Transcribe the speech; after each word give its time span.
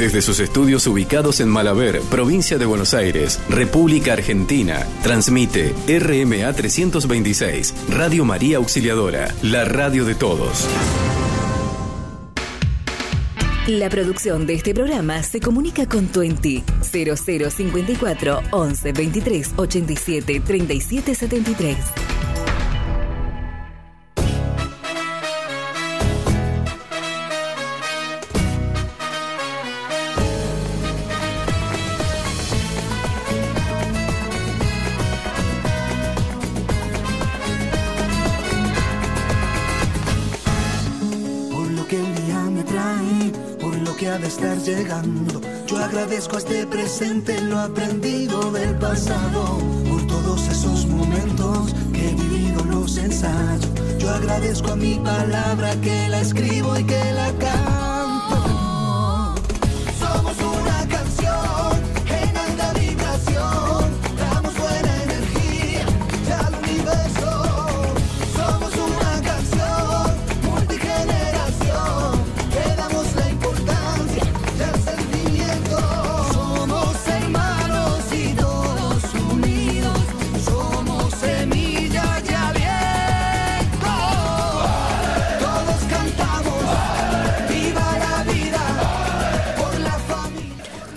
Desde 0.00 0.22
sus 0.22 0.40
estudios 0.40 0.86
ubicados 0.86 1.40
en 1.40 1.50
Malaber, 1.50 2.00
provincia 2.08 2.56
de 2.56 2.64
Buenos 2.64 2.94
Aires, 2.94 3.38
República 3.50 4.14
Argentina, 4.14 4.86
transmite 5.02 5.74
RMA 5.86 6.50
326, 6.54 7.74
Radio 7.90 8.24
María 8.24 8.56
Auxiliadora, 8.56 9.28
la 9.42 9.66
radio 9.66 10.06
de 10.06 10.14
todos. 10.14 10.66
La 13.66 13.90
producción 13.90 14.46
de 14.46 14.54
este 14.54 14.72
programa 14.72 15.22
se 15.22 15.38
comunica 15.38 15.86
con 15.86 16.06
Twenty 16.06 16.64
0054 16.80 18.40
11 18.52 18.92
23 18.92 19.50
87 19.54 20.40
37 20.40 21.14
73. 21.14 21.76
Yo 45.68 45.78
agradezco 45.78 46.34
a 46.34 46.38
este 46.40 46.66
presente 46.66 47.40
lo 47.42 47.60
aprendido 47.60 48.50
del 48.50 48.76
pasado. 48.76 49.58
Por 49.88 50.04
todos 50.08 50.48
esos 50.48 50.84
momentos 50.86 51.72
que 51.92 52.10
he 52.10 52.14
vivido 52.14 52.64
los 52.64 52.96
ensayos. 52.96 53.70
Yo 54.00 54.10
agradezco 54.10 54.72
a 54.72 54.76
mi 54.76 54.96
palabra 54.96 55.80
que 55.80 56.08
la 56.08 56.20
escribo 56.20 56.76
y 56.76 56.82
que 56.82 57.12
la 57.12 57.32
canto. 57.38 57.89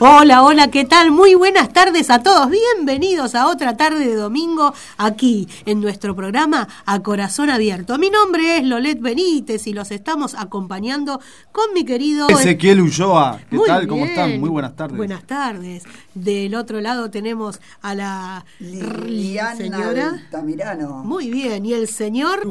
Hola, 0.05 0.43
hola, 0.43 0.69
¿qué 0.69 0.83
tal? 0.83 1.11
Muy 1.11 1.33
buenas 1.33 1.71
tardes 1.71 2.09
a 2.09 2.21
todos. 2.21 2.49
Bienvenidos 2.49 3.35
a 3.35 3.47
otra 3.47 3.77
tarde 3.77 4.05
de 4.05 4.15
domingo 4.15 4.73
aquí 4.97 5.47
en 5.65 5.79
nuestro 5.79 6.13
programa 6.13 6.67
A 6.85 6.99
Corazón 6.99 7.49
Abierto. 7.49 7.97
Mi 7.97 8.09
nombre 8.09 8.57
es 8.57 8.65
Lolet 8.65 8.99
Benítez 8.99 9.65
y 9.65 9.71
los 9.71 9.91
estamos 9.91 10.35
acompañando 10.35 11.21
con 11.53 11.73
mi 11.73 11.85
querido 11.85 12.27
Ezequiel 12.27 12.81
Ulloa, 12.81 13.39
¿qué 13.49 13.55
Muy 13.55 13.65
tal? 13.65 13.87
¿Cómo 13.87 14.03
están? 14.03 14.41
Muy 14.41 14.49
buenas 14.49 14.75
tardes. 14.75 14.97
Buenas 14.97 15.23
tardes. 15.23 15.83
Del 16.13 16.53
otro 16.55 16.81
lado 16.81 17.09
tenemos 17.09 17.61
a 17.81 17.95
la 17.95 18.45
Liliana 18.59 19.55
señora. 19.55 20.09
Altamirano. 20.25 21.01
Muy 21.05 21.31
bien, 21.31 21.65
y 21.65 21.71
el 21.71 21.87
señor. 21.87 22.41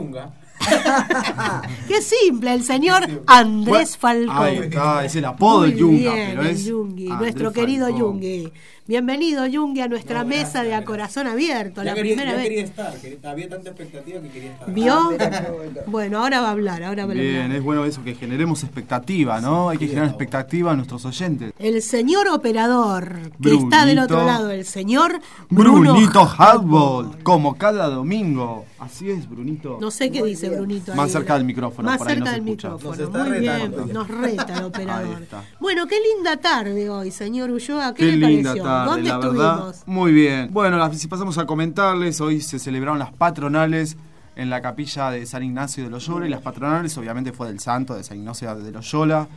Qué 1.89 2.03
simple, 2.03 2.55
el 2.55 2.65
señor 2.65 3.07
Andrés 3.27 3.97
Falcón. 3.97 4.37
Ahí 4.37 4.59
está, 4.59 5.05
es 5.05 5.17
el 5.17 5.25
apodo 5.25 5.63
del 5.63 5.77
Yunga, 5.77 6.15
bien, 6.15 6.29
pero 6.31 6.43
el 6.43 6.49
es 6.49 6.65
Yungi, 6.65 7.09
nuestro 7.09 7.53
querido. 7.53 7.89
Yungi. 7.89 8.53
Bienvenido, 8.85 9.47
Yungi, 9.47 9.81
a 9.81 9.87
nuestra 9.87 10.25
mesa 10.25 10.65
de 10.65 10.75
A 10.75 10.85
Corazón 10.85 11.29
Abierto, 11.29 11.85
la 11.85 11.93
Ya 11.93 11.95
quería, 11.95 12.17
primera 12.17 12.33
ya 12.33 12.37
vez. 12.39 12.49
quería 12.49 12.65
estar, 12.65 12.93
quería- 12.99 13.31
había 13.31 13.49
tanta 13.49 13.71
expectativa 13.71 14.21
que 14.21 14.29
quería 14.29 14.53
estar. 14.55 14.73
¿Vio? 14.75 15.13
Ah, 15.21 15.47
bueno. 15.87 16.19
Ahora 16.19 16.41
va 16.41 16.49
a 16.49 16.51
hablar, 16.51 16.83
ahora 16.83 17.07
va 17.07 17.13
a 17.13 17.15
Bien, 17.15 17.43
hablar. 17.43 17.57
es 17.59 17.63
bueno 17.63 17.85
eso, 17.85 18.03
que 18.03 18.17
generemos 18.17 18.65
expectativa, 18.65 19.41
¿no? 19.41 19.69
Hay 19.69 19.79
que 19.79 19.87
generar 19.87 20.09
expectativa 20.09 20.73
a 20.73 20.75
nuestros 20.75 21.05
oyentes. 21.05 21.53
El 21.61 21.81
señor 21.81 22.27
operador 22.27 23.09
que 23.31 23.31
Brunito. 23.39 23.65
está 23.67 23.87
del 23.87 24.01
otro 24.01 24.25
lado, 24.27 24.51
el 24.51 24.65
señor 24.65 25.21
Bruno 25.49 25.93
Brunito 25.93 26.27
Hardball. 26.27 27.07
Hardball, 27.07 27.23
como 27.23 27.55
cada 27.57 27.87
domingo. 27.89 28.65
Así 28.81 29.09
es, 29.09 29.31
Brunito. 29.31 29.79
No 29.81 29.93
sé 29.93 30.11
qué 30.11 30.25
dice 30.25 30.51
Brunito. 30.51 30.93
Más 30.97 31.07
ahí. 31.07 31.13
cerca 31.13 31.35
del 31.35 31.45
micrófono, 31.45 31.89
Más 31.89 31.99
por 31.99 32.09
ahí 32.09 32.15
cerca 32.17 32.31
no 32.31 32.35
se 32.35 32.41
del 32.41 32.49
escucha. 32.49 32.69
micrófono. 32.71 32.97
Nos 32.97 33.07
está 33.07 33.19
Muy 33.25 33.39
retando. 33.39 33.85
bien, 33.85 33.95
nos 33.95 34.09
reta 34.09 34.59
el 34.59 34.65
operador. 34.65 35.17
Ahí 35.17 35.23
está. 35.23 35.45
Bueno, 35.61 35.87
qué 35.87 36.01
linda 36.01 36.37
tarde 36.39 36.91
hoy, 36.91 37.13
señor 37.13 37.51
Ulloa. 37.53 37.95
¿Qué, 37.95 38.07
Qué 38.11 38.17
le 38.17 38.27
linda 38.27 38.51
pareció? 38.51 38.72
Tarde, 38.73 38.91
¿Dónde 38.91 39.09
la 39.09 39.15
estuvimos? 39.17 39.83
Muy 39.87 40.13
bien. 40.13 40.49
Bueno, 40.53 40.77
las- 40.79 40.99
si 40.99 41.07
pasamos 41.09 41.39
a 41.39 41.47
comentarles, 41.47 42.21
hoy 42.21 42.41
se 42.41 42.59
celebraron 42.59 42.99
las 42.99 43.13
patronales 43.13 43.97
en 44.37 44.49
la 44.51 44.61
capilla 44.63 45.11
de 45.11 45.27
San 45.27 45.43
Ignacio 45.43 45.85
de 45.85 45.91
Loyola 45.91 46.27
y 46.27 46.31
las 46.31 46.41
patronales 46.41 46.97
obviamente 46.97 47.33
fue 47.33 47.49
del 47.49 47.61
santo 47.61 47.95
de 47.95 48.03
San 48.03 48.17
Ignacio 48.19 48.55
de 48.55 48.73
Loyola. 48.73 49.29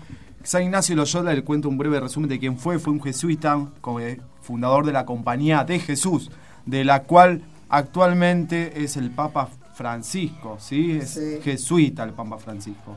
San 0.44 0.64
Ignacio 0.64 0.94
de 0.96 1.02
Loyola, 1.02 1.34
le 1.34 1.44
cuento 1.44 1.68
un 1.70 1.78
breve 1.78 2.00
resumen 2.00 2.30
de 2.30 2.40
quién 2.40 2.58
fue. 2.58 2.80
Fue 2.80 2.94
un 2.94 3.02
jesuita, 3.02 3.58
eh, 4.00 4.22
fundador 4.42 4.86
de 4.86 4.94
la 4.94 5.06
Compañía 5.06 5.64
de 5.64 5.80
Jesús, 5.80 6.30
de 6.66 6.86
la 6.86 7.04
cual 7.04 7.42
actualmente 7.68 8.84
es 8.84 8.96
el 8.96 9.10
Papa 9.12 9.50
Francisco, 9.74 10.58
¿sí? 10.60 10.92
Es 11.02 11.16
Sí. 11.16 11.40
jesuita 11.44 12.04
el 12.04 12.12
Papa 12.12 12.38
Francisco. 12.38 12.96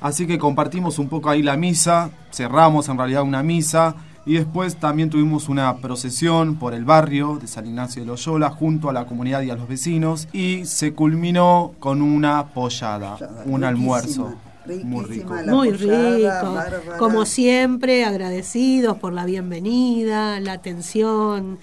Así 0.00 0.26
que 0.26 0.38
compartimos 0.38 0.98
un 0.98 1.08
poco 1.08 1.28
ahí 1.28 1.42
la 1.42 1.56
misa, 1.56 2.10
cerramos 2.32 2.88
en 2.88 2.96
realidad 2.98 3.22
una 3.22 3.42
misa 3.42 3.94
y 4.28 4.34
después 4.34 4.76
también 4.76 5.08
tuvimos 5.08 5.48
una 5.48 5.78
procesión 5.78 6.56
por 6.56 6.74
el 6.74 6.84
barrio 6.84 7.38
de 7.40 7.46
San 7.46 7.66
Ignacio 7.66 8.02
de 8.02 8.06
Loyola 8.06 8.50
junto 8.50 8.90
a 8.90 8.92
la 8.92 9.06
comunidad 9.06 9.40
y 9.40 9.48
a 9.48 9.56
los 9.56 9.66
vecinos 9.66 10.28
y 10.34 10.66
se 10.66 10.92
culminó 10.92 11.72
con 11.78 12.02
una 12.02 12.48
pollada, 12.48 13.16
un 13.46 13.62
Riquísima, 13.62 13.68
almuerzo 13.68 14.34
muy 14.84 15.04
rico. 15.06 15.34
Muy 15.46 15.70
pollada, 15.70 16.40
rico. 16.42 16.52
bárbara. 16.52 16.98
Como 16.98 17.24
siempre, 17.24 18.04
agradecidos 18.04 18.98
por 18.98 19.14
la 19.14 19.24
bienvenida, 19.24 20.38
la 20.40 20.52
atención 20.52 21.58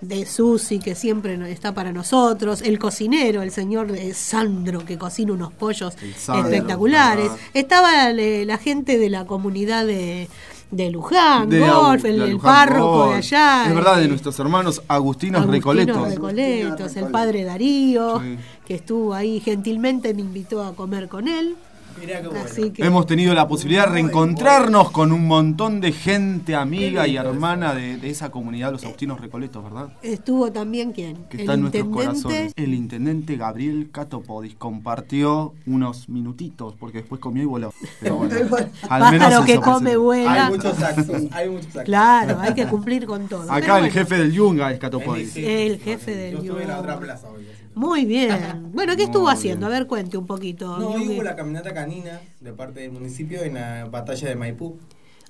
de 0.00 0.24
Susi, 0.24 0.78
que 0.78 0.94
siempre 0.94 1.50
está 1.50 1.74
para 1.74 1.90
nosotros, 1.90 2.62
el 2.62 2.78
cocinero, 2.78 3.42
el 3.42 3.50
señor 3.50 3.90
eh, 3.90 4.14
Sandro, 4.14 4.84
que 4.84 4.98
cocina 4.98 5.32
unos 5.32 5.52
pollos 5.52 5.96
Sandro, 6.16 6.44
espectaculares. 6.44 7.32
Estaba 7.54 8.10
eh, 8.10 8.44
la 8.44 8.58
gente 8.58 8.98
de 8.98 9.10
la 9.10 9.24
comunidad 9.24 9.84
de, 9.84 10.28
de 10.70 10.90
Luján, 10.90 11.48
De 11.48 11.60
Golf, 11.60 12.04
el, 12.04 12.20
el 12.22 12.38
párroco 12.38 13.10
de 13.10 13.14
allá. 13.16 13.66
Es 13.68 13.74
verdad, 13.74 13.98
de 13.98 14.08
nuestros 14.08 14.38
hermanos 14.40 14.82
agustinos, 14.88 15.42
Agustinos 15.42 16.08
recoletos. 16.10 16.96
El 16.96 17.06
padre 17.08 17.44
Darío, 17.44 18.20
Sí. 18.20 18.36
que 18.66 18.74
estuvo 18.74 19.14
ahí 19.14 19.40
gentilmente, 19.40 20.14
me 20.14 20.22
invitó 20.22 20.64
a 20.64 20.74
comer 20.74 21.08
con 21.08 21.28
él. 21.28 21.56
Mirá 22.00 22.20
qué 22.20 22.28
bueno. 22.28 22.44
Así 22.44 22.70
que 22.70 22.84
Hemos 22.84 23.06
tenido 23.06 23.34
la 23.34 23.46
posibilidad 23.48 23.86
de 23.86 23.92
reencontrarnos 23.92 24.90
con 24.90 25.12
un 25.12 25.26
montón 25.26 25.80
de 25.80 25.92
gente 25.92 26.54
amiga 26.54 27.06
y 27.06 27.16
hermana 27.16 27.74
de, 27.74 27.96
de 27.96 28.10
esa 28.10 28.30
comunidad, 28.30 28.72
los 28.72 28.84
agustinos 28.84 29.20
recoletos, 29.20 29.62
¿verdad? 29.64 29.88
estuvo 30.02 30.50
también 30.52 30.92
quién? 30.92 31.16
que 31.28 31.36
el 31.36 31.40
está 31.42 31.54
en 31.54 31.60
nuestros 31.62 31.84
intendente. 31.86 32.06
corazones. 32.22 32.52
El 32.56 32.74
intendente 32.74 33.36
Gabriel 33.36 33.88
Catopodis 33.92 34.54
compartió 34.56 35.54
unos 35.66 36.08
minutitos 36.08 36.74
porque 36.78 36.98
después 36.98 37.20
comió 37.20 37.42
y 37.42 37.46
voló. 37.46 37.72
Pero 38.00 38.16
bueno, 38.16 38.34
Pájaro 38.88 39.44
que 39.44 39.52
eso 39.54 39.60
come 39.62 39.90
pasó. 39.90 40.00
vuela. 40.02 40.46
Hay 40.46 40.52
muchos 40.52 40.82
actos, 40.82 41.22
hay 41.32 41.48
muchos 41.48 41.66
actos. 41.68 41.84
Claro, 41.84 42.38
hay 42.40 42.54
que 42.54 42.66
cumplir 42.66 43.06
con 43.06 43.28
todo. 43.28 43.42
Acá 43.44 43.54
Pero 43.60 43.74
el 43.76 43.80
bueno, 43.82 43.94
jefe 43.94 44.18
del 44.18 44.32
Yunga 44.32 44.72
es 44.72 44.78
Catopodis. 44.78 45.36
El 45.36 45.78
jefe 45.80 46.14
del 46.14 46.32
Yo 46.34 46.38
estuve 46.42 46.62
en 46.62 46.68
la 46.68 46.76
Yunga. 46.76 46.80
otra 46.94 47.00
plaza 47.00 47.28
hoy. 47.28 47.44
Muy 47.74 48.04
bien. 48.04 48.70
Bueno, 48.72 48.96
¿qué 48.96 49.04
estuvo 49.04 49.24
Muy 49.24 49.32
haciendo? 49.32 49.66
A 49.66 49.68
ver, 49.68 49.86
cuente 49.86 50.16
un 50.16 50.26
poquito. 50.26 50.78
No, 50.78 50.90
hoy 50.90 51.08
hubo 51.08 51.22
la 51.22 51.34
caminata 51.34 51.74
canina 51.74 52.20
de 52.40 52.52
parte 52.52 52.80
del 52.80 52.92
municipio 52.92 53.42
en 53.42 53.54
la 53.54 53.86
batalla 53.86 54.28
de 54.28 54.36
Maipú. 54.36 54.78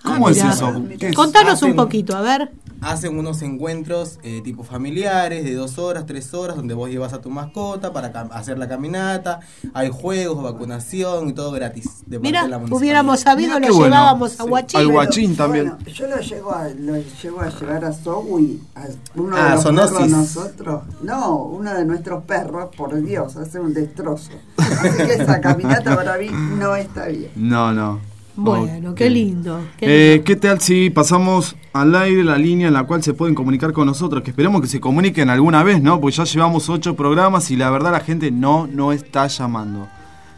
¿Cómo 0.05 0.29
Ah, 0.29 0.31
es 0.31 0.37
mirá. 0.37 0.51
eso? 0.53 0.83
¿Qué 0.99 1.09
es? 1.09 1.17
Contanos 1.17 1.63
un 1.63 1.75
poquito, 1.75 2.15
a 2.17 2.21
ver. 2.21 2.53
Hacen 2.83 3.19
unos 3.19 3.41
encuentros 3.41 4.19
eh, 4.23 4.43
tipo 4.45 4.63
familiares 4.63 5.43
de 5.45 5.55
dos 5.55 5.79
horas, 5.79 6.05
tres 6.05 6.35
horas, 6.35 6.55
donde 6.57 6.75
vos 6.75 6.91
llevas 6.91 7.15
a 7.15 7.23
tu 7.23 7.31
mascota 7.31 7.95
para 7.95 8.09
hacer 8.33 8.59
la 8.59 8.69
caminata. 8.69 9.41
Hay 9.73 9.89
juegos, 9.91 10.43
vacunación 10.43 11.31
y 11.31 11.33
todo 11.33 11.51
gratis. 11.53 12.03
De 12.05 12.19
parte 12.19 12.29
Mira, 12.29 12.43
de 12.43 12.49
la 12.51 12.59
municipalidad. 12.59 12.79
hubiéramos 12.83 13.21
sabido, 13.21 13.55
Mirá 13.55 13.69
lo 13.69 13.75
bueno. 13.77 13.95
llevábamos 13.97 14.39
a 14.39 14.43
Sí. 14.45 14.51
Huachín. 14.51 14.81
Al 14.81 14.87
Pero, 14.87 14.95
Guachín 14.99 15.37
también. 15.37 15.69
Bueno, 15.71 15.85
yo 15.91 16.07
lo 16.09 16.21
llevo 16.21 16.53
a, 16.55 16.69
lo 16.69 16.97
llevo 17.23 17.41
a 17.41 17.49
llevar 17.59 17.85
a 17.87 17.93
Zoe, 17.95 18.59
a 18.75 18.83
uno 19.15 19.37
Ah, 19.39 19.45
de 19.45 19.51
los 19.55 19.63
Sonosis. 19.63 19.91
perros 19.97 20.11
nosotros. 20.11 20.83
No, 21.03 21.37
uno 21.45 21.73
de 21.73 21.85
nuestros 21.87 22.25
perros, 22.25 22.69
por 22.77 23.01
Dios, 23.03 23.35
hace 23.37 23.61
un 23.61 23.73
destrozo. 23.73 24.33
Así 24.59 24.97
que 24.99 25.15
esa 25.15 25.41
caminata 25.41 25.97
para 25.97 26.19
mí 26.19 26.29
no 26.29 26.77
está 26.77 27.07
bien. 27.07 27.31
No, 27.37 27.73
no. 27.73 27.99
Bueno, 28.37 28.95
qué 28.95 29.11
lindo. 29.11 29.61
qué 29.77 30.15
Eh. 30.17 30.23
¿Qué 30.25 30.37
tal 30.37 30.61
si 30.61 30.91
pasamos 30.91 31.57
al 31.73 31.95
aire 31.95 32.25
la 32.25 32.37
línea 32.37 32.69
en 32.69 32.75
la 32.75 32.85
cual 32.85 33.03
se 33.03 33.15
pueden 33.15 33.35
comunicar 33.35 33.73
con 33.73 33.87
nosotros? 33.87 34.23
Que 34.23 34.31
esperemos 34.31 34.61
que 34.61 34.67
se 34.67 34.81
comuniquen 34.81 35.31
alguna 35.31 35.63
vez, 35.63 35.81
¿no? 35.81 36.01
Porque 36.01 36.17
ya 36.17 36.25
llevamos 36.25 36.69
ocho 36.69 36.97
programas 36.97 37.51
y 37.51 37.57
la 37.57 37.71
verdad 37.71 37.93
la 37.93 38.01
gente 38.01 38.31
no, 38.31 38.67
no 38.67 38.93
está 38.93 39.27
llamando. 39.29 39.89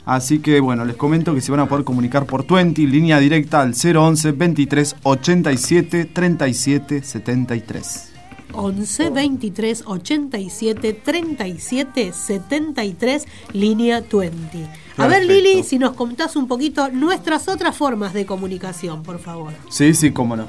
Así 0.05 0.39
que 0.39 0.61
bueno, 0.61 0.85
les 0.85 0.97
comento 0.97 1.35
que 1.35 1.41
se 1.41 1.51
van 1.51 1.61
a 1.61 1.69
poder 1.69 1.85
comunicar 1.85 2.27
por 2.27 2.47
20, 2.47 2.83
línea 2.83 3.19
directa 3.19 3.63
al 3.63 3.75
011 3.75 4.33
23 4.33 4.97
87 5.03 6.05
37 6.05 7.03
73. 7.03 8.16
11 8.53 9.11
23 9.11 9.83
87 9.87 10.93
37 10.93 12.13
73, 12.13 13.25
línea 13.53 14.01
20. 14.01 14.67
A 14.97 15.07
ver. 15.07 15.25
Lili, 15.27 15.63
si 15.63 15.79
nos 15.79 15.93
contás 15.95 16.37
un 16.37 16.47
poquito 16.49 16.89
nuestras 16.89 17.49
otras 17.49 17.77
formas 17.77 18.15
de 18.15 18.25
comunicación, 18.25 19.03
por 19.03 19.19
favor. 19.19 19.53
Sí, 19.69 19.93
sí, 19.95 20.11
cómo 20.11 20.37
no. 20.37 20.47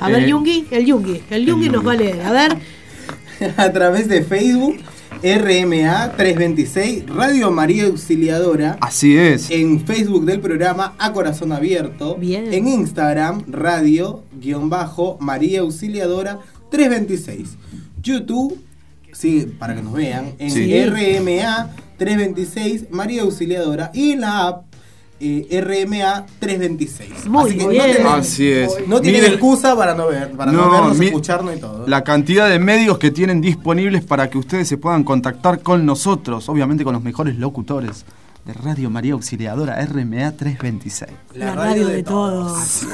A 0.00 0.08
ver, 0.08 0.24
Eh, 0.24 0.28
Yungi, 0.28 0.66
el 0.70 0.86
Yungi, 0.86 1.22
el 1.30 1.46
Yungi 1.46 1.68
nos 1.68 1.86
va 1.86 1.92
a 1.92 1.96
leer. 1.96 2.20
A 2.22 2.30
ver, 2.32 2.58
a 3.56 3.72
través 3.72 4.08
de 4.08 4.22
Facebook, 4.22 4.76
RMA 5.22 6.12
326, 6.16 7.06
Radio 7.08 7.50
María 7.50 7.86
Auxiliadora. 7.86 8.78
Así 8.80 9.16
es. 9.16 9.50
En 9.50 9.80
Facebook 9.84 10.24
del 10.24 10.40
programa 10.40 10.94
A 10.98 11.12
Corazón 11.12 11.52
Abierto. 11.52 12.14
Bien. 12.16 12.52
En 12.52 12.68
Instagram, 12.68 13.42
Radio, 13.48 14.22
guion 14.40 14.70
bajo, 14.70 15.16
María 15.20 15.60
Auxiliadora 15.60 16.38
326. 16.70 17.48
YouTube, 18.02 18.58
sí, 19.12 19.46
para 19.58 19.74
que 19.74 19.82
nos 19.82 19.92
vean, 19.92 20.34
en 20.38 20.50
Sí. 20.50 20.72
RMA 20.84 21.70
326, 21.98 22.90
María 22.90 23.22
Auxiliadora. 23.22 23.90
Y 23.94 24.16
la 24.16 24.46
app 24.48 24.64
eh, 25.20 25.48
RMA 25.60 26.26
326. 26.38 27.26
Muy 27.26 27.50
Así 27.50 27.58
que 27.58 27.66
bien. 27.66 27.78
No 27.78 27.84
tienen, 27.92 28.06
Así 28.06 28.48
es. 28.52 28.70
no 28.86 29.00
tienen 29.00 29.22
Miren- 29.22 29.32
excusa 29.32 29.74
para 29.74 29.92
no 29.96 30.06
ver, 30.06 30.30
para 30.30 30.52
no, 30.52 30.66
No, 30.66 30.70
vernos, 30.70 30.96
mi- 30.96 31.06
escucharnos 31.06 31.56
y 31.56 31.58
todo. 31.58 31.88
La 31.88 32.04
cantidad 32.04 32.48
de 32.48 32.60
medios 32.60 32.98
que 32.98 33.10
tienen 33.10 33.40
disponibles 33.40 34.04
para 34.04 34.30
que 34.30 34.38
ustedes 34.38 34.68
se 34.68 34.76
puedan 34.76 35.02
contactar 35.02 35.58
con 35.60 35.84
nosotros, 35.84 36.48
obviamente 36.48 36.84
con 36.84 36.92
los 36.94 37.02
mejores 37.02 37.36
locutores 37.36 38.04
de 38.48 38.54
Radio 38.54 38.88
María 38.88 39.12
Auxiliadora 39.12 39.76
RMA 39.84 40.32
326. 40.32 41.10
la, 41.34 41.54
radio, 41.54 41.86
de, 41.86 42.02
todos. 42.02 42.86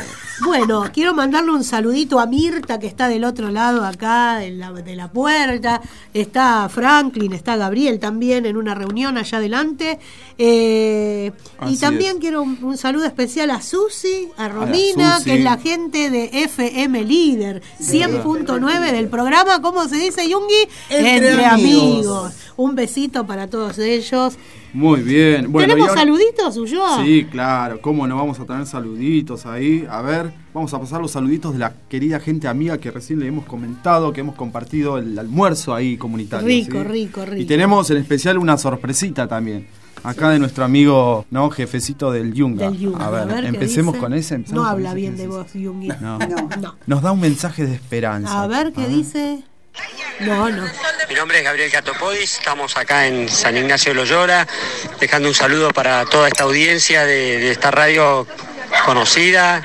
Bueno, 0.45 0.83
quiero 0.93 1.15
mandarle 1.15 1.53
un 1.53 1.63
saludito 1.63 2.19
a 2.19 2.27
Mirta, 2.27 2.81
que 2.81 2.89
está 2.89 3.07
del 3.07 3.23
otro 3.23 3.51
lado 3.53 3.85
acá 3.85 4.39
de 4.39 4.51
la, 4.51 4.73
de 4.73 4.97
la 4.97 5.13
puerta. 5.13 5.81
Está 6.13 6.69
Franklin, 6.69 7.33
está 7.35 7.55
Gabriel 7.55 8.01
también 8.01 8.47
en 8.47 8.57
una 8.57 8.75
reunión 8.75 9.17
allá 9.17 9.39
adelante. 9.39 10.01
Eh, 10.39 11.31
y 11.69 11.77
también 11.77 12.15
es. 12.15 12.21
quiero 12.21 12.43
un, 12.43 12.59
un 12.61 12.77
saludo 12.77 13.05
especial 13.05 13.53
a 13.53 13.63
Susi, 13.63 14.29
a 14.37 14.49
Romina, 14.49 15.19
Susi. 15.19 15.31
que 15.31 15.37
es 15.37 15.45
la 15.45 15.59
gente 15.59 16.11
de 16.11 16.31
FM 16.33 17.05
Líder, 17.05 17.63
100.9 17.81 18.91
del 18.91 19.07
programa. 19.07 19.63
¿Cómo 19.63 19.87
se 19.87 19.99
dice, 19.99 20.29
Yungi? 20.29 20.69
Entre 20.91 21.47
amigos. 21.47 22.33
Un 22.57 22.75
besito 22.75 23.25
para 23.25 23.49
todos 23.49 23.79
ellos. 23.79 24.37
Muy 24.75 25.03
bien. 25.03 25.53
Bueno, 25.53 25.69
¿Tenemos 25.69 25.89
ahora- 25.91 26.01
saluditos, 26.01 26.57
Ulloa? 26.57 27.05
Sí, 27.05 27.27
claro, 27.31 27.81
cómo 27.81 28.07
no 28.09 28.17
vamos 28.17 28.41
a 28.41 28.45
tener 28.45 28.67
saluditos 28.67 29.47
ahí. 29.47 29.87
A 29.89 30.03
ver, 30.03 30.33
vamos 30.53 30.75
a 30.75 30.81
pasar 30.81 31.01
los 31.01 31.13
saluditos 31.13 31.53
de 31.53 31.61
la 31.61 31.73
querida 31.89 32.19
gente 32.19 32.49
amiga 32.49 32.77
que 32.79 32.91
recién 32.91 33.21
le 33.21 33.29
hemos 33.29 33.45
comentado, 33.47 34.13
que 34.13 34.21
hemos 34.21 34.35
compartido 34.35 34.99
el 34.99 35.17
almuerzo 35.17 35.73
ahí 35.75 35.97
comunitario. 35.97 36.47
Rico, 36.47 36.83
¿sí? 36.83 36.89
rico, 36.89 37.25
rico. 37.25 37.37
Y 37.41 37.45
tenemos 37.47 37.89
en 37.91 37.99
especial 37.99 38.37
una 38.37 38.59
sorpresita 38.59 39.29
también. 39.29 39.69
Acá 40.03 40.29
de 40.31 40.39
nuestro 40.41 40.65
amigo, 40.65 41.25
¿no? 41.31 41.49
Jefecito 41.51 42.11
del 42.11 42.35
Yunga. 42.35 42.69
Del 42.69 42.79
Yunga. 42.79 43.07
A 43.07 43.11
ver, 43.11 43.41
¿qué 43.43 43.47
empecemos 43.49 43.97
con 43.97 44.13
ese. 44.13 44.35
empecemos 44.35 44.63
No 44.65 44.69
con 44.69 44.77
habla 44.79 44.89
ese, 44.91 44.97
bien 44.97 45.15
¿qué 45.15 45.23
de 45.23 45.29
vos, 45.29 45.53
Yungi. 45.55 45.89
No. 46.01 46.19
No. 46.19 46.75
Nos 46.87 47.01
da 47.01 47.13
un 47.13 47.21
mensaje 47.21 47.65
de 47.65 47.75
esperanza. 47.75 48.43
A 48.43 48.47
ver 48.49 48.73
qué 48.73 48.87
dice. 48.89 49.45
No, 50.21 50.49
no. 50.49 50.65
Mi 51.09 51.15
nombre 51.15 51.39
es 51.39 51.45
Gabriel 51.45 51.71
Catopodis, 51.71 52.39
estamos 52.39 52.77
acá 52.77 53.07
en 53.07 53.29
San 53.29 53.57
Ignacio 53.57 53.93
de 53.93 53.97
Loyola, 53.97 54.47
dejando 55.01 55.29
un 55.29 55.35
saludo 55.35 55.71
para 55.73 56.05
toda 56.07 56.29
esta 56.29 56.45
audiencia 56.45 57.05
de 57.05 57.51
esta 57.51 57.71
radio 57.71 58.27
conocida, 58.85 59.63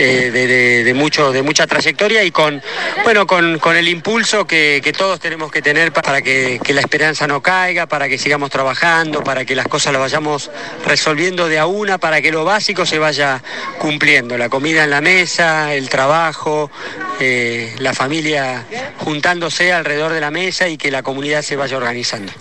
de, 0.00 0.92
mucho, 0.94 1.32
de 1.32 1.42
mucha 1.42 1.66
trayectoria 1.66 2.24
y 2.24 2.30
con, 2.30 2.62
bueno, 3.04 3.26
con, 3.26 3.58
con 3.58 3.76
el 3.76 3.88
impulso 3.88 4.46
que, 4.46 4.92
todos 4.96 5.18
tenemos 5.18 5.50
que 5.50 5.60
tener 5.60 5.92
para 5.92 6.22
que, 6.22 6.60
que 6.62 6.72
la 6.72 6.80
esperanza 6.80 7.26
no 7.26 7.42
caiga, 7.42 7.86
para 7.86 8.08
que 8.08 8.16
sigamos 8.16 8.50
trabajando, 8.50 9.24
para 9.24 9.44
que 9.44 9.56
las 9.56 9.66
cosas 9.66 9.92
las 9.92 10.00
vayamos 10.00 10.50
resolviendo 10.86 11.48
de 11.48 11.58
a 11.58 11.66
una, 11.66 11.98
para 11.98 12.22
que 12.22 12.30
lo 12.30 12.44
básico 12.44 12.86
se 12.86 12.98
vaya 12.98 13.42
cumpliendo, 13.78 14.38
la 14.38 14.48
comida 14.48 14.84
en 14.84 14.90
la 14.90 15.00
mesa, 15.00 15.74
el 15.74 15.88
trabajo, 15.88 16.70
eh, 17.20 17.74
la 17.78 17.92
familia 17.92 18.64
juntándose 18.98 19.72
alrededor 19.72 20.12
de 20.12 20.20
la 20.20 20.30
mesa 20.30 20.68
y 20.68 20.76
que 20.76 20.90
la 20.90 21.02
comunidad 21.02 21.42
se 21.42 21.56
vaya 21.56 21.76
organizando. 21.76 22.32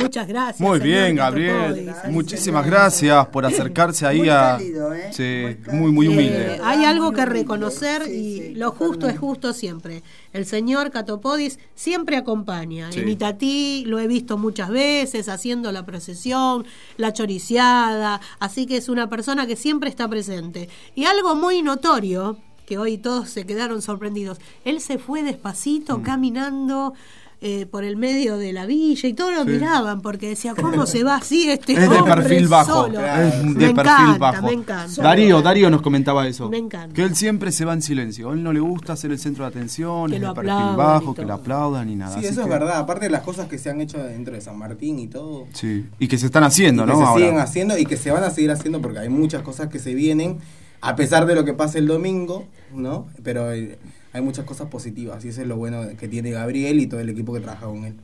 Muchas 0.00 0.26
gracias. 0.26 0.60
Muy 0.60 0.78
bien. 0.80 1.16
Gabriel. 1.16 1.92
Muchísimas 2.10 2.66
gracias 2.66 3.26
por 3.28 3.44
acercarse 3.46 4.06
ahí 4.06 4.18
Muy 4.20 4.28
a. 4.28 4.56
cálido, 4.58 4.94
¿eh? 4.94 5.10
Sí, 5.12 5.70
muy, 5.72 5.92
muy 5.92 6.08
humilde. 6.08 6.54
Eh, 6.56 6.60
hay 6.62 6.84
algo 6.84 7.12
que 7.12 7.24
reconocer 7.26 8.02
y 8.08 8.54
lo 8.54 8.72
justo 8.72 9.08
es 9.08 9.18
justo 9.18 9.52
siempre. 9.52 10.02
El 10.32 10.46
señor 10.46 10.90
Catopodis 10.90 11.58
siempre 11.74 12.16
acompaña. 12.16 12.90
Sí. 12.92 13.00
En 13.00 13.08
Itatí 13.08 13.84
lo 13.86 13.98
he 13.98 14.06
visto 14.06 14.38
muchas 14.38 14.70
veces 14.70 15.28
haciendo 15.28 15.72
la 15.72 15.84
procesión, 15.84 16.64
la 16.96 17.12
choriciada, 17.12 18.20
así 18.38 18.66
que 18.66 18.76
es 18.76 18.88
una 18.88 19.08
persona 19.08 19.46
que 19.46 19.56
siempre 19.56 19.90
está 19.90 20.08
presente. 20.08 20.68
Y 20.94 21.04
algo 21.04 21.34
muy 21.34 21.62
notorio, 21.62 22.36
que 22.66 22.78
hoy 22.78 22.98
todos 22.98 23.28
se 23.30 23.44
quedaron 23.46 23.82
sorprendidos, 23.82 24.38
él 24.64 24.80
se 24.80 24.98
fue 24.98 25.22
despacito 25.24 25.98
Mm. 25.98 26.02
caminando. 26.02 26.94
Eh, 27.42 27.64
por 27.64 27.84
el 27.84 27.96
medio 27.96 28.36
de 28.36 28.52
la 28.52 28.66
villa 28.66 29.08
y 29.08 29.14
todos 29.14 29.32
lo 29.34 29.44
Sí. 29.44 29.50
miraban 29.52 30.02
porque 30.02 30.28
decía 30.28 30.54
cómo 30.54 30.84
se 30.84 31.04
va 31.04 31.16
así 31.16 31.50
este 31.50 31.72
Es 31.78 31.80
de 31.80 31.96
hombre 31.96 32.14
perfil 32.16 32.48
bajo. 32.48 32.70
solo?". 32.84 33.00
Es 33.00 33.32
de 33.42 33.46
me 33.46 33.74
perfil 33.74 33.78
encanta, 33.78 34.18
bajo. 34.18 34.46
me 34.46 34.52
encanta 34.52 35.02
Darío, 35.02 35.40
Darío 35.40 35.70
nos 35.70 35.80
comentaba 35.80 36.26
eso. 36.28 36.50
Me 36.50 36.58
encanta. 36.58 36.94
Que 36.94 37.02
él 37.02 37.16
siempre 37.16 37.50
se 37.52 37.64
va 37.64 37.72
en 37.72 37.80
silencio. 37.82 38.30
A 38.30 38.34
él 38.34 38.42
no 38.42 38.52
le 38.52 38.60
gusta 38.60 38.94
ser 38.96 39.10
el 39.10 39.18
centro 39.18 39.44
de 39.44 39.48
atención, 39.50 40.10
Que 40.10 40.16
es 40.16 40.22
lo 40.22 40.28
de 40.28 40.34
perfil 40.34 40.76
bajo, 40.76 41.14
que 41.14 41.24
lo 41.24 41.32
aplaudan 41.34 41.88
y 41.88 41.96
nada. 41.96 42.12
Sí, 42.12 42.18
Así 42.18 42.28
eso 42.28 42.40
es 42.42 42.46
que- 42.46 42.52
verdad. 42.52 42.78
Aparte 42.78 43.06
de 43.06 43.10
las 43.10 43.22
cosas 43.22 43.48
que 43.48 43.56
se 43.58 43.70
han 43.70 43.80
hecho 43.80 43.96
dentro 44.02 44.34
de 44.34 44.40
San 44.42 44.58
Martín 44.58 44.98
y 44.98 45.06
todo. 45.06 45.46
Sí. 45.54 45.86
Y 45.98 46.08
que 46.08 46.18
se 46.18 46.26
están 46.26 46.44
haciendo, 46.44 46.82
y 46.82 46.86
que 46.86 46.92
¿no? 46.92 46.98
se 46.98 47.04
Ahora. 47.04 47.20
siguen 47.24 47.38
haciendo 47.40 47.78
y 47.78 47.86
que 47.86 47.96
se 47.96 48.10
van 48.10 48.24
a 48.24 48.30
seguir 48.30 48.50
haciendo 48.50 48.80
porque 48.82 48.98
hay 48.98 49.08
muchas 49.08 49.42
cosas 49.42 49.68
que 49.68 49.78
se 49.78 49.94
vienen, 49.94 50.38
a 50.82 50.94
pesar 50.94 51.24
de 51.26 51.34
lo 51.34 51.44
que 51.44 51.54
pase 51.54 51.78
el 51.78 51.86
domingo, 51.86 52.44
¿no? 52.74 53.06
Pero 53.22 53.50
eh, 53.52 53.78
hay 54.12 54.22
muchas 54.22 54.44
cosas 54.44 54.68
positivas 54.68 55.24
y 55.24 55.28
eso 55.28 55.42
es 55.42 55.46
lo 55.46 55.56
bueno 55.56 55.82
que 55.98 56.08
tiene 56.08 56.30
Gabriel 56.30 56.80
y 56.80 56.86
todo 56.86 57.00
el 57.00 57.08
equipo 57.08 57.32
que 57.32 57.40
trabaja 57.40 57.66
con 57.66 57.84
él. 57.84 57.94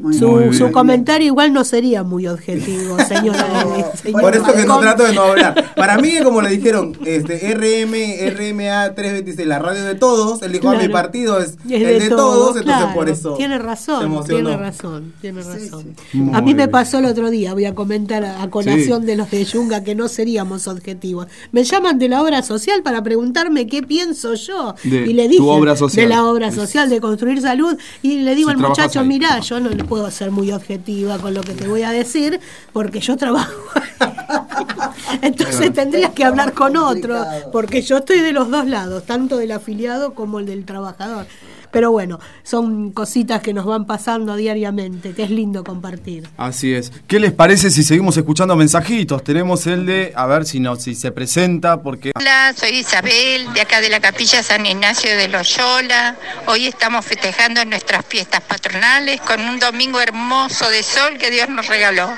Muy 0.00 0.14
Su, 0.14 0.52
su 0.54 0.72
comentario 0.72 1.26
igual 1.26 1.52
no 1.52 1.62
sería 1.64 2.02
muy 2.02 2.26
objetivo, 2.26 2.96
señora. 3.08 3.66
Por 4.20 4.34
eso 4.34 4.52
que 4.54 4.64
no 4.64 4.80
trato 4.80 5.04
de 5.04 5.12
no 5.12 5.22
hablar. 5.22 5.74
Para 5.76 5.98
mí, 5.98 6.12
como 6.24 6.40
le 6.40 6.50
dijeron, 6.50 6.96
este 7.04 7.34
RM, 7.54 7.92
RMA 8.34 8.94
326, 8.94 9.46
la 9.46 9.58
radio 9.58 9.84
de 9.84 9.94
todos, 9.94 10.40
él 10.42 10.52
dijo, 10.52 10.68
ah, 10.68 10.72
mi 10.72 10.78
Claro. 10.78 10.92
partido 10.92 11.40
es, 11.40 11.50
Es 11.68 11.72
el 11.72 11.80
de 11.82 12.00
de, 12.00 12.08
todo, 12.08 12.16
todos, 12.18 12.56
entonces 12.56 12.64
claro. 12.82 12.94
por 12.94 13.08
eso. 13.10 13.34
Tiene 13.34 13.58
razón, 13.58 14.24
tiene 14.26 14.56
razón, 14.56 15.12
tiene 15.20 15.42
razón. 15.42 15.94
sí. 16.10 16.22
A 16.32 16.40
mí 16.40 16.54
me 16.54 16.68
pasó 16.68 16.98
el 16.98 17.04
otro 17.04 17.28
día, 17.30 17.52
voy 17.52 17.66
a 17.66 17.74
comentar 17.74 18.24
a, 18.24 18.42
a 18.42 18.50
colación 18.50 19.00
Sí. 19.02 19.06
de 19.06 19.16
los 19.16 19.30
de 19.30 19.44
Yunga 19.44 19.84
que 19.84 19.94
no 19.94 20.08
seríamos 20.08 20.66
objetivos. 20.66 21.26
Me 21.52 21.64
llaman 21.64 21.98
de 21.98 22.08
la 22.08 22.22
obra 22.22 22.42
social 22.42 22.82
para 22.82 23.02
preguntarme 23.02 23.66
qué 23.66 23.82
pienso 23.82 24.34
yo. 24.34 24.74
De 24.82 25.06
y 25.06 25.12
le 25.12 25.24
tu 25.24 25.30
dije 25.32 25.42
obra 25.44 25.76
social. 25.76 26.08
de 26.08 26.14
la 26.14 26.24
obra 26.24 26.50
social 26.52 26.88
de 26.88 27.00
construir 27.00 27.40
salud 27.42 27.76
y 28.02 28.18
le 28.20 28.34
digo 28.34 28.48
Si 28.50 28.54
al 28.56 28.60
muchacho, 28.68 29.00
ahí. 29.00 29.06
mirá, 29.08 29.38
yo 29.40 29.60
no 29.60 29.68
le 29.68 29.84
puedo 29.90 30.08
ser 30.12 30.30
muy 30.30 30.52
objetiva 30.52 31.18
con 31.18 31.34
lo 31.34 31.42
que 31.42 31.52
te 31.52 31.66
voy 31.66 31.82
a 31.82 31.90
decir 31.90 32.38
porque 32.72 33.00
yo 33.00 33.16
trabajo. 33.16 33.52
Entonces 35.22 35.72
tendrías 35.72 36.12
que 36.12 36.24
hablar 36.24 36.52
con 36.54 36.76
otro, 36.76 37.16
Complicado. 37.16 37.50
porque 37.50 37.82
yo 37.82 37.96
estoy 37.98 38.20
de 38.20 38.32
los 38.32 38.48
dos 38.48 38.66
lados, 38.68 39.04
tanto 39.04 39.36
del 39.36 39.50
afiliado 39.50 40.14
como 40.14 40.38
el 40.38 40.46
del 40.46 40.64
trabajador. 40.64 41.26
Pero 41.70 41.92
bueno, 41.92 42.18
son 42.42 42.90
cositas 42.92 43.40
que 43.42 43.52
nos 43.52 43.64
van 43.64 43.86
pasando 43.86 44.36
diariamente, 44.36 45.12
que 45.12 45.22
es 45.22 45.30
lindo 45.30 45.64
compartir. 45.64 46.28
Así 46.36 46.74
es. 46.74 46.92
¿Qué 47.06 47.20
les 47.20 47.32
parece 47.32 47.70
si 47.70 47.82
seguimos 47.82 48.16
escuchando 48.16 48.56
mensajitos? 48.56 49.22
Tenemos 49.22 49.66
el 49.66 49.86
de, 49.86 50.12
a 50.14 50.26
ver 50.26 50.44
si 50.44 50.60
no, 50.60 50.76
si 50.76 50.94
se 50.94 51.12
presenta, 51.12 51.82
porque 51.82 52.12
Hola, 52.14 52.52
soy 52.56 52.78
Isabel, 52.78 53.52
de 53.54 53.60
acá 53.60 53.80
de 53.80 53.88
la 53.88 54.00
capilla 54.00 54.42
San 54.42 54.66
Ignacio 54.66 55.16
de 55.16 55.28
Loyola. 55.28 56.16
Hoy 56.46 56.66
estamos 56.66 57.04
festejando 57.04 57.64
nuestras 57.64 58.04
fiestas 58.06 58.40
patronales 58.40 59.20
con 59.20 59.40
un 59.40 59.58
domingo 59.58 60.00
hermoso 60.00 60.68
de 60.70 60.82
sol 60.82 61.18
que 61.18 61.30
Dios 61.30 61.48
nos 61.48 61.66
regaló. 61.66 62.10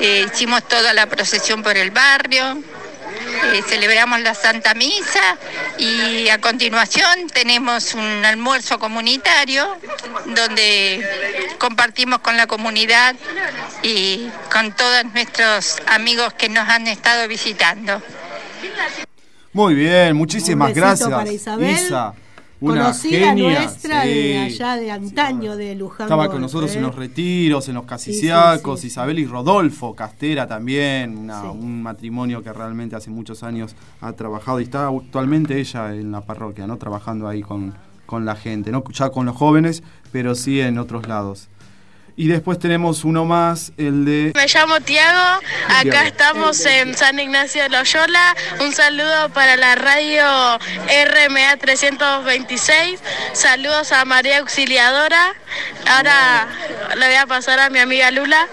Eh, 0.00 0.26
hicimos 0.32 0.62
toda 0.64 0.92
la 0.92 1.06
procesión 1.06 1.62
por 1.62 1.76
el 1.76 1.90
barrio, 1.90 2.62
eh, 3.26 3.62
celebramos 3.66 4.20
la 4.20 4.34
Santa 4.34 4.74
Misa 4.74 5.36
y 5.78 6.28
a 6.28 6.40
continuación 6.40 7.28
tenemos 7.32 7.94
un 7.94 8.24
almuerzo 8.24 8.78
comunitario 8.78 9.66
donde 10.26 11.06
compartimos 11.58 12.20
con 12.20 12.36
la 12.36 12.46
comunidad 12.46 13.16
y 13.82 14.28
con 14.52 14.72
todos 14.72 15.04
nuestros 15.12 15.78
amigos 15.86 16.32
que 16.34 16.48
nos 16.48 16.68
han 16.68 16.86
estado 16.86 17.28
visitando. 17.28 18.02
Muy 19.52 19.74
bien, 19.74 20.16
muchísimas 20.16 20.68
Un 20.68 20.74
gracias. 20.74 21.08
para 21.08 21.32
Isabel. 21.32 21.70
Isa. 21.70 22.14
Una 22.60 22.80
conocida 22.84 23.28
genia, 23.28 23.60
nuestra 23.60 24.02
sí. 24.04 24.08
de 24.08 24.38
allá 24.38 24.76
de 24.76 24.90
antaño 24.90 25.56
de 25.56 25.74
Luján. 25.74 26.06
Estaba 26.06 26.28
con 26.30 26.40
nosotros 26.40 26.72
¿eh? 26.74 26.78
en 26.78 26.82
los 26.84 26.94
retiros, 26.94 27.68
en 27.68 27.74
los 27.74 27.84
casiciacos, 27.84 28.80
sí. 28.80 28.86
Isabel 28.86 29.18
y 29.18 29.26
Rodolfo 29.26 29.94
Castera 29.94 30.46
también, 30.46 31.16
una- 31.18 31.50
un 31.50 31.82
matrimonio 31.82 32.42
que 32.42 32.52
realmente 32.52 32.96
hace 32.96 33.10
muchos 33.10 33.42
años 33.42 33.74
ha 34.00 34.12
trabajado 34.12 34.60
y 34.60 34.64
está 34.64 34.88
actualmente 34.88 35.60
ella 35.60 35.94
en 35.94 36.12
la 36.12 36.22
parroquia, 36.22 36.66
¿no? 36.66 36.76
Trabajando 36.78 37.28
ahí 37.28 37.42
con, 37.42 37.74
con 38.06 38.24
la 38.24 38.36
gente, 38.36 38.70
no 38.72 38.82
ya 38.90 39.10
con 39.10 39.26
los 39.26 39.36
jóvenes, 39.36 39.82
pero 40.10 40.34
sí 40.34 40.60
en 40.60 40.78
otros 40.78 41.06
lados. 41.08 41.48
Y 42.18 42.28
después 42.28 42.58
tenemos 42.58 43.04
uno 43.04 43.26
más, 43.26 43.72
el 43.76 44.06
de... 44.06 44.32
Me 44.34 44.46
llamo 44.46 44.80
Tiago, 44.80 45.40
Tiago. 45.40 45.90
acá 45.90 46.06
estamos 46.06 46.64
en 46.64 46.96
San 46.96 47.20
Ignacio 47.20 47.62
de 47.64 47.68
Loyola. 47.68 48.34
Un 48.60 48.72
saludo 48.72 49.28
para 49.34 49.56
la 49.58 49.74
radio 49.74 50.24
RMA 50.56 51.56
326. 51.58 53.00
Saludos 53.34 53.92
a 53.92 54.06
María 54.06 54.38
Auxiliadora. 54.38 55.34
Ahora 55.86 56.48
le 56.96 57.06
voy 57.06 57.16
a 57.16 57.26
pasar 57.26 57.60
a 57.60 57.68
mi 57.68 57.80
amiga 57.80 58.10
Lula. 58.10 58.48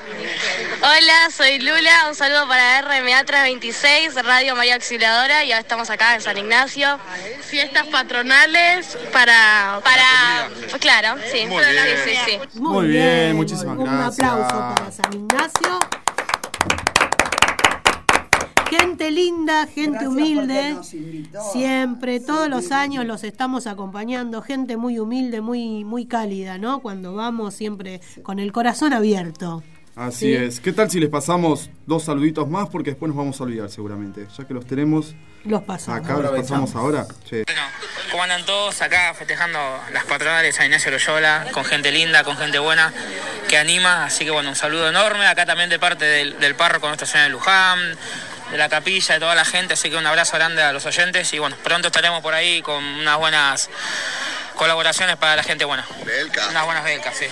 Hola, 0.81 1.29
soy 1.31 1.59
Lula. 1.59 2.07
Un 2.09 2.15
saludo 2.15 2.45
para 2.49 2.81
RMA 2.81 3.23
326, 3.23 4.15
Radio 4.25 4.55
María 4.57 4.75
Auxiliadora. 4.75 5.45
Y 5.45 5.53
ahora 5.53 5.61
estamos 5.61 5.89
acá 5.89 6.15
en 6.15 6.21
San 6.21 6.37
Ignacio. 6.37 6.99
Fiestas 7.49 7.87
patronales 7.87 8.97
para. 9.13 9.79
para 9.81 10.49
claro, 10.81 11.15
sí. 11.31 11.45
Muy 11.45 11.63
bien. 11.63 11.85
Sí, 12.03 12.11
sí, 12.11 12.17
sí. 12.25 12.59
Muy 12.59 12.87
bien, 12.87 13.37
muchísimas 13.53 13.77
un 13.77 13.83
gracias. 13.83 14.29
aplauso 14.29 14.75
para 14.75 14.91
San 14.91 15.13
Ignacio. 15.13 15.79
Gente 18.69 19.11
linda, 19.11 19.67
gente 19.67 19.91
Gracias 19.91 20.11
humilde. 20.11 20.53
porque 20.55 20.73
nos 20.73 20.93
invitó. 20.95 21.39
Siempre, 21.51 22.19
todos 22.19 22.49
los 22.49 22.71
años 22.71 23.05
los 23.05 23.23
estamos 23.23 23.67
acompañando, 23.67 24.41
gente 24.41 24.77
muy 24.77 24.97
humilde, 24.97 25.41
muy, 25.41 25.83
muy 25.83 26.05
cálida, 26.07 26.57
¿no? 26.57 26.79
Cuando 26.79 27.13
vamos 27.13 27.53
siempre 27.53 28.01
con 28.23 28.39
el 28.39 28.51
corazón 28.51 28.93
abierto. 28.93 29.61
Así 29.95 30.25
Sí. 30.27 30.33
es. 30.33 30.59
¿Qué 30.59 30.73
tal 30.73 30.89
si 30.89 30.99
les 30.99 31.09
pasamos 31.09 31.69
dos 31.85 32.03
saluditos 32.03 32.49
más? 32.49 32.67
Porque 32.69 32.91
después 32.91 33.09
nos 33.09 33.17
vamos 33.17 33.39
a 33.39 33.43
olvidar 33.43 33.69
seguramente. 33.69 34.25
Ya 34.35 34.47
que 34.47 34.53
los 34.55 34.65
tenemos 34.65 35.13
Los 35.45 35.63
pasamos. 35.63 36.05
acá, 36.05 36.17
los 36.17 36.31
pasamos 36.31 36.75
ahora. 36.75 37.05
Sí. 37.29 37.43
Bueno, 37.45 37.61
¿cómo 38.11 38.23
andan 38.23 38.45
todos 38.45 38.81
acá 38.81 39.13
festejando 39.13 39.59
las 39.91 40.05
patronales 40.05 40.53
de 40.53 40.57
San 40.57 40.65
Ignacio 40.67 40.91
Loyola, 40.91 41.47
con 41.51 41.65
gente 41.65 41.91
linda, 41.91 42.23
con 42.23 42.37
gente 42.37 42.59
buena, 42.59 42.93
que 43.49 43.57
anima? 43.57 44.05
Así 44.05 44.23
que 44.23 44.31
bueno, 44.31 44.49
un 44.49 44.55
saludo 44.55 44.89
enorme, 44.89 45.25
acá 45.27 45.45
también 45.45 45.69
de 45.69 45.79
parte 45.79 46.05
del, 46.05 46.39
del 46.39 46.55
párroco 46.55 46.87
Nuestra 46.87 47.07
Señora 47.07 47.25
de 47.25 47.31
Luján, 47.31 47.79
de 48.51 48.57
la 48.57 48.69
capilla, 48.69 49.15
de 49.15 49.19
toda 49.19 49.35
la 49.35 49.45
gente, 49.45 49.73
así 49.73 49.89
que 49.89 49.97
un 49.97 50.05
abrazo 50.05 50.37
grande 50.37 50.61
a 50.61 50.71
los 50.71 50.85
oyentes 50.85 51.33
y 51.33 51.39
bueno, 51.39 51.57
pronto 51.63 51.87
estaremos 51.87 52.21
por 52.21 52.33
ahí 52.33 52.61
con 52.61 52.83
unas 52.83 53.17
buenas 53.17 53.69
colaboraciones 54.55 55.17
para 55.17 55.35
la 55.35 55.43
gente 55.43 55.65
buena. 55.65 55.85
Unas 56.49 56.65
buenas 56.65 56.83
becas, 56.83 57.15
sí. 57.15 57.25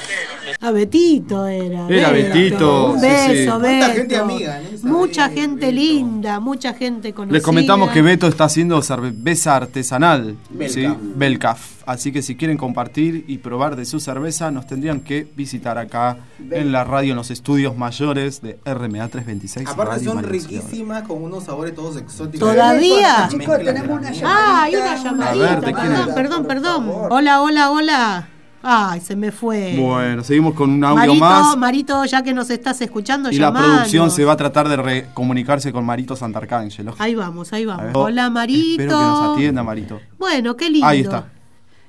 A 0.60 0.72
Betito 0.72 1.48
era. 1.48 1.88
Era 1.90 2.10
Betito, 2.12 2.92
Un 2.92 3.00
sí, 3.00 3.08
beso, 3.08 3.56
sí. 3.56 3.62
Beto. 3.62 3.80
¿Cuánta 3.80 3.94
gente 3.94 4.18
amiga? 4.18 4.62
Mucha 4.84 5.30
gente 5.30 5.72
linda, 5.72 6.40
mucha 6.40 6.74
gente 6.74 7.14
conocida. 7.14 7.34
Les 7.38 7.44
comentamos 7.44 7.92
que 7.92 8.02
Beto 8.02 8.28
está 8.28 8.46
haciendo 8.46 8.82
cerveza 8.82 9.56
artesanal, 9.56 10.36
Belcaf. 10.50 10.74
¿sí? 10.74 10.88
Belcaf. 11.16 11.81
Así 11.86 12.12
que 12.12 12.22
si 12.22 12.36
quieren 12.36 12.58
compartir 12.58 13.26
y 13.28 13.40
probar 13.40 13.76
de 13.76 13.86
su 13.86 14.00
cerveza, 14.00 14.52
nos 14.52 14.68
tendrían 14.68 15.00
que 15.02 15.28
visitar 15.36 15.78
acá 15.78 16.18
en 16.52 16.72
la 16.72 16.84
radio, 16.84 17.12
en 17.12 17.18
los 17.18 17.32
estudios 17.32 17.76
mayores 17.78 18.42
de 18.42 18.60
RMA 18.66 19.08
326. 19.08 19.68
Aparte 19.68 19.96
Radio 19.96 20.12
son 20.14 20.24
riquísimas 20.24 21.04
con 21.04 21.24
unos 21.24 21.46
sabores 21.46 21.74
todos 21.76 21.98
exóticos. 21.98 22.48
¿Todavía? 22.50 23.28
Chicos, 23.30 23.58
tenemos 23.64 24.00
una 24.00 24.12
Ah, 24.24 24.64
hay 24.64 24.72
llamadita. 24.74 24.92
una 24.94 25.04
llamadita. 25.04 25.32
A 25.32 25.36
ver, 25.36 25.62
¿de 25.62 25.74
quién 25.74 25.76
perdón, 25.88 26.08
es? 26.10 26.16
perdón, 26.16 26.46
perdón. 26.46 26.92
Hola, 27.10 27.42
hola, 27.42 27.72
hola. 27.72 28.28
Ay, 28.64 29.02
se 29.02 29.16
me 29.16 29.32
fue. 29.32 29.76
Bueno, 29.76 30.24
seguimos 30.24 30.54
con 30.54 30.70
un 30.70 30.84
audio 30.84 31.16
Marito, 31.16 31.16
más. 31.26 31.58
Marito, 31.58 32.06
ya 32.06 32.22
que 32.22 32.32
nos 32.32 32.48
estás 32.52 32.80
escuchando, 32.82 33.32
Y 33.32 33.38
la 33.40 33.52
producción 33.52 34.12
se 34.12 34.24
va 34.24 34.34
a 34.34 34.38
tratar 34.38 34.70
de 34.70 35.08
comunicarse 35.16 35.72
con 35.74 35.84
Marito 35.84 36.16
Santarcángelo. 36.16 36.94
Ahí 37.00 37.16
vamos, 37.16 37.52
ahí 37.54 37.66
vamos. 37.66 37.90
Hola, 37.96 38.30
Marito. 38.30 38.84
Espero 38.84 38.98
que 39.00 39.04
nos 39.04 39.34
atienda, 39.36 39.64
Marito. 39.64 40.00
Bueno, 40.20 40.56
qué 40.56 40.70
lindo. 40.70 40.86
Ahí 40.86 41.00
está. 41.02 41.26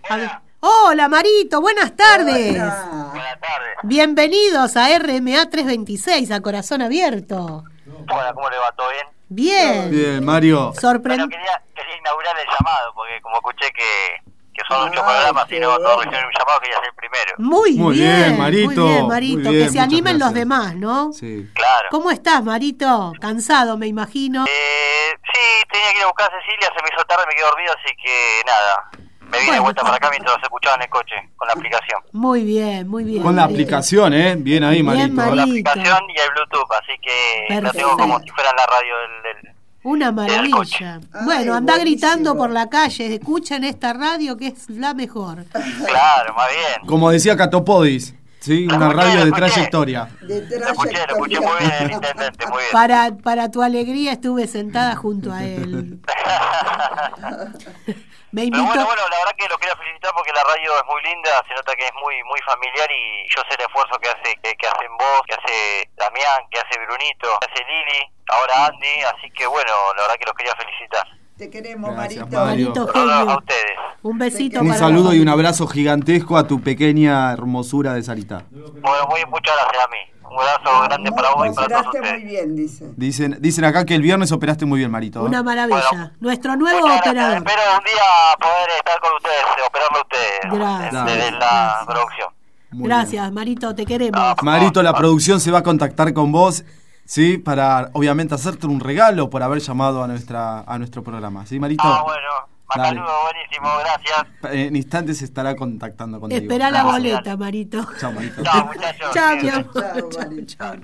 A 0.08 0.16
ver. 0.16 0.30
Hola, 0.60 1.08
Marito, 1.08 1.60
buenas 1.60 1.96
tardes. 1.96 2.52
Hola. 2.54 3.08
Buenas 3.12 3.40
tardes. 3.40 3.76
Bienvenidos 3.82 4.76
a 4.76 4.88
RMA 4.98 5.48
326, 5.50 6.30
a 6.30 6.40
corazón 6.40 6.82
abierto. 6.82 7.64
Hola, 8.10 8.32
¿cómo 8.34 8.48
le 8.50 8.58
va? 8.58 8.72
¿Todo 8.72 8.88
bien? 8.90 9.06
Bien. 9.28 9.90
Bien, 9.90 10.24
Mario. 10.24 10.72
Sorprendente. 10.80 11.34
quería, 11.36 11.62
quería 11.74 11.96
inaugurar 11.96 12.36
el 12.38 12.46
llamado, 12.46 12.92
porque 12.94 13.20
como 13.22 13.36
escuché 13.36 13.72
que, 13.72 14.30
que 14.54 14.62
son 14.68 14.88
muchos 14.88 15.02
programas 15.02 15.50
y 15.50 15.58
no, 15.58 15.70
bueno. 15.70 15.96
recibieron 15.96 16.26
un 16.26 16.32
llamado, 16.38 16.60
quería 16.60 16.76
ser 16.76 16.86
el 16.88 16.94
primero. 16.94 17.32
Muy, 17.38 17.72
Muy 17.72 17.96
bien, 17.96 18.16
bien, 18.16 18.38
Marito, 18.38 18.80
Muy 18.82 18.90
bien, 18.92 19.06
Marito. 19.08 19.38
muy 19.48 19.54
bien, 19.56 19.66
que 19.66 19.72
se 19.72 19.80
animen 19.80 20.18
los 20.18 20.32
demás, 20.34 20.76
¿no? 20.76 21.12
Sí. 21.12 21.48
Claro. 21.54 21.88
¿Cómo 21.90 22.10
estás, 22.10 22.44
Marito? 22.44 23.12
Cansado, 23.20 23.76
me 23.78 23.86
imagino. 23.88 24.44
Eh, 24.44 25.10
sí, 25.32 25.64
tenía 25.72 25.90
que 25.92 25.98
ir 25.98 26.04
a 26.04 26.06
buscar 26.06 26.30
a 26.32 26.40
Cecilia, 26.40 26.68
se 26.76 26.82
me 26.82 26.88
hizo 26.94 27.04
tarde, 27.06 27.24
me 27.26 27.34
quedé 27.34 27.44
dormido, 27.46 27.72
así 27.72 27.96
que 27.96 28.42
nada. 28.46 28.90
Me 29.32 29.38
vine 29.38 29.44
de 29.44 29.48
Bueno. 29.48 29.62
vuelta 29.64 29.82
para 29.82 29.96
acá 29.96 30.10
mientras 30.10 30.34
los 30.36 30.42
escuchaba 30.42 30.76
en 30.76 30.82
el 30.82 30.88
coche, 30.90 31.14
con 31.36 31.48
la 31.48 31.54
aplicación. 31.54 32.00
Muy 32.12 32.44
bien, 32.44 32.86
muy 32.86 33.04
bien. 33.04 33.22
Con 33.22 33.34
la 33.34 33.42
Marito. 33.42 33.54
aplicación, 33.62 34.12
¿eh? 34.12 34.36
Bien 34.38 34.62
ahí, 34.62 34.82
Bien, 34.82 34.86
Marito. 34.86 35.16
Con 35.16 35.36
la 35.36 35.46
Marito. 35.46 35.70
aplicación 35.70 35.98
y 36.10 36.20
el 36.20 36.30
Bluetooth, 36.34 36.70
así 36.82 36.92
que 37.00 37.60
lo 37.60 37.72
tengo 37.72 37.96
como 37.96 38.20
si 38.20 38.28
fuera 38.30 38.50
la 38.56 38.66
radio 38.66 38.94
del... 38.98 39.22
del- 39.42 39.52
Una 39.84 40.06
del 40.06 40.14
maravilla. 40.14 41.00
Ay, 41.12 41.24
bueno, 41.24 41.54
anda 41.54 41.78
gritando 41.78 42.36
por 42.36 42.50
la 42.50 42.68
calle, 42.68 43.14
escuchen 43.14 43.64
esta 43.64 43.92
radio 43.94 44.36
que 44.36 44.48
es 44.48 44.68
la 44.70 44.92
mejor. 44.94 45.44
Claro, 45.46 46.34
más 46.34 46.48
bien. 46.50 46.86
Como 46.86 47.10
decía 47.10 47.36
Catopodis, 47.36 48.14
¿sí? 48.38 48.66
Una 48.66 48.88
escuché, 48.90 49.06
radio 49.06 49.24
de 49.24 49.32
trayectoria. 49.32 50.08
De 50.20 50.58
Lo 50.58 50.66
escuché, 50.68 50.98
lo 51.08 51.14
escuché 51.14 51.40
muy 51.40 51.58
bien 51.58 51.72
el 51.80 51.90
intendente, 51.92 52.46
muy 52.46 52.58
bien. 52.58 52.70
Para, 52.72 53.16
para 53.16 53.50
tu 53.50 53.62
alegría 53.62 54.12
estuve 54.12 54.46
sentada 54.46 54.94
junto 54.94 55.32
a 55.32 55.42
él. 55.42 55.98
Me 58.32 58.48
Pero 58.48 58.64
bueno, 58.64 58.86
bueno, 58.86 59.02
la 59.12 59.18
verdad 59.18 59.36
que 59.36 59.48
lo 59.48 59.58
quería 59.58 59.76
felicitar 59.76 60.10
porque 60.16 60.32
la 60.32 60.42
radio 60.44 60.72
es 60.72 60.84
muy 60.88 61.02
linda, 61.02 61.30
se 61.46 61.54
nota 61.54 61.76
que 61.76 61.84
es 61.84 61.94
muy 62.00 62.16
muy 62.24 62.40
familiar 62.48 62.88
y 62.90 63.28
yo 63.28 63.42
sé 63.48 63.54
el 63.60 63.66
esfuerzo 63.68 63.98
que 64.00 64.08
hace 64.08 64.34
que, 64.42 64.56
que 64.56 64.66
hacen 64.66 64.88
vos, 64.96 65.20
que 65.28 65.34
hace 65.36 65.90
Damián, 65.96 66.40
que 66.50 66.58
hace 66.60 66.80
Brunito, 66.80 67.28
que 67.40 67.46
hace 67.52 67.60
Lili, 67.64 68.00
ahora 68.28 68.66
Andy, 68.72 69.04
así 69.14 69.28
que 69.36 69.46
bueno, 69.46 69.72
la 69.96 70.02
verdad 70.02 70.16
que 70.16 70.24
los 70.24 70.34
quería 70.34 70.54
felicitar. 70.56 71.06
Te 71.36 71.50
queremos, 71.50 71.94
Gracias, 71.94 72.28
Marito. 72.30 72.44
Mario. 72.44 72.72
Marito 72.72 73.30
A 73.32 73.36
ustedes. 73.38 73.78
Un 74.02 74.18
besito 74.18 74.60
Un 74.60 74.68
para 74.68 74.78
saludo 74.78 75.04
vos. 75.04 75.14
y 75.14 75.20
un 75.20 75.28
abrazo 75.28 75.66
gigantesco 75.66 76.36
a 76.36 76.46
tu 76.46 76.62
pequeña 76.62 77.32
hermosura 77.32 77.94
de 77.94 78.02
Sarita. 78.02 78.44
Bueno, 78.50 79.06
muy, 79.08 79.24
muchas 79.26 79.56
gracias 79.56 79.84
a 79.84 79.88
mí. 79.88 80.11
Un 80.32 80.38
abrazo 80.40 80.82
grande 80.84 81.12
para 81.12 81.34
vos 81.34 81.46
y 81.46 81.50
para 81.54 81.68
todos 81.68 81.86
Operaste 81.86 82.00
muy 82.00 82.08
ustedes. 82.08 82.24
bien, 82.30 82.56
dice. 82.56 82.90
Dicen, 82.96 83.36
dicen 83.40 83.64
acá 83.64 83.84
que 83.84 83.94
el 83.94 84.02
viernes 84.02 84.32
operaste 84.32 84.64
muy 84.64 84.78
bien, 84.78 84.90
Marito. 84.90 85.20
¿eh? 85.20 85.28
Una 85.28 85.42
maravilla. 85.42 85.82
Bueno, 85.90 86.10
Nuestro 86.20 86.56
nuevo 86.56 86.78
operador. 86.86 87.36
Espero 87.38 87.62
un 87.78 87.84
día 87.84 88.38
poder 88.40 88.70
estar 88.78 89.00
con 89.00 89.10
ustedes, 89.16 89.44
operarlo 89.68 90.00
ustedes 90.00 90.40
Gracias. 90.58 91.04
desde 91.06 91.30
la 91.32 91.38
Gracias. 91.38 91.86
producción. 91.86 92.28
Muy 92.72 92.88
Gracias, 92.88 93.32
Marito, 93.32 93.74
te 93.74 93.84
queremos. 93.84 94.18
Ah. 94.20 94.34
Marito, 94.42 94.82
la 94.82 94.94
producción 94.94 95.40
se 95.40 95.50
va 95.50 95.58
a 95.58 95.62
contactar 95.62 96.14
con 96.14 96.32
vos, 96.32 96.64
¿sí? 97.04 97.36
Para, 97.36 97.90
obviamente, 97.92 98.34
hacerte 98.34 98.66
un 98.66 98.80
regalo 98.80 99.28
por 99.28 99.42
haber 99.42 99.58
llamado 99.60 100.02
a 100.02 100.06
nuestra 100.08 100.60
a 100.60 100.78
nuestro 100.78 101.02
programa. 101.02 101.44
¿Sí, 101.44 101.60
Marito? 101.60 101.82
Ah, 101.84 102.02
bueno, 102.02 102.28
Dale. 102.76 102.88
saludo, 102.98 103.12
buenísimo, 103.22 103.68
gracias. 103.80 104.54
En 104.68 104.76
instantes 104.76 105.18
se 105.18 105.24
estará 105.24 105.54
contactando 105.56 106.20
contigo. 106.20 106.40
Espera 106.42 106.70
la 106.70 106.84
boleta, 106.84 107.36
Marito. 107.36 107.86
Chao, 107.98 108.12
Marito. 108.12 108.42
Chao, 108.42 108.66
muchachos. 108.66 109.10
Chao, 109.14 109.36
mi 109.36 109.42
Bien. 109.42 109.54
amor. 109.54 110.46
Chao. 110.46 110.76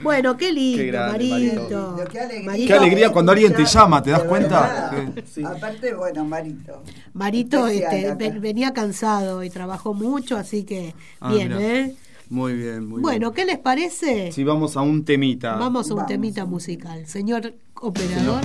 Bueno, 0.00 0.36
qué 0.36 0.52
lindo, 0.52 0.78
Qué 0.78 0.86
grande, 0.86 1.28
Marito. 1.28 1.90
Marito. 1.96 2.08
Qué 2.12 2.20
alegría. 2.20 2.46
Marito, 2.50 2.66
Qué 2.68 2.74
alegría 2.74 3.10
cuando 3.12 3.32
alguien 3.32 3.52
te 3.52 3.64
llama, 3.64 4.00
¿te 4.02 4.10
das 4.10 4.22
cuenta? 4.22 4.92
Sí. 5.26 5.42
Aparte, 5.44 5.92
bueno, 5.94 6.24
Marito. 6.24 6.82
Marito, 7.14 7.66
este, 7.66 8.14
venía 8.38 8.72
cansado 8.72 9.42
y 9.42 9.50
trabajó 9.50 9.94
mucho, 9.94 10.36
así 10.36 10.62
que 10.64 10.94
Ah, 11.20 11.32
bien, 11.32 11.48
mirá. 11.48 11.60
¿eh? 11.60 11.94
Muy 12.30 12.52
bien, 12.52 12.86
muy 12.86 13.00
Bueno, 13.00 13.32
bien. 13.32 13.46
¿qué 13.46 13.52
les 13.52 13.58
parece? 13.58 14.30
Si 14.30 14.44
vamos 14.44 14.76
a 14.76 14.82
un 14.82 15.04
temita. 15.04 15.56
Vamos 15.56 15.88
a 15.90 15.94
un 15.94 15.96
Vamos. 15.96 16.08
temita 16.12 16.44
musical. 16.44 17.04
Señor 17.06 17.54
operador. 17.74 18.42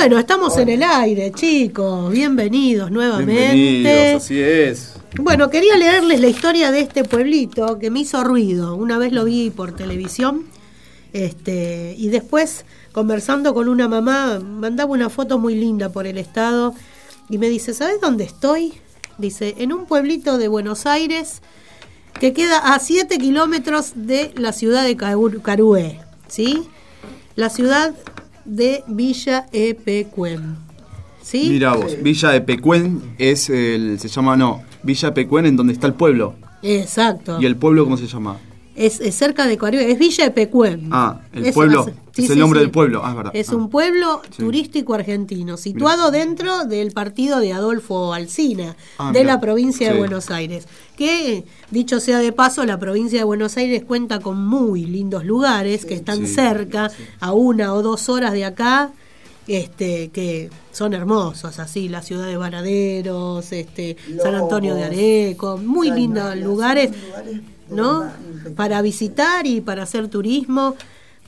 Bueno, 0.00 0.16
estamos 0.16 0.56
en 0.58 0.68
el 0.68 0.84
aire, 0.84 1.32
chicos. 1.32 2.12
Bienvenidos 2.12 2.88
nuevamente. 2.92 3.52
Bienvenidos, 3.52 4.22
así 4.22 4.40
es. 4.40 4.92
Bueno, 5.16 5.50
quería 5.50 5.76
leerles 5.76 6.20
la 6.20 6.28
historia 6.28 6.70
de 6.70 6.82
este 6.82 7.02
pueblito 7.02 7.80
que 7.80 7.90
me 7.90 7.98
hizo 7.98 8.22
ruido. 8.22 8.76
Una 8.76 8.96
vez 8.96 9.12
lo 9.12 9.24
vi 9.24 9.50
por 9.50 9.72
televisión. 9.74 10.44
Este, 11.12 11.96
y 11.98 12.10
después, 12.10 12.64
conversando 12.92 13.54
con 13.54 13.68
una 13.68 13.88
mamá, 13.88 14.38
mandaba 14.38 14.92
una 14.92 15.10
foto 15.10 15.40
muy 15.40 15.56
linda 15.56 15.88
por 15.88 16.06
el 16.06 16.16
estado 16.16 16.74
y 17.28 17.38
me 17.38 17.48
dice, 17.48 17.74
¿sabes 17.74 18.00
dónde 18.00 18.22
estoy? 18.22 18.74
Dice, 19.18 19.56
en 19.58 19.72
un 19.72 19.86
pueblito 19.86 20.38
de 20.38 20.46
Buenos 20.46 20.86
Aires 20.86 21.42
que 22.20 22.32
queda 22.32 22.58
a 22.72 22.78
7 22.78 23.18
kilómetros 23.18 23.94
de 23.96 24.30
la 24.36 24.52
ciudad 24.52 24.84
de 24.84 24.96
Caru- 24.96 25.42
Carué, 25.42 25.98
¿sí? 26.28 26.68
La 27.34 27.50
ciudad 27.50 27.94
de 28.48 28.82
Villa 28.86 29.46
Epecuén, 29.52 30.56
¿sí? 31.22 31.48
Mira 31.50 31.74
vos, 31.74 32.02
Villa 32.02 32.30
de 32.30 32.40
Pecuén 32.40 33.02
es 33.18 33.50
el, 33.50 33.98
se 34.00 34.08
llama, 34.08 34.36
no, 34.36 34.62
Villa 34.82 35.12
Pecuén 35.14 35.46
en 35.46 35.56
donde 35.56 35.72
está 35.72 35.86
el 35.86 35.94
pueblo. 35.94 36.34
Exacto. 36.62 37.40
¿Y 37.40 37.46
el 37.46 37.56
pueblo 37.56 37.84
cómo 37.84 37.96
se 37.96 38.06
llama? 38.06 38.38
Es, 38.78 39.00
es 39.00 39.14
cerca 39.16 39.46
de 39.46 39.58
Carué, 39.58 39.90
es 39.90 39.98
Villa 39.98 40.26
Epecuén. 40.26 40.88
Ah, 40.92 41.20
el 41.32 41.46
Es- 41.46 41.54
pueblo, 41.54 41.80
hace- 41.80 41.90
es 41.90 41.96
sí, 42.14 42.22
el 42.26 42.32
sí, 42.34 42.38
nombre 42.38 42.60
sí. 42.60 42.64
del 42.64 42.70
pueblo, 42.70 43.00
ah, 43.04 43.10
es 43.10 43.16
verdad. 43.16 43.32
Es 43.34 43.50
Ah. 43.50 43.56
un 43.56 43.68
pueblo 43.70 44.22
Sí. 44.30 44.42
turístico 44.42 44.94
argentino, 44.94 45.56
situado 45.56 46.10
dentro 46.12 46.64
del 46.64 46.92
partido 46.92 47.40
de 47.40 47.52
Adolfo 47.52 48.14
Alsina, 48.14 48.76
Ah, 48.98 49.10
de 49.12 49.20
mira. 49.20 49.34
la 49.34 49.40
provincia 49.40 49.92
de. 49.92 49.98
Buenos 49.98 50.30
Aires. 50.30 50.68
Que, 50.96 51.44
dicho 51.70 51.98
sea 52.00 52.18
de 52.18 52.32
paso, 52.32 52.64
la 52.64 52.78
provincia 52.78 53.18
de 53.18 53.24
Buenos 53.24 53.56
Aires 53.56 53.82
cuenta 53.84 54.20
con 54.20 54.46
muy 54.46 54.84
lindos 54.86 55.24
lugares 55.24 55.84
que 55.84 55.94
están 55.94 56.18
Sí, 56.26 56.34
cerca, 56.34 56.90
a 57.20 57.32
una 57.32 57.74
o 57.74 57.82
dos 57.82 58.08
horas 58.08 58.32
de 58.32 58.44
acá, 58.44 58.90
este, 59.48 60.08
que 60.10 60.50
son 60.72 60.92
hermosos, 60.94 61.58
así, 61.58 61.88
la 61.88 62.02
ciudad 62.02 62.26
de 62.26 62.36
Varaderos, 62.36 63.50
este, 63.50 63.96
San 64.22 64.34
Antonio 64.34 64.74
de 64.74 64.84
Areco, 64.84 65.56
muy 65.56 65.90
lindos 65.90 66.36
lugares, 66.36 66.90
¿no? 67.70 68.10
Para 68.56 68.82
visitar 68.82 69.46
y 69.46 69.60
para 69.60 69.82
hacer 69.82 70.08
turismo, 70.08 70.76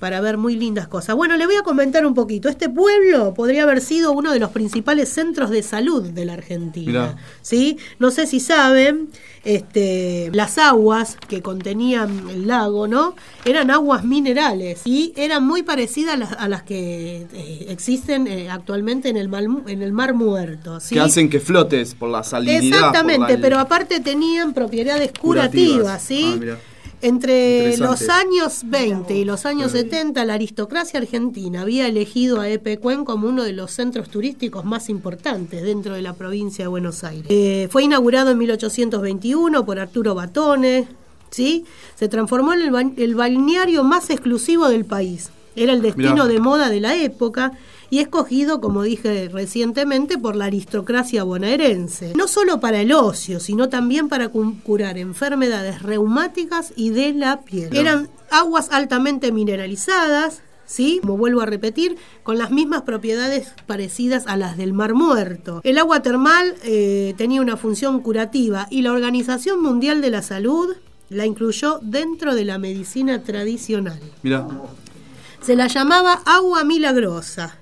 para 0.00 0.20
ver 0.20 0.36
muy 0.38 0.56
lindas 0.56 0.88
cosas. 0.88 1.14
Bueno, 1.14 1.36
le 1.36 1.46
voy 1.46 1.54
a 1.56 1.62
comentar 1.62 2.04
un 2.06 2.14
poquito. 2.14 2.48
Este 2.48 2.68
pueblo 2.68 3.32
podría 3.34 3.62
haber 3.62 3.80
sido 3.82 4.10
uno 4.12 4.32
de 4.32 4.40
los 4.40 4.50
principales 4.50 5.10
centros 5.10 5.50
de 5.50 5.62
salud 5.62 6.02
de 6.08 6.24
la 6.24 6.32
Argentina. 6.32 6.86
Mirá. 6.90 7.16
¿sí? 7.42 7.76
No 7.98 8.10
sé 8.10 8.26
si 8.26 8.40
saben, 8.40 9.10
este, 9.44 10.30
las 10.32 10.56
aguas 10.58 11.16
que 11.28 11.42
contenían 11.42 12.28
el 12.30 12.46
lago, 12.46 12.88
¿no? 12.88 13.14
Eran 13.44 13.70
aguas 13.70 14.04
minerales 14.04 14.80
y 14.86 15.12
eran 15.16 15.46
muy 15.46 15.62
parecidas 15.62 16.14
a 16.14 16.16
las, 16.16 16.32
a 16.32 16.48
las 16.48 16.62
que 16.62 17.26
eh, 17.34 17.66
existen 17.68 18.26
eh, 18.26 18.48
actualmente 18.50 19.10
en 19.10 19.16
el, 19.18 19.28
mar, 19.28 19.44
en 19.66 19.82
el 19.82 19.92
mar 19.92 20.14
muerto. 20.14 20.80
¿sí? 20.80 20.94
Que 20.94 21.00
hacen 21.00 21.28
que 21.28 21.40
flotes 21.40 21.94
por 21.94 22.08
la 22.08 22.22
salinidad. 22.22 22.62
Exactamente, 22.78 23.34
la- 23.34 23.40
pero 23.40 23.58
aparte 23.58 24.00
tenían 24.00 24.54
propiedades 24.54 25.10
curativas, 25.18 26.00
Curativas. 26.00 26.02
¿sí? 26.02 26.40
Ah. 26.50 26.56
Entre 27.02 27.76
los 27.78 28.08
años 28.10 28.60
20 28.64 29.14
y 29.16 29.24
los 29.24 29.46
años 29.46 29.72
70, 29.72 30.22
la 30.26 30.34
aristocracia 30.34 31.00
argentina 31.00 31.62
había 31.62 31.86
elegido 31.86 32.40
a 32.40 32.48
Epecuén 32.48 33.04
como 33.06 33.26
uno 33.28 33.42
de 33.42 33.52
los 33.54 33.70
centros 33.70 34.10
turísticos 34.10 34.64
más 34.66 34.88
importantes 34.90 35.62
dentro 35.62 35.94
de 35.94 36.02
la 36.02 36.12
provincia 36.12 36.64
de 36.64 36.68
Buenos 36.68 37.02
Aires. 37.04 37.26
Eh, 37.30 37.68
fue 37.70 37.84
inaugurado 37.84 38.30
en 38.30 38.38
1821 38.38 39.64
por 39.64 39.78
Arturo 39.78 40.14
Batone, 40.14 40.88
¿sí? 41.30 41.64
Se 41.96 42.08
transformó 42.08 42.52
en 42.52 42.62
el, 42.62 42.70
ba- 42.70 42.92
el 42.96 43.14
balneario 43.14 43.82
más 43.82 44.10
exclusivo 44.10 44.68
del 44.68 44.84
país. 44.84 45.30
Era 45.56 45.72
el 45.72 45.82
destino 45.82 46.12
Mirá. 46.12 46.26
de 46.26 46.38
moda 46.38 46.68
de 46.68 46.80
la 46.80 46.94
época 46.96 47.52
y 47.90 47.98
escogido, 47.98 48.60
como 48.60 48.82
dije 48.82 49.28
recientemente, 49.32 50.16
por 50.16 50.36
la 50.36 50.44
aristocracia 50.46 51.24
bonaerense. 51.24 52.12
No 52.16 52.28
solo 52.28 52.60
para 52.60 52.80
el 52.80 52.92
ocio, 52.92 53.40
sino 53.40 53.68
también 53.68 54.08
para 54.08 54.28
cu- 54.28 54.54
curar 54.62 54.96
enfermedades 54.96 55.82
reumáticas 55.82 56.72
y 56.76 56.90
de 56.90 57.12
la 57.12 57.40
piel. 57.40 57.76
Eran 57.76 58.08
aguas 58.30 58.68
altamente 58.70 59.32
mineralizadas, 59.32 60.42
¿sí? 60.66 61.00
Como 61.00 61.16
vuelvo 61.16 61.40
a 61.40 61.46
repetir, 61.46 61.96
con 62.22 62.38
las 62.38 62.52
mismas 62.52 62.82
propiedades 62.82 63.48
parecidas 63.66 64.24
a 64.28 64.36
las 64.36 64.56
del 64.56 64.72
Mar 64.72 64.94
Muerto. 64.94 65.60
El 65.64 65.78
agua 65.78 66.00
termal 66.00 66.54
eh, 66.62 67.14
tenía 67.18 67.40
una 67.40 67.56
función 67.56 68.00
curativa 68.00 68.68
y 68.70 68.82
la 68.82 68.92
Organización 68.92 69.60
Mundial 69.62 70.00
de 70.00 70.10
la 70.10 70.22
Salud 70.22 70.74
la 71.08 71.26
incluyó 71.26 71.80
dentro 71.82 72.36
de 72.36 72.44
la 72.44 72.58
medicina 72.58 73.24
tradicional. 73.24 73.98
Mira, 74.22 74.46
Se 75.42 75.56
la 75.56 75.66
llamaba 75.66 76.22
agua 76.24 76.62
milagrosa. 76.62 77.56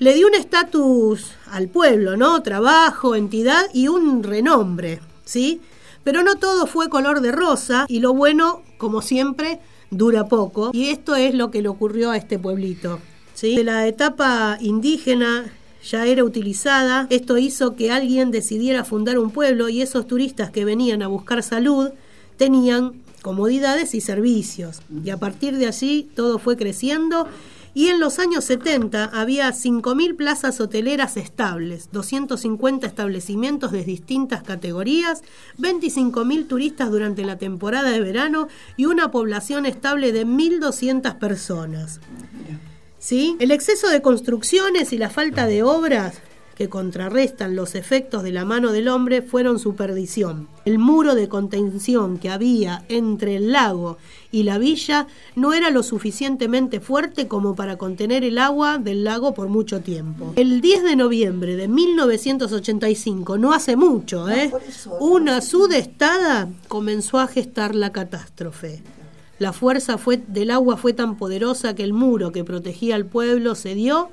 Le 0.00 0.14
dio 0.14 0.28
un 0.28 0.34
estatus 0.34 1.32
al 1.50 1.68
pueblo, 1.68 2.16
¿no? 2.16 2.42
Trabajo, 2.42 3.14
entidad 3.14 3.66
y 3.74 3.88
un 3.88 4.22
renombre, 4.22 4.98
¿sí? 5.26 5.60
Pero 6.04 6.22
no 6.22 6.36
todo 6.36 6.66
fue 6.66 6.88
color 6.88 7.20
de 7.20 7.32
rosa 7.32 7.84
y 7.86 8.00
lo 8.00 8.14
bueno, 8.14 8.62
como 8.78 9.02
siempre, 9.02 9.60
dura 9.90 10.24
poco. 10.24 10.70
Y 10.72 10.88
esto 10.88 11.16
es 11.16 11.34
lo 11.34 11.50
que 11.50 11.60
le 11.60 11.68
ocurrió 11.68 12.12
a 12.12 12.16
este 12.16 12.38
pueblito, 12.38 12.98
¿sí? 13.34 13.56
De 13.56 13.62
la 13.62 13.86
etapa 13.86 14.56
indígena 14.62 15.52
ya 15.84 16.06
era 16.06 16.24
utilizada, 16.24 17.06
esto 17.10 17.36
hizo 17.36 17.76
que 17.76 17.90
alguien 17.90 18.30
decidiera 18.30 18.84
fundar 18.84 19.18
un 19.18 19.30
pueblo 19.30 19.68
y 19.68 19.82
esos 19.82 20.06
turistas 20.06 20.50
que 20.50 20.64
venían 20.64 21.02
a 21.02 21.08
buscar 21.08 21.42
salud 21.42 21.90
tenían 22.38 22.94
comodidades 23.20 23.94
y 23.94 24.00
servicios. 24.00 24.80
Y 25.04 25.10
a 25.10 25.18
partir 25.18 25.58
de 25.58 25.66
allí 25.66 26.08
todo 26.16 26.38
fue 26.38 26.56
creciendo 26.56 27.28
y 27.74 27.88
en 27.88 28.00
los 28.00 28.18
años 28.18 28.44
70 28.44 29.04
había 29.04 29.48
5.000 29.50 30.16
plazas 30.16 30.60
hoteleras 30.60 31.16
estables, 31.16 31.88
250 31.92 32.86
establecimientos 32.86 33.72
de 33.72 33.84
distintas 33.84 34.42
categorías, 34.42 35.22
25.000 35.58 36.48
turistas 36.48 36.90
durante 36.90 37.24
la 37.24 37.38
temporada 37.38 37.90
de 37.90 38.00
verano 38.00 38.48
y 38.76 38.86
una 38.86 39.10
población 39.10 39.66
estable 39.66 40.12
de 40.12 40.26
1.200 40.26 41.18
personas. 41.18 42.00
¿Sí? 42.98 43.36
El 43.38 43.50
exceso 43.50 43.88
de 43.88 44.02
construcciones 44.02 44.92
y 44.92 44.98
la 44.98 45.08
falta 45.08 45.46
de 45.46 45.62
obras 45.62 46.20
que 46.60 46.68
contrarrestan 46.68 47.56
los 47.56 47.74
efectos 47.74 48.22
de 48.22 48.32
la 48.32 48.44
mano 48.44 48.70
del 48.70 48.88
hombre 48.88 49.22
fueron 49.22 49.58
su 49.58 49.76
perdición. 49.76 50.46
El 50.66 50.78
muro 50.78 51.14
de 51.14 51.26
contención 51.26 52.18
que 52.18 52.28
había 52.28 52.84
entre 52.90 53.36
el 53.36 53.50
lago 53.50 53.96
y 54.30 54.42
la 54.42 54.58
villa 54.58 55.06
no 55.36 55.54
era 55.54 55.70
lo 55.70 55.82
suficientemente 55.82 56.80
fuerte 56.80 57.28
como 57.28 57.54
para 57.54 57.78
contener 57.78 58.24
el 58.24 58.36
agua 58.36 58.76
del 58.76 59.04
lago 59.04 59.32
por 59.32 59.48
mucho 59.48 59.80
tiempo. 59.80 60.34
El 60.36 60.60
10 60.60 60.82
de 60.82 60.96
noviembre 60.96 61.56
de 61.56 61.66
1985, 61.66 63.38
no 63.38 63.54
hace 63.54 63.74
mucho, 63.76 64.28
¿eh? 64.28 64.52
una 65.00 65.40
sudestada 65.40 66.50
comenzó 66.68 67.20
a 67.20 67.26
gestar 67.26 67.74
la 67.74 67.90
catástrofe. 67.90 68.82
La 69.38 69.54
fuerza 69.54 69.96
fue, 69.96 70.18
del 70.18 70.50
agua 70.50 70.76
fue 70.76 70.92
tan 70.92 71.16
poderosa 71.16 71.74
que 71.74 71.84
el 71.84 71.94
muro 71.94 72.32
que 72.32 72.44
protegía 72.44 72.96
al 72.96 73.06
pueblo 73.06 73.54
cedió, 73.54 74.10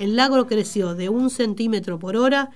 el 0.00 0.16
lago 0.16 0.46
creció 0.46 0.94
de 0.94 1.08
un 1.08 1.30
centímetro 1.30 1.98
por 1.98 2.16
hora 2.16 2.50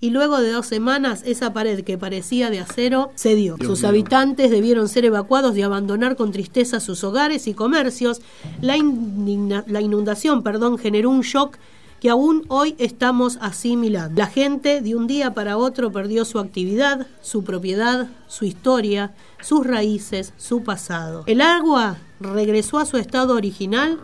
y 0.00 0.10
luego 0.10 0.40
de 0.40 0.52
dos 0.52 0.66
semanas 0.66 1.22
esa 1.26 1.52
pared 1.52 1.82
que 1.82 1.98
parecía 1.98 2.48
de 2.50 2.60
acero 2.60 3.10
cedió. 3.16 3.56
Dios 3.56 3.66
Sus 3.66 3.80
mío. 3.80 3.88
habitantes 3.88 4.50
debieron 4.50 4.88
ser 4.88 5.04
evacuados 5.04 5.56
y 5.56 5.62
abandonar 5.62 6.16
con 6.16 6.30
tristeza 6.30 6.80
sus 6.80 7.02
hogares 7.04 7.46
y 7.48 7.54
comercios. 7.54 8.22
La, 8.62 8.76
la 9.66 9.80
inundación 9.80 10.42
perdón, 10.42 10.78
generó 10.78 11.10
un 11.10 11.22
shock 11.22 11.58
que 12.00 12.08
aún 12.08 12.44
hoy 12.48 12.74
estamos 12.78 13.38
asimilando. 13.42 14.18
La 14.18 14.26
gente 14.26 14.80
de 14.80 14.94
un 14.94 15.06
día 15.06 15.34
para 15.34 15.58
otro 15.58 15.92
perdió 15.92 16.24
su 16.24 16.38
actividad, 16.38 17.06
su 17.20 17.44
propiedad, 17.44 18.08
su 18.26 18.46
historia, 18.46 19.12
sus 19.42 19.66
raíces, 19.66 20.32
su 20.38 20.64
pasado. 20.64 21.24
El 21.26 21.42
agua 21.42 21.98
regresó 22.20 22.78
a 22.78 22.86
su 22.86 22.96
estado 22.96 23.34
original, 23.34 24.00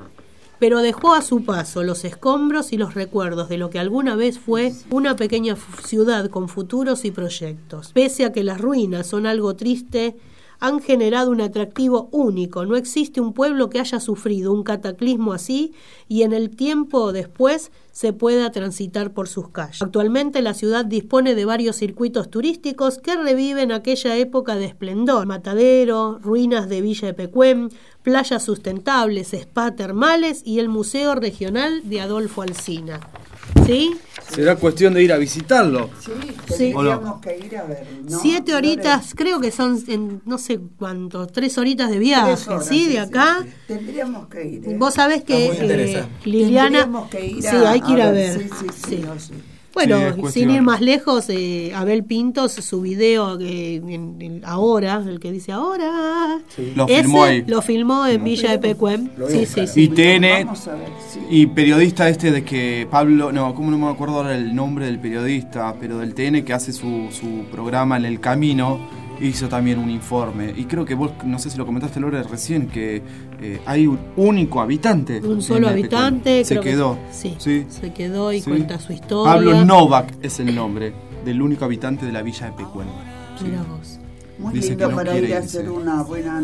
pero 0.58 0.80
dejó 0.80 1.14
a 1.14 1.22
su 1.22 1.44
paso 1.44 1.82
los 1.82 2.04
escombros 2.04 2.72
y 2.72 2.76
los 2.76 2.94
recuerdos 2.94 3.48
de 3.48 3.58
lo 3.58 3.70
que 3.70 3.78
alguna 3.78 4.16
vez 4.16 4.38
fue 4.38 4.72
una 4.90 5.16
pequeña 5.16 5.56
ciudad 5.84 6.30
con 6.30 6.48
futuros 6.48 7.04
y 7.04 7.10
proyectos. 7.10 7.92
Pese 7.92 8.24
a 8.24 8.32
que 8.32 8.44
las 8.44 8.60
ruinas 8.60 9.06
son 9.06 9.26
algo 9.26 9.54
triste, 9.56 10.16
han 10.60 10.80
generado 10.80 11.30
un 11.30 11.40
atractivo 11.40 12.08
único. 12.12 12.64
No 12.64 12.76
existe 12.76 13.20
un 13.20 13.32
pueblo 13.32 13.70
que 13.70 13.80
haya 13.80 14.00
sufrido 14.00 14.52
un 14.52 14.62
cataclismo 14.62 15.32
así 15.32 15.72
y 16.08 16.22
en 16.22 16.32
el 16.32 16.50
tiempo 16.50 17.12
después 17.12 17.70
se 17.92 18.12
pueda 18.12 18.52
transitar 18.52 19.14
por 19.14 19.26
sus 19.26 19.48
calles. 19.48 19.80
Actualmente 19.80 20.42
la 20.42 20.54
ciudad 20.54 20.84
dispone 20.84 21.34
de 21.34 21.46
varios 21.46 21.76
circuitos 21.76 22.30
turísticos 22.30 22.98
que 22.98 23.16
reviven 23.16 23.72
aquella 23.72 24.16
época 24.16 24.54
de 24.56 24.66
esplendor. 24.66 25.26
Matadero, 25.26 26.18
ruinas 26.20 26.68
de 26.68 26.82
Villa 26.82 27.08
de 27.08 27.14
Pecuén, 27.14 27.70
playas 28.02 28.42
sustentables, 28.42 29.32
spa 29.32 29.74
termales 29.74 30.42
y 30.44 30.58
el 30.58 30.68
Museo 30.68 31.14
Regional 31.14 31.88
de 31.88 32.00
Adolfo 32.00 32.42
Alsina. 32.42 33.00
¿Sí? 33.66 33.96
Será 34.30 34.56
cuestión 34.56 34.94
de 34.94 35.02
ir 35.02 35.12
a 35.12 35.18
visitarlo. 35.18 35.90
Sí, 36.00 36.10
Sí. 36.48 36.72
tendríamos 36.72 37.20
que 37.20 37.38
ir 37.38 37.56
a 37.56 37.64
ver. 37.64 37.86
¿no? 38.08 38.18
Siete 38.20 38.54
horitas, 38.54 39.12
creo 39.14 39.40
que 39.40 39.50
son 39.50 39.82
en 39.88 40.22
no 40.24 40.38
sé 40.38 40.58
cuánto, 40.78 41.26
tres 41.26 41.56
horitas 41.58 41.90
de 41.90 41.98
viaje, 41.98 42.32
horas, 42.50 42.66
¿sí? 42.66 42.86
De 42.88 42.98
acá. 43.00 43.38
sí. 43.42 43.48
Tendríamos 43.66 44.28
que 44.28 44.44
ir. 44.46 44.68
¿eh? 44.68 44.76
Vos 44.78 44.94
sabés 44.94 45.22
que 45.24 45.46
eh. 45.46 46.04
Liliana. 46.24 46.80
Tendríamos 46.82 47.08
que 47.10 47.26
ir 47.26 47.42
sí, 47.42 47.48
a- 47.48 47.70
hay 47.70 47.80
que 47.80 47.92
ir 47.92 48.02
a 48.02 48.08
a 48.08 48.12
ver, 48.12 48.38
ver. 48.38 48.48
sí, 48.48 48.50
sí, 48.60 48.66
sí, 48.74 48.96
Sí. 48.96 49.02
no, 49.04 49.18
sí. 49.18 49.32
Bueno, 49.76 50.30
sin 50.30 50.50
ir 50.50 50.62
más 50.62 50.80
lejos, 50.80 51.26
eh, 51.28 51.72
Abel 51.74 52.02
Pintos, 52.04 52.52
su 52.52 52.80
video 52.80 53.36
que 53.36 53.76
en- 53.76 54.16
en- 54.20 54.42
ahora, 54.46 55.04
el 55.06 55.20
que 55.20 55.30
dice 55.30 55.52
ahora, 55.52 56.38
Lo 56.74 56.86
ese 56.88 57.02
filmó 57.02 57.24
ahí. 57.24 57.44
lo 57.46 57.60
filmó 57.60 58.06
en 58.06 58.24
Villa 58.24 58.48
de 58.56 58.58
a 58.58 58.58
Sí, 59.28 59.44
sí, 59.44 59.66
sí. 59.66 59.82
Y 59.82 59.88
TN 59.88 60.46
y 61.30 61.46
periodista 61.46 62.08
este 62.08 62.30
de 62.30 62.42
que 62.42 62.88
Pablo, 62.90 63.32
no, 63.32 63.54
¿cómo 63.54 63.70
no 63.70 63.76
me 63.78 63.88
acuerdo 63.88 64.16
ahora 64.16 64.34
el 64.34 64.54
nombre 64.54 64.86
del 64.86 64.98
periodista? 64.98 65.74
Pero 65.78 65.98
del 65.98 66.14
TN 66.14 66.42
que 66.44 66.54
hace 66.54 66.72
su, 66.72 67.08
su 67.10 67.44
programa 67.52 67.98
en 67.98 68.06
el 68.06 68.18
camino, 68.18 68.78
hizo 69.20 69.48
también 69.48 69.78
un 69.78 69.90
informe. 69.90 70.52
Y 70.56 70.64
creo 70.64 70.84
que 70.84 70.94
vos, 70.94 71.10
no 71.24 71.38
sé 71.38 71.50
si 71.50 71.58
lo 71.58 71.66
comentaste 71.66 72.00
Lore 72.00 72.22
recién, 72.22 72.68
que 72.68 73.02
eh, 73.40 73.60
hay 73.66 73.86
un 73.86 73.98
único 74.16 74.60
habitante. 74.60 75.20
Un 75.20 75.42
solo 75.42 75.68
el 75.68 75.72
habitante. 75.74 76.44
Se 76.44 76.54
creo 76.54 76.62
que- 76.62 76.70
quedó. 76.70 76.98
sí, 77.10 77.34
Sí. 77.38 77.64
se 77.68 77.92
quedó 77.92 78.32
y 78.32 78.40
Sí. 78.40 78.50
cuenta 78.50 78.78
su 78.78 78.92
historia. 78.92 79.32
Pablo 79.32 79.64
Novak 79.64 80.12
es 80.22 80.40
el 80.40 80.54
nombre 80.54 80.92
del 81.24 81.42
único 81.42 81.64
habitante 81.64 82.06
de 82.06 82.12
la 82.12 82.22
villa 82.22 82.46
de 82.46 82.52
Pecuén. 82.52 82.88
Mira 83.44 83.62
vos. 83.64 83.95
Muy 84.38 84.52
Dice 84.52 84.68
lindo 84.70 84.84
que 84.86 84.90
no 84.92 84.96
para 84.96 85.12
quiere 85.12 85.28
ir 85.28 85.34
a 85.34 85.38
hacer 85.38 85.70
una 85.70 86.02
buena. 86.02 86.40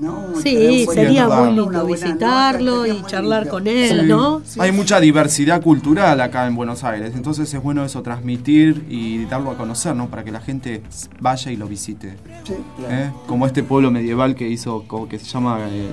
¿no? 0.00 0.24
Sí, 0.42 0.84
sería 0.92 1.28
muy 1.28 1.46
lindo 1.48 1.64
buena 1.66 1.82
visitarlo 1.84 2.76
nota, 2.78 2.88
y 2.88 3.02
charlar 3.06 3.42
lindo. 3.42 3.50
con 3.52 3.66
él, 3.68 4.00
Sí. 4.00 4.06
¿no? 4.06 4.42
Hay 4.58 4.72
mucha 4.72 4.98
diversidad 5.00 5.62
cultural 5.62 6.20
acá 6.20 6.46
en 6.48 6.56
Buenos 6.56 6.82
Aires, 6.82 7.12
entonces 7.14 7.52
es 7.54 7.62
bueno 7.62 7.84
eso, 7.84 8.02
transmitir 8.02 8.84
y 8.88 9.24
darlo 9.26 9.52
a 9.52 9.56
conocer, 9.56 9.94
¿no? 9.94 10.08
Para 10.08 10.24
que 10.24 10.32
la 10.32 10.40
gente 10.40 10.82
vaya 11.20 11.52
y 11.52 11.56
lo 11.56 11.68
visite. 11.68 12.16
Sí. 12.44 12.54
¿eh? 12.88 13.10
Como 13.28 13.46
este 13.46 13.62
pueblo 13.62 13.90
medieval 13.92 14.34
que 14.34 14.48
hizo, 14.48 14.82
como 14.88 15.08
que 15.08 15.18
se 15.20 15.26
llama 15.26 15.60
el, 15.68 15.90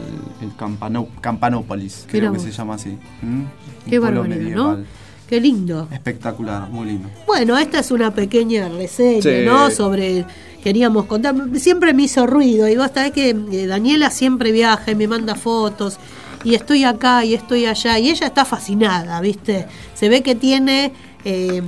el 0.48 0.56
Campano- 0.58 1.08
Campanópolis, 1.22 2.06
creo 2.10 2.34
que 2.34 2.40
se 2.40 2.52
llama 2.52 2.76
así. 2.76 2.98
¿m? 3.22 3.46
Qué 3.88 4.00
barbaridad, 4.00 4.38
medieval. 4.38 4.80
¿no? 4.82 5.03
Qué 5.28 5.40
lindo. 5.40 5.88
Espectacular, 5.92 6.70
muy 6.70 6.88
lindo. 6.88 7.10
Bueno, 7.26 7.58
esta 7.58 7.80
es 7.80 7.92
una 7.92 8.14
pequeña 8.14 8.70
reseña, 8.70 9.22
Sí. 9.22 9.46
¿no? 9.46 9.72
Sobre, 9.72 10.26
queríamos 10.64 11.06
contar, 11.06 11.34
siempre 11.56 11.94
me 11.94 12.04
hizo 12.04 12.28
ruido, 12.28 12.68
y 12.68 12.76
vos 12.76 12.92
sabés 12.94 13.12
que 13.14 13.30
eh, 13.52 13.66
Daniela 13.68 14.10
siempre 14.12 14.52
viaja 14.52 14.92
y 14.92 14.96
me 14.96 15.08
manda 15.08 15.36
fotos, 15.36 15.98
y 16.44 16.56
estoy 16.56 16.84
acá 16.84 17.24
y 17.26 17.34
estoy 17.34 17.66
allá, 17.66 17.98
y 18.00 18.10
ella 18.10 18.28
está 18.28 18.44
fascinada, 18.46 19.20
¿viste? 19.22 19.66
Se 19.96 20.10
ve 20.10 20.22
que 20.22 20.36
tiene 20.36 20.92
eh, 21.26 21.62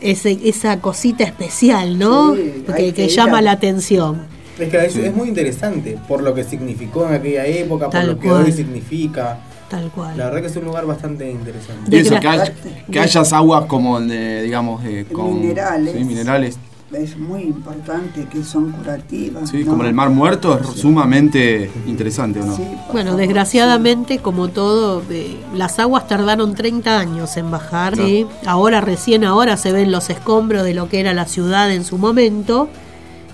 ese- 0.00 0.40
esa 0.44 0.80
cosita 0.80 1.22
especial, 1.24 1.96
¿no? 1.98 2.34
Sí, 2.34 2.92
que, 2.92 3.08
llama 3.08 3.38
a- 3.38 3.42
la 3.42 3.52
atención. 3.52 4.26
Es 4.58 4.68
que 4.68 4.84
es, 4.84 4.96
es 4.96 5.14
muy 5.14 5.28
interesante 5.28 5.96
por 6.08 6.22
lo 6.22 6.34
que 6.34 6.42
significó 6.42 7.06
en 7.06 7.14
aquella 7.14 7.46
época, 7.46 7.88
por 7.88 8.04
lo 8.04 8.18
que 8.18 8.28
cual. 8.28 8.44
hoy 8.46 8.52
significa. 8.52 9.38
Tal 9.68 9.90
cual. 9.90 10.16
La 10.16 10.26
verdad 10.26 10.40
que 10.42 10.46
es 10.46 10.56
un 10.56 10.64
lugar 10.64 10.86
bastante 10.86 11.30
interesante. 11.30 11.96
Y 11.96 12.00
eso, 12.00 12.14
Desgra- 12.14 12.20
que, 12.20 12.28
hay- 12.28 12.84
que 12.90 13.00
hayas 13.00 13.32
aguas 13.32 13.64
como 13.66 14.00
de, 14.00 14.42
digamos, 14.42 14.82
de, 14.84 15.04
con 15.06 15.40
Minerales. 15.40 15.94
sí, 15.96 16.04
minerales 16.04 16.58
es 16.92 17.18
muy 17.18 17.42
importante, 17.42 18.26
que 18.30 18.44
son 18.44 18.70
curativas. 18.70 19.50
Sí, 19.50 19.64
¿no? 19.64 19.70
como 19.72 19.82
en 19.82 19.88
el 19.88 19.94
Mar 19.94 20.08
Muerto 20.08 20.58
es 20.58 20.80
sumamente 20.80 21.68
interesante, 21.86 22.40
¿o 22.40 22.46
no? 22.46 22.56
Sí, 22.56 22.62
Bueno, 22.92 23.10
favor, 23.10 23.16
desgraciadamente, 23.20 24.18
como 24.20 24.48
todo, 24.48 25.02
eh, 25.10 25.36
las 25.52 25.78
aguas 25.80 26.06
tardaron 26.06 26.54
30 26.54 26.98
años 26.98 27.36
en 27.36 27.50
bajar. 27.50 27.94
Claro. 27.94 28.08
¿sí? 28.08 28.26
Ahora, 28.46 28.80
recién 28.80 29.24
ahora 29.24 29.56
se 29.56 29.72
ven 29.72 29.90
los 29.90 30.08
escombros 30.10 30.62
de 30.64 30.74
lo 30.74 30.88
que 30.88 31.00
era 31.00 31.12
la 31.12 31.26
ciudad 31.26 31.70
en 31.72 31.84
su 31.84 31.98
momento. 31.98 32.68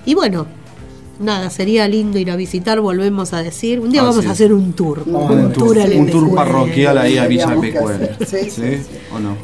Y 0.06 0.14
bueno, 0.14 0.46
nada, 1.22 1.50
sería 1.50 1.88
lindo 1.88 2.18
ir 2.18 2.30
a 2.30 2.36
visitar, 2.36 2.80
volvemos 2.80 3.32
a 3.32 3.42
decir. 3.42 3.80
Un 3.80 3.90
día 3.90 4.02
Así 4.02 4.10
vamos 4.10 4.26
a 4.26 4.30
hacer 4.32 4.52
un 4.52 4.72
tour. 4.72 5.04
Un 5.06 5.14
Un, 5.14 5.52
tour, 5.52 5.78
al 5.78 5.92
un 5.92 6.10
tour 6.10 6.34
parroquial 6.34 6.98
ahí 6.98 7.18
a 7.18 7.26
Villa 7.26 7.58
Pecuel. 7.60 8.10
Sí. 8.26 8.78
¿O 9.14 9.18
no? 9.18 9.36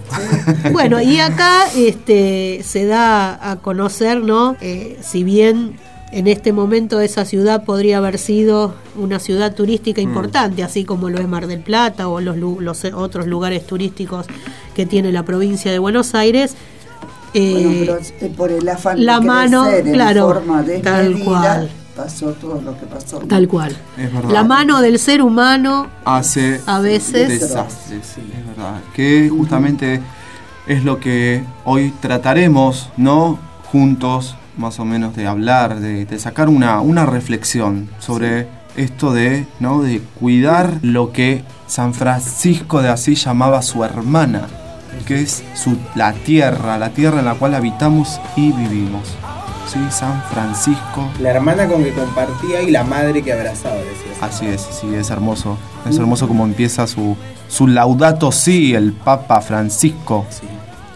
Bueno, 0.72 1.00
y 1.00 1.18
acá 1.20 1.64
este, 1.76 2.62
se 2.64 2.86
da 2.86 3.50
a 3.50 3.56
conocer, 3.56 4.22
¿no? 4.22 4.56
Eh, 4.60 4.98
si 5.02 5.24
bien 5.24 5.76
en 6.10 6.26
este 6.26 6.52
momento 6.52 7.00
esa 7.00 7.24
ciudad 7.24 7.64
podría 7.64 7.98
haber 7.98 8.18
sido 8.18 8.74
una 8.96 9.18
ciudad 9.18 9.54
turística 9.54 10.00
importante, 10.00 10.62
así 10.62 10.84
como 10.84 11.10
lo 11.10 11.18
es 11.18 11.28
Mar 11.28 11.46
del 11.46 11.60
Plata 11.60 12.08
o 12.08 12.20
los, 12.20 12.36
los 12.36 12.84
otros 12.94 13.26
lugares 13.26 13.66
turísticos 13.66 14.26
que 14.74 14.86
tiene 14.86 15.12
la 15.12 15.24
provincia 15.24 15.70
de 15.70 15.78
Buenos 15.78 16.14
Aires. 16.14 16.54
Eh, 17.34 17.52
Bueno, 17.52 17.70
pero 17.80 17.98
eh, 17.98 18.34
por 18.36 18.50
el 18.52 18.68
afán 18.68 19.04
la 19.04 19.20
de 19.20 19.26
mano, 19.26 19.62
crecer 19.64 19.86
en 19.86 19.92
claro, 19.94 20.26
forma 20.28 20.64
tal 20.82 21.08
desmedida, 21.14 21.24
cual. 21.24 21.70
pasó 21.96 22.26
todo 22.32 22.60
lo 22.62 22.78
que 22.78 22.86
pasó. 22.86 23.18
tal 23.20 23.48
cual. 23.48 23.76
Es 23.96 24.12
verdad. 24.12 24.30
La 24.30 24.44
mano 24.44 24.80
del 24.80 24.98
ser 24.98 25.22
humano 25.22 25.88
hace 26.04 26.60
a 26.66 26.80
veces 26.80 27.28
desastres, 27.28 28.06
sí, 28.14 28.22
es 28.38 28.46
verdad. 28.46 28.80
Que 28.94 29.28
justamente 29.28 30.00
es 30.66 30.84
lo 30.84 31.00
que 31.00 31.42
hoy 31.64 31.92
trataremos, 32.00 32.90
¿no? 32.96 33.38
Juntos, 33.72 34.36
más 34.56 34.78
o 34.80 34.84
menos, 34.84 35.14
de 35.16 35.26
hablar, 35.26 35.80
de, 35.80 36.04
de 36.06 36.18
sacar 36.18 36.48
una, 36.48 36.80
una 36.80 37.04
reflexión 37.06 37.88
sobre 37.98 38.48
esto 38.76 39.12
de, 39.12 39.46
¿no? 39.60 39.82
De 39.82 40.00
cuidar 40.20 40.78
lo 40.82 41.12
que 41.12 41.42
San 41.66 41.94
Francisco 41.94 42.80
de 42.80 42.88
Asís 42.88 43.24
llamaba 43.24 43.60
su 43.62 43.82
hermana, 43.84 44.46
que 45.06 45.22
es 45.22 45.42
su, 45.54 45.76
la 45.94 46.12
tierra, 46.12 46.78
la 46.78 46.90
tierra 46.90 47.20
en 47.20 47.24
la 47.24 47.34
cual 47.34 47.54
habitamos 47.54 48.20
y 48.36 48.52
vivimos. 48.52 49.02
Sí, 49.66 49.78
San 49.90 50.22
Francisco 50.32 51.10
La 51.20 51.28
hermana 51.30 51.68
con 51.68 51.84
que 51.84 51.92
compartía 51.92 52.62
y 52.62 52.70
la 52.70 52.84
madre 52.84 53.22
que 53.22 53.34
abrazaba, 53.34 53.74
decías. 53.76 54.16
Así 54.22 54.46
es, 54.46 54.62
sí, 54.62 54.94
es 54.94 55.10
hermoso. 55.10 55.58
Es 55.88 55.98
hermoso 55.98 56.26
como 56.26 56.44
empieza 56.44 56.86
su, 56.86 57.16
su 57.48 57.66
Laudato 57.66 58.32
Si, 58.32 58.74
el 58.74 58.92
Papa 58.92 59.40
Francisco. 59.42 60.24
Sí. 60.30 60.46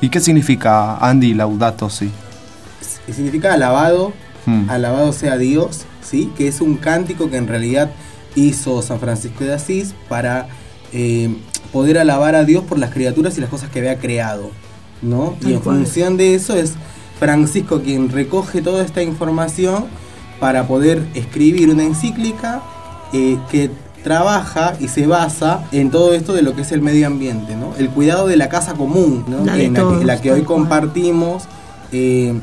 ¿Y 0.00 0.08
qué 0.08 0.20
significa, 0.20 0.96
Andy, 0.96 1.34
Laudato 1.34 1.90
Si? 1.90 2.10
Significa 3.10 3.52
alabado, 3.52 4.12
Hmm. 4.46 4.68
alabado 4.68 5.12
sea 5.12 5.36
Dios, 5.38 5.82
¿sí? 6.02 6.32
Que 6.36 6.48
es 6.48 6.60
un 6.60 6.76
cántico 6.76 7.30
que 7.30 7.36
en 7.36 7.46
realidad 7.46 7.90
hizo 8.34 8.82
San 8.82 8.98
Francisco 8.98 9.44
de 9.44 9.54
Asís 9.54 9.94
para 10.08 10.48
eh, 10.92 11.34
poder 11.72 11.98
alabar 11.98 12.34
a 12.34 12.44
Dios 12.44 12.64
por 12.64 12.78
las 12.78 12.90
criaturas 12.90 13.36
y 13.38 13.40
las 13.40 13.50
cosas 13.50 13.70
que 13.70 13.78
había 13.78 13.98
creado, 13.98 14.50
¿no? 15.00 15.36
Y 15.40 15.54
en 15.54 15.62
función 15.62 16.16
de 16.16 16.34
eso 16.34 16.54
es 16.54 16.74
Francisco 17.18 17.80
quien 17.80 18.10
recoge 18.10 18.62
toda 18.62 18.84
esta 18.84 19.02
información 19.02 19.86
para 20.40 20.66
poder 20.66 21.06
escribir 21.14 21.70
una 21.70 21.84
encíclica 21.84 22.62
eh, 23.12 23.38
que 23.50 23.70
trabaja 24.02 24.74
y 24.80 24.88
se 24.88 25.06
basa 25.06 25.64
en 25.72 25.90
todo 25.90 26.14
esto 26.14 26.32
de 26.32 26.42
lo 26.42 26.54
que 26.54 26.62
es 26.62 26.72
el 26.72 26.82
medio 26.82 27.06
ambiente, 27.06 27.54
¿no? 27.54 27.74
El 27.78 27.88
cuidado 27.90 28.26
de 28.26 28.36
la 28.36 28.48
casa 28.48 28.74
común, 28.74 29.24
¿no? 29.28 29.44
La 29.44 29.56
en 29.56 29.72
la 29.72 29.78
que, 29.78 29.80
todos, 29.80 30.04
la 30.04 30.20
que 30.20 30.32
hoy 30.32 30.42
compartimos. 30.42 31.44
eh, 31.92 32.34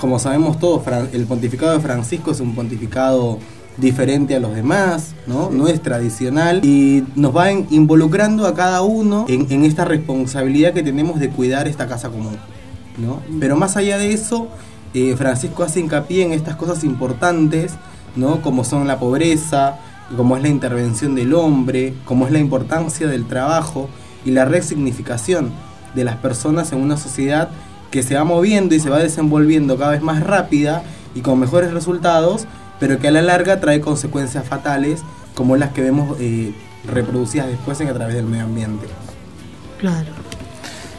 como 0.00 0.20
sabemos 0.20 0.60
todos, 0.60 0.82
el 1.12 1.26
pontificado 1.26 1.72
de 1.72 1.80
Francisco 1.80 2.30
es 2.30 2.38
un 2.38 2.54
pontificado 2.54 3.40
diferente 3.78 4.34
a 4.34 4.40
los 4.40 4.54
demás, 4.54 5.14
¿no? 5.26 5.50
No 5.50 5.68
es 5.68 5.80
tradicional 5.82 6.64
y 6.64 7.04
nos 7.14 7.36
va 7.36 7.50
en- 7.50 7.66
involucrando 7.70 8.46
a 8.46 8.54
cada 8.54 8.82
uno 8.82 9.24
en, 9.28 9.46
en 9.50 9.64
esta 9.64 9.84
responsabilidad 9.84 10.72
que 10.72 10.82
tenemos 10.82 11.20
de 11.20 11.30
cuidar 11.30 11.68
esta 11.68 11.86
casa 11.86 12.08
común, 12.08 12.36
¿no? 12.96 13.20
Pero 13.38 13.56
más 13.56 13.76
allá 13.76 13.96
de 13.98 14.12
eso, 14.12 14.48
eh, 14.94 15.14
Francisco 15.16 15.62
hace 15.62 15.80
hincapié 15.80 16.24
en 16.24 16.32
estas 16.32 16.56
cosas 16.56 16.82
importantes, 16.82 17.74
¿no? 18.16 18.42
Como 18.42 18.64
son 18.64 18.88
la 18.88 18.98
pobreza, 18.98 19.76
como 20.16 20.36
es 20.36 20.42
la 20.42 20.48
intervención 20.48 21.14
del 21.14 21.32
hombre, 21.34 21.94
como 22.04 22.26
es 22.26 22.32
la 22.32 22.38
importancia 22.40 23.06
del 23.06 23.26
trabajo 23.26 23.88
y 24.24 24.30
la 24.32 24.44
resignificación 24.44 25.50
de 25.94 26.02
las 26.04 26.16
personas 26.16 26.72
en 26.72 26.80
una 26.80 26.96
sociedad 26.96 27.50
que 27.90 28.02
se 28.02 28.14
va 28.16 28.24
moviendo 28.24 28.74
y 28.74 28.80
se 28.80 28.90
va 28.90 28.98
desenvolviendo 28.98 29.76
cada 29.78 29.92
vez 29.92 30.02
más 30.02 30.22
rápida 30.22 30.82
y 31.14 31.20
con 31.20 31.38
mejores 31.38 31.72
resultados, 31.72 32.46
pero 32.80 32.98
que 32.98 33.08
a 33.08 33.10
la 33.10 33.22
larga 33.22 33.60
trae 33.60 33.80
consecuencias 33.80 34.46
fatales 34.46 35.02
como 35.34 35.56
las 35.56 35.70
que 35.70 35.82
vemos 35.82 36.16
eh, 36.20 36.52
reproducidas 36.86 37.48
después 37.48 37.80
en 37.80 37.88
a 37.88 37.94
través 37.94 38.14
del 38.14 38.26
medio 38.26 38.44
ambiente. 38.44 38.86
Claro. 39.78 40.06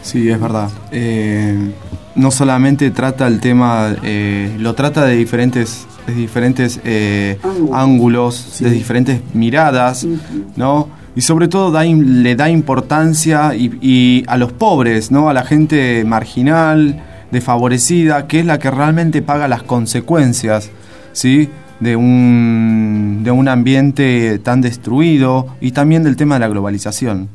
Sí, 0.02 0.30
es 0.30 0.40
verdad. 0.40 0.70
Eh, 0.92 1.72
no 2.16 2.32
solamente 2.32 2.90
trata 2.92 3.28
el 3.28 3.40
tema, 3.40 3.96
eh, 4.04 4.56
lo 4.58 4.74
trata 4.74 5.06
de 5.06 5.16
diferentes, 5.16 5.86
de 6.08 6.14
diferentes 6.14 6.80
eh, 6.84 7.38
Ángulos. 7.74 8.60
de 8.60 8.72
diferentes 8.72 9.22
miradas, 9.34 10.08
¿no? 10.56 10.90
Y 11.16 11.22
sobre 11.22 11.48
todo 11.48 11.72
da 11.72 11.84
le 11.84 12.36
da 12.36 12.50
importancia 12.50 13.54
y, 13.56 13.78
y 13.82 14.24
a 14.28 14.38
los 14.38 14.54
pobres, 14.54 15.12
¿no? 15.12 15.30
A 15.30 15.34
la 15.34 15.44
gente 15.44 16.04
marginal, 16.06 17.04
desfavorecida, 17.32 18.28
que 18.28 18.40
es 18.40 18.46
la 18.46 18.58
que 18.58 18.72
realmente 18.72 19.22
paga 19.22 19.48
las 19.48 19.64
consecuencias, 19.64 20.70
¿sí? 21.14 21.50
De 21.80 21.96
un, 21.96 23.22
de 23.24 23.32
un 23.32 23.48
ambiente 23.48 24.40
tan 24.40 24.60
destruido 24.62 25.48
y 25.62 25.72
también 25.72 26.04
del 26.04 26.18
tema 26.18 26.36
de 26.36 26.42
la 26.42 26.50
globalización, 26.50 27.30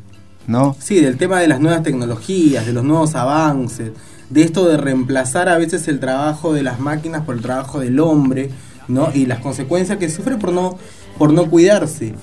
¿no? 0.47 0.77
Sí, 0.79 1.01
del 1.01 1.17
tema 1.17 1.41
de 1.41 1.49
las 1.49 1.61
nuevas 1.61 1.83
tecnologías, 1.83 2.67
de 2.67 2.75
los 2.75 2.85
nuevos 2.85 3.15
avances, 3.15 3.93
de 4.29 4.43
esto 4.43 4.69
de 4.69 4.77
reemplazar 4.77 5.49
a 5.49 5.57
veces 5.57 5.89
el 5.89 5.99
trabajo 5.99 6.53
de 6.53 6.63
las 6.63 6.79
máquinas 6.79 7.23
por 7.23 7.37
el 7.37 7.41
trabajo 7.41 7.81
del 7.81 7.99
hombre, 8.01 8.51
¿no? 8.87 9.11
Y 9.15 9.27
las 9.27 9.39
consecuencias 9.39 9.99
que 9.99 10.11
sufre 10.11 10.37
por 10.37 10.53
no, 10.53 10.79
por 11.17 11.33
no 11.33 11.47
cuidarse. 11.47 12.15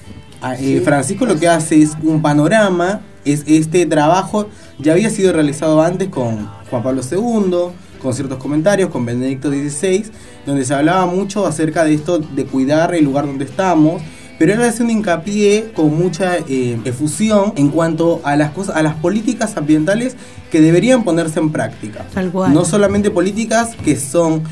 Ah, 0.41 0.55
eh, 0.55 0.81
Francisco 0.83 1.25
lo 1.25 1.39
que 1.39 1.47
hace 1.47 1.81
es 1.81 1.91
un 2.03 2.21
panorama, 2.21 3.01
es 3.25 3.43
este 3.47 3.85
trabajo 3.85 4.47
ya 4.81 4.93
había 4.93 5.09
sido 5.09 5.31
realizado 5.31 5.81
antes 5.81 6.09
con 6.09 6.47
Juan 6.69 6.83
Pablo 6.83 7.01
II, 7.09 7.73
con 8.01 8.13
ciertos 8.13 8.37
comentarios, 8.37 8.89
con 8.89 9.05
Benedicto 9.05 9.49
XVI, 9.49 10.05
donde 10.45 10.65
se 10.65 10.73
hablaba 10.73 11.05
mucho 11.05 11.45
acerca 11.45 11.83
de 11.83 11.93
esto 11.93 12.19
de 12.19 12.45
cuidar 12.45 12.95
el 12.95 13.05
lugar 13.05 13.25
donde 13.27 13.45
estamos, 13.45 14.01
pero 14.39 14.53
él 14.53 14.61
hace 14.63 14.81
un 14.81 14.89
hincapié 14.89 15.71
con 15.75 15.95
mucha 15.95 16.37
eh, 16.37 16.79
efusión 16.83 17.53
en 17.57 17.69
cuanto 17.69 18.21
a 18.23 18.35
las 18.35 18.49
cosas, 18.51 18.75
a 18.75 18.81
las 18.81 18.95
políticas 18.95 19.55
ambientales 19.55 20.15
que 20.49 20.61
deberían 20.61 21.03
ponerse 21.03 21.39
en 21.39 21.51
práctica. 21.51 22.07
Tal 22.13 22.31
cual. 22.31 22.51
No 22.51 22.65
solamente 22.65 23.11
políticas 23.11 23.75
que 23.85 23.95
son, 23.95 24.43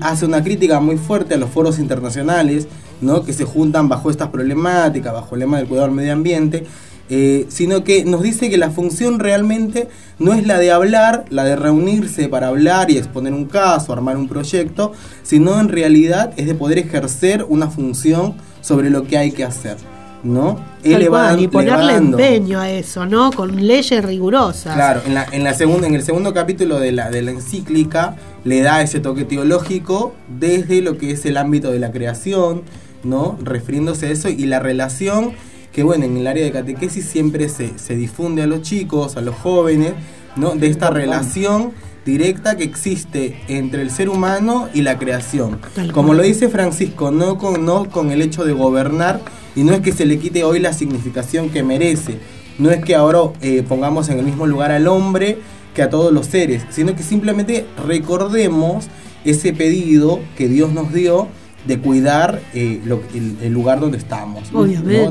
hace 0.00 0.26
una 0.26 0.44
crítica 0.44 0.80
muy 0.80 0.98
fuerte 0.98 1.34
a 1.34 1.38
los 1.38 1.48
foros 1.48 1.78
internacionales, 1.78 2.68
¿no? 3.00 3.24
que 3.24 3.32
se 3.32 3.44
juntan 3.44 3.88
bajo 3.88 4.10
estas 4.10 4.28
problemáticas, 4.28 5.14
bajo 5.14 5.34
el 5.34 5.40
lema 5.40 5.56
del 5.56 5.66
cuidado 5.66 5.86
del 5.86 5.96
medio 5.96 6.12
ambiente, 6.12 6.66
eh, 7.10 7.46
sino 7.48 7.84
que 7.84 8.04
nos 8.04 8.22
dice 8.22 8.50
que 8.50 8.58
la 8.58 8.70
función 8.70 9.18
realmente 9.18 9.88
no 10.18 10.34
es 10.34 10.46
la 10.46 10.58
de 10.58 10.70
hablar, 10.70 11.24
la 11.30 11.44
de 11.44 11.56
reunirse 11.56 12.28
para 12.28 12.48
hablar 12.48 12.90
y 12.90 12.98
exponer 12.98 13.32
un 13.32 13.46
caso, 13.46 13.92
armar 13.92 14.16
un 14.16 14.28
proyecto, 14.28 14.92
sino 15.22 15.58
en 15.60 15.68
realidad 15.68 16.32
es 16.36 16.46
de 16.46 16.54
poder 16.54 16.78
ejercer 16.78 17.44
una 17.48 17.68
función 17.70 18.34
sobre 18.60 18.90
lo 18.90 19.04
que 19.04 19.16
hay 19.18 19.30
que 19.32 19.44
hacer. 19.44 19.76
¿no? 20.24 20.58
Dan- 20.82 21.38
y 21.38 21.42
le 21.42 21.48
ponerle 21.48 21.76
va 21.86 21.92
dando. 21.92 22.18
empeño 22.18 22.58
a 22.58 22.68
eso, 22.70 23.06
¿no? 23.06 23.30
Con 23.30 23.64
leyes 23.64 24.04
rigurosas. 24.04 24.74
Claro, 24.74 25.00
en, 25.06 25.14
la, 25.14 25.24
en, 25.30 25.44
la 25.44 25.54
segunda, 25.54 25.86
en 25.86 25.94
el 25.94 26.02
segundo 26.02 26.34
capítulo 26.34 26.80
de 26.80 26.90
la, 26.90 27.08
de 27.08 27.22
la 27.22 27.30
encíclica 27.30 28.16
le 28.42 28.60
da 28.62 28.82
ese 28.82 28.98
toque 28.98 29.24
teológico 29.24 30.14
desde 30.40 30.82
lo 30.82 30.98
que 30.98 31.12
es 31.12 31.24
el 31.24 31.36
ámbito 31.36 31.70
de 31.70 31.78
la 31.78 31.92
creación, 31.92 32.62
¿no? 33.04 33.38
Refiriéndose 33.44 34.06
a 34.06 34.10
eso 34.10 34.28
y 34.28 34.46
la 34.46 34.58
relación 34.58 35.32
que, 35.78 35.84
bueno, 35.84 36.06
en 36.06 36.16
el 36.16 36.26
área 36.26 36.42
de 36.42 36.50
catequesis 36.50 37.04
siempre 37.04 37.48
se, 37.48 37.78
se 37.78 37.94
difunde 37.94 38.42
a 38.42 38.48
los 38.48 38.62
chicos, 38.62 39.16
a 39.16 39.20
los 39.20 39.36
jóvenes, 39.36 39.92
¿no? 40.34 40.56
De 40.56 40.66
esta 40.66 40.90
relación 40.90 41.70
directa 42.04 42.56
que 42.56 42.64
existe 42.64 43.40
entre 43.46 43.82
el 43.82 43.92
ser 43.92 44.08
humano 44.08 44.68
y 44.74 44.82
la 44.82 44.98
creación. 44.98 45.60
Como 45.94 46.14
lo 46.14 46.24
dice 46.24 46.48
Francisco, 46.48 47.12
no 47.12 47.38
con, 47.38 47.64
no 47.64 47.88
con 47.90 48.10
el 48.10 48.22
hecho 48.22 48.44
de 48.44 48.54
gobernar 48.54 49.20
y 49.54 49.62
no 49.62 49.72
es 49.72 49.80
que 49.80 49.92
se 49.92 50.04
le 50.04 50.18
quite 50.18 50.42
hoy 50.42 50.58
la 50.58 50.72
significación 50.72 51.48
que 51.48 51.62
merece. 51.62 52.18
No 52.58 52.72
es 52.72 52.84
que 52.84 52.96
ahora 52.96 53.20
eh, 53.40 53.62
pongamos 53.62 54.08
en 54.08 54.18
el 54.18 54.24
mismo 54.24 54.48
lugar 54.48 54.72
al 54.72 54.88
hombre 54.88 55.38
que 55.76 55.82
a 55.82 55.90
todos 55.90 56.12
los 56.12 56.26
seres, 56.26 56.64
sino 56.70 56.96
que 56.96 57.04
simplemente 57.04 57.66
recordemos 57.86 58.88
ese 59.24 59.52
pedido 59.52 60.18
que 60.36 60.48
Dios 60.48 60.72
nos 60.72 60.92
dio 60.92 61.28
de 61.66 61.78
cuidar 61.78 62.40
eh, 62.54 62.80
lo- 62.84 63.02
el, 63.14 63.36
el 63.42 63.52
lugar 63.52 63.80
donde 63.80 63.98
estamos, 63.98 64.50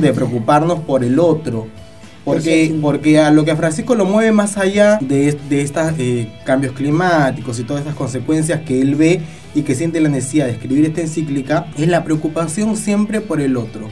de 0.02 0.14
preocuparnos 0.14 0.80
por 0.80 1.04
el 1.04 1.20
otro, 1.20 1.68
Porque, 2.24 2.76
porque 2.82 3.20
a 3.20 3.32
lo 3.32 3.46
que 3.46 3.52
a 3.52 3.56
Francisco 3.56 3.96
lo 3.96 4.04
mueve 4.06 4.32
más 4.34 4.58
allá 4.58 4.98
de, 5.02 5.38
de 5.50 5.62
estos 5.62 5.94
cambios 6.46 6.74
climáticos 6.74 7.60
y 7.60 7.64
todas 7.64 7.82
estas 7.82 7.96
consecuencias 7.96 8.62
que 8.62 8.82
él 8.82 8.96
ve 8.96 9.22
y 9.56 9.62
que 9.62 9.76
siente 9.76 10.02
la 10.02 10.10
necesidad 10.10 10.46
de 10.46 10.52
escribir 10.54 10.86
esta 10.86 11.02
encíclica, 11.02 11.68
es 11.78 11.88
la 11.88 12.04
preocupación 12.04 12.76
siempre 12.76 13.22
por 13.22 13.40
el 13.40 13.56
otro. 13.56 13.88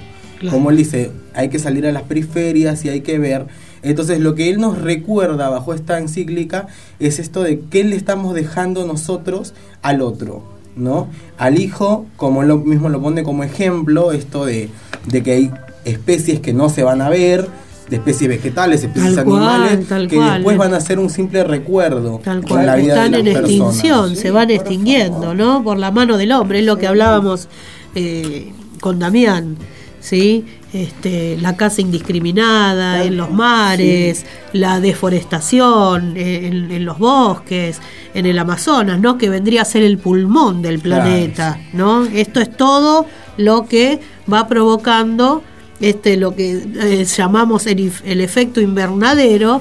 Como 0.52 0.70
él 0.70 0.76
dice, 0.78 1.12
hay 1.34 1.48
que 1.50 1.60
salir 1.60 1.88
a 1.88 1.92
las 1.94 2.04
periferias 2.04 2.84
y 2.84 2.90
hay 2.90 3.02
que 3.02 3.18
ver. 3.20 3.46
Entonces 3.84 4.20
lo 4.20 4.36
que 4.36 4.50
él 4.50 4.60
nos 4.60 4.78
recuerda 4.82 5.48
bajo 5.50 5.74
esta 5.74 5.98
encíclica 5.98 6.68
es 7.00 7.20
esto 7.20 7.42
de 7.42 7.62
qué 7.70 7.84
le 7.86 7.96
estamos 7.96 8.34
dejando 8.36 8.86
nosotros 8.86 9.54
al 9.82 10.02
otro, 10.02 10.44
¿no? 10.76 11.08
Al 11.38 11.60
hijo, 11.60 12.06
como 12.18 12.44
él 12.44 12.56
mismo 12.60 12.90
lo 12.90 13.02
pone 13.02 13.24
como 13.24 13.44
ejemplo, 13.44 14.12
esto 14.12 14.46
de, 14.46 14.70
de 15.06 15.24
que 15.24 15.32
hay 15.32 15.52
especies 15.86 16.40
que 16.40 16.54
no 16.54 16.70
se 16.70 16.84
van 16.84 17.02
a 17.02 17.10
ver, 17.10 17.48
de 17.90 17.98
especies 17.98 18.30
vegetales, 18.30 18.84
especies 18.84 19.18
animales, 19.18 19.88
que 20.10 20.20
después 20.20 20.58
van 20.58 20.74
a 20.74 20.82
ser 20.82 21.00
un 21.00 21.10
simple 21.10 21.44
recuerdo 21.44 22.20
tal 22.24 22.42
cual, 22.44 22.66
la 22.66 22.76
vida 22.76 23.06
están 23.06 23.14
en 23.14 23.28
extinción, 23.28 24.16
se 24.16 24.32
van 24.32 24.50
extinguiendo, 24.50 25.36
¿no? 25.36 25.64
Por 25.64 25.78
la 25.78 25.92
mano 25.92 26.18
del 26.18 26.32
hombre, 26.32 26.60
es 26.60 26.66
lo 26.66 26.78
que 26.78 26.88
hablábamos 26.88 27.48
eh, 27.94 28.54
con 28.80 29.00
Damián, 29.00 29.58
¿sí? 30.06 30.46
Este, 30.72 31.36
la 31.42 31.58
caza 31.58 31.82
indiscriminada 31.82 33.04
en 33.04 33.18
los 33.18 33.32
mares, 33.32 34.24
la 34.54 34.80
deforestación 34.80 36.14
en, 36.16 36.86
los 36.86 37.00
bosques, 37.00 37.80
en 38.14 38.28
el 38.28 38.38
Amazonas, 38.38 39.00
¿no? 39.00 39.18
Que 39.18 39.30
vendría 39.30 39.64
a 39.64 39.66
ser 39.66 39.82
el 39.82 39.98
pulmón 39.98 40.62
del 40.62 40.80
planeta, 40.80 41.60
¿no? 41.74 42.06
Esto 42.06 42.40
es 42.40 42.56
todo 42.56 43.08
lo 43.38 43.66
que 43.66 44.00
va 44.32 44.48
provocando 44.48 45.42
este 45.82 46.18
lo 46.18 46.36
que 46.36 46.64
eh, 46.80 47.06
llamamos 47.06 47.66
el, 47.66 47.92
efecto 48.22 48.62
invernadero, 48.62 49.60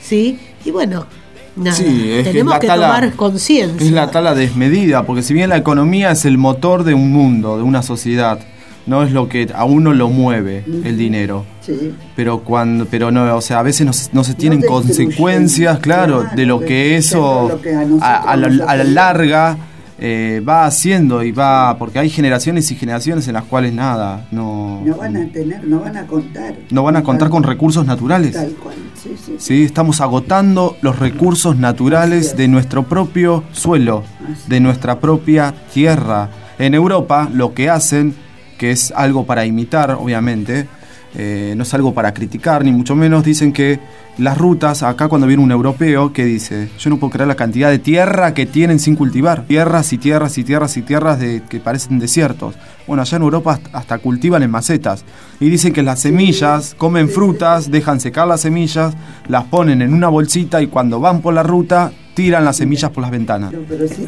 ¿sí? 0.00 0.40
Y 0.64 0.72
bueno, 0.72 1.06
Nada. 1.54 1.76
tenemos 1.76 2.58
que, 2.58 2.66
tomar 2.66 3.12
conciencia. 3.12 3.86
Es 3.86 3.92
la 3.92 4.10
tala 4.10 4.34
desmedida, 4.34 5.04
porque 5.04 5.22
si 5.22 5.34
bien 5.34 5.50
la 5.50 5.56
economía 5.56 6.10
es 6.10 6.24
el 6.24 6.36
motor 6.36 6.82
de 6.82 6.94
un 6.94 7.12
mundo, 7.12 7.56
de 7.56 7.62
una 7.62 7.82
sociedad, 7.82 8.40
no 8.88 9.02
es 9.02 9.12
lo 9.12 9.28
que 9.28 9.48
a 9.54 9.64
uno 9.64 9.92
lo 9.92 10.08
mueve 10.08 10.64
el 10.66 10.96
dinero. 10.96 11.44
Sí. 11.60 11.94
Pero 12.16 12.40
cuando, 12.40 12.86
pero 12.86 13.10
no, 13.10 13.36
o 13.36 13.40
sea, 13.42 13.60
a 13.60 13.62
veces 13.62 14.10
no, 14.12 14.24
se 14.24 14.34
tienen 14.34 14.62
consecuencias, 14.62 15.78
claro, 15.78 16.24
de 16.34 16.46
lo 16.46 16.60
que 16.60 16.96
eso 16.96 17.60
a, 18.00 18.36
la, 18.36 18.84
larga 18.84 19.58
eh, 19.98 20.42
va 20.48 20.64
haciendo 20.64 21.22
y 21.22 21.32
va, 21.32 21.76
porque 21.78 21.98
hay 21.98 22.08
generaciones 22.08 22.70
y 22.70 22.76
generaciones 22.76 23.28
en 23.28 23.34
las 23.34 23.44
cuales 23.44 23.74
nada, 23.74 24.26
no. 24.30 24.80
No 24.84 24.96
van 24.96 25.16
a 25.18 25.26
tener, 25.26 25.62
no 25.64 25.80
van 25.80 25.98
a 25.98 26.06
contar. 26.06 26.54
No 26.70 26.82
van 26.82 26.96
a 26.96 27.02
contar 27.02 27.28
con 27.28 27.42
recursos 27.42 27.84
naturales. 27.84 28.32
Tal 28.32 28.52
cual, 28.52 28.76
sí, 28.94 29.10
sí. 29.22 29.34
Sí, 29.36 29.62
estamos 29.64 30.00
agotando 30.00 30.78
los 30.80 30.98
recursos 30.98 31.58
naturales 31.58 32.38
de 32.38 32.48
nuestro 32.48 32.84
propio 32.84 33.44
suelo, 33.52 34.02
de 34.46 34.60
nuestra 34.60 34.98
propia 34.98 35.54
tierra. 35.74 36.30
En 36.58 36.74
Europa 36.74 37.28
lo 37.32 37.54
que 37.54 37.68
hacen 37.68 38.14
que 38.58 38.70
es 38.72 38.92
algo 38.94 39.24
para 39.24 39.46
imitar, 39.46 39.92
obviamente, 39.92 40.66
eh, 41.14 41.54
no 41.56 41.62
es 41.62 41.72
algo 41.72 41.94
para 41.94 42.12
criticar, 42.12 42.64
ni 42.64 42.70
mucho 42.70 42.94
menos 42.94 43.24
dicen 43.24 43.52
que 43.52 43.80
las 44.18 44.36
rutas, 44.36 44.82
acá 44.82 45.08
cuando 45.08 45.26
viene 45.26 45.42
un 45.42 45.52
europeo, 45.52 46.12
que 46.12 46.24
dice, 46.24 46.68
yo 46.78 46.90
no 46.90 46.98
puedo 46.98 47.12
creer 47.12 47.28
la 47.28 47.36
cantidad 47.36 47.70
de 47.70 47.78
tierra 47.78 48.34
que 48.34 48.46
tienen 48.46 48.80
sin 48.80 48.96
cultivar, 48.96 49.46
tierras 49.46 49.92
y 49.92 49.98
tierras 49.98 50.36
y 50.36 50.44
tierras 50.44 50.76
y 50.76 50.82
tierras 50.82 51.18
que 51.48 51.60
parecen 51.60 51.98
desiertos. 52.00 52.56
Bueno, 52.86 53.02
allá 53.02 53.16
en 53.16 53.22
Europa 53.22 53.60
hasta 53.72 53.98
cultivan 53.98 54.42
en 54.42 54.50
macetas. 54.50 55.04
Y 55.38 55.48
dicen 55.48 55.72
que 55.72 55.82
las 55.82 56.00
semillas, 56.00 56.74
comen 56.76 57.08
frutas, 57.08 57.70
dejan 57.70 58.00
secar 58.00 58.26
las 58.26 58.40
semillas, 58.40 58.94
las 59.28 59.44
ponen 59.44 59.82
en 59.82 59.94
una 59.94 60.08
bolsita 60.08 60.60
y 60.60 60.66
cuando 60.66 60.98
van 60.98 61.20
por 61.20 61.32
la 61.32 61.44
ruta 61.44 61.92
tiran 62.18 62.44
las 62.44 62.56
semillas 62.56 62.90
por 62.90 63.02
las 63.02 63.12
ventanas. 63.12 63.54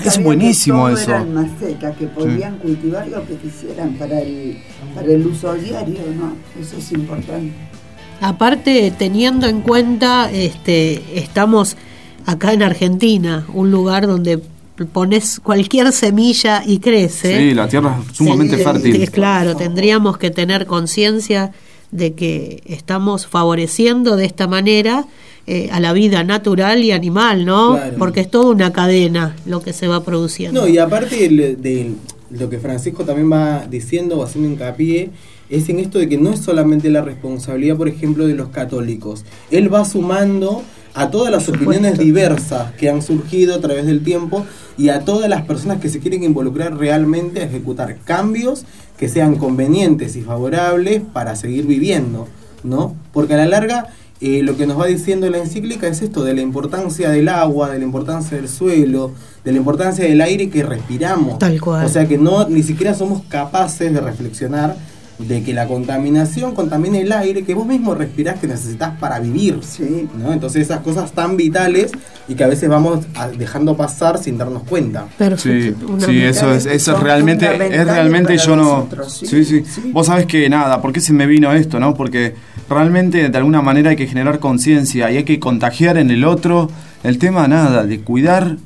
es 0.04 0.20
buenísimo 0.20 0.88
que 0.88 0.94
eso. 0.94 1.10
Eran 1.12 1.32
macetas, 1.32 1.96
que 1.96 2.08
podían 2.08 2.58
cultivar 2.58 3.06
lo 3.06 3.24
que 3.24 3.36
quisieran 3.36 3.92
para 3.92 4.20
el, 4.20 4.58
para 4.96 5.06
el 5.06 5.24
uso 5.24 5.54
diario, 5.54 6.00
¿no? 6.18 6.34
Eso 6.60 6.76
es 6.76 6.90
importante. 6.90 7.52
Aparte, 8.20 8.92
teniendo 8.98 9.46
en 9.46 9.60
cuenta, 9.60 10.28
este, 10.32 11.00
estamos 11.14 11.76
acá 12.26 12.52
en 12.52 12.64
Argentina, 12.64 13.46
un 13.54 13.70
lugar 13.70 14.08
donde 14.08 14.42
pones 14.92 15.38
cualquier 15.38 15.92
semilla 15.92 16.64
y 16.66 16.80
crece. 16.80 17.38
Sí, 17.38 17.54
la 17.54 17.68
tierra 17.68 17.96
es 18.10 18.16
sumamente 18.16 18.56
fértil. 18.56 19.08
Claro, 19.12 19.54
tendríamos 19.54 20.18
que 20.18 20.32
tener 20.32 20.66
conciencia 20.66 21.52
de 21.92 22.14
que 22.14 22.60
estamos 22.66 23.28
favoreciendo 23.28 24.16
de 24.16 24.24
esta 24.24 24.48
manera 24.48 25.06
eh, 25.46 25.68
a 25.72 25.81
la 25.81 25.92
vida 25.92 26.22
natural 26.22 26.83
y 26.85 26.92
animal, 26.92 27.44
¿no? 27.44 27.79
Porque 27.98 28.20
es 28.20 28.31
toda 28.31 28.50
una 28.50 28.72
cadena 28.72 29.37
lo 29.46 29.62
que 29.62 29.72
se 29.72 29.88
va 29.88 30.05
produciendo. 30.05 30.62
No, 30.62 30.68
y 30.68 30.79
aparte 30.79 31.29
de, 31.29 31.92
lo 32.31 32.48
que 32.48 32.59
Francisco 32.59 33.05
también 33.05 33.33
va 33.33 33.66
diciendo 33.68 34.18
o 34.18 34.22
haciendo 34.22 34.50
hincapié, 34.50 35.11
es 35.48 35.68
en 35.68 35.81
esto 35.81 35.98
de 35.98 36.09
que 36.09 36.18
no 36.18 36.31
es 36.31 36.40
solamente 36.40 36.90
la 36.90 37.03
responsabilidad, 37.03 37.76
por 37.76 37.88
ejemplo, 37.88 38.26
de 38.26 38.35
los 38.35 38.50
católicos. 38.50 39.24
Él 39.50 39.72
va 39.72 39.85
sumando 39.85 40.62
a 40.94 41.11
todas 41.11 41.33
las 41.33 41.48
opiniones 41.48 41.98
diversas 41.98 42.72
que 42.72 42.88
han 42.88 43.03
surgido 43.03 43.55
a 43.55 43.61
través 43.61 43.87
del 43.87 44.03
tiempo 44.03 44.44
y 44.76 44.88
a 44.88 45.00
todas 45.00 45.29
las 45.29 45.42
personas 45.42 45.81
que 45.81 45.88
se 45.88 46.00
quieren 46.00 46.22
involucrar 46.22 46.76
realmente 46.76 47.40
a 47.40 47.44
ejecutar 47.44 47.96
cambios 48.05 48.64
que 48.98 49.09
sean 49.09 49.37
convenientes 49.37 50.16
y 50.16 50.22
favorables 50.22 51.03
para 51.12 51.35
seguir 51.37 51.66
viviendo, 51.66 52.29
¿no? 52.62 52.94
Porque 53.12 53.35
a 53.35 53.38
la 53.38 53.46
larga 53.46 53.88
eh, 54.20 54.42
lo 54.42 54.56
que 54.56 54.66
nos 54.66 54.78
va 54.78 54.87
diciendo 54.87 55.28
la 55.30 55.38
encíclica 55.38 55.87
es 55.88 56.02
esto 56.02 56.24
de 56.24 56.35
la 56.35 56.42
importancia 56.42 57.09
del 57.09 57.28
agua, 57.28 57.70
de 57.70 57.78
la 57.78 57.85
importancia 57.85 58.37
del 58.37 58.48
suelo, 58.48 59.12
de 59.44 59.52
la 59.52 59.59
importancia 59.59 60.04
del 60.04 60.20
aire 60.20 60.50
que 60.50 60.62
respiramos. 60.62 61.38
Tal 61.38 61.59
cual. 61.61 61.87
O 61.87 61.88
sea 61.88 62.06
que 62.06 62.18
no 62.18 62.46
ni 62.48 62.62
siquiera 62.62 62.94
somos 62.94 63.22
capaces 63.28 63.92
de 63.92 64.00
reflexionar 64.00 64.76
de 65.26 65.42
que 65.42 65.52
la 65.52 65.66
contaminación 65.66 66.54
contamina 66.54 66.98
el 66.98 67.12
aire 67.12 67.42
que 67.42 67.54
vos 67.54 67.66
mismo 67.66 67.94
respirás 67.94 68.38
que 68.38 68.46
necesitas 68.46 68.98
para 68.98 69.18
vivir. 69.18 69.59
Sí. 69.62 70.09
¿no? 70.18 70.33
Entonces 70.33 70.62
esas 70.62 70.80
cosas 70.80 71.12
tan 71.12 71.37
vitales 71.37 71.92
y 72.28 72.35
que 72.35 72.44
a 72.44 72.46
veces 72.46 72.68
vamos 72.68 73.06
dejando 73.37 73.76
pasar 73.76 74.18
sin 74.18 74.38
darnos 74.38 74.62
cuenta. 74.64 75.06
Sí, 75.37 75.74
sí 75.98 76.22
eso 76.22 76.52
es, 76.52 76.66
eso 76.66 76.96
es 76.96 77.00
realmente, 77.00 77.46
es 77.46 77.85
realmente 77.85 78.37
yo 78.37 78.56
no. 78.56 78.88
¿sí? 79.09 79.44
Sí, 79.44 79.64
Vos 79.92 80.06
sabés 80.06 80.26
que 80.26 80.48
nada, 80.48 80.80
¿por 80.80 80.92
qué 80.92 81.00
se 81.00 81.12
me 81.12 81.26
vino 81.26 81.52
esto, 81.52 81.80
no? 81.80 81.94
Porque 81.94 82.35
realmente 82.68 83.28
de 83.28 83.38
alguna 83.38 83.62
manera 83.62 83.90
hay 83.90 83.96
que 83.96 84.06
generar 84.06 84.38
conciencia 84.38 85.11
y 85.11 85.16
hay 85.18 85.24
que 85.24 85.40
contagiar 85.40 85.96
en 85.96 86.11
el 86.11 86.24
otro 86.24 86.70
el 87.02 87.18
tema 87.18 87.48
nada, 87.48 87.85
de 87.85 88.00
cuidar 88.00 88.56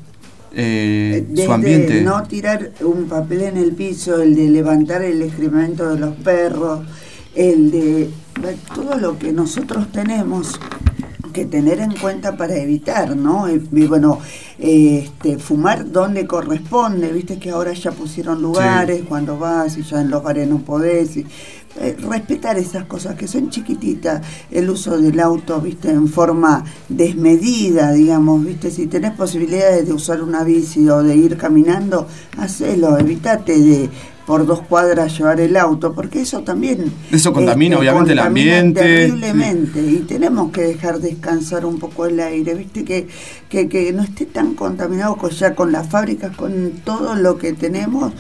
eh, 0.55 1.27
su 1.35 1.53
ambiente. 1.53 2.03
no 2.03 2.23
tirar 2.25 2.73
un 2.81 3.09
papel 3.09 3.43
en 3.43 3.57
el 3.57 3.73
piso, 3.73 4.23
el 4.23 4.35
de 4.35 4.49
levantar 4.49 5.03
el 5.03 5.23
excremento 5.23 5.95
de 5.95 6.01
los 6.01 6.15
perros, 6.17 6.87
el 7.35 7.71
de 7.71 8.11
todo 8.75 8.97
lo 8.99 9.19
que 9.19 9.33
nosotros 9.33 9.91
tenemos 9.93 10.59
que 11.35 11.45
tener 11.45 11.81
en 11.81 11.93
cuenta 11.97 12.37
para 12.37 12.57
evitar, 12.57 13.15
¿no? 13.17 13.51
Y, 13.51 13.59
bueno, 13.87 14.21
este, 14.59 15.37
fumar 15.39 15.91
donde 15.91 16.27
corresponde, 16.27 17.13
viste 17.13 17.39
que 17.39 17.51
ahora 17.51 17.73
ya 17.73 17.91
pusieron 17.91 18.41
lugares, 18.41 19.03
cuando 19.07 19.37
vas 19.37 19.77
y 19.77 19.83
ya 19.83 20.01
en 20.01 20.11
los 20.11 20.23
bares 20.23 20.49
no 20.49 20.61
podés, 20.61 21.17
y, 21.17 21.27
eh, 21.81 21.97
respetar 22.09 22.57
esas 22.57 22.85
cosas 22.85 23.17
que 23.17 23.27
son 23.27 23.51
chiquititas, 23.51 24.23
el 24.51 24.71
uso 24.71 24.97
del 24.97 25.19
auto, 25.19 25.61
viste, 25.61 25.91
en 25.91 26.07
forma 26.09 26.65
desmedida, 26.89 27.93
digamos, 27.93 28.45
viste, 28.45 28.71
si 28.71 28.87
tenés 28.87 29.13
posibilidades 29.13 29.87
de 29.87 29.93
usar 29.93 30.23
una 30.23 30.45
bici 30.45 30.89
o 30.89 31.03
de 31.03 31.17
ir 31.17 31.37
caminando, 31.37 32.07
hacelo, 32.39 32.97
evítate 32.99 33.59
de 33.59 33.91
por 34.27 34.47
dos 34.47 34.63
cuadras 34.63 35.19
llevar 35.19 35.41
el 35.41 35.57
auto, 35.57 35.93
porque 35.93 36.23
eso 36.23 36.43
también... 36.43 36.93
Eso 37.11 37.33
contamina 37.33 37.75
este, 37.75 37.81
obviamente 37.81 38.13
el 38.13 38.19
ambiente. 38.21 38.81
Terriblemente, 38.81 39.83
y 39.83 39.97
tenemos 40.07 40.51
que 40.51 40.63
dejar 40.63 41.01
descansar 41.01 41.67
un 41.67 41.79
poco 41.79 42.07
el 42.07 42.19
aire, 42.21 42.55
viste, 42.55 42.85
que, 42.85 43.07
que, 43.49 43.69
que 43.69 43.93
no 43.93 44.03
esté 44.03 44.27
tan 44.27 44.55
contaminado 44.55 45.17
ya 45.29 45.55
con 45.55 45.73
las 45.73 45.89
fábricas, 45.89 46.35
con 46.37 46.71
todo 46.85 47.15
lo 47.17 47.37
que 47.37 47.53
tenemos 47.53 48.13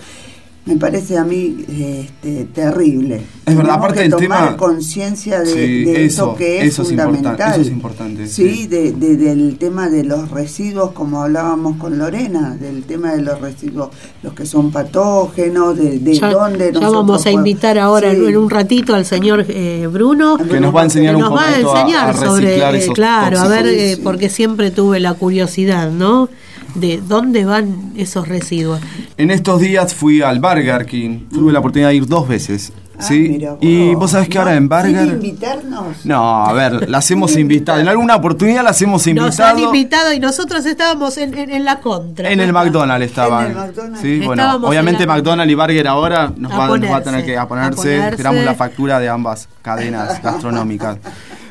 me 0.66 0.76
parece 0.76 1.18
a 1.18 1.24
mí 1.24 1.64
este, 1.68 2.44
terrible. 2.44 3.20
Es 3.44 3.54
verdad, 3.54 3.74
aparte 3.74 3.96
que 3.96 4.08
del 4.08 4.12
tomar 4.12 4.56
conciencia 4.56 5.40
de, 5.40 6.06
eso, 6.06 6.34
que 6.34 6.64
es 6.64 6.76
fundamental. 6.76 7.52
eso 7.52 7.60
es 7.60 7.68
importante. 7.68 8.26
Sí, 8.26 8.66
De, 8.66 8.92
del 8.92 9.58
tema 9.58 9.90
de 9.90 10.04
los 10.04 10.30
residuos, 10.30 10.92
como 10.92 11.22
hablábamos 11.22 11.76
con 11.76 11.98
Lorena, 11.98 12.56
del 12.58 12.84
tema 12.84 13.12
de 13.12 13.20
los 13.20 13.40
residuos, 13.42 13.90
los 14.22 14.32
que 14.32 14.46
son 14.46 14.72
patógenos, 14.72 15.76
de, 15.76 15.98
de 15.98 16.18
dónde 16.18 16.72
Ya 16.72 16.88
vamos 16.88 17.26
a 17.26 17.30
invitar 17.30 17.78
ahora 17.78 18.10
en 18.10 18.36
un 18.36 18.48
ratito 18.48 18.94
al 18.94 19.04
señor 19.04 19.44
eh, 19.48 19.86
Bruno. 19.92 20.38
Que 20.38 20.60
nos 20.60 20.74
va 20.74 20.80
a 20.80 20.84
enseñar 20.84 21.14
un 21.14 21.24
poco 21.24 21.40
a, 21.40 22.14
sobre, 22.14 22.56
eh, 22.56 22.88
claro, 22.94 23.38
a 23.38 23.48
ver, 23.48 23.66
eh, 23.66 23.98
porque 24.02 24.30
siempre 24.30 24.70
tuve 24.70 24.98
la 24.98 25.12
curiosidad, 25.12 25.90
¿no? 25.90 26.30
de 26.74 27.00
dónde 27.06 27.44
van 27.44 27.92
esos 27.96 28.28
residuos. 28.28 28.80
En 29.16 29.30
estos 29.30 29.60
días 29.60 29.94
fui 29.94 30.22
al 30.22 30.40
Burger 30.40 30.86
King. 30.86 31.28
Tuve 31.32 31.52
la 31.52 31.60
oportunidad 31.60 31.90
de 31.90 31.94
ir 31.96 32.06
dos 32.06 32.26
veces. 32.26 32.72
Ah, 32.96 33.02
¿sí? 33.02 33.28
mira 33.28 33.56
y 33.60 33.92
vos. 33.96 34.12
sabés 34.12 34.28
que 34.28 34.34
¿No? 34.36 34.42
ahora 34.42 34.54
en 34.54 34.58
¿Sin 34.62 34.68
Burger. 34.68 35.08
invitarnos? 35.14 36.04
No, 36.06 36.44
a 36.46 36.52
ver, 36.52 36.88
las 36.88 37.10
hemos 37.10 37.36
invitado. 37.36 37.80
En 37.80 37.88
alguna 37.88 38.14
oportunidad 38.16 38.62
las 38.62 38.80
hemos 38.82 39.04
invitado. 39.08 39.30
Nos 39.30 39.40
han 39.40 39.58
invitado 39.58 40.12
y 40.12 40.20
nosotros 40.20 40.64
estábamos 40.64 41.18
en, 41.18 41.36
en- 41.36 41.50
en 41.50 41.64
la 41.64 41.80
contra. 41.80 42.30
En 42.30 42.38
el 42.40 42.52
McDonald's 42.52 43.06
estaban. 43.06 43.46
En 43.46 43.50
el 43.52 43.56
McDonald's. 43.56 44.00
Sí, 44.00 44.18
bueno, 44.18 44.42
Estábamos 44.42 44.70
obviamente 44.70 45.02
en 45.02 45.08
la- 45.08 45.14
McDonald's 45.16 45.52
y 45.52 45.54
Burger 45.56 45.88
ahora 45.88 46.32
nos 46.36 46.52
A 46.52 46.56
va, 46.56 46.78
nos 46.78 46.90
va 46.90 46.96
a 46.96 47.02
tener 47.02 47.24
que 47.24 47.36
a 47.36 47.48
ponerse. 47.48 48.08
Esperamos 48.08 48.44
la 48.44 48.54
factura 48.54 49.00
de 49.00 49.08
ambas 49.08 49.48
cadenas 49.62 50.22
gastronómicas. 50.22 50.98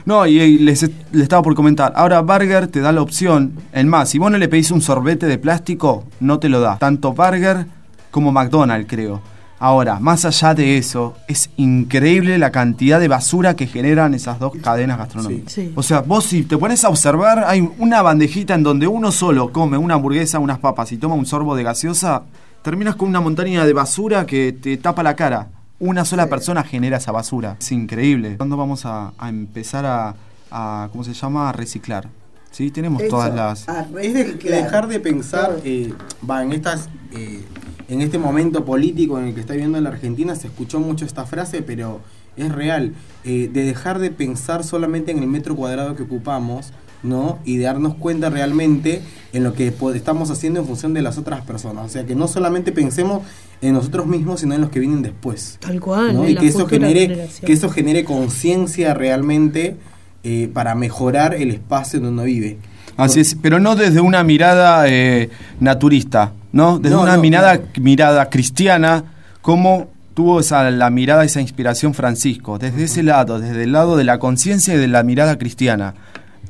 No, 0.06 0.26
y, 0.26 0.58
les, 0.60 0.84
les 1.12 1.24
estaba 1.24 1.41
por 1.41 1.56
comentar. 1.56 1.93
Ahora 1.95 2.22
Burger 2.22 2.68
te 2.68 2.82
da 2.82 2.91
la 2.91 3.01
opción. 3.01 3.54
En 3.72 3.88
más, 3.88 4.10
si 4.10 4.18
vos 4.18 4.32
no 4.32 4.38
le 4.38 4.47
pedís 4.47 4.72
un 4.72 4.82
sorbete 4.82 5.26
de 5.28 5.38
plástico, 5.38 6.06
no 6.20 6.39
te 6.39 6.49
lo 6.49 6.60
da. 6.60 6.78
Tanto 6.78 7.14
Burger 7.14 7.66
como 8.12 8.32
McDonald's, 8.32 8.88
creo. 8.88 9.22
Ahora, 9.60 9.97
más 9.99 10.26
allá 10.26 10.54
de 10.54 10.78
eso, 10.78 11.16
es 11.30 11.49
increíble 11.56 12.38
la 12.38 12.51
cantidad 12.51 12.99
de 12.99 13.08
basura 13.08 13.56
que 13.56 13.66
generan 13.66 14.14
esas 14.14 14.38
dos 14.38 14.51
cadenas 14.62 14.97
gastronómicas. 14.97 15.54
Sí. 15.54 15.68
Sí. 15.68 15.74
O 15.76 15.82
sea, 15.82 16.01
vos 16.01 16.26
si 16.26 16.43
te 16.43 16.58
pones 16.58 16.84
a 16.84 16.89
observar, 16.89 17.45
hay 17.47 17.70
una 17.78 18.01
bandejita 18.01 18.56
en 18.56 18.64
donde 18.64 18.88
uno 18.88 19.10
solo 19.14 19.54
come 19.54 19.78
una 19.78 19.93
hamburguesa, 19.93 20.39
unas 20.39 20.60
papas 20.60 20.91
y 20.91 20.97
toma 20.97 21.16
un 21.16 21.26
sorbo 21.26 21.56
de 21.56 21.64
gaseosa, 21.64 22.24
terminas 22.62 22.97
con 22.97 23.08
una 23.08 23.22
montaña 23.22 23.66
de 23.66 23.72
basura 23.72 24.26
que 24.26 24.51
te 24.51 24.76
tapa 24.76 25.01
la 25.01 25.16
cara. 25.16 25.47
Una 25.86 26.05
sola 26.05 26.29
persona 26.29 26.63
genera 26.63 26.95
esa 26.95 27.11
basura. 27.11 27.57
Es 27.59 27.69
increíble. 27.73 28.38
¿Cuándo 28.38 28.55
vamos 28.55 28.86
a, 28.86 29.11
a 29.17 29.27
empezar 29.27 29.86
a, 29.86 30.15
a, 30.49 30.88
¿cómo 30.93 31.03
se 31.03 31.13
llama? 31.13 31.49
A 31.49 31.51
reciclar. 31.51 32.07
¿Sí? 32.51 32.71
Tenemos 32.71 33.01
Eso, 33.01 33.09
todas 33.09 33.36
las... 33.36 33.67
Es 34.01 34.13
de- 34.13 34.36
dejar 34.36 34.88
de 34.88 35.01
pensar, 35.01 35.57
eh, 35.65 35.93
va, 36.29 36.41
en 36.41 36.53
estas, 36.53 36.88
eh, 37.11 37.43
en 37.89 38.01
este 38.01 38.17
momento 38.17 38.63
político 38.63 39.19
en 39.19 39.25
el 39.25 39.34
que 39.36 39.41
está 39.41 39.53
viviendo 39.53 39.81
la 39.81 39.89
Argentina 39.89 40.36
se 40.36 40.47
escuchó 40.47 40.79
mucho 40.79 41.03
esta 41.03 41.25
frase, 41.25 41.63
pero 41.63 41.99
es 42.38 42.49
real, 42.49 42.93
eh, 43.25 43.49
de 43.51 43.63
dejar 43.65 43.99
de 43.99 44.09
pensar 44.09 44.63
solamente 44.63 45.11
en 45.11 45.19
el 45.19 45.27
metro 45.27 45.55
cuadrado 45.57 45.95
que 45.97 46.03
ocupamos, 46.03 46.71
¿no? 47.04 47.39
Y 47.45 47.58
de 47.58 47.66
darnos 47.66 47.95
cuenta 47.95 48.30
realmente 48.30 49.01
en 49.34 49.43
lo 49.43 49.54
que 49.54 49.74
estamos 49.93 50.32
haciendo 50.32 50.62
en 50.62 50.66
función 50.66 50.93
de 50.93 51.01
las 51.01 51.18
otras 51.18 51.41
personas. 51.41 51.86
O 51.86 51.89
sea, 51.89 52.06
que 52.06 52.16
no 52.16 52.28
solamente 52.28 52.72
pensemos 52.72 53.22
en 53.62 53.74
nosotros 53.74 54.08
mismos, 54.08 54.39
sino 54.39 54.56
en 54.56 54.62
los 54.62 54.70
que 54.70 54.80
vienen 54.80 55.01
después. 55.01 55.58
Tal 55.60 55.80
cual. 55.80 56.14
¿no? 56.14 56.24
en 56.24 56.32
Y 56.32 56.36
que 56.36 56.47
eso 56.47 56.66
genere, 56.68 57.28
que 57.45 57.54
eso 57.54 57.70
genere 57.70 58.04
conciencia 58.06 58.93
realmente 58.93 59.78
eh, 60.24 60.49
para 60.54 60.76
mejorar 60.76 61.34
el 61.36 61.51
espacio 61.51 61.99
donde 61.99 62.14
uno 62.14 62.24
vive. 62.24 62.58
Así 62.95 63.20
es, 63.20 63.36
pero 63.36 63.60
no 63.60 63.76
desde 63.76 64.01
una 64.01 64.24
mirada 64.24 64.88
eh, 64.88 65.30
naturista, 65.60 66.32
¿no? 66.51 66.78
Desde 66.80 66.95
No, 66.95 67.01
una 67.01 67.16
no, 67.16 67.22
mirada, 67.22 67.58
claro. 67.58 67.72
mirada 67.82 68.30
cristiana, 68.30 69.04
como 69.41 69.88
tuvo 70.14 70.39
esa, 70.41 70.70
la 70.70 70.89
mirada, 70.91 71.24
esa 71.26 71.41
inspiración 71.41 71.93
Francisco, 71.95 72.60
desde 72.60 72.84
ese 72.84 73.01
lado, 73.01 73.39
desde 73.39 73.64
el 73.64 73.72
lado 73.72 73.97
de 73.97 74.04
la 74.04 74.20
conciencia 74.20 74.76
y 74.76 74.78
de 74.78 74.88
la 74.88 75.04
mirada 75.04 75.38
cristiana. 75.38 75.95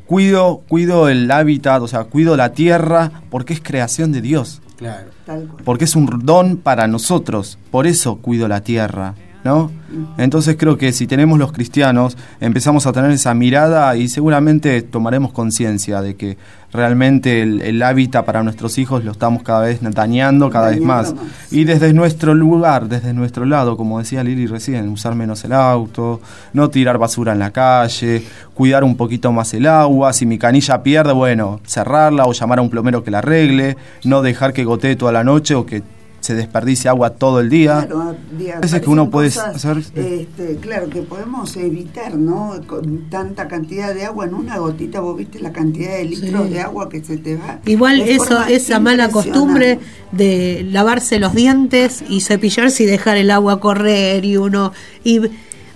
Cuido, 0.05 0.61
cuido 0.67 1.07
el 1.09 1.29
hábitat, 1.31 1.81
o 1.81 1.87
sea, 1.87 2.03
cuido 2.05 2.35
la 2.37 2.53
tierra, 2.53 3.23
porque 3.29 3.53
es 3.53 3.61
creación 3.61 4.11
de 4.11 4.21
Dios, 4.21 4.61
Claro. 4.77 5.07
Tal 5.25 5.47
cual. 5.47 5.63
porque 5.63 5.85
es 5.85 5.95
un 5.95 6.07
don 6.23 6.57
para 6.57 6.87
nosotros, 6.87 7.57
por 7.71 7.87
eso 7.87 8.17
cuido 8.17 8.47
la 8.47 8.61
tierra, 8.61 9.15
¿no? 9.43 9.71
Entonces 10.17 10.55
creo 10.57 10.77
que 10.77 10.91
si 10.91 11.05
tenemos 11.05 11.37
los 11.37 11.51
cristianos, 11.51 12.17
empezamos 12.39 12.87
a 12.87 12.93
tener 12.93 13.11
esa 13.11 13.33
mirada 13.33 13.95
y 13.95 14.07
seguramente 14.07 14.81
tomaremos 14.81 15.31
conciencia 15.31 16.01
de 16.01 16.15
que 16.15 16.37
realmente 16.71 17.43
el, 17.43 17.61
el 17.61 17.83
hábitat 17.83 18.25
para 18.25 18.41
nuestros 18.41 18.79
hijos 18.79 19.03
lo 19.03 19.11
estamos 19.11 19.43
cada 19.43 19.61
vez 19.61 19.79
dañando 19.81 20.49
cada 20.49 20.69
vez 20.69 20.81
más. 20.81 21.13
Más. 21.13 21.23
Y 21.51 21.65
desde 21.65 21.93
nuestro 21.93 22.33
lugar, 22.33 22.87
desde 22.87 23.13
nuestro 23.13 23.45
lado, 23.45 23.77
como 23.77 23.99
decía 23.99 24.23
Lili 24.23 24.47
recién, 24.47 24.89
usar 24.89 25.13
menos 25.13 25.43
el 25.43 25.53
auto, 25.53 26.21
no 26.53 26.69
tirar 26.69 26.97
basura 26.97 27.33
en 27.33 27.39
la 27.39 27.51
calle, 27.51 28.23
cuidar 28.53 28.83
un 28.83 28.95
poquito 28.95 29.31
más 29.31 29.53
el 29.53 29.67
agua, 29.67 30.13
si 30.13 30.25
mi 30.25 30.39
canilla 30.39 30.81
pierde, 30.81 31.13
bueno, 31.13 31.59
cerrarla 31.65 32.25
o 32.25 32.33
llamar 32.33 32.59
a 32.59 32.61
un 32.61 32.69
plomero 32.69 33.03
que 33.03 33.11
la 33.11 33.19
arregle, 33.19 33.77
no 34.03 34.21
dejar 34.21 34.53
que 34.53 34.63
gotee 34.63 34.95
toda 34.95 35.11
la 35.11 35.23
noche 35.23 35.53
o 35.53 35.65
que 35.65 35.83
se 36.23 36.35
desperdicie 36.35 36.89
agua 36.89 37.09
todo 37.09 37.41
el 37.41 37.49
día. 37.49 37.85
Claro, 37.85 38.15
diga, 38.37 38.59
Veces 38.61 38.81
que 38.81 38.89
uno 38.89 39.09
puede 39.09 39.27
hacer- 39.27 39.77
este, 39.93 40.55
claro, 40.61 40.89
que 40.89 41.01
podemos 41.01 41.53
evitar, 41.57 42.15
¿no? 42.15 42.53
Con 42.65 43.09
tanta 43.09 43.49
cantidad 43.49 43.93
de 43.93 44.05
agua 44.05 44.23
en 44.25 44.33
una 44.33 44.57
gotita, 44.57 45.01
vos 45.01 45.17
viste 45.17 45.39
la 45.41 45.51
cantidad 45.51 45.97
de 45.97 46.05
litros 46.05 46.47
Sí. 46.47 46.53
de 46.53 46.61
agua 46.61 46.87
que 46.87 47.03
se 47.03 47.17
te 47.17 47.35
va. 47.35 47.59
Igual 47.65 47.99
eso, 48.01 48.41
esa 48.45 48.79
mala 48.79 49.09
costumbre 49.09 49.79
de 50.13 50.65
lavarse 50.71 51.19
los 51.19 51.35
dientes 51.35 52.01
y 52.07 52.21
cepillarse 52.21 52.83
y 52.83 52.85
dejar 52.85 53.17
el 53.17 53.29
agua 53.29 53.59
correr 53.59 54.23
y 54.23 54.37
uno 54.37 54.71
y 55.03 55.19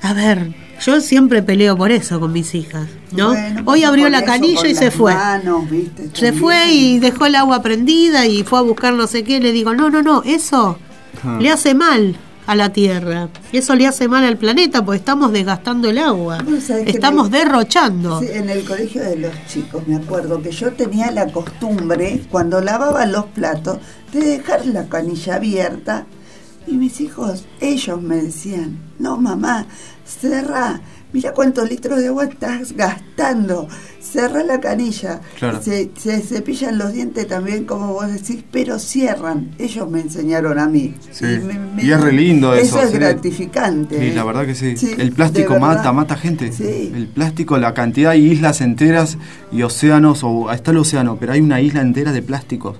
a 0.01 0.13
ver, 0.13 0.53
yo 0.85 1.01
siempre 1.01 1.41
peleo 1.43 1.75
por 1.77 1.91
eso 1.91 2.19
con 2.19 2.31
mis 2.33 2.53
hijas, 2.55 2.87
¿no? 3.11 3.29
Bueno, 3.29 3.61
Hoy 3.65 3.83
abrió 3.83 4.09
la 4.09 4.23
canilla 4.23 4.67
y 4.67 4.75
se 4.75 4.91
fue. 4.91 5.13
manos, 5.13 5.69
¿viste? 5.69 6.09
Se 6.13 6.33
fue 6.33 6.71
y 6.71 6.99
dejó 6.99 7.25
el 7.25 7.35
agua 7.35 7.61
prendida 7.61 8.25
y 8.25 8.43
fue 8.43 8.59
a 8.59 8.61
buscar 8.61 8.93
no 8.93 9.07
sé 9.07 9.23
qué. 9.23 9.39
Le 9.39 9.51
digo, 9.51 9.73
no, 9.73 9.89
no, 9.89 10.01
no, 10.01 10.23
eso 10.23 10.77
Ah. 11.23 11.37
le 11.41 11.49
hace 11.49 11.73
mal 11.73 12.15
a 12.45 12.55
la 12.55 12.69
Tierra. 12.71 13.27
Eso 13.51 13.75
le 13.75 13.87
hace 13.87 14.07
mal 14.07 14.23
al 14.23 14.37
planeta 14.37 14.85
porque 14.85 14.99
estamos 14.99 15.31
desgastando 15.33 15.89
el 15.89 15.97
agua. 15.97 16.37
Estamos 16.85 17.29
me- 17.29 17.39
derrochando. 17.39 18.19
Sí, 18.21 18.27
en 18.31 18.49
el 18.49 18.63
colegio 18.63 19.03
de 19.03 19.17
los 19.17 19.31
chicos, 19.47 19.85
me 19.87 19.95
acuerdo 19.97 20.41
que 20.41 20.51
yo 20.51 20.71
tenía 20.73 21.11
la 21.11 21.27
costumbre, 21.27 22.21
cuando 22.31 22.61
lavaba 22.61 23.05
los 23.05 23.25
platos, 23.25 23.79
de 24.13 24.19
dejar 24.21 24.65
la 24.67 24.87
canilla 24.87 25.35
abierta. 25.35 26.05
Y 26.67 26.73
mis 26.75 26.99
hijos, 27.01 27.45
ellos 27.61 28.01
me 28.01 28.17
decían, 28.17 28.77
no 28.99 29.17
mamá, 29.17 29.65
cerra, 30.05 30.81
mira 31.13 31.31
cuántos 31.33 31.69
litros 31.69 31.99
de 31.99 32.07
agua 32.07 32.25
estás 32.25 32.73
gastando, 32.73 33.67
cerra 34.01 34.43
la 34.43 34.59
canilla. 34.59 35.21
Claro. 35.39 35.61
Se, 35.61 35.91
se 35.97 36.19
cepillan 36.21 36.77
los 36.77 36.91
dientes 36.93 37.25
también, 37.27 37.63
como 37.65 37.93
vos 37.93 38.11
decís, 38.11 38.43
pero 38.51 38.79
cierran. 38.79 39.51
Ellos 39.57 39.89
me 39.89 40.01
enseñaron 40.01 40.59
a 40.59 40.67
mí. 40.67 40.93
Sí. 41.11 41.23
me- 41.25 41.57
me- 41.75 41.83
Y 41.83 41.91
es 41.91 42.01
re 42.01 42.11
lindo 42.11 42.53
eso, 42.53 42.81
es 42.81 42.89
sí. 42.91 42.97
gratificante. 42.97 43.97
Sí, 43.99 44.05
¿eh? 44.07 44.13
la 44.13 44.23
verdad 44.25 44.45
que 44.45 44.55
sí. 44.55 44.75
Sí, 44.75 44.91
el 44.97 45.11
plástico 45.13 45.57
mata, 45.59 45.91
mata 45.93 46.15
gente. 46.17 46.51
Sí. 46.51 46.91
El 46.93 47.07
plástico, 47.07 47.57
la 47.57 47.73
cantidad 47.73 48.11
de 48.11 48.17
islas 48.19 48.59
enteras 48.61 49.17
y 49.51 49.61
océanos, 49.63 50.21
o 50.23 50.51
está 50.51 50.71
el 50.71 50.77
océano, 50.77 51.17
pero 51.17 51.31
hay 51.33 51.39
una 51.41 51.61
isla 51.61 51.81
entera 51.81 52.11
de 52.11 52.21
plásticos. 52.21 52.77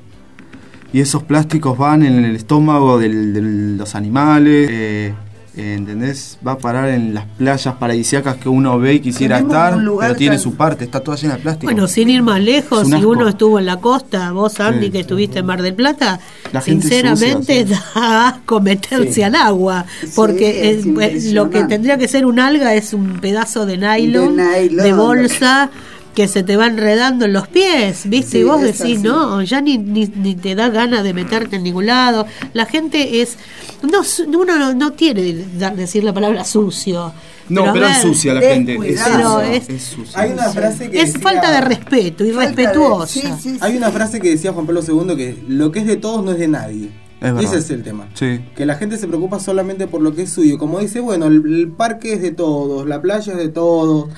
Y 0.94 1.02
esos 1.02 1.24
plásticos 1.24 1.78
van 1.78 2.04
en 2.04 2.24
el 2.24 2.36
estómago 2.36 2.98
del- 2.98 3.34
de 3.34 3.42
los 3.78 3.94
animales, 3.96 4.68
eh, 4.72 5.14
eh, 5.58 5.74
¿entendés? 5.76 6.38
Va 6.48 6.54
a 6.54 6.58
parar 6.60 6.90
en 6.90 7.14
las 7.16 7.26
playas 7.26 7.76
paradisíacas 7.76 8.36
que 8.38 8.48
uno 8.48 8.78
ve 8.80 8.94
y 8.96 9.00
quisiera 9.00 9.38
Tenemos 9.38 9.56
estar, 9.56 9.80
pero 10.00 10.16
tiene 10.16 10.36
tan- 10.36 10.44
su 10.44 10.56
parte, 10.56 10.86
está 10.86 11.00
toda 11.02 11.18
llena 11.18 11.34
de 11.36 11.42
plástico. 11.42 11.66
Bueno, 11.72 11.88
sin 11.88 12.10
ir 12.10 12.22
más 12.22 12.40
lejos, 12.40 12.86
un 12.86 12.98
si 13.00 13.04
uno 13.04 13.28
estuvo 13.28 13.58
en 13.60 13.66
la 13.66 13.78
costa, 13.78 14.32
vos 14.32 14.60
Andy 14.60 14.86
Sí. 14.86 14.92
que 14.92 15.00
estuviste 15.02 15.40
en 15.40 15.46
Mar 15.48 15.62
del 15.64 15.74
Plata, 15.74 16.20
La 16.54 16.62
gente 16.62 16.88
sinceramente 16.88 17.62
sucia, 17.66 17.80
da 17.96 18.28
asco 18.30 18.62
meterse 18.62 19.12
Sí. 19.14 19.22
al 19.24 19.36
agua, 19.36 19.86
Sí, 20.02 20.08
porque 20.16 20.70
es 20.72 21.34
lo 21.34 21.50
que 21.50 21.64
tendría 21.66 21.98
que 21.98 22.08
ser 22.08 22.26
un 22.28 22.40
alga 22.40 22.76
es 22.76 22.94
un 22.94 23.20
pedazo 23.20 23.66
de 23.66 23.78
nylon, 23.78 24.38
De 24.38 24.94
bolsa 24.94 25.70
que 26.18 26.28
se 26.28 26.42
te 26.42 26.58
va 26.58 26.66
enredando 26.66 27.26
en 27.26 27.34
los 27.34 27.48
pies, 27.48 28.10
¿viste? 28.10 28.32
Sí, 28.32 28.38
y 28.40 28.44
vos 28.44 28.60
decís, 28.60 28.82
así. 28.82 28.98
no, 28.98 29.40
ya 29.44 29.62
ni, 29.62 29.78
ni, 29.78 30.08
ni 30.08 30.34
te 30.34 30.56
da 30.56 30.70
ganas 30.70 31.04
de 31.04 31.14
meterte 31.14 31.58
en 31.58 31.62
ningún 31.64 31.86
lado. 31.86 32.26
La 32.54 32.66
gente 32.66 33.22
es, 33.22 33.38
no, 33.84 34.04
su- 34.04 34.24
uno 34.24 34.58
no, 34.58 34.74
no 34.74 34.96
quiere 34.96 35.46
da- 35.60 35.70
decir 35.70 36.04
la 36.04 36.14
palabra 36.14 36.44
sucio. 36.44 37.14
no, 37.50 37.72
pero 37.72 37.86
es 37.86 37.94
ver, 37.94 38.02
sucia 38.02 38.34
la 38.34 38.42
gente. 38.42 38.72
Es 38.72 38.78
cuidado. 38.80 39.42
sucia, 39.44 39.62
Pero 39.68 39.78
es 39.78 39.84
sucia. 39.84 40.20
Hay 40.20 40.32
una 40.32 40.50
frase 40.50 40.90
que 40.90 41.00
Es 41.02 41.14
decía- 41.14 41.22
falta 41.22 41.52
de 41.52 41.62
respeto, 41.62 42.26
irrespetuosa. 42.26 43.14
sí, 43.14 43.22
sí, 43.40 43.50
sí. 43.52 43.58
Hay 43.62 43.78
una 43.78 43.92
frase 43.92 44.20
que 44.20 44.32
decía 44.32 44.52
Juan 44.54 44.66
Pablo 44.66 44.82
II 44.82 45.16
que 45.16 45.38
lo 45.48 45.72
que 45.72 45.82
es 45.82 45.86
de 45.86 45.98
todos 45.98 46.26
no 46.26 46.32
es 46.32 46.40
de 46.40 46.48
nadie. 46.48 46.90
Es. 47.22 47.46
Ese 47.46 47.58
es 47.60 47.70
el 47.70 47.84
tema. 47.84 48.08
Sí. 48.16 48.40
Que 48.56 48.66
la 48.66 48.74
gente 48.76 48.98
se 48.98 49.08
preocupa 49.08 49.40
solamente 49.40 49.86
por 49.86 50.02
lo 50.02 50.16
que 50.16 50.24
es 50.24 50.32
suyo. 50.32 50.58
Como 50.58 50.80
dice, 50.80 51.00
bueno, 51.00 51.28
el, 51.28 51.44
el 51.46 51.68
parque 51.68 52.14
es 52.14 52.24
de 52.24 52.32
todos, 52.32 52.88
la 52.88 53.02
playa 53.04 53.34
es 53.34 53.38
de 53.38 53.50
todos. 53.50 54.10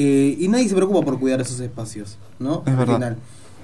Eh, 0.00 0.36
y 0.38 0.48
nadie 0.48 0.68
se 0.68 0.74
preocupa 0.76 1.02
por 1.02 1.18
cuidar 1.18 1.40
esos 1.40 1.58
espacios, 1.60 2.16
¿no? 2.38 2.62
Es 2.64 2.72
Al 2.72 2.76
verdad. 2.76 2.94
final. 2.94 3.16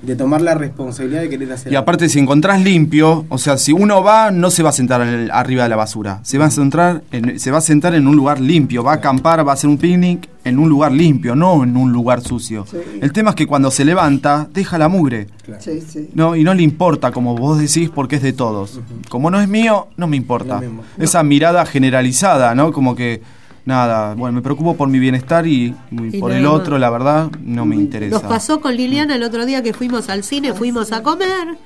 de 0.02 0.16
tomar 0.16 0.42
la 0.42 0.52
responsabilidad 0.54 1.22
de 1.22 1.30
querer 1.30 1.50
hacer 1.50 1.72
Y 1.72 1.76
aparte, 1.76 2.10
si 2.10 2.18
encontrás 2.18 2.60
limpio, 2.62 3.24
o 3.30 3.38
sea, 3.38 3.56
si 3.56 3.72
uno 3.72 4.02
va, 4.02 4.30
no 4.30 4.50
se 4.50 4.62
va 4.62 4.68
a 4.68 4.72
sentar 4.72 5.00
el- 5.00 5.30
arriba 5.30 5.62
de 5.62 5.70
la 5.70 5.76
basura. 5.76 6.20
Se 6.24 6.36
va 6.36 6.44
a 6.46 6.50
sentar 6.50 7.02
en, 7.10 7.38
se 7.40 7.50
va 7.50 7.56
a 7.58 7.60
sentar 7.62 7.94
en 7.94 8.06
un 8.06 8.14
lugar 8.14 8.38
limpio, 8.38 8.84
va 8.84 8.92
a 8.92 8.94
acampar, 8.96 9.46
va 9.48 9.52
a 9.52 9.54
hacer 9.54 9.70
un 9.70 9.78
picnic 9.78 10.28
en 10.44 10.58
un 10.58 10.68
lugar 10.68 10.92
limpio, 10.92 11.34
no 11.34 11.64
en 11.64 11.74
un 11.74 11.90
lugar 11.90 12.20
sucio. 12.20 12.66
Sí. 12.70 12.76
El 13.00 13.12
tema 13.14 13.30
es 13.30 13.36
que 13.36 13.46
cuando 13.46 13.70
se 13.70 13.82
levanta, 13.86 14.46
deja 14.52 14.76
la 14.76 14.88
mugre. 14.90 15.28
Sí, 15.60 15.80
sí. 15.80 16.10
No, 16.12 16.36
y 16.36 16.44
no 16.44 16.52
le 16.52 16.62
importa, 16.64 17.10
como 17.10 17.34
vos 17.34 17.58
decís, 17.58 17.88
porque 17.88 18.16
es 18.16 18.22
de 18.22 18.34
todos. 18.34 18.80
Como 19.08 19.30
no 19.30 19.40
es 19.40 19.48
mío, 19.48 19.88
no 19.96 20.06
me 20.06 20.18
importa. 20.18 20.60
Esa 20.98 21.22
mirada 21.22 21.64
generalizada, 21.64 22.54
¿no? 22.54 22.72
Como 22.72 22.94
que, 22.94 23.22
nada, 23.64 24.14
bueno, 24.14 24.36
me 24.36 24.42
preocupo 24.42 24.76
por 24.76 24.88
mi 24.88 24.98
bienestar 24.98 25.46
y, 25.46 25.74
y 25.90 26.16
Y 26.16 26.20
por 26.20 26.32
el 26.32 26.46
otro, 26.46 26.78
la 26.78 26.90
verdad, 26.90 27.30
no 27.42 27.64
me 27.66 27.76
interesa. 27.76 28.18
Nos 28.18 28.22
pasó 28.22 28.60
con 28.60 28.76
Liliana 28.76 29.16
el 29.16 29.22
otro 29.22 29.46
día 29.46 29.62
que 29.62 29.72
fuimos 29.72 30.08
al 30.08 30.24
cine, 30.24 30.52
fuimos 30.52 30.92
a 30.92 31.02
comer 31.02 31.56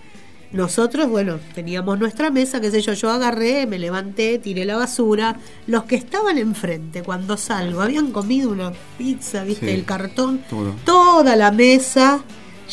nosotros, 0.50 1.10
bueno, 1.10 1.38
teníamos 1.54 1.98
nuestra 1.98 2.30
mesa, 2.30 2.60
qué 2.60 2.70
sé 2.70 2.80
yo, 2.80 2.94
yo 2.94 3.10
agarré, 3.10 3.66
me 3.66 3.78
levanté, 3.78 4.38
tiré 4.38 4.64
la 4.64 4.76
basura. 4.76 5.36
Los 5.66 5.84
que 5.84 5.96
estaban 5.96 6.38
enfrente, 6.38 7.02
cuando 7.02 7.36
salgo, 7.36 7.82
habían 7.82 8.12
comido 8.12 8.50
una 8.50 8.72
pizza, 8.96 9.44
viste, 9.44 9.66
Sí, 9.66 9.72
el 9.72 9.84
cartón, 9.84 10.40
todo. 10.48 10.74
toda 10.84 11.36
la 11.36 11.50
mesa 11.50 12.20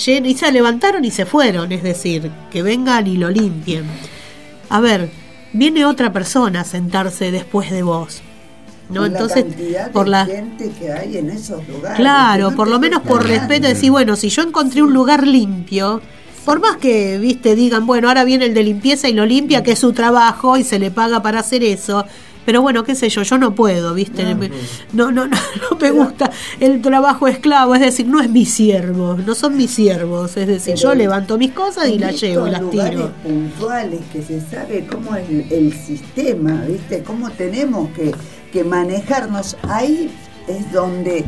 llena, 0.05 0.27
y 0.29 0.35
se 0.35 0.51
levantaron 0.53 1.03
y 1.03 1.11
se 1.11 1.25
fueron, 1.25 1.73
es 1.73 1.83
decir, 1.83 2.31
que 2.49 2.63
vengan 2.63 3.07
y 3.07 3.17
lo 3.17 3.29
limpien. 3.29 3.83
A 4.69 4.79
ver, 4.79 5.09
viene 5.51 5.85
otra 5.85 6.13
persona 6.13 6.61
a 6.61 6.65
sentarse 6.65 7.31
después 7.31 7.71
de 7.71 7.83
vos. 7.83 8.21
¿No? 8.89 9.01
Por 9.01 9.05
Entonces, 9.07 9.37
la 9.37 9.43
cantidad 9.55 9.91
por 9.91 10.05
de 10.05 10.11
la 10.11 10.25
gente 10.25 10.71
que 10.79 10.91
hay 10.91 11.17
en 11.17 11.29
esos 11.29 11.67
lugares. 11.67 11.97
Claro, 11.97 12.51
no 12.51 12.55
por 12.55 12.67
lo 12.67 12.79
menos 12.79 13.01
por 13.01 13.21
toca 13.21 13.27
respeto, 13.33 13.67
decir, 13.67 13.91
bueno, 13.91 14.15
si 14.15 14.29
yo 14.29 14.43
encontré 14.43 14.83
un 14.83 14.93
lugar 14.93 15.25
limpio, 15.25 16.01
por 16.45 16.59
más 16.59 16.77
que, 16.77 17.17
viste, 17.17 17.55
digan, 17.55 17.87
bueno, 17.87 18.07
ahora 18.09 18.23
viene 18.23 18.45
el 18.45 18.53
de 18.53 18.63
limpieza 18.63 19.09
y 19.09 19.13
lo 19.13 19.25
limpia, 19.25 19.63
que 19.63 19.71
es 19.71 19.79
su 19.79 19.93
trabajo 19.93 20.57
y 20.57 20.63
se 20.63 20.77
le 20.77 20.91
paga 20.91 21.21
para 21.23 21.39
hacer 21.39 21.63
eso. 21.63 22.05
Pero 22.45 22.61
bueno, 22.61 22.83
qué 22.83 22.93
sé 22.93 23.09
yo, 23.09 23.23
yo 23.23 23.39
no 23.39 23.55
puedo, 23.55 23.95
¿viste? 23.95 24.35
Me- 24.35 24.51
No, 24.93 25.11
no, 25.11 25.25
no, 25.27 25.35
no 25.71 25.77
me 25.79 25.89
gusta 25.89 26.29
el 26.59 26.79
trabajo 26.79 27.27
esclavo, 27.27 27.73
es 27.73 27.81
decir, 27.81 28.05
no 28.05 28.21
es 28.21 28.29
mi 28.29 28.45
siervo, 28.45 29.15
no 29.25 29.33
son 29.33 29.57
mis 29.57 29.71
siervos, 29.71 30.37
es 30.37 30.45
decir, 30.47 30.75
yo 30.75 30.93
levanto 30.93 31.39
mis 31.39 31.53
cosas 31.53 31.87
y 31.89 31.97
las 31.97 32.21
llevo, 32.21 32.45
las 32.45 32.61
lugares 32.61 32.91
tiro. 32.99 33.11
puntuales 33.23 34.01
que 34.13 34.21
se 34.21 34.39
sabe 34.41 34.85
cómo 34.85 35.15
es 35.15 35.27
el, 35.27 35.47
el 35.51 35.73
sistema, 35.73 36.63
¿viste? 36.67 37.01
Cómo 37.01 37.31
tenemos 37.31 37.89
que, 37.95 38.13
que 38.55 38.63
manejarnos. 38.63 39.57
Ahí 39.63 40.09
es 40.47 40.71
donde 40.71 41.25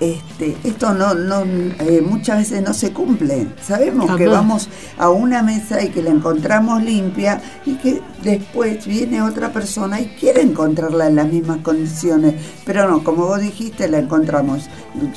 este, 0.00 0.56
esto 0.64 0.92
no, 0.92 1.14
no 1.14 1.44
eh, 1.44 2.02
muchas 2.04 2.38
veces 2.38 2.62
no 2.62 2.74
se 2.74 2.92
cumple. 2.92 3.46
Sabemos 3.62 4.16
que 4.16 4.26
vamos 4.26 4.68
a 4.98 5.08
una 5.10 5.44
mesa 5.44 5.80
y 5.84 5.90
que 5.90 6.02
la 6.02 6.10
encontramos 6.10 6.82
limpia 6.82 7.40
y 7.64 7.74
que 7.76 8.02
después 8.24 8.84
viene 8.88 9.22
otra 9.22 9.52
persona 9.52 10.00
y 10.00 10.06
quiere 10.18 10.42
encontrarla 10.42 11.06
en 11.06 11.14
las 11.14 11.28
mismas 11.28 11.58
condiciones. 11.58 12.34
Pero 12.66 12.90
no, 12.90 13.04
como 13.04 13.28
vos 13.28 13.40
dijiste, 13.40 13.86
la 13.86 14.00
encontramos 14.00 14.68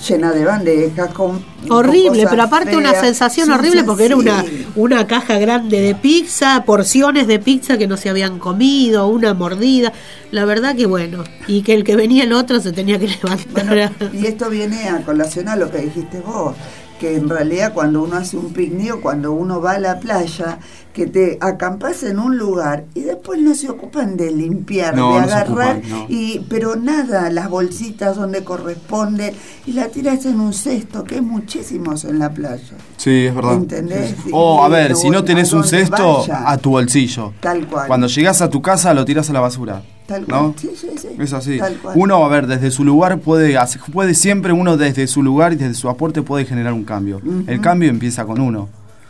llena 0.07 0.31
de 0.31 0.45
bandejas 0.45 1.11
con 1.11 1.43
Horrible, 1.69 2.27
pero 2.29 2.43
aparte 2.43 2.77
una 2.77 2.93
sensación 2.93 3.51
horrible 3.51 3.83
porque 3.83 4.05
era 4.05 4.15
una, 4.15 4.45
una 4.75 5.07
caja 5.07 5.37
grande 5.37 5.81
de 5.81 5.95
pizza, 5.95 6.63
porciones 6.65 7.27
de 7.27 7.39
pizza 7.39 7.77
que 7.77 7.87
no 7.87 7.97
se 7.97 8.09
habían 8.09 8.39
comido, 8.39 9.07
una 9.07 9.33
mordida. 9.33 9.91
La 10.31 10.45
verdad 10.45 10.75
que 10.75 10.85
bueno, 10.85 11.23
y 11.47 11.63
que 11.63 11.73
el 11.73 11.83
que 11.83 11.95
venía 11.95 12.23
el 12.23 12.33
otro 12.33 12.59
se 12.59 12.71
tenía 12.71 12.99
que 12.99 13.07
levantar. 13.23 13.91
Y 14.13 14.27
esto 14.27 14.49
viene 14.49 14.87
a 14.87 15.01
colación 15.01 15.47
a 15.49 15.55
lo 15.55 15.69
que 15.71 15.79
dijiste 15.79 16.19
vos, 16.21 16.55
que 16.99 17.15
en 17.15 17.29
realidad 17.29 17.73
cuando 17.73 18.01
uno 18.03 18.15
hace 18.17 18.37
un 18.37 18.53
picnic 18.53 18.95
o 18.95 19.01
cuando 19.01 19.31
uno 19.31 19.61
va 19.61 19.73
a 19.73 19.79
la 19.79 19.99
playa, 19.99 20.59
que 20.93 21.05
te 21.05 21.37
acampas 21.41 22.01
en 22.01 22.17
un 22.17 22.39
lugar 22.39 22.85
y 22.95 23.01
después 23.01 23.39
no 23.39 23.53
se 23.53 23.69
ocupan 23.69 24.17
de 24.17 24.31
limpiar, 24.31 24.95
No, 24.95 25.13
de 25.13 25.19
no 25.19 25.25
agarrar, 25.25 25.75
ocupan, 25.77 25.89
no. 25.89 26.05
y 26.09 26.39
pero 26.49 26.75
nada, 26.75 27.29
las 27.29 27.49
bolsitas 27.49 28.15
donde 28.15 28.43
corresponde 28.43 29.33
y 29.67 29.73
la 29.73 29.89
tiras 29.89 30.25
en 30.25 30.39
un 30.39 30.53
cesto, 30.53 31.03
que 31.03 31.17
es 31.17 31.21
muchísimos 31.21 32.03
en 32.05 32.17
la 32.17 32.31
playa. 32.33 32.73
Sí, 32.97 33.25
es 33.27 33.35
verdad. 33.35 33.53
¿Entendés? 33.53 34.15
O, 34.31 34.63
a 34.63 34.67
Y 34.67 34.71
ver, 34.71 34.95
si 34.95 35.09
no 35.11 35.19
a 35.19 35.25
tenés 35.25 35.53
un 35.53 35.63
cesto, 35.63 36.19
vaya. 36.21 36.49
a 36.49 36.57
tu 36.57 36.71
bolsillo. 36.71 37.33
Tal 37.41 37.67
cual. 37.67 37.87
Cuando 37.87 38.07
llegás 38.07 38.41
a 38.41 38.49
tu 38.49 38.61
casa, 38.63 38.93
lo 38.95 39.05
tirás 39.05 39.29
a 39.29 39.33
la 39.33 39.39
basura. 39.41 39.83
Tal 40.07 40.25
cual. 40.25 40.41
¿No? 40.41 40.55
Sí, 40.57 40.71
sí, 40.75 40.89
sí. 40.97 41.09
Es 41.19 41.33
así. 41.33 41.57
Tal 41.59 41.75
cual. 41.77 41.95
Uno, 41.97 42.25
a 42.25 42.29
ver, 42.29 42.47
desde 42.47 42.71
su 42.71 42.83
lugar 42.83 43.19
puede, 43.19 43.57
puede 43.91 44.13
siempre 44.13 44.53
uno 44.53 44.77
desde 44.77 45.05
su 45.07 45.21
lugar 45.21 45.53
y 45.53 45.57
desde 45.57 45.73
su 45.75 45.89
aporte 45.89 46.21
puede 46.21 46.45
generar 46.45 46.73
un 46.73 46.83
cambio. 46.83 47.21
El 47.45 47.61
cambio 47.61 47.89
empieza 47.89 48.25
con 48.25 48.39
uno. 48.39 48.69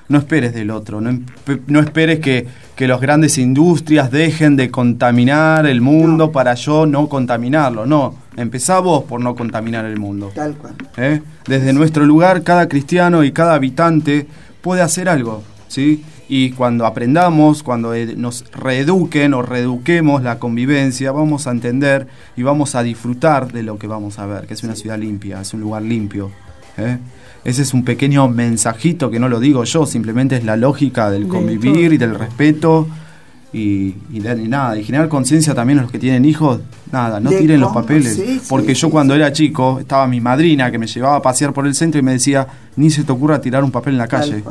No 0.10 0.18
esperes 0.20 0.54
del 0.54 0.72
otro, 0.72 1.02
no, 1.02 1.20
no 1.68 1.80
esperes 1.82 2.20
que, 2.20 2.48
que 2.78 2.88
las 2.88 3.02
grandes 3.02 3.38
industrias 3.38 4.10
dejen 4.10 4.56
de 4.56 4.72
contaminar 4.72 5.66
el 5.66 5.82
mundo 5.82 6.32
para 6.32 6.54
yo 6.54 6.86
no 6.86 7.10
contaminarlo. 7.10 7.86
No, 7.86 8.16
empezá 8.38 8.80
vos 8.80 9.04
por 9.04 9.20
no 9.20 9.36
contaminar 9.36 9.84
el 9.84 10.00
mundo. 10.00 10.32
Tal 10.34 10.56
cual. 10.56 10.76
¿eh? 10.96 11.22
Desde 11.46 11.74
nuestro 11.74 12.06
lugar, 12.06 12.44
cada 12.44 12.70
cristiano 12.70 13.26
y 13.26 13.34
cada 13.34 13.56
habitante 13.56 14.28
puede 14.62 14.82
hacer 14.82 15.10
algo, 15.10 15.44
¿sí? 15.68 16.06
Y 16.30 16.52
cuando 16.52 16.86
aprendamos, 16.86 17.64
cuando 17.64 17.94
eh, 17.94 18.16
nos 18.18 18.44
reeduquen 18.52 19.34
o 19.34 19.42
reeduquemos 19.42 20.24
la 20.24 20.40
convivencia, 20.40 21.12
vamos 21.14 21.48
a 21.48 21.52
entender 21.52 22.08
y 22.36 22.44
vamos 22.44 22.76
a 22.76 22.84
disfrutar 22.84 23.52
de 23.54 23.64
lo 23.64 23.78
que 23.78 23.88
vamos 23.88 24.20
a 24.20 24.26
ver, 24.26 24.46
que 24.46 24.54
es 24.54 24.64
una 24.64 24.76
ciudad 24.76 24.98
limpia, 25.00 25.40
es 25.42 25.54
un 25.54 25.62
lugar 25.62 25.84
limpio. 25.84 26.32
¿eh? 26.78 26.98
Ese 27.46 27.62
es 27.62 27.74
un 27.74 27.86
pequeño 27.86 28.28
mensajito 28.28 29.10
que 29.10 29.20
no 29.20 29.30
lo 29.30 29.40
digo 29.40 29.64
yo, 29.64 29.86
simplemente 29.86 30.36
es 30.36 30.44
la 30.44 30.58
lógica 30.58 31.10
del 31.10 31.24
De 31.24 31.30
convivir 31.30 31.94
y 31.94 31.98
del 31.98 32.14
respeto. 32.16 32.88
Y, 33.54 33.96
y 34.12 34.20
de- 34.20 34.36
nada, 34.50 34.78
y 34.78 34.84
generar 34.84 35.08
conciencia 35.08 35.56
también 35.56 35.80
a 35.80 35.84
los 35.84 35.92
que 35.92 35.98
tienen 35.98 36.26
hijos, 36.26 36.60
nada, 36.92 37.22
no 37.22 37.30
tiren 37.30 37.62
los 37.62 37.72
papeles. 37.72 38.16
sí, 38.16 38.42
porque 38.50 38.76
sí, 38.76 38.82
yo 38.82 38.88
sí, 38.88 38.92
cuando 38.92 39.16
era 39.16 39.32
chico, 39.32 39.80
estaba 39.80 40.06
mi 40.06 40.20
madrina 40.20 40.70
que 40.70 40.78
me 40.78 40.86
llevaba 40.86 41.16
a 41.16 41.22
pasear 41.22 41.54
por 41.54 41.66
el 41.66 41.74
centro 41.74 41.98
y 41.98 42.04
me 42.04 42.12
decía, 42.12 42.46
ni 42.76 42.90
se 42.90 43.06
te 43.06 43.12
ocurra 43.14 43.40
tirar 43.40 43.64
un 43.64 43.72
papel 43.72 43.94
en 43.94 44.00
la 44.00 44.08
calle. 44.10 44.44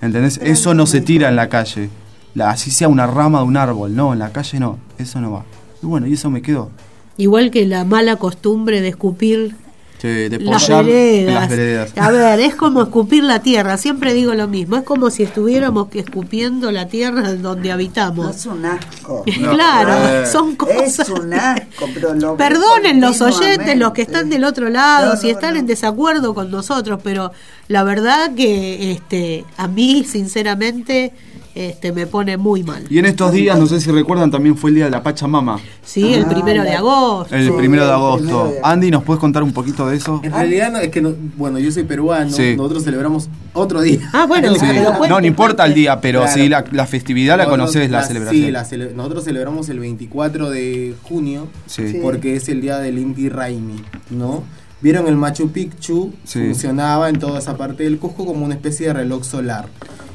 ¿Entendés? 0.00 0.38
Eso 0.42 0.74
no 0.74 0.86
se 0.86 1.00
tira 1.00 1.28
en 1.28 1.36
la 1.36 1.48
calle. 1.48 1.90
La- 2.34 2.50
así 2.50 2.70
sea 2.70 2.88
una 2.88 3.06
rama 3.06 3.40
de 3.40 3.44
un 3.46 3.56
árbol, 3.56 3.94
no, 3.96 4.12
en 4.12 4.18
la 4.20 4.30
calle 4.32 4.60
no, 4.60 4.78
eso 4.98 5.20
no 5.20 5.32
va. 5.32 5.44
Y 5.82 5.86
bueno, 5.86 6.06
y 6.06 6.12
eso 6.12 6.30
me 6.30 6.42
quedó. 6.42 6.70
Igual 7.16 7.50
que 7.50 7.66
la 7.66 7.84
mala 7.84 8.16
costumbre 8.16 8.80
de 8.80 8.88
escupir 8.88 9.56
Sí, 10.00 10.06
de 10.08 10.38
las 10.38 10.68
veredas. 10.68 11.34
las 11.34 11.48
veredas. 11.48 11.92
A 11.96 12.10
ver, 12.10 12.38
es 12.40 12.54
como 12.54 12.82
escupir 12.82 13.24
la 13.24 13.40
tierra, 13.42 13.76
siempre 13.76 14.14
digo 14.14 14.32
lo 14.34 14.46
mismo, 14.46 14.76
es 14.76 14.84
como 14.84 15.10
si 15.10 15.24
estuviéramos 15.24 15.88
escupiendo 15.92 16.70
la 16.70 16.86
tierra 16.86 17.34
donde 17.34 17.68
No, 17.68 17.74
habitamos. 17.74 18.36
es 18.36 18.46
un 18.46 18.64
asco. 18.64 19.24
claro, 19.50 19.92
Eh. 20.22 20.26
son 20.30 20.50
Es 20.50 20.56
cosas. 20.98 21.08
un 21.08 21.34
asco, 21.34 21.88
pero 21.92 22.14
lo 22.14 22.36
Perdonen 22.38 23.00
los 23.00 23.20
oyentes, 23.20 23.76
los 23.76 23.92
que 23.92 24.02
están 24.02 24.30
del 24.30 24.44
otro 24.44 24.68
lado, 24.70 25.14
No, 25.14 25.20
si 25.20 25.30
están 25.30 25.54
no. 25.54 25.60
en 25.60 25.66
desacuerdo 25.66 26.32
con 26.32 26.50
nosotros, 26.50 27.00
pero 27.02 27.32
la 27.66 27.82
verdad 27.82 28.34
que 28.36 28.92
este 28.92 29.44
a 29.56 29.66
mí 29.66 30.04
sinceramente 30.08 31.12
este 31.54 31.92
me 31.92 32.06
pone 32.06 32.36
muy 32.36 32.62
mal. 32.62 32.84
Y 32.88 32.98
en 32.98 33.06
estos 33.06 33.32
días, 33.32 33.58
no 33.58 33.66
sé 33.66 33.80
si 33.80 33.90
recuerdan, 33.90 34.30
también 34.30 34.56
fue 34.56 34.70
el 34.70 34.76
día 34.76 34.84
de 34.86 34.90
la 34.90 35.02
Pachamama, 35.02 35.58
Sí, 35.82 36.14
el 36.14 36.24
Ah, 36.24 36.28
primero 36.28 36.62
de 36.62 36.72
agosto. 36.72 37.34
el 37.34 37.52
primero 37.54 37.86
de 37.86 37.92
agosto. 37.92 38.52
Andy, 38.62 38.90
¿nos 38.90 39.02
puedes 39.04 39.18
contar 39.20 39.42
un 39.42 39.52
poquito 39.52 39.86
de 39.88 39.96
eso? 39.96 40.20
En 40.22 40.32
realidad 40.32 40.70
no, 40.72 40.78
es 40.78 40.90
que, 40.90 41.00
no- 41.00 41.14
bueno, 41.36 41.58
yo 41.58 41.70
soy 41.72 41.84
peruano, 41.84 42.30
Sí. 42.30 42.54
nosotros 42.56 42.84
celebramos 42.84 43.28
otro 43.54 43.80
día. 43.80 43.98
Ah, 44.12 44.26
bueno, 44.26 44.52
Sí. 44.54 44.60
pero 44.60 44.84
cuente, 44.98 45.08
No, 45.08 45.20
no 45.20 45.26
importa 45.26 45.64
el 45.66 45.74
día, 45.74 46.00
pero 46.00 46.20
Claro. 46.22 46.34
sí 46.34 46.48
la, 46.48 46.64
la 46.72 46.86
festividad 46.86 47.36
la 47.38 47.44
No, 47.44 47.50
conoces, 47.50 47.88
no, 47.88 47.92
la 47.92 48.00
la- 48.02 48.06
celebración. 48.06 48.44
Sí, 48.44 48.50
la 48.50 48.64
cele- 48.64 48.92
nosotros 48.94 49.24
celebramos 49.24 49.68
el 49.68 49.78
24 49.80 50.50
de 50.50 50.94
junio 51.02 51.48
Sí. 51.66 51.88
Sí. 51.92 51.98
porque 52.02 52.36
es 52.36 52.48
el 52.48 52.60
día 52.60 52.78
del 52.78 52.98
Inti 52.98 53.28
Raimi, 53.28 53.82
¿no? 54.10 54.44
Vieron 54.80 55.08
el 55.08 55.16
Machu 55.16 55.50
Picchu, 55.50 56.12
Sí. 56.24 56.38
funcionaba 56.40 57.08
en 57.08 57.18
toda 57.18 57.40
esa 57.40 57.56
parte 57.56 57.82
del 57.82 57.98
Cusco 57.98 58.24
como 58.24 58.44
una 58.44 58.54
especie 58.54 58.86
de 58.86 58.92
reloj 58.92 59.24
solar. 59.24 59.66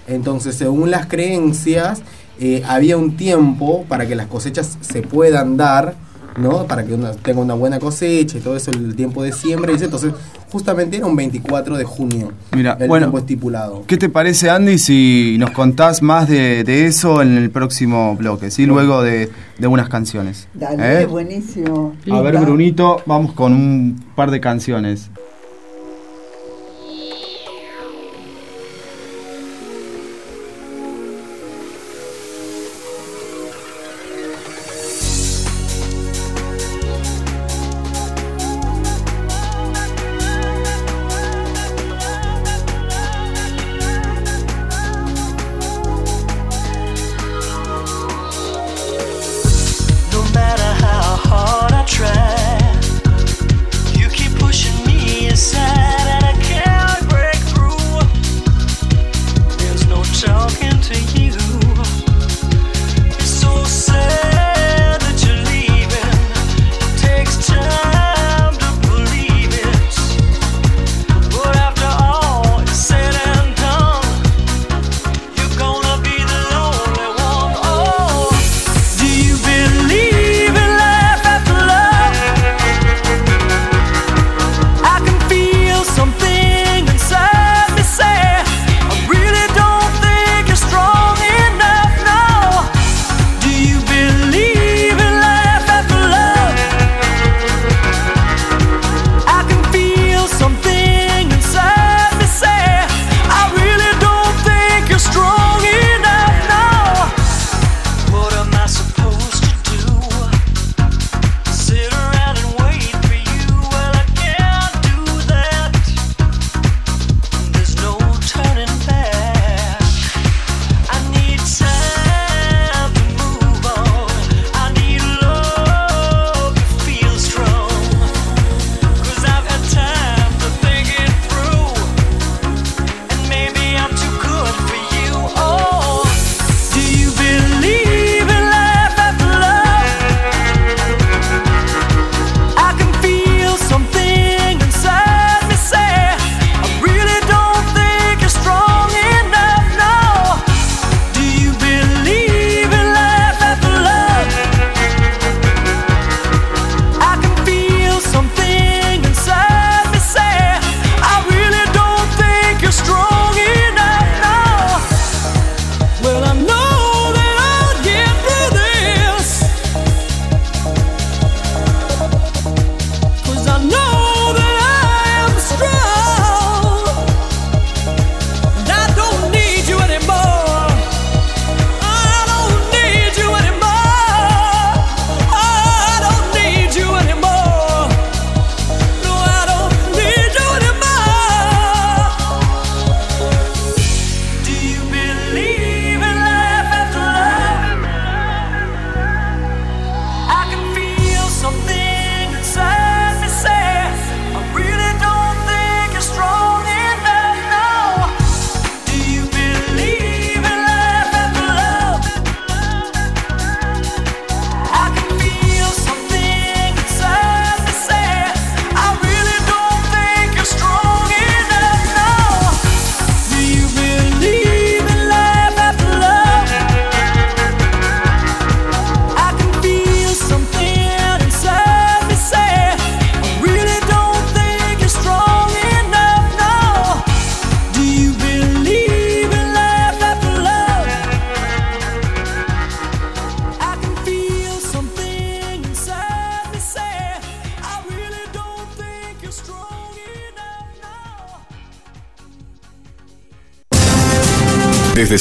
Entonces, 0.07 0.55
según 0.55 0.91
las 0.91 1.07
creencias, 1.07 2.01
eh, 2.39 2.63
había 2.67 2.97
un 2.97 3.15
tiempo 3.15 3.85
para 3.87 4.07
que 4.07 4.15
las 4.15 4.27
cosechas 4.27 4.77
se 4.81 5.01
puedan 5.01 5.55
dar, 5.57 5.95
¿no? 6.37 6.65
Para 6.65 6.83
que 6.83 6.95
uno 6.95 7.11
tenga 7.11 7.41
una 7.41 7.53
buena 7.53 7.79
cosecha 7.79 8.37
y 8.37 8.41
todo 8.41 8.55
eso, 8.57 8.71
el 8.71 8.95
tiempo 8.95 9.23
de 9.23 9.31
siembra 9.31 9.71
y 9.71 9.75
eso. 9.75 9.85
Entonces, 9.85 10.13
justamente 10.51 10.97
era 10.97 11.05
un 11.05 11.15
24 11.15 11.77
de 11.77 11.83
junio, 11.83 12.31
Mira, 12.55 12.77
el 12.79 12.87
bueno, 12.87 13.05
tiempo 13.05 13.19
estipulado. 13.19 13.83
¿Qué 13.87 13.97
te 13.97 14.09
parece, 14.09 14.49
Andy, 14.49 14.77
si 14.77 15.35
nos 15.39 15.51
contás 15.51 16.01
más 16.01 16.27
de, 16.27 16.63
de 16.63 16.85
eso 16.85 17.21
en 17.21 17.37
el 17.37 17.49
próximo 17.49 18.15
bloque? 18.15 18.51
¿sí? 18.51 18.65
Luego 18.65 19.01
de, 19.01 19.29
de 19.57 19.67
unas 19.67 19.89
canciones. 19.89 20.47
Dale, 20.53 21.03
¿Eh? 21.03 21.05
buenísimo. 21.05 21.95
A 22.11 22.21
ver. 22.21 22.37
Brunito, 22.39 23.01
vamos 23.05 23.33
con 23.33 23.53
un 23.53 24.03
par 24.15 24.31
de 24.31 24.39
canciones. 24.39 25.09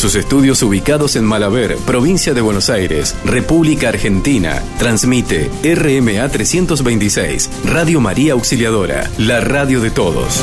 Sus 0.02 0.16
estudios 0.16 0.60
ubicados 0.64 1.14
en 1.14 1.24
Malaber, 1.24 1.76
provincia 1.86 2.34
de 2.34 2.40
Buenos 2.40 2.70
Aires, 2.70 3.14
República 3.24 3.90
Argentina, 3.90 4.60
transmite 4.76 5.48
RMA 5.62 6.28
326, 6.28 7.48
Radio 7.66 8.00
María 8.00 8.32
Auxiliadora, 8.32 9.08
la 9.16 9.40
radio 9.40 9.80
de 9.80 9.92
todos. 9.92 10.42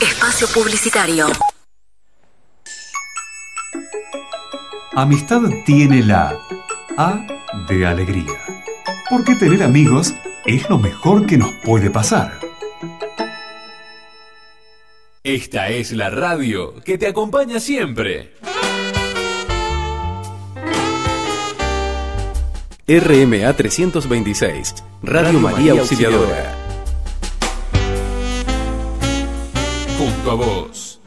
Espacio 0.00 0.48
Publicitario. 0.48 1.28
Amistad 4.96 5.42
tiene 5.64 6.02
la 6.02 6.36
A 6.96 7.24
de 7.68 7.86
alegría. 7.86 8.34
Porque 9.08 9.36
tener 9.36 9.62
amigos 9.62 10.12
es 10.44 10.68
lo 10.68 10.78
mejor 10.78 11.26
que 11.26 11.38
nos 11.38 11.52
puede 11.62 11.88
pasar. 11.88 12.43
Esta 15.34 15.68
es 15.68 15.90
la 15.90 16.10
radio 16.10 16.76
que 16.84 16.96
te 16.96 17.08
acompaña 17.08 17.58
siempre. 17.58 18.34
RMA 22.86 23.52
326, 23.52 24.74
Radio 25.02 25.40
María 25.40 25.72
Auxiliadora. 25.72 26.54
Junto 29.98 30.30
a 30.30 30.34
vos. 30.36 31.00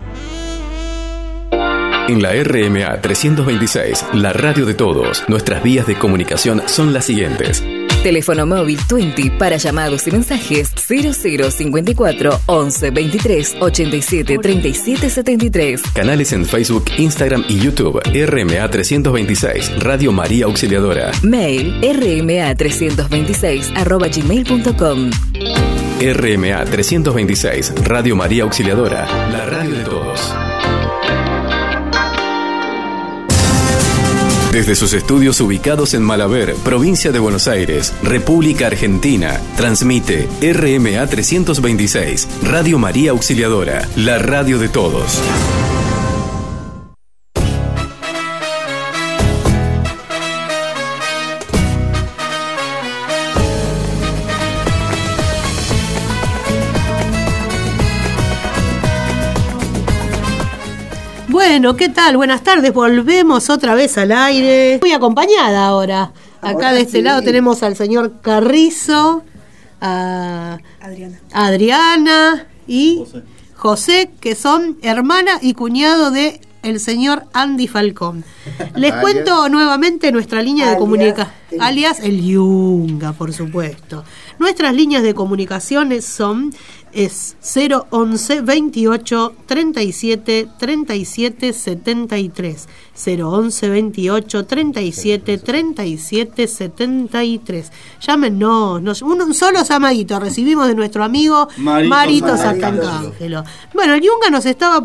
En 2.10 2.22
la 2.22 2.34
RMA 2.34 3.00
326, 3.00 4.08
la 4.12 4.34
radio 4.34 4.66
de 4.66 4.74
todos, 4.74 5.24
nuestras 5.30 5.64
vías 5.64 5.88
de 5.88 5.98
comunicación 5.98 6.64
son 6.66 6.92
las 6.92 7.06
siguientes. 7.06 7.64
Teléfono 8.08 8.46
móvil 8.46 8.80
20 8.90 9.32
para 9.32 9.58
llamados 9.58 10.08
y 10.08 10.12
mensajes 10.12 10.72
0054 10.78 12.40
11 12.46 12.92
23 12.92 13.58
87 13.60 14.38
37 14.42 15.10
73. 15.10 15.82
Canales 15.94 16.32
en 16.32 16.46
Facebook, 16.46 16.86
Instagram 16.98 17.44
y 17.50 17.60
YouTube. 17.60 18.00
RMA 18.06 18.70
326, 18.70 19.84
Radio 19.84 20.14
María 20.14 20.46
Auxiliadora. 20.46 21.12
Mail 21.22 21.82
rma 21.82 22.56
326 22.56 23.74
arroba 23.76 24.08
gmail.com. 24.08 25.10
RMA 26.00 26.64
326, 26.64 27.74
Radio 27.84 28.16
María 28.16 28.44
Auxiliadora, 28.44 29.06
la 29.30 29.46
radio 29.48 29.72
de 29.72 29.84
todos. 29.84 30.34
Desde 34.58 34.74
sus 34.74 34.94
estudios 34.94 35.40
ubicados 35.40 35.94
en 35.94 36.02
Malaber, 36.02 36.56
provincia 36.64 37.12
de 37.12 37.20
Buenos 37.20 37.48
Aires, 37.48 37.94
República 38.02 38.66
Argentina, 38.66 39.40
transmite 39.56 40.28
RMA 40.42 41.06
326, 41.06 42.28
Radio 42.42 42.80
María 42.80 43.12
Auxiliadora, 43.12 43.88
la 43.96 44.18
radio 44.18 44.58
de 44.58 44.68
todos. 44.68 45.22
Bueno, 61.58 61.76
¿qué 61.76 61.90
tal? 61.90 62.18
Buenas 62.18 62.44
tardes, 62.44 62.72
volvemos 62.72 63.50
otra 63.50 63.74
vez 63.74 63.98
al 63.98 64.12
aire. 64.12 64.78
Muy 64.80 64.92
acompañada 64.92 65.66
ahora. 65.66 66.14
Acá 66.40 66.52
Ahora 66.52 66.74
de 66.74 66.82
este 66.82 67.00
sí. 67.00 67.02
lado 67.02 67.24
tenemos 67.24 67.64
al 67.64 67.76
señor 67.76 68.22
Carrizo, 68.22 69.24
a 69.82 70.60
Adriana. 70.80 71.20
Adriana 71.34 72.46
y 72.68 73.06
José. 73.56 74.12
que 74.20 74.36
son 74.36 74.78
hermana 74.84 75.40
y 75.42 75.56
cuñado 75.56 76.12
de 76.12 76.42
el 76.62 76.80
señor 76.80 77.24
Andy 77.34 77.68
Falcón. 77.68 78.24
Les 78.76 78.92
Alias. 78.92 79.02
cuento 79.02 79.50
nuevamente 79.50 80.12
nuestra 80.12 80.44
línea 80.44 80.70
de 80.70 80.78
comunicación, 80.78 81.34
alias 81.60 82.00
el 82.02 82.24
Yunga, 82.24 83.14
por 83.14 83.34
supuesto. 83.34 84.04
Nuestras 84.38 84.76
líneas 84.76 85.02
de 85.02 85.16
comunicaciones 85.16 86.06
son 86.06 86.54
es 86.94 87.36
011 87.90 88.42
28 88.42 89.34
37 89.46 90.48
37 90.58 91.54
73 91.54 92.68
011 93.06 93.70
28 93.70 94.46
37 94.46 95.38
37 95.38 96.48
73 96.48 97.72
Llámenos, 98.02 98.82
nos- 98.82 99.02
un, 99.02 99.22
un 99.22 99.34
solo 99.34 99.64
llamadito 99.64 100.20
recibimos 100.20 100.68
de 100.68 100.76
nuestro 100.76 101.04
amigo 101.04 101.48
Marito 101.58 101.90
Marito, 101.90 102.28
Santangelo. 102.38 103.44
Bueno, 103.74 103.94
el 103.94 104.02
Yunga 104.02 104.30
nos 104.32 104.46
estaba 104.46 104.84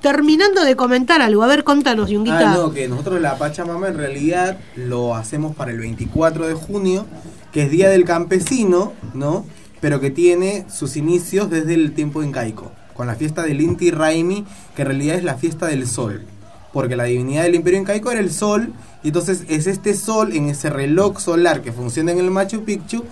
terminando 0.00 0.64
de 0.64 0.76
comentar 0.76 1.22
algo. 1.22 1.42
A 1.42 1.46
ver, 1.46 1.64
contanos, 1.64 2.10
Yunguita. 2.10 2.52
Ah, 2.52 2.54
no, 2.56 2.72
que 2.72 2.86
nosotros 2.88 3.20
la 3.22 3.38
Pachamama 3.38 3.88
en 3.88 3.96
realidad 3.96 4.58
lo 4.76 5.14
hacemos 5.14 5.56
para 5.56 5.70
el 5.70 5.78
24 5.78 6.46
de 6.46 6.52
junio, 6.54 7.06
que 7.52 7.62
es 7.62 7.70
Día 7.70 7.88
del 7.88 8.04
Campesino, 8.04 8.92
¿no? 9.14 9.46
Pero 9.84 10.00
que 10.00 10.10
tiene 10.10 10.64
sus 10.70 10.96
inicios 10.96 11.50
desde 11.50 11.74
el 11.74 11.92
tiempo 11.92 12.22
incaico, 12.22 12.72
con 12.94 13.06
la 13.06 13.16
fiesta 13.16 13.42
del 13.42 13.60
Inti 13.60 13.90
Raimi, 13.90 14.46
que 14.74 14.80
en 14.80 14.88
realidad 14.88 15.16
es 15.16 15.24
la 15.24 15.34
fiesta 15.34 15.66
del 15.66 15.86
sol. 15.86 16.24
Porque 16.72 16.96
la 16.96 17.04
divinidad 17.04 17.42
del 17.42 17.54
imperio 17.54 17.80
incaico 17.80 18.10
era 18.10 18.20
el 18.20 18.32
sol, 18.32 18.72
y 19.02 19.08
entonces 19.08 19.44
es 19.46 19.66
este 19.66 19.92
sol 19.92 20.32
en 20.32 20.48
ese 20.48 20.70
reloj 20.70 21.20
solar 21.20 21.60
que 21.60 21.70
funciona 21.70 22.12
en 22.12 22.18
el 22.18 22.30
Machu 22.30 22.64
Picchu, 22.64 23.04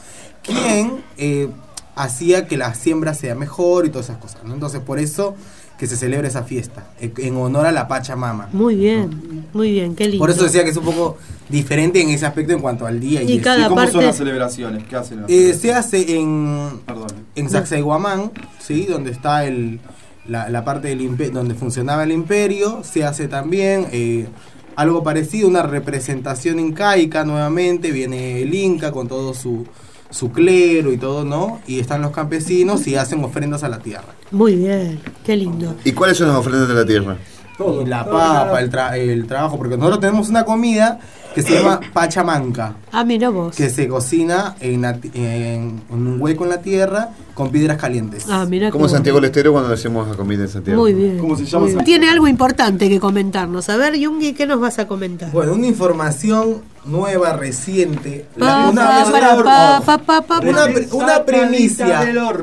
quien 0.42 1.04
eh, 1.18 1.50
hacía 1.94 2.46
que 2.46 2.56
la 2.56 2.72
siembra 2.72 3.12
sea 3.12 3.34
mejor 3.34 3.84
y 3.84 3.90
todas 3.90 4.06
esas 4.06 4.16
cosas, 4.16 4.42
¿no? 4.42 4.54
Entonces 4.54 4.80
por 4.80 4.98
eso 4.98 5.34
que 5.82 5.88
se 5.88 5.96
celebra 5.96 6.28
esa 6.28 6.44
fiesta, 6.44 6.86
en- 7.00 7.12
en 7.16 7.36
honor 7.36 7.66
a 7.66 7.72
la 7.72 7.88
Pachamama. 7.88 8.48
Muy 8.52 8.76
bien, 8.76 9.48
muy 9.52 9.72
bien, 9.72 9.96
qué 9.96 10.04
lindo. 10.04 10.20
Por 10.20 10.30
eso 10.30 10.44
decía 10.44 10.62
que 10.62 10.70
es 10.70 10.76
un 10.76 10.84
poco 10.84 11.16
diferente 11.48 12.00
en 12.00 12.10
ese 12.10 12.24
aspecto 12.24 12.52
en 12.52 12.60
cuanto 12.60 12.86
al 12.86 13.00
día. 13.00 13.20
Y 13.24 13.32
eso. 13.32 13.42
cada 13.42 13.66
¿Cómo 13.68 13.84
son 13.88 14.04
las 14.04 14.16
celebraciones? 14.16 14.84
¿Qué 14.84 14.94
hacen? 14.94 15.24
Eh, 15.26 15.54
se 15.60 15.74
hace 15.74 16.20
en, 16.20 16.78
Perdón. 16.86 17.08
en 17.34 17.50
Sacsayhuamán, 17.50 18.30
¿sí? 18.60 18.86
donde 18.86 19.10
está 19.10 19.44
el, 19.44 19.80
la, 20.28 20.48
la 20.50 20.64
parte 20.64 20.86
del 20.86 21.00
impe- 21.00 21.32
donde 21.32 21.54
funcionaba 21.56 22.04
el 22.04 22.12
imperio. 22.12 22.82
Se 22.84 23.02
hace 23.02 23.26
también 23.26 23.88
eh, 23.90 24.28
algo 24.76 25.02
parecido, 25.02 25.48
una 25.48 25.64
representación 25.64 26.60
incaica 26.60 27.24
nuevamente. 27.24 27.90
Viene 27.90 28.40
el 28.40 28.54
Inca 28.54 28.92
con 28.92 29.08
todo 29.08 29.34
su, 29.34 29.66
su 30.12 30.30
clero 30.30 30.92
y 30.92 30.96
todo, 30.98 31.24
¿no? 31.24 31.60
Y 31.66 31.80
están 31.80 32.00
los 32.02 32.12
campesinos 32.12 32.86
y 32.86 32.94
hacen 32.94 33.24
ofrendas 33.24 33.64
a 33.64 33.68
la 33.68 33.78
tierra. 33.80 34.14
Muy 34.30 34.54
bien, 34.54 35.00
qué 35.24 35.36
lindo. 35.36 35.74
¿Y 35.84 35.92
cuáles 35.92 36.16
son 36.18 36.28
las 36.28 36.36
ofrendas 36.36 36.68
de 36.68 36.74
la 36.74 36.86
tierra? 36.86 37.16
Y 37.58 37.84
la 37.86 38.04
papa, 38.04 38.60
el, 38.60 38.70
tra- 38.70 38.96
el 38.96 39.26
trabajo, 39.26 39.56
porque 39.58 39.76
nosotros 39.76 40.00
tenemos 40.00 40.28
una 40.28 40.44
comida 40.44 40.98
que 41.34 41.42
se 41.42 41.54
llama 41.54 41.80
pachamanca. 41.92 42.74
Ah, 42.92 43.04
mira 43.04 43.30
vos. 43.30 43.56
que 43.56 43.70
se 43.70 43.88
cocina 43.88 44.56
en, 44.60 44.82
la 44.82 44.94
ti- 44.94 45.10
en- 45.14 45.82
en 45.90 46.06
un 46.06 46.20
hueco 46.20 46.44
en 46.44 46.50
la 46.50 46.60
tierra 46.62 47.10
con 47.34 47.50
piedras 47.50 47.78
calientes. 47.78 48.26
Ah, 48.28 48.44
mira 48.48 48.70
Como 48.70 48.88
Santiago 48.88 49.18
del 49.18 49.26
Estero 49.26 49.52
cuando 49.52 49.72
hacemos 49.72 50.06
la 50.08 50.14
comida 50.14 50.42
en 50.42 50.48
Santiago. 50.48 50.80
Muy 50.80 50.92
bien. 50.94 51.18
¿Cómo 51.18 51.36
se 51.36 51.44
bien. 51.58 51.84
Tiene 51.84 52.08
algo 52.10 52.28
importante 52.28 52.88
que 52.88 53.00
comentarnos. 53.00 53.68
A 53.68 53.76
ver, 53.76 53.96
Yungi, 53.96 54.34
¿qué 54.34 54.46
nos 54.46 54.60
vas 54.60 54.78
a 54.78 54.86
comentar? 54.86 55.30
Bueno, 55.32 55.54
una 55.54 55.66
información 55.66 56.62
nueva, 56.84 57.32
reciente. 57.34 58.26
Pa, 58.38 58.44
la- 58.46 58.68
una, 58.70 60.66
una 60.92 61.24
primicia. 61.24 62.02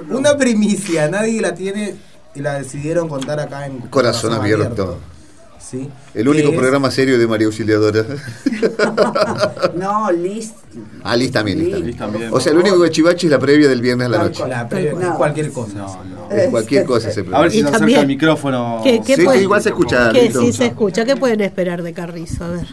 Una 0.09 0.37
primicia. 0.37 1.07
Nadie 1.09 1.41
la 1.41 1.53
tiene 1.53 1.95
y 2.35 2.41
la 2.41 2.53
decidieron 2.59 3.07
contar 3.09 3.39
acá 3.39 3.65
en 3.65 3.77
Corazón 3.89 4.33
abierto. 4.33 4.97
Sí. 5.69 5.87
El 6.15 6.27
único 6.27 6.49
es- 6.49 6.57
programa 6.57 6.89
serio 6.89 7.19
de 7.19 7.27
María 7.27 7.45
Auxiliadora. 7.47 8.03
No, 9.75 10.11
Liz. 10.11 10.51
ah, 11.03 11.15
Liz 11.15 11.31
también, 11.31 11.59
Liz 11.59 11.79
Liz, 11.79 11.97
también. 11.97 12.29
O 12.31 12.39
sea, 12.39 12.53
lo 12.53 12.59
único 12.61 12.81
que 12.81 12.89
chivache 12.89 13.27
es 13.27 13.31
la 13.31 13.39
previa 13.39 13.67
del 13.67 13.81
viernes 13.81 14.07
a 14.07 14.09
la 14.09 14.17
noche. 14.19 14.47
La 14.47 14.67
pre- 14.67 14.93
No. 14.93 15.15
Cualquier 15.17 15.51
cosa. 15.51 15.85
Es 16.31 16.49
cualquier 16.49 16.85
cosa 16.85 17.09
ese 17.09 17.23
A 17.31 17.41
ver 17.41 17.51
si 17.51 17.59
Y 17.59 17.61
se 17.61 17.67
acerca 17.69 17.99
el 18.01 18.07
micrófono. 18.07 18.81
¿Qué, 18.83 19.01
qué 19.05 19.15
Sí, 19.15 19.23
puede- 19.23 19.37
sí, 19.39 19.43
igual 19.43 19.61
se 19.61 19.69
escucha, 19.69 20.11
Que 20.11 20.31
sí 20.31 20.53
se 20.53 20.65
escucha. 20.67 21.05
¿Qué 21.05 21.15
pueden 21.15 21.41
esperar 21.41 21.81
de 21.83 21.93
Carrizo? 21.93 22.45
A 22.45 22.49
ver. 22.49 22.67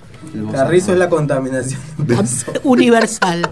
Carrizo 0.53 0.93
es 0.93 0.99
la 0.99 1.09
contaminación. 1.09 1.81
Universal. 2.65 3.49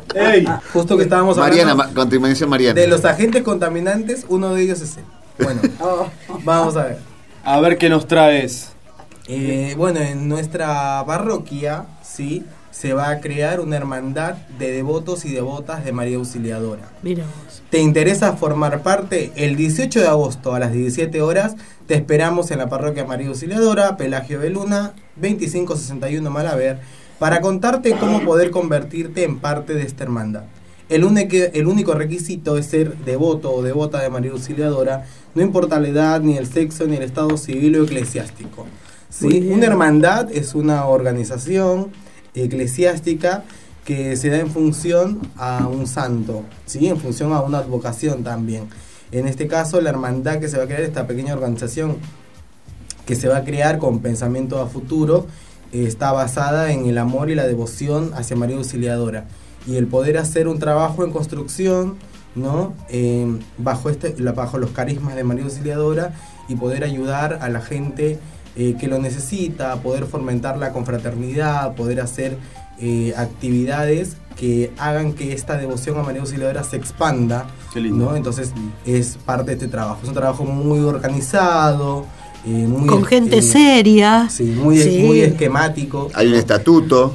Justo 0.72 0.96
que 0.96 1.04
estábamos 1.04 1.36
Mariana, 1.36 1.72
hablando 1.72 1.92
ma- 1.92 1.94
contaminación 2.00 2.50
Mariana. 2.50 2.80
de 2.80 2.86
los 2.88 3.04
agentes 3.04 3.42
contaminantes, 3.42 4.24
uno 4.28 4.54
de 4.54 4.62
ellos 4.62 4.80
es 4.80 4.96
él. 4.98 5.04
Bueno, 5.38 5.60
vamos 6.44 6.76
a 6.76 6.84
ver. 6.84 6.98
A 7.44 7.60
ver 7.60 7.78
qué 7.78 7.88
nos 7.88 8.06
traes. 8.08 8.70
Eh, 9.26 9.74
bueno, 9.76 10.00
en 10.00 10.28
nuestra 10.28 11.02
parroquia, 11.06 11.86
sí, 12.02 12.44
se 12.70 12.92
va 12.92 13.10
a 13.10 13.20
crear 13.20 13.60
una 13.60 13.76
hermandad 13.76 14.34
de 14.58 14.72
devotos 14.72 15.24
y 15.24 15.32
devotas 15.32 15.84
de 15.84 15.92
María 15.92 16.16
Auxiliadora. 16.16 16.90
Mira 17.02 17.24
vos. 17.24 17.62
¿Te 17.70 17.78
interesa 17.78 18.36
formar 18.36 18.82
parte? 18.82 19.32
El 19.36 19.56
18 19.56 20.00
de 20.00 20.08
agosto 20.08 20.54
a 20.54 20.58
las 20.58 20.72
17 20.72 21.22
horas 21.22 21.56
te 21.86 21.94
esperamos 21.94 22.50
en 22.50 22.58
la 22.58 22.68
parroquia 22.68 23.04
María 23.04 23.28
Auxiliadora, 23.28 23.96
Pelagio 23.96 24.40
de 24.40 24.50
Luna, 24.50 24.92
2561 25.16 26.30
Malaver, 26.30 26.80
para 27.18 27.40
contarte 27.40 27.92
cómo 27.92 28.20
poder 28.24 28.50
convertirte 28.50 29.22
en 29.24 29.38
parte 29.38 29.74
de 29.74 29.82
esta 29.82 30.04
hermandad. 30.04 30.44
El 30.88 31.04
único, 31.04 31.36
el 31.36 31.66
único 31.66 31.94
requisito 31.94 32.58
es 32.58 32.66
ser 32.66 32.96
devoto 32.98 33.52
o 33.52 33.62
devota 33.62 34.02
de 34.02 34.10
María 34.10 34.32
Auxiliadora, 34.32 35.06
no 35.34 35.42
importa 35.42 35.80
la 35.80 35.88
edad, 35.88 36.20
ni 36.20 36.36
el 36.36 36.46
sexo, 36.46 36.86
ni 36.86 36.96
el 36.96 37.02
estado 37.02 37.36
civil 37.36 37.76
o 37.76 37.84
eclesiástico. 37.84 38.66
¿Sí? 39.18 39.48
Una 39.50 39.66
hermandad 39.66 40.30
es 40.32 40.54
una 40.54 40.86
organización 40.86 41.92
eclesiástica 42.34 43.44
que 43.84 44.16
se 44.16 44.30
da 44.30 44.38
en 44.38 44.50
función 44.50 45.20
a 45.36 45.68
un 45.68 45.86
santo, 45.86 46.42
¿sí? 46.66 46.88
en 46.88 46.98
función 46.98 47.32
a 47.32 47.40
una 47.40 47.58
advocación 47.58 48.24
también. 48.24 48.68
En 49.12 49.28
este 49.28 49.46
caso, 49.46 49.80
la 49.80 49.90
hermandad 49.90 50.40
que 50.40 50.48
se 50.48 50.56
va 50.56 50.64
a 50.64 50.66
crear, 50.66 50.82
esta 50.82 51.06
pequeña 51.06 51.34
organización 51.34 51.98
que 53.06 53.14
se 53.14 53.28
va 53.28 53.38
a 53.38 53.44
crear 53.44 53.78
con 53.78 54.00
pensamiento 54.00 54.60
a 54.60 54.66
futuro, 54.66 55.26
eh, 55.72 55.84
está 55.86 56.10
basada 56.12 56.72
en 56.72 56.86
el 56.86 56.98
amor 56.98 57.30
y 57.30 57.34
la 57.34 57.46
devoción 57.46 58.12
hacia 58.14 58.36
María 58.36 58.56
Auxiliadora. 58.56 59.26
Y 59.66 59.76
el 59.76 59.86
poder 59.86 60.18
hacer 60.18 60.48
un 60.48 60.58
trabajo 60.58 61.04
en 61.04 61.12
construcción, 61.12 61.96
¿no? 62.34 62.74
Eh, 62.88 63.38
bajo, 63.58 63.90
este, 63.90 64.10
bajo 64.32 64.58
los 64.58 64.70
carismas 64.70 65.14
de 65.14 65.24
María 65.24 65.44
Auxiliadora 65.44 66.14
y 66.48 66.56
poder 66.56 66.82
ayudar 66.84 67.38
a 67.40 67.48
la 67.48 67.60
gente 67.60 68.18
eh, 68.56 68.76
que 68.78 68.86
lo 68.86 68.98
necesita, 68.98 69.74
poder 69.76 70.06
fomentar 70.06 70.56
la 70.58 70.72
confraternidad, 70.72 71.74
poder 71.74 72.00
hacer 72.00 72.36
eh, 72.80 73.14
actividades 73.16 74.16
que 74.36 74.72
hagan 74.78 75.12
que 75.12 75.32
esta 75.32 75.56
devoción 75.56 75.98
a 75.98 76.02
María 76.02 76.20
Auxiliadora 76.20 76.64
se 76.64 76.76
expanda. 76.76 77.46
¿no? 77.76 78.16
Entonces 78.16 78.52
es 78.84 79.16
parte 79.24 79.50
de 79.50 79.52
este 79.54 79.68
trabajo. 79.68 80.00
Es 80.02 80.08
un 80.08 80.14
trabajo 80.14 80.44
muy 80.44 80.80
organizado, 80.80 82.06
eh, 82.44 82.48
muy 82.48 82.86
Con 82.88 83.04
gente 83.04 83.38
eh, 83.38 83.42
seria. 83.42 84.28
Sí, 84.30 84.44
muy, 84.44 84.78
Sí. 84.78 85.02
muy 85.04 85.20
esquemático. 85.20 86.10
Hay 86.14 86.28
un 86.28 86.34
estatuto. 86.34 87.14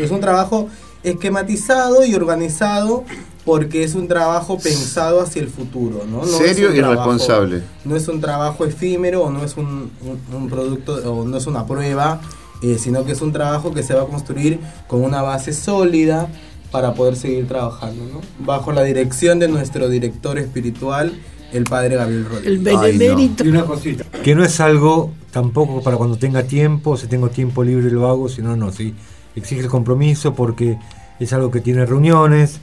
Es 0.00 0.10
un 0.10 0.20
trabajo 0.20 0.68
esquematizado 1.02 2.04
y 2.04 2.14
organizado 2.14 3.04
porque 3.44 3.82
es 3.82 3.94
un 3.94 4.06
trabajo 4.08 4.58
pensado 4.58 5.20
hacia 5.20 5.42
el 5.42 5.48
futuro, 5.48 6.04
¿no? 6.08 6.24
Serio 6.24 6.68
un 6.70 6.74
y 6.76 6.78
trabajo- 6.78 7.10
responsable. 7.10 7.62
No 7.84 7.96
es 7.96 8.06
un 8.08 8.20
trabajo 8.20 8.64
efímero 8.64 9.22
o 9.24 9.30
no 9.30 9.44
es 9.44 9.56
un, 9.56 9.90
un- 10.02 10.36
un 10.36 10.48
producto 10.48 10.94
o 11.12 11.24
no 11.26 11.36
es 11.36 11.46
una 11.46 11.66
prueba, 11.66 12.20
eh, 12.62 12.76
sino 12.78 13.04
que 13.04 13.12
es 13.12 13.20
un 13.20 13.32
trabajo 13.32 13.72
que 13.74 13.82
se 13.82 13.94
va 13.94 14.02
a 14.02 14.06
construir 14.06 14.60
con 14.86 15.02
una 15.02 15.22
base 15.22 15.52
sólida 15.52 16.28
para 16.70 16.94
poder 16.94 17.16
seguir 17.16 17.48
trabajando, 17.48 18.04
¿no? 18.04 18.20
Bajo 18.46 18.70
la 18.72 18.82
dirección 18.84 19.38
de 19.40 19.48
nuestro 19.48 19.88
director 19.88 20.38
espiritual, 20.38 21.12
el 21.52 21.64
padre 21.64 21.96
Gabriel 21.96 22.24
Rodríguez. 22.24 22.46
El 22.46 22.58
benemérito. 22.60 23.44
Y 23.44 23.48
una 23.48 23.64
cosita, 23.64 24.04
que 24.22 24.34
no 24.34 24.44
es 24.44 24.58
algo 24.60 25.10
tampoco 25.32 25.82
para 25.82 25.96
cuando 25.96 26.16
tenga 26.16 26.44
tiempo, 26.44 26.96
si 26.96 27.08
tengo 27.08 27.28
tiempo 27.28 27.64
libre 27.64 27.90
lo 27.90 28.08
hago, 28.08 28.28
si 28.28 28.40
no, 28.40 28.56
no, 28.56 28.70
sí. 28.72 28.94
Exige 29.34 29.62
el 29.62 29.68
compromiso 29.68 30.34
porque 30.34 30.78
es 31.18 31.32
algo 31.32 31.50
que 31.50 31.60
tiene 31.60 31.84
reuniones, 31.84 32.60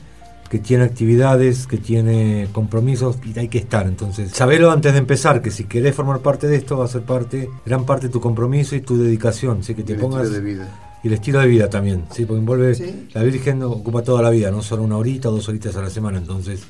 que 0.50 0.58
tiene 0.58 0.82
actividades, 0.82 1.68
que 1.68 1.78
tiene 1.78 2.48
compromisos 2.50 3.16
y 3.24 3.38
hay 3.38 3.46
que 3.46 3.58
estar. 3.58 3.86
Entonces, 3.86 4.32
sabelo 4.32 4.72
antes 4.72 4.92
de 4.92 4.98
empezar, 4.98 5.42
que 5.42 5.52
si 5.52 5.64
querés 5.64 5.94
formar 5.94 6.18
parte 6.18 6.48
de 6.48 6.56
esto 6.56 6.76
va 6.76 6.86
a 6.86 6.88
ser 6.88 7.02
parte, 7.02 7.48
gran 7.64 7.86
parte 7.86 8.08
de 8.08 8.12
tu 8.12 8.20
compromiso 8.20 8.74
y 8.74 8.80
tu 8.80 9.00
dedicación, 9.00 9.60
así 9.60 9.76
que 9.76 9.84
te 9.84 9.92
El 9.92 10.00
pongas... 10.00 10.24
estilo 10.24 10.44
de 10.44 10.52
vida. 10.52 10.96
Y 11.04 11.06
el 11.06 11.14
estilo 11.14 11.38
de 11.38 11.46
vida 11.46 11.70
también, 11.70 12.04
sí, 12.10 12.26
porque 12.26 12.40
envuelve... 12.40 12.74
Sí. 12.74 13.08
La 13.14 13.22
Virgen 13.22 13.62
ocupa 13.62 14.02
toda 14.02 14.22
la 14.22 14.30
vida, 14.30 14.50
no 14.50 14.60
solo 14.60 14.82
una 14.82 14.96
horita 14.96 15.28
o 15.28 15.32
dos 15.32 15.48
horitas 15.48 15.76
a 15.76 15.82
la 15.82 15.88
semana, 15.88 16.18
entonces... 16.18 16.64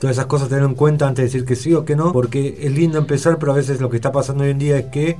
Todas 0.00 0.16
esas 0.16 0.26
cosas 0.26 0.48
tener 0.48 0.64
en 0.64 0.74
cuenta 0.74 1.06
antes 1.06 1.22
de 1.22 1.26
decir 1.26 1.44
que 1.46 1.54
sí 1.54 1.72
o 1.72 1.84
que 1.84 1.94
no, 1.96 2.12
porque 2.12 2.58
es 2.60 2.72
lindo 2.72 2.98
empezar, 2.98 3.38
pero 3.38 3.52
a 3.52 3.54
veces 3.54 3.80
lo 3.80 3.88
que 3.88 3.96
está 3.96 4.12
pasando 4.12 4.44
hoy 4.44 4.50
en 4.50 4.58
día 4.58 4.78
es 4.78 4.86
que 4.86 5.16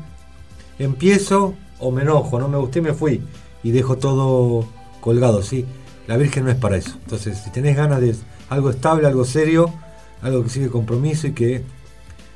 empiezo 0.78 1.54
o 1.78 1.92
me 1.92 2.02
enojo, 2.02 2.38
no 2.40 2.48
me 2.48 2.58
gusté, 2.58 2.82
me 2.82 2.92
fui 2.92 3.22
y 3.62 3.70
dejo 3.70 3.96
todo 3.96 4.66
colgado, 5.00 5.42
¿sí? 5.42 5.64
La 6.06 6.16
Virgen 6.16 6.44
no 6.44 6.50
es 6.50 6.56
para 6.56 6.76
eso. 6.76 6.92
Entonces, 7.02 7.38
si 7.38 7.50
tenés 7.50 7.76
ganas 7.76 8.00
de 8.00 8.14
algo 8.48 8.70
estable, 8.70 9.06
algo 9.06 9.24
serio, 9.24 9.72
algo 10.22 10.42
que 10.44 10.50
sigue 10.50 10.68
compromiso 10.68 11.26
y 11.26 11.32
que 11.32 11.62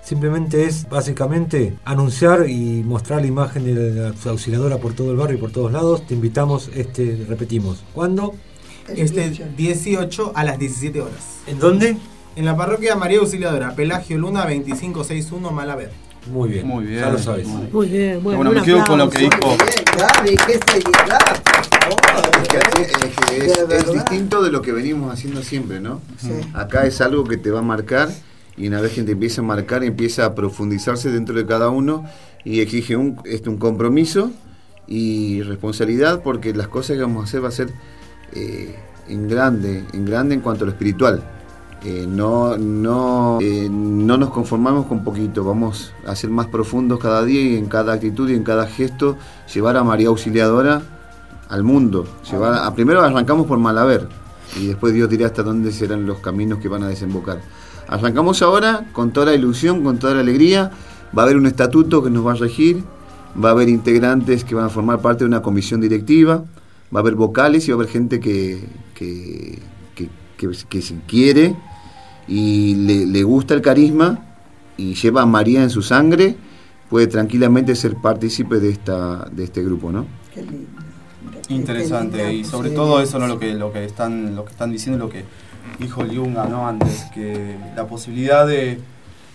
simplemente 0.02 0.64
es 0.64 0.88
básicamente 0.88 1.74
anunciar 1.84 2.48
y 2.48 2.82
mostrar 2.82 3.20
la 3.20 3.28
imagen 3.28 3.64
de 3.64 3.92
la 3.92 4.14
auxiliadora 4.30 4.78
por 4.78 4.94
todo 4.94 5.12
el 5.12 5.16
barrio 5.16 5.36
y 5.36 5.40
por 5.40 5.52
todos 5.52 5.72
lados, 5.72 6.06
te 6.06 6.14
invitamos, 6.14 6.70
este, 6.74 7.24
repetimos. 7.28 7.84
¿Cuándo? 7.94 8.34
Este 8.88 9.30
18 9.56 10.32
a 10.34 10.44
las 10.44 10.58
17 10.58 11.00
horas. 11.00 11.38
¿En 11.46 11.58
dónde? 11.60 11.96
En 12.34 12.44
la 12.44 12.56
parroquia 12.56 12.96
María 12.96 13.18
Auxiliadora, 13.18 13.74
Pelagio 13.74 14.18
Luna 14.18 14.40
2561 14.40 15.50
Malaver. 15.50 15.90
Muy 16.30 16.50
bien. 16.50 16.66
Muy 16.66 16.84
bien. 16.84 17.00
Ya 17.00 17.10
lo 17.10 17.18
sabes. 17.18 17.46
Muy 17.46 17.86
bien, 17.88 18.22
bueno, 18.22 18.38
Bueno, 18.38 18.52
me 18.52 18.62
quedo 18.62 18.84
con 18.84 18.98
lo 18.98 19.08
que 19.08 19.18
dijo. 19.18 19.56
Gaby, 19.96 20.36
qué 20.46 20.58
seriedad. 20.66 21.49
Es 22.34 23.16
que 23.28 23.46
es, 23.46 23.58
es- 23.86 23.92
distinto 23.92 24.42
de 24.42 24.50
lo 24.50 24.62
que 24.62 24.72
venimos 24.72 25.12
haciendo 25.12 25.42
siempre, 25.42 25.80
¿no? 25.80 26.00
Sí. 26.18 26.30
Acá 26.54 26.86
es 26.86 27.00
algo 27.00 27.24
que 27.24 27.36
te 27.36 27.50
va 27.50 27.60
a 27.60 27.62
marcar 27.62 28.08
y 28.56 28.68
una 28.68 28.80
vez 28.80 28.92
que 28.92 29.02
te 29.02 29.12
empieza 29.12 29.40
a 29.40 29.44
marcar, 29.44 29.84
empieza 29.84 30.26
a 30.26 30.34
profundizarse 30.34 31.10
dentro 31.10 31.34
de 31.34 31.46
cada 31.46 31.68
uno 31.70 32.04
y 32.44 32.60
exige 32.60 32.96
un, 32.96 33.18
este, 33.24 33.48
un 33.48 33.56
compromiso 33.58 34.30
y 34.86 35.42
responsabilidad 35.42 36.22
porque 36.22 36.52
las 36.54 36.68
cosas 36.68 36.96
que 36.96 37.02
vamos 37.02 37.22
a 37.22 37.24
hacer 37.24 37.44
va 37.44 37.48
a 37.48 37.52
ser 37.52 37.70
eh, 38.34 38.74
en 39.08 39.28
grande, 39.28 39.84
en 39.92 40.04
grande 40.04 40.34
en 40.34 40.40
cuanto 40.40 40.64
a 40.64 40.66
lo 40.66 40.72
espiritual. 40.72 41.22
Eh, 41.82 42.04
no, 42.06 42.58
no, 42.58 43.38
eh, 43.40 43.66
no 43.70 44.18
nos 44.18 44.28
conformamos 44.30 44.84
con 44.86 45.02
poquito, 45.02 45.44
vamos 45.44 45.92
a 46.06 46.14
ser 46.14 46.28
más 46.28 46.46
profundos 46.46 46.98
cada 46.98 47.24
día 47.24 47.40
y 47.40 47.56
en 47.56 47.66
cada 47.66 47.94
actitud 47.94 48.28
y 48.28 48.34
en 48.34 48.42
cada 48.44 48.66
gesto 48.66 49.16
llevar 49.54 49.78
a 49.78 49.84
María 49.84 50.08
Auxiliadora 50.08 50.82
al 51.50 51.64
mundo. 51.64 52.06
Llevar 52.30 52.54
a, 52.54 52.74
primero 52.74 53.02
arrancamos 53.02 53.46
por 53.46 53.58
Malaver 53.58 54.08
y 54.58 54.68
después 54.68 54.94
Dios 54.94 55.08
dirá 55.10 55.26
hasta 55.26 55.42
dónde 55.42 55.72
serán 55.72 56.06
los 56.06 56.18
caminos 56.18 56.58
que 56.58 56.68
van 56.68 56.82
a 56.82 56.88
desembocar. 56.88 57.40
Arrancamos 57.88 58.40
ahora 58.42 58.86
con 58.92 59.12
toda 59.12 59.26
la 59.26 59.34
ilusión, 59.34 59.82
con 59.82 59.98
toda 59.98 60.14
la 60.14 60.20
alegría. 60.20 60.70
Va 61.16 61.22
a 61.22 61.24
haber 61.24 61.36
un 61.36 61.46
estatuto 61.46 62.02
que 62.02 62.10
nos 62.10 62.24
va 62.24 62.32
a 62.32 62.36
regir, 62.36 62.84
va 63.42 63.48
a 63.48 63.52
haber 63.52 63.68
integrantes 63.68 64.44
que 64.44 64.54
van 64.54 64.66
a 64.66 64.68
formar 64.68 65.00
parte 65.00 65.24
de 65.24 65.28
una 65.28 65.42
comisión 65.42 65.80
directiva, 65.80 66.44
va 66.94 67.00
a 67.00 67.02
haber 67.02 67.16
vocales 67.16 67.66
y 67.66 67.72
va 67.72 67.74
a 67.74 67.78
haber 67.78 67.88
gente 67.88 68.20
que, 68.20 68.64
que, 68.94 69.58
que, 70.36 70.82
si 70.82 70.94
quiere 71.06 71.56
y 72.28 72.76
le, 72.76 73.06
le 73.06 73.22
gusta 73.24 73.54
el 73.54 73.60
carisma 73.60 74.20
y 74.76 74.94
lleva 74.94 75.22
a 75.22 75.26
María 75.26 75.62
en 75.62 75.70
su 75.70 75.82
sangre, 75.82 76.36
puede 76.88 77.08
tranquilamente 77.08 77.74
ser 77.74 77.96
partícipe 77.96 78.60
de, 78.60 78.70
esta, 78.70 79.28
de 79.32 79.44
este 79.44 79.62
grupo, 79.64 79.90
¿no? 79.90 80.06
Qué 80.32 80.42
lindo. 80.42 80.89
Interesante. 81.50 82.32
y 82.32 82.44
sobre 82.44 82.70
todo 82.70 83.00
eso 83.00 83.18
no 83.18 83.26
lo 83.26 83.38
que 83.38 83.54
lo 83.54 83.72
que 83.72 83.84
están 83.84 84.36
lo 84.36 84.44
que 84.44 84.52
están 84.52 84.70
diciendo 84.70 85.04
lo 85.04 85.10
que 85.10 85.24
dijo 85.78 86.02
Liunga 86.02 86.46
no 86.46 86.66
antes 86.66 87.04
que 87.12 87.56
la 87.76 87.86
posibilidad 87.86 88.46
de, 88.46 88.80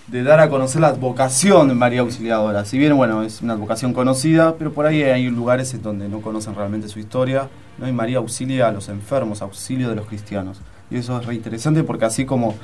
de 0.07 0.24
dar 0.24 0.39
a 0.39 0.49
conocer 0.49 0.82
la 0.82 0.93
vocación 0.93 1.68
de 1.68 1.74
María 1.76 2.01
Auxiliadora. 2.01 2.66
Si 2.66 2.78
bien 2.78 2.95
bueno 2.95 3.24
es 3.24 3.41
una 3.41 3.55
vocación 3.55 3.93
conocida 3.93 4.55
pero 4.57 4.72
por 4.72 4.86
ahí 4.86 5.03
hay 5.03 5.30
lugares 5.30 5.74
en 5.74 5.82
donde 5.82 6.09
no 6.09 6.22
conocen 6.22 6.55
realmente 6.55 6.88
su 6.88 6.99
historia 6.99 7.49
no 7.78 7.88
y 7.88 7.91
María 7.91 8.18
auxilia 8.18 8.70
a 8.70 8.72
los 8.72 8.88
enfermos 8.89 9.41
auxilio 9.41 9.89
de 9.89 9.95
los 9.95 10.07
cristianos. 10.07 10.59
Y 10.89 10.97
eso 10.97 11.20
es 11.20 11.26
re 11.26 11.36
interesante 11.36 11.84
porque 11.84 12.05
así 12.05 12.26
como 12.26 12.55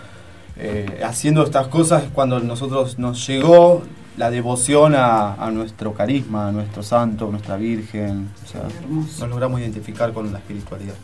eh, 0.57 1.01
haciendo 1.03 1.43
estas 1.43 1.67
cosas 1.67 2.03
cuando 2.13 2.39
nosotros 2.39 2.99
nos 2.99 3.25
llegó 3.27 3.83
la 4.17 4.29
devoción 4.29 4.95
a, 4.95 5.33
a 5.35 5.51
nuestro 5.51 5.93
carisma, 5.93 6.49
a 6.49 6.51
nuestro 6.51 6.83
santo, 6.83 7.27
a 7.27 7.31
nuestra 7.31 7.57
Virgen. 7.57 8.29
O 8.43 8.47
sea, 8.47 8.63
nos 8.89 9.29
logramos 9.29 9.59
identificar 9.61 10.13
con 10.13 10.31
la 10.31 10.39
espiritualidad. 10.39 10.95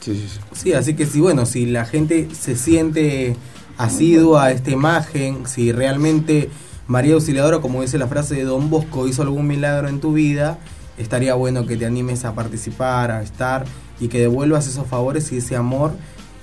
Sí, 0.00 0.14
sí, 0.14 0.28
sí. 0.28 0.40
Sí, 0.52 0.72
así 0.72 0.94
que 0.94 1.06
sí, 1.06 1.20
bueno, 1.20 1.46
si 1.46 1.66
la 1.66 1.84
gente 1.84 2.28
se 2.34 2.56
siente 2.56 3.36
asidua 3.78 4.44
a 4.44 4.50
esta 4.52 4.70
imagen, 4.70 5.46
si 5.46 5.72
realmente 5.72 6.50
María 6.86 7.14
Auxiliadora, 7.14 7.60
como 7.60 7.82
dice 7.82 7.98
la 7.98 8.06
frase 8.08 8.34
de 8.34 8.44
Don 8.44 8.70
Bosco, 8.70 9.08
hizo 9.08 9.22
algún 9.22 9.46
milagro 9.46 9.88
en 9.88 10.00
tu 10.00 10.12
vida, 10.12 10.58
estaría 10.98 11.34
bueno 11.34 11.66
que 11.66 11.76
te 11.76 11.86
animes 11.86 12.24
a 12.24 12.34
participar, 12.34 13.10
a 13.10 13.22
estar 13.22 13.64
y 14.00 14.08
que 14.08 14.20
devuelvas 14.20 14.66
esos 14.66 14.86
favores 14.86 15.32
y 15.32 15.38
ese 15.38 15.56
amor 15.56 15.92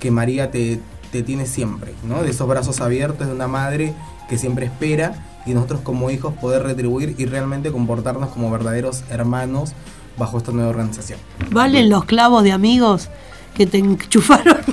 que 0.00 0.10
María 0.10 0.50
te, 0.50 0.80
te 1.12 1.22
tiene 1.22 1.46
siempre, 1.46 1.94
¿no? 2.06 2.22
De 2.22 2.30
esos 2.30 2.46
brazos 2.46 2.80
abiertos 2.80 3.26
de 3.26 3.32
una 3.32 3.48
madre 3.48 3.94
que 4.28 4.38
siempre 4.38 4.66
espera 4.66 5.14
y 5.46 5.54
nosotros 5.54 5.80
como 5.82 6.10
hijos 6.10 6.34
poder 6.34 6.62
retribuir 6.62 7.14
y 7.18 7.26
realmente 7.26 7.70
comportarnos 7.72 8.30
como 8.30 8.50
verdaderos 8.50 9.02
hermanos 9.10 9.72
bajo 10.16 10.38
esta 10.38 10.52
nueva 10.52 10.70
organización. 10.70 11.18
¿Valen 11.50 11.90
los 11.90 12.04
clavos 12.04 12.42
de 12.44 12.52
amigos 12.52 13.08
que 13.54 13.66
te 13.66 13.78
enchufaron? 13.78 14.58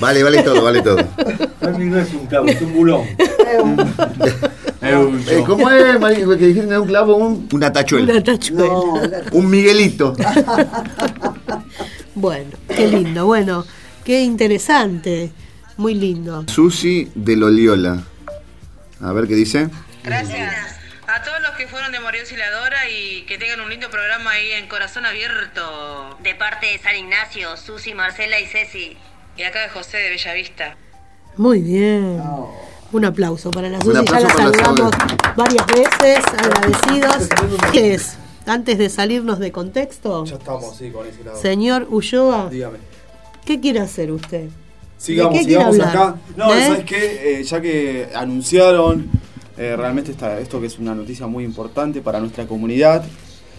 Vale, 0.00 0.22
vale 0.22 0.42
todo, 0.44 0.62
vale 0.62 0.80
todo. 0.80 0.96
No 1.76 1.98
es 1.98 2.14
un 2.14 2.26
clavo, 2.26 2.46
es 2.46 2.62
un 2.62 2.72
bulón. 2.72 3.02
Eh, 4.80 5.42
¿Cómo 5.44 5.68
es, 5.70 5.98
María, 5.98 6.24
que 6.38 6.46
dijeron 6.46 6.82
un 6.82 6.86
clavo? 6.86 7.16
Un, 7.16 7.48
una 7.52 7.72
tachuela. 7.72 8.12
Una 8.12 8.22
tachuela. 8.22 8.64
No, 8.66 8.94
la- 9.02 9.22
Un 9.32 9.50
Miguelito. 9.50 10.14
Bueno, 12.14 12.50
qué 12.68 12.88
lindo, 12.88 13.26
bueno, 13.26 13.64
qué 14.04 14.22
interesante, 14.22 15.30
muy 15.78 15.94
lindo. 15.94 16.44
Susi 16.48 17.10
de 17.14 17.36
Loliola. 17.36 18.02
A 19.00 19.12
ver 19.12 19.26
qué 19.26 19.34
dice. 19.34 19.70
Gracias 20.04 20.54
a 21.06 21.22
todos 21.22 21.40
los 21.40 21.52
que 21.56 21.66
fueron 21.66 21.90
de 21.92 22.00
María 22.00 22.20
Auxiliadora 22.20 22.88
y 22.90 23.22
que 23.26 23.38
tengan 23.38 23.60
un 23.60 23.70
lindo 23.70 23.88
programa 23.90 24.32
ahí 24.32 24.50
en 24.52 24.68
Corazón 24.68 25.06
Abierto. 25.06 26.18
De 26.22 26.34
parte 26.34 26.66
de 26.66 26.78
San 26.78 26.96
Ignacio, 26.96 27.56
Susi, 27.56 27.94
Marcela 27.94 28.38
y 28.40 28.46
Ceci. 28.46 28.96
Y 29.36 29.42
acá 29.44 29.62
de 29.62 29.68
José 29.70 29.96
de 29.98 30.10
Bellavista. 30.10 30.76
Muy 31.36 31.62
bien. 31.62 32.20
Un 32.90 33.04
aplauso 33.04 33.50
para 33.50 33.68
la 33.68 33.80
Susi, 33.80 34.04
ya 34.04 34.20
la 34.20 34.28
saludamos 34.30 34.90
varias 35.36 35.66
veces, 35.68 36.24
agradecidos. 36.26 37.28
¿Qué 37.72 37.94
es? 37.94 38.16
Antes 38.46 38.78
de 38.78 38.88
salirnos 38.88 39.38
de 39.38 39.52
contexto, 39.52 40.24
Ya 40.24 40.36
estamos, 40.36 40.74
sí, 40.76 40.90
con 40.90 41.06
ese 41.06 41.22
lado. 41.22 41.40
señor 41.40 41.86
Ulloa, 41.90 42.48
Dígame. 42.50 42.78
¿qué 43.44 43.60
quiere 43.60 43.80
hacer 43.80 44.10
usted? 44.10 44.48
Sigamos, 44.98 45.32
¿De 45.34 45.38
qué 45.40 45.44
quiere 45.46 45.60
sigamos 45.62 45.80
hablar? 45.80 46.08
acá. 46.08 46.16
No, 46.36 46.54
¿Eh? 46.54 46.60
¿sabes 46.66 46.84
qué? 46.84 47.40
Eh, 47.40 47.44
ya 47.44 47.60
que 47.60 48.08
anunciaron 48.14 49.08
eh, 49.56 49.74
realmente 49.76 50.10
esta, 50.10 50.38
esto 50.40 50.60
que 50.60 50.66
es 50.66 50.78
una 50.78 50.94
noticia 50.94 51.26
muy 51.26 51.44
importante 51.44 52.00
para 52.00 52.20
nuestra 52.20 52.46
comunidad 52.46 53.04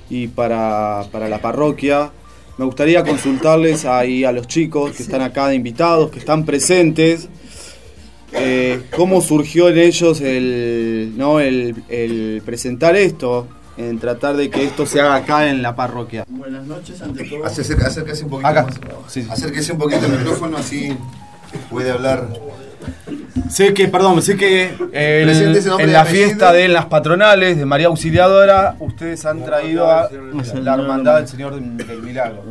y 0.10 0.28
para, 0.28 1.06
para 1.12 1.30
la 1.30 1.40
parroquia, 1.42 2.12
me 2.58 2.66
gustaría 2.66 3.04
consultarles 3.04 3.86
ahí 3.86 4.26
a 4.26 4.32
los 4.32 4.48
chicos 4.48 4.92
que 4.92 5.04
están 5.04 5.22
acá 5.22 5.48
de 5.48 5.56
invitados, 5.56 6.12
que 6.12 6.20
están 6.20 6.46
presentes, 6.46 7.30
eh, 8.34 8.82
cómo 8.96 9.22
surgió 9.22 9.70
en 9.70 9.78
ellos 9.78 10.20
el, 10.22 11.14
¿no? 11.16 11.40
el, 11.40 11.84
el 11.90 12.42
presentar 12.46 12.96
esto, 12.96 13.48
en 13.78 13.98
tratar 13.98 14.36
de 14.36 14.50
que 14.50 14.66
esto 14.66 14.86
se 14.86 15.00
haga 15.00 15.16
acá 15.16 15.50
en 15.50 15.62
la 15.62 15.74
parroquia. 15.76 16.26
Buenas 16.28 16.66
noches, 16.66 17.02
ante 17.02 17.24
todo. 17.24 17.46
Acérquese, 17.46 17.82
acérquese 17.86 18.24
un 18.26 18.30
poquito 18.30 18.48
Acá. 18.50 18.64
más. 18.64 18.76
Sí, 19.08 19.22
sí. 19.24 19.28
Acérquese 19.32 19.72
un 19.72 19.78
poquito 19.78 20.06
al 20.06 20.12
micrófono, 20.18 20.58
así 20.58 20.90
puede 21.70 21.92
hablar. 21.92 22.28
Sé 23.50 23.74
que, 23.74 23.88
perdón, 23.88 24.22
sé 24.22 24.38
que 24.38 24.76
eh, 24.94 25.26
en, 25.80 25.92
la 25.92 26.06
fiesta 26.06 26.54
de 26.54 26.68
las 26.68 26.86
patronales 26.86 27.58
de 27.58 27.66
María 27.66 27.88
Auxiliadora, 27.88 28.76
ustedes 28.80 29.26
han 29.26 29.44
traído 29.44 29.90
a 29.90 30.08
la 30.62 30.74
hermandad 30.76 31.18
del 31.18 31.28
Señor 31.28 31.60
del 31.60 32.02
Milagro. 32.02 32.44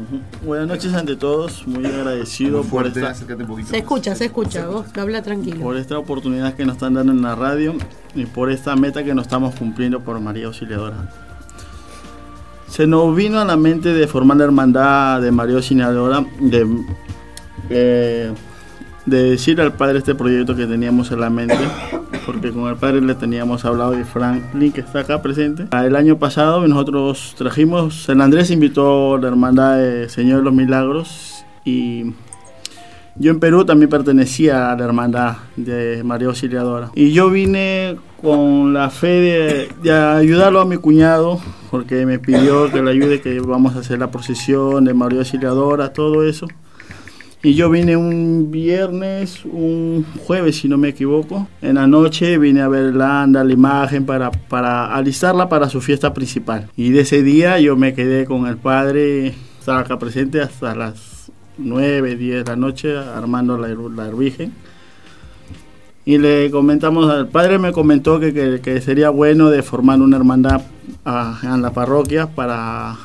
Buenas 0.45 0.67
noches 0.67 0.93
ante 0.95 1.17
todos, 1.17 1.67
muy 1.67 1.87
agradecido 1.87 2.63
por 2.63 2.83
Fuerte, 2.83 3.01
esta, 3.01 3.13
acércate 3.13 3.43
un 3.43 3.49
poquito. 3.49 3.71
Se 3.71 3.79
escucha, 3.79 4.15
se 4.17 4.25
escucha, 4.27 4.67
vos 4.67 4.87
habla 4.97 5.23
tranquilo. 5.23 5.61
por 5.61 5.77
esta 5.77 5.99
oportunidad 5.99 6.55
que 6.55 6.67
nos 6.67 6.77
están 6.77 6.95
dando 6.95 7.13
en 7.13 7.23
la 7.23 7.37
radio 7.37 7.75
y 8.15 8.27
por 8.27 8.51
esta 8.51 8.75
meta 8.75 9.05
que 9.05 9.15
nos 9.15 9.27
estamos 9.27 9.55
cumpliendo 9.55 10.01
por 10.01 10.19
María 10.21 10.47
Auxiliadora. 10.47 10.97
Se 12.69 12.87
nos 12.87 13.15
vino 13.15 13.41
a 13.41 13.45
la 13.45 13.57
mente 13.57 13.93
de 13.93 14.07
formar 14.09 14.39
la 14.39 14.45
hermandad 14.45 15.21
de 15.21 15.31
María 15.31 15.57
Auxiliadora, 15.57 16.25
de, 16.41 16.67
eh, 17.71 18.33
de 19.09 19.31
decir 19.31 19.61
al 19.61 19.73
padre 19.73 19.99
este 19.99 20.15
proyecto 20.15 20.55
que 20.55 20.67
teníamos 20.67 21.11
en 21.11 21.21
la 21.21 21.31
mente, 21.31 21.57
porque 22.27 22.53
con 22.53 22.69
el 22.69 22.77
padre 22.77 23.01
le 23.01 23.15
teníamos 23.15 23.65
hablado 23.65 23.99
y 23.99 24.05
Franklin 24.05 24.73
que 24.73 24.81
está 24.81 25.01
acá 25.01 25.23
presente. 25.23 25.67
El 25.73 25.97
año 25.97 26.19
pasado 26.19 26.67
nosotros 26.67 27.35
trajimos, 27.37 28.03
San 28.05 28.21
Andrés 28.21 28.51
invitó 28.51 29.15
a 29.15 29.21
la 29.21 29.29
hermandad 29.29 29.79
de 29.79 30.09
Señor 30.09 30.39
de 30.39 30.45
los 30.45 30.55
Milagros 30.55 31.45
y 31.65 32.13
yo 33.17 33.33
en 33.33 33.41
Perú 33.41 33.65
también 33.65 33.91
pertenecía 33.91 34.71
a 34.71 34.77
la 34.77 34.85
hermandad 34.85 35.39
de 35.57 36.03
María 36.05 36.29
Auxiliadora. 36.29 36.91
Y 36.95 37.13
yo 37.13 37.31
vine 37.31 37.97
con 38.23 38.73
la 38.73 38.91
fe 38.91 39.09
de, 39.09 39.69
de 39.83 39.93
ayudarlo 39.93 40.61
a 40.61 40.65
mi 40.65 40.77
cuñado, 40.77 41.41
porque 41.71 42.07
me 42.07 42.19
pidió 42.21 42.71
que 42.71 42.81
le 42.81 42.91
ayude, 42.91 43.21
que 43.21 43.41
vamos 43.41 43.75
a 43.75 43.81
hacer 43.81 43.99
la 43.99 44.11
procesión 44.11 44.85
de 44.85 44.95
María 44.95 45.21
Auxiliadora, 45.21 45.93
todo 45.93 46.25
eso. 46.25 46.47
Y 47.41 47.55
yo 47.55 47.71
vine 47.71 47.97
un 47.97 48.51
viernes, 48.51 49.45
un 49.45 50.05
jueves 50.27 50.57
si 50.57 50.69
no 50.69 50.77
me 50.77 50.89
equivoco. 50.89 51.47
En 51.63 51.77
la 51.77 51.87
noche 51.87 52.37
vine 52.37 52.63
a 52.63 52.69
ver 52.69 52.95
la 52.97 53.23
anda, 53.23 53.45
la 53.45 53.53
imagen 53.53 54.05
para, 54.05 54.33
para 54.33 54.93
alistarla 54.93 55.49
para 55.49 55.69
su 55.69 55.81
fiesta 55.81 56.13
principal. 56.13 56.69
Y 56.77 56.91
de 56.91 57.03
ese 57.03 57.23
día 57.23 57.61
yo 57.61 57.77
me 57.77 57.95
quedé 57.95 58.25
con 58.25 58.49
el 58.49 58.57
padre, 58.57 59.35
estaba 59.59 59.81
acá 59.81 60.01
presente 60.01 60.41
hasta 60.41 60.75
las 60.75 61.31
9, 61.59 62.17
10 62.17 62.45
de 62.45 62.51
la 62.51 62.57
noche 62.57 62.97
armando 62.97 63.57
la, 63.57 63.69
la 63.69 64.11
Virgen. 64.11 64.53
Y 66.05 66.19
le 66.19 66.51
comentamos, 66.51 67.15
el 67.15 67.29
padre 67.29 67.59
me 67.59 67.71
comentó 67.71 68.19
que, 68.19 68.35
que, 68.35 68.61
que 68.61 68.81
sería 68.81 69.11
bueno 69.11 69.51
de 69.51 69.63
formar 69.63 70.01
una 70.01 70.17
hermandad 70.17 70.63
ah, 71.05 71.39
en 71.45 71.63
la 71.63 71.71
parroquia 71.71 72.27
para 72.27 72.97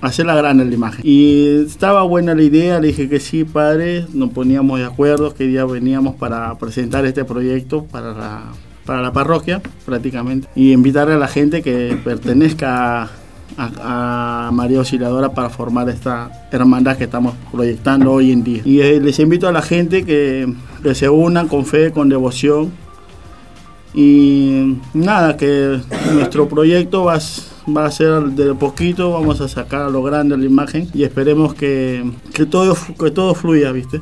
hacerla 0.00 0.34
grande 0.34 0.64
la 0.64 0.74
imagen. 0.74 1.00
Y 1.04 1.64
estaba 1.66 2.02
buena 2.02 2.34
la 2.34 2.42
idea, 2.42 2.80
le 2.80 2.88
dije 2.88 3.08
que 3.08 3.20
sí, 3.20 3.44
padre, 3.44 4.06
nos 4.12 4.30
poníamos 4.30 4.78
de 4.78 4.86
acuerdo 4.86 5.34
qué 5.34 5.44
día 5.44 5.64
veníamos 5.64 6.16
para 6.16 6.56
presentar 6.58 7.04
este 7.04 7.24
proyecto 7.24 7.84
para 7.84 8.12
la, 8.12 8.42
para 8.84 9.02
la 9.02 9.12
parroquia 9.12 9.60
prácticamente 9.84 10.48
y 10.54 10.72
invitar 10.72 11.10
a 11.10 11.18
la 11.18 11.28
gente 11.28 11.62
que 11.62 11.98
pertenezca 12.02 13.10
a, 13.58 14.50
María 14.52 14.78
Auxiliadora 14.78 15.34
para 15.34 15.50
formar 15.50 15.88
esta 15.88 16.48
hermandad 16.50 16.96
que 16.96 17.04
estamos 17.04 17.34
proyectando 17.50 18.12
hoy 18.12 18.32
en 18.32 18.42
día. 18.42 18.62
Y 18.64 18.80
eh, 18.80 19.00
les 19.00 19.18
invito 19.18 19.48
a 19.48 19.52
la 19.52 19.62
gente 19.62 20.04
que, 20.04 20.52
que 20.82 20.94
se 20.94 21.08
unan 21.08 21.48
con 21.48 21.66
fe, 21.66 21.92
con 21.92 22.08
devoción 22.08 22.72
y 23.94 24.78
nada, 24.94 25.36
que 25.36 25.80
nuestro 26.14 26.48
proyecto 26.48 27.04
va 27.04 27.16
a, 27.16 27.20
va 27.68 27.86
a 27.86 27.90
ser 27.90 28.22
de 28.22 28.54
poquito, 28.54 29.10
vamos 29.12 29.40
a 29.40 29.48
sacar 29.48 29.82
a 29.82 29.90
lo 29.90 30.02
grande 30.02 30.36
la 30.36 30.44
imagen 30.44 30.88
y 30.94 31.04
esperemos 31.04 31.54
que, 31.54 32.10
que, 32.34 32.46
todo, 32.46 32.76
que 32.98 33.10
todo 33.10 33.34
fluya, 33.34 33.72
¿viste? 33.72 34.00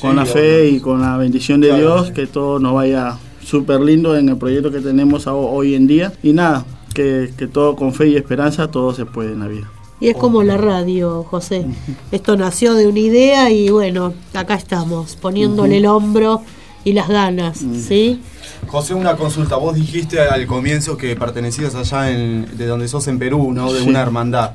Con 0.00 0.16
la 0.16 0.24
fe 0.24 0.68
y 0.68 0.80
con 0.80 1.00
la 1.02 1.16
bendición 1.18 1.60
de 1.60 1.68
Claro. 1.68 1.82
Dios, 1.82 2.10
que 2.12 2.26
todo 2.26 2.58
nos 2.58 2.74
vaya 2.74 3.18
súper 3.44 3.80
lindo 3.80 4.16
en 4.16 4.30
el 4.30 4.36
proyecto 4.38 4.70
que 4.70 4.80
tenemos 4.80 5.26
ho- 5.26 5.36
hoy 5.50 5.74
en 5.74 5.86
día. 5.86 6.12
Y 6.22 6.32
nada, 6.32 6.64
que, 6.94 7.30
que 7.36 7.46
todo 7.46 7.76
con 7.76 7.92
fe 7.92 8.08
y 8.08 8.16
esperanza, 8.16 8.70
todo 8.70 8.94
se 8.94 9.04
puede 9.04 9.32
en 9.32 9.40
la 9.40 9.48
vida. 9.48 9.70
Y 10.00 10.08
es 10.08 10.16
como 10.16 10.42
la 10.42 10.56
radio, 10.56 11.24
José. 11.24 11.66
Esto 12.10 12.34
nació 12.34 12.72
de 12.72 12.86
una 12.86 13.00
idea 13.00 13.50
y 13.50 13.68
bueno, 13.68 14.14
acá 14.32 14.54
estamos, 14.54 15.16
poniéndole 15.16 15.76
el 15.76 15.84
hombro 15.84 16.40
y 16.84 16.92
las 16.92 17.08
ganas, 17.08 17.58
¿sí? 17.58 18.20
José, 18.66 18.94
una 18.94 19.16
consulta. 19.16 19.56
Vos 19.56 19.74
dijiste 19.74 20.20
al 20.20 20.46
comienzo 20.46 20.96
que 20.96 21.14
pertenecías 21.16 21.74
allá 21.74 22.10
en, 22.10 22.46
de 22.56 22.66
donde 22.66 22.88
sos 22.88 23.06
en 23.08 23.18
Perú, 23.18 23.52
¿no? 23.52 23.72
De 23.72 23.80
Sí. 23.82 23.88
una 23.88 24.00
hermandad. 24.00 24.52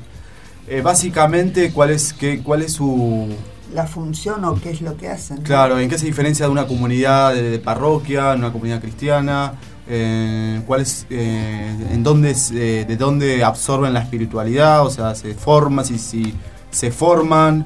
Eh, 0.68 0.80
básicamente, 0.80 1.70
¿cuál 1.72 1.90
es, 1.90 2.12
qué, 2.12 2.40
¿cuál 2.42 2.62
es 2.62 2.72
su... 2.72 3.28
La 3.74 3.86
función 3.86 4.44
o 4.44 4.54
qué 4.60 4.70
es 4.70 4.80
lo 4.80 4.96
que 4.96 5.08
hacen. 5.08 5.38
Claro, 5.38 5.78
¿en 5.78 5.88
qué 5.88 5.98
se 5.98 6.06
diferencia 6.06 6.46
de 6.46 6.52
una 6.52 6.66
comunidad 6.66 7.34
de, 7.34 7.42
de 7.50 7.58
parroquia, 7.58 8.32
una 8.34 8.52
comunidad 8.52 8.80
cristiana? 8.80 9.54
Eh, 9.88 10.60
¿Cuál 10.66 10.80
es, 10.80 11.06
eh, 11.10 11.76
en 11.92 12.02
dónde, 12.02 12.34
se- 12.34 12.84
de 12.84 12.96
dónde 12.96 13.44
absorben 13.44 13.92
la 13.92 14.00
espiritualidad? 14.00 14.84
O 14.84 14.90
sea, 14.90 15.14
¿se 15.14 15.34
forma, 15.34 15.84
si, 15.84 15.98
si 15.98 16.34
se 16.70 16.90
forman? 16.90 17.64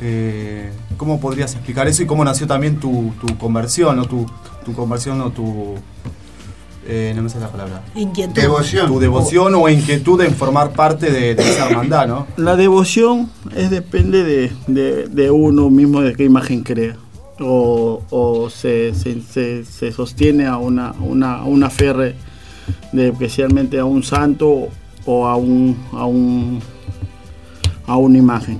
Eh, 0.00 0.70
¿Cómo 0.96 1.20
podrías 1.20 1.54
explicar 1.54 1.88
eso 1.88 2.02
y 2.02 2.06
cómo 2.06 2.24
nació 2.24 2.46
también 2.46 2.78
tu, 2.78 3.12
tu 3.20 3.36
conversión 3.38 3.98
o 3.98 4.04
tu, 4.04 4.26
tu 4.64 4.72
conversión 4.72 5.20
o 5.20 5.30
tu... 5.30 5.74
eh, 6.86 7.12
no 7.16 7.22
me 7.22 7.28
sé 7.28 7.38
la 7.40 7.48
palabra. 7.50 7.82
Inquietud. 7.94 8.34
Tu 8.88 9.00
devoción 9.00 9.54
o 9.54 9.68
inquietud 9.68 10.20
en 10.22 10.34
formar 10.34 10.70
parte 10.70 11.10
de, 11.10 11.34
de 11.34 11.42
esa 11.50 11.68
hermandad, 11.68 12.06
¿no? 12.06 12.26
La 12.36 12.56
devoción 12.56 13.30
es 13.56 13.70
depende 13.70 14.22
de, 14.24 14.52
de- 14.68 15.08
de 15.08 15.30
uno 15.30 15.68
mismo 15.70 16.00
de 16.00 16.14
qué 16.14 16.24
imagen 16.24 16.62
crea. 16.62 16.96
O, 17.40 18.02
o 18.10 18.50
se, 18.50 18.94
se- 18.94 19.20
se- 19.22 19.64
se 19.64 19.92
sostiene 19.92 20.46
a 20.46 20.56
una, 20.56 20.92
una, 21.00 21.34
a 21.36 21.44
una 21.44 21.70
fe 21.70 22.14
de 22.92 23.08
especialmente 23.08 23.78
a 23.78 23.84
un 23.84 24.02
santo 24.02 24.68
o 25.06 25.26
a 25.26 25.36
un, 25.36 25.76
a 25.92 26.04
un 26.06 26.60
a 27.88 27.96
una 27.96 28.18
imagen. 28.18 28.58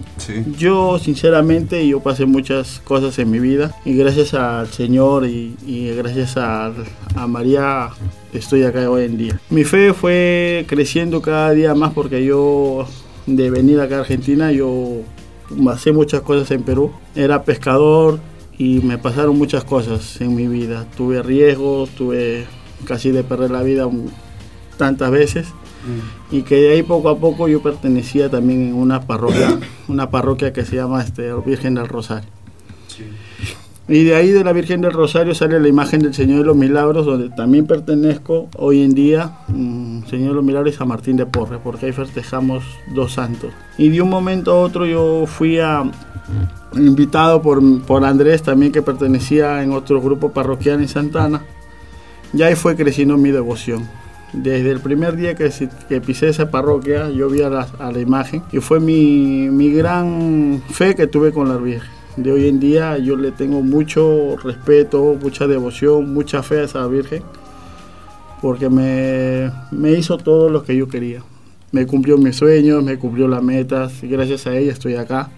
Yo 0.59 0.99
sinceramente 0.99 1.87
yo 1.87 2.01
pasé 2.01 2.25
muchas 2.27 2.81
cosas 2.83 3.19
en 3.19 3.31
mi 3.31 3.39
vida 3.39 3.77
y 3.85 3.95
gracias 3.95 4.35
al 4.35 4.69
Señor 4.69 5.27
y, 5.27 5.55
y 5.67 5.95
gracias 5.95 6.37
a, 6.37 6.73
a 7.15 7.27
María 7.27 7.91
estoy 8.33 8.65
acá 8.65 8.91
hoy 8.91 9.05
en 9.05 9.19
día. 9.19 9.41
Mi 9.51 9.65
fe 9.65 9.93
fue 9.93 10.65
creciendo 10.67 11.21
cada 11.23 11.51
día 11.53 11.75
más 11.75 11.93
porque 11.93 12.25
yo 12.25 12.87
de 13.27 13.51
venir 13.51 13.81
acá 13.81 13.99
a 13.99 14.01
Argentina 14.01 14.51
yo 14.51 15.03
pasé 15.65 15.93
muchas 15.93 16.23
cosas 16.23 16.51
en 16.51 16.63
Perú. 16.63 16.91
Era 17.15 17.45
pescador 17.45 18.19
y 18.57 18.81
me 18.81 18.97
pasaron 18.97 19.37
muchas 19.37 19.63
cosas 19.63 20.21
en 20.23 20.35
mi 20.35 20.47
vida. 20.47 20.87
Tuve 20.97 21.23
riesgos, 21.23 21.91
tuve 21.91 22.47
casi 22.87 23.11
de 23.11 23.25
perder 23.25 23.51
la 23.51 23.63
vida 23.63 23.87
tantas 24.79 25.11
veces 25.11 25.49
y 26.31 26.43
que 26.43 26.57
de 26.57 26.71
ahí 26.73 26.83
poco 26.83 27.09
a 27.09 27.19
poco 27.19 27.49
yo 27.49 27.63
pertenecía 27.63 28.29
también 28.29 28.69
en 28.69 28.75
una 28.75 29.03
parroquia, 29.03 29.59
una 29.89 30.11
parroquia 30.11 30.53
que 30.53 30.65
se 30.65 30.77
llama 30.77 31.03
este, 31.03 31.33
Virgen 31.45 31.75
del 31.75 31.89
Rosario. 31.89 32.29
Y 33.91 34.05
de 34.05 34.15
ahí 34.15 34.33
de 34.33 34.45
la 34.45 34.53
Virgen 34.53 34.83
del 34.83 34.93
Rosario 34.93 35.35
sale 35.35 35.59
la 35.59 35.67
imagen 35.67 36.01
del 36.01 36.13
Señor 36.13 36.41
de 36.41 36.45
los 36.45 36.57
Milagros, 36.57 37.07
donde 37.07 37.31
también 37.31 37.67
pertenezco 37.67 38.49
hoy 38.59 38.83
en 38.83 38.93
día, 38.93 39.39
mm, 39.49 40.05
Señor 40.05 40.29
de 40.29 40.35
los 40.35 40.45
Milagros 40.45 40.75
y 40.75 40.77
San 40.77 40.89
Martín 40.89 41.17
de 41.17 41.25
Porres, 41.25 41.59
porque 41.65 41.87
ahí 41.87 41.93
festejamos 41.93 42.63
dos 42.95 43.15
santos. 43.15 43.51
Y 43.79 43.89
de 43.89 44.03
un 44.03 44.11
momento 44.11 44.53
a 44.53 44.61
otro 44.61 44.85
yo 44.85 45.25
fui 45.27 45.59
a, 45.59 45.91
invitado 46.75 47.41
por, 47.41 47.63
por 47.83 48.05
Andrés, 48.05 48.43
también 48.43 48.73
que 48.73 48.83
pertenecía 48.83 49.63
en 49.63 49.73
otro 49.73 50.03
grupo 50.03 50.33
parroquial 50.33 50.83
en 50.83 50.89
Santana, 50.89 51.41
y 52.35 52.43
ahí 52.43 52.57
fue 52.57 52.77
creciendo 52.77 53.17
mi 53.17 53.31
devoción. 53.31 53.89
Desde 54.33 54.71
el 54.71 54.81
primer 54.81 55.17
día 55.17 55.35
que, 55.35 55.51
que 55.89 56.01
pisé 56.01 56.29
esa 56.29 56.51
parroquia, 56.51 57.11
yo 57.11 57.29
vi 57.29 57.43
a 57.43 57.49
la, 57.49 57.67
a 57.79 57.91
la 57.91 57.99
imagen 57.99 58.43
y 58.53 58.59
fue 58.59 58.79
mi, 58.79 59.49
mi 59.51 59.73
gran 59.73 60.63
fe 60.71 60.95
que 60.95 61.07
tuve 61.07 61.33
con 61.33 61.49
la 61.49 61.57
Virgen. 61.57 61.89
de 62.17 62.33
hoy 62.33 62.49
en 62.49 62.61
día, 62.61 62.99
yo 62.99 63.17
le 63.17 63.31
tengo 63.33 63.63
mucho 63.63 64.37
respeto, 64.43 65.17
mucha 65.21 65.47
devoción, 65.47 66.13
mucha 66.13 66.43
fe 66.43 66.61
a 66.61 66.65
esa 66.65 66.87
Virgen, 66.87 67.23
porque 68.43 68.69
me, 68.69 69.51
me 69.71 69.93
hizo 69.93 70.19
todo 70.19 70.51
lo 70.51 70.63
que 70.63 70.77
yo 70.77 70.89
quería. 70.89 71.23
Me 71.71 71.87
cumplió 71.87 72.19
mis 72.19 72.37
sueños, 72.37 72.83
me 72.83 72.99
cumplió 72.99 73.29
las 73.29 73.43
metas, 73.43 73.93
gracias 74.03 74.47
a 74.47 74.57
ella 74.57 74.73
estoy 74.73 74.95
acá. 74.97 75.31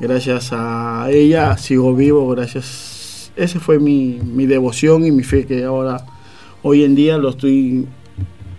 Gracias 0.00 0.50
a 0.52 1.06
ella 1.10 1.56
sigo 1.56 1.94
vivo, 1.94 2.28
gracias. 2.30 3.30
Esa 3.36 3.60
fue 3.60 3.78
mi, 3.78 4.20
mi 4.22 4.46
devoción 4.46 5.04
y 5.04 5.10
mi 5.12 5.22
fe 5.22 5.46
que 5.46 5.64
ahora, 5.64 6.04
hoy 6.64 6.82
en 6.82 6.96
día, 6.96 7.16
lo 7.18 7.28
estoy 7.30 7.86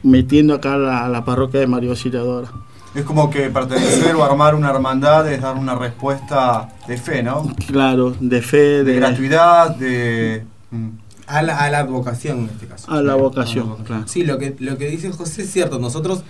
metiendo 0.04 0.54
acá 0.54 0.76
a 0.76 0.78
la, 0.78 1.06
a 1.06 1.10
la 1.10 1.26
parroquia 1.26 1.60
de 1.60 1.68
María 1.68 1.90
Auxiliadora. 1.90 2.50
Es 2.94 3.04
como 3.04 3.30
que 3.30 3.50
pertenecer 3.50 4.16
o 4.16 4.24
armar 4.24 4.56
una 4.56 4.70
hermandad 4.70 5.30
es 5.30 5.42
dar 5.42 5.58
una 5.58 5.76
respuesta 5.76 6.70
de 6.88 6.96
fe, 6.98 7.22
¿no? 7.24 7.54
Claro, 7.68 8.16
de 8.22 8.42
fe, 8.42 8.58
De 8.58 8.84
de, 8.86 8.96
gratuidad, 8.96 9.76
de... 9.76 10.46
mm. 10.72 10.88
A 11.28 11.42
la, 11.42 11.58
a 11.58 11.70
la 11.72 11.84
vocación 11.84 12.40
en 12.42 12.46
este 12.46 12.68
caso. 12.68 12.90
A 12.92 13.02
la 13.02 13.16
vocación, 13.16 13.84
claro. 13.84 14.04
Sí, 14.08 14.24
lo 14.24 14.38
que, 14.38 14.56
lo 14.60 14.78
que 14.78 14.88
dice 14.88 15.12
José 15.12 15.42
es 15.42 15.52
cierto. 15.52 15.80
Nosotros 15.80 16.24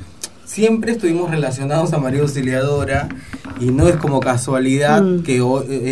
siempre 0.46 0.94
estuvimos 0.94 1.30
relacionados 1.30 1.92
a 1.92 1.98
María 1.98 2.22
Auxiliadora 2.22 3.10
y 3.60 3.66
no 3.72 3.90
es 3.90 3.98
como 3.98 4.22
casualidad 4.22 5.02
Mm. 5.04 5.24
que 5.24 5.44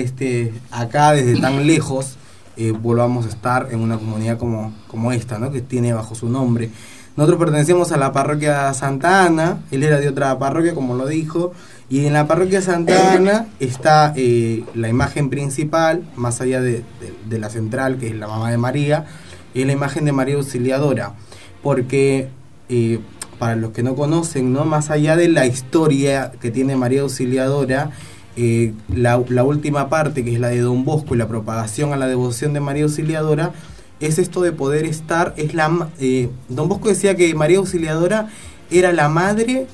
este, 0.02 0.54
acá 0.72 1.12
desde 1.12 1.40
tan 1.42 1.68
lejos 1.68 2.16
eh, 2.58 2.72
volvamos 2.72 3.26
a 3.26 3.30
estar 3.30 3.70
en 3.72 3.80
una 3.80 3.98
comunidad 3.98 4.38
como, 4.38 4.74
como 4.88 5.12
esta, 5.12 5.40
¿no? 5.40 5.52
que 5.52 5.62
tiene 5.62 5.94
bajo 5.94 6.16
su 6.16 6.30
nombre. 6.30 6.70
Nosotros 7.16 7.40
pertenecemos 7.40 7.92
a 7.92 7.98
la 7.98 8.12
parroquia 8.12 8.74
Santa 8.74 9.26
Ana, 9.26 9.60
él 9.70 9.84
era 9.84 10.00
de 10.00 10.10
otra 10.10 10.38
parroquia, 10.40 10.74
como 10.74 10.96
lo 10.96 11.06
dijo, 11.06 11.54
y 11.90 12.06
en 12.08 12.14
la 12.14 12.26
parroquia 12.28 12.62
Santa 12.62 13.14
Ana 13.14 13.48
está 13.60 14.14
eh, 14.16 14.64
la 14.74 14.90
imagen 14.90 15.30
principal, 15.30 16.04
más 16.16 16.42
allá 16.42 16.60
de, 16.60 16.72
de- 16.78 16.84
de 17.30 17.38
la 17.40 17.50
central, 17.52 17.98
que 17.98 18.08
es 18.08 18.16
la 18.16 18.28
mamá 18.28 18.50
de 18.50 18.58
María, 18.58 19.06
es 19.54 19.66
la 19.66 19.74
imagen 19.74 20.06
de 20.06 20.12
María 20.12 20.36
Auxiliadora, 20.36 21.14
porque 21.62 22.30
eh, 22.70 23.00
para 23.38 23.56
los 23.56 23.72
que 23.72 23.84
no 23.84 23.94
conocen, 23.96 24.52
¿no? 24.52 24.66
más 24.66 24.90
allá 24.90 25.16
de 25.16 25.28
la 25.28 25.46
historia 25.46 26.32
que 26.42 26.50
tiene 26.50 26.76
María 26.76 27.02
Auxiliadora, 27.02 27.92
eh, 28.36 28.74
la, 28.90 29.18
última 29.18 29.90
parte, 29.90 30.24
que 30.24 30.34
es 30.34 30.40
la 30.40 30.48
de 30.48 30.60
Don 30.60 30.86
Bosco 30.86 31.14
y 31.14 31.18
la 31.18 31.28
propagación 31.28 31.94
a 31.94 31.98
la 31.98 32.08
devoción 32.08 32.54
de 32.54 32.60
María 32.60 32.84
Auxiliadora, 32.84 33.52
es 34.00 34.18
esto 34.18 34.42
de 34.42 34.52
poder 34.52 34.86
estar, 34.86 35.34
es 35.38 35.54
la 35.54 35.90
eh, 36.00 36.30
Don 36.50 36.68
Bosco 36.68 36.90
decía 36.90 37.16
que 37.16 37.34
María 37.36 37.60
Auxiliadora 37.60 38.30
era 38.72 38.92
la 38.92 39.08
madre 39.08 39.68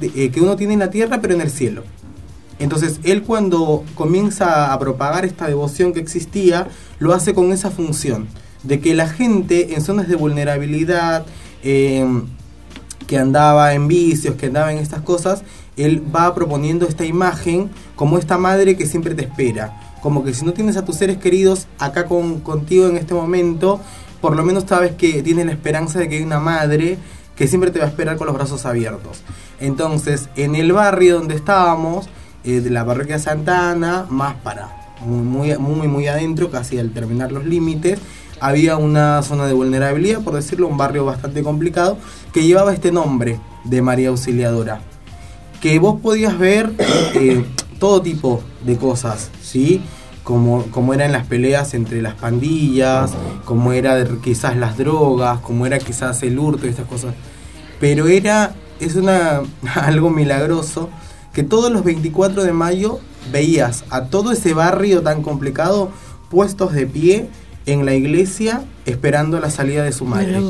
eh, 0.00 0.30
que 0.30 0.40
uno 0.40 0.56
tiene 0.56 0.74
en 0.74 0.80
la 0.80 0.90
tierra, 0.90 1.20
pero 1.20 1.34
en 1.34 1.40
el 1.40 1.50
cielo. 1.50 1.84
Entonces, 2.58 2.98
él 3.04 3.22
cuando 3.22 3.84
comienza 3.94 4.72
a 4.72 4.78
propagar 4.80 5.24
esta 5.24 5.46
devoción 5.46 5.92
que 5.92 6.00
existía, 6.00 6.66
lo 6.98 7.14
hace 7.14 7.32
con 7.32 7.52
esa 7.52 7.70
función, 7.70 8.26
de 8.64 8.80
que 8.80 8.96
la 8.96 9.08
gente 9.08 9.74
en 9.74 9.82
zonas 9.82 10.08
de 10.08 10.16
vulnerabilidad, 10.16 11.24
que 13.08 13.18
andaba 13.18 13.74
en 13.74 13.86
vicios, 13.86 14.34
que 14.34 14.46
andaba 14.46 14.72
en 14.72 14.78
estas 14.78 15.02
cosas, 15.02 15.44
él 15.78 16.02
va 16.14 16.34
proponiendo 16.34 16.86
esta 16.86 17.04
imagen 17.04 17.70
como 17.96 18.18
esta 18.18 18.38
madre 18.38 18.76
que 18.76 18.86
siempre 18.86 19.14
te 19.14 19.22
espera. 19.22 19.80
Como 20.02 20.24
que 20.24 20.34
si 20.34 20.44
no 20.44 20.52
tienes 20.52 20.76
a 20.76 20.84
tus 20.84 20.96
seres 20.96 21.18
queridos 21.18 21.66
acá 21.78 22.06
con, 22.06 22.40
contigo 22.40 22.86
en 22.86 22.96
este 22.96 23.14
momento, 23.14 23.80
por 24.20 24.36
lo 24.36 24.44
menos 24.44 24.64
sabes 24.66 24.92
que 24.92 25.22
tienes 25.22 25.46
la 25.46 25.52
esperanza 25.52 25.98
de 25.98 26.08
que 26.08 26.16
hay 26.16 26.22
una 26.22 26.40
madre 26.40 26.98
que 27.36 27.46
siempre 27.46 27.70
te 27.70 27.78
va 27.78 27.86
a 27.86 27.88
esperar 27.88 28.16
con 28.16 28.26
los 28.26 28.36
brazos 28.36 28.66
abiertos. 28.66 29.22
Entonces, 29.60 30.28
en 30.36 30.56
el 30.56 30.72
barrio 30.72 31.16
donde 31.16 31.34
estábamos, 31.34 32.08
eh, 32.44 32.60
de 32.60 32.70
la 32.70 32.84
parroquia 32.84 33.18
Santa 33.18 33.70
Ana, 33.70 34.06
más 34.08 34.34
para 34.36 34.78
muy, 35.00 35.22
muy, 35.22 35.58
muy, 35.58 35.88
muy 35.88 36.06
adentro, 36.08 36.50
casi 36.50 36.78
al 36.78 36.90
terminar 36.90 37.30
los 37.32 37.44
límites, 37.44 38.00
había 38.40 38.76
una 38.76 39.22
zona 39.22 39.46
de 39.46 39.52
vulnerabilidad, 39.52 40.22
por 40.22 40.34
decirlo, 40.34 40.68
un 40.68 40.76
barrio 40.76 41.04
bastante 41.04 41.42
complicado, 41.42 41.98
que 42.32 42.44
llevaba 42.44 42.72
este 42.72 42.92
nombre 42.92 43.40
de 43.64 43.82
María 43.82 44.08
Auxiliadora. 44.08 44.80
Que 45.60 45.78
vos 45.78 46.00
podías 46.00 46.38
ver 46.38 46.72
eh, 47.14 47.44
todo 47.78 48.02
tipo 48.02 48.42
de 48.64 48.76
cosas, 48.76 49.30
¿sí? 49.42 49.82
Como, 50.24 50.64
como 50.70 50.92
eran 50.94 51.12
las 51.12 51.26
peleas 51.26 51.74
entre 51.74 52.02
las 52.02 52.14
pandillas, 52.14 53.12
como 53.44 53.72
era 53.72 54.04
quizás 54.22 54.56
las 54.56 54.76
drogas, 54.76 55.40
como 55.40 55.66
era 55.66 55.78
quizás 55.78 56.22
el 56.22 56.38
hurto 56.38 56.66
y 56.66 56.70
estas 56.70 56.86
cosas. 56.86 57.14
Pero 57.80 58.06
era, 58.08 58.54
es 58.78 58.96
una, 58.96 59.42
algo 59.74 60.10
milagroso 60.10 60.90
que 61.32 61.42
todos 61.42 61.70
los 61.70 61.84
24 61.84 62.44
de 62.44 62.52
mayo 62.52 63.00
veías 63.32 63.84
a 63.90 64.06
todo 64.06 64.32
ese 64.32 64.54
barrio 64.54 65.02
tan 65.02 65.22
complicado 65.22 65.90
puestos 66.30 66.72
de 66.72 66.86
pie 66.86 67.28
en 67.66 67.84
la 67.84 67.94
iglesia 67.94 68.64
esperando 68.86 69.38
la 69.40 69.50
salida 69.50 69.84
de 69.84 69.92
su 69.92 70.04
madre. 70.04 70.40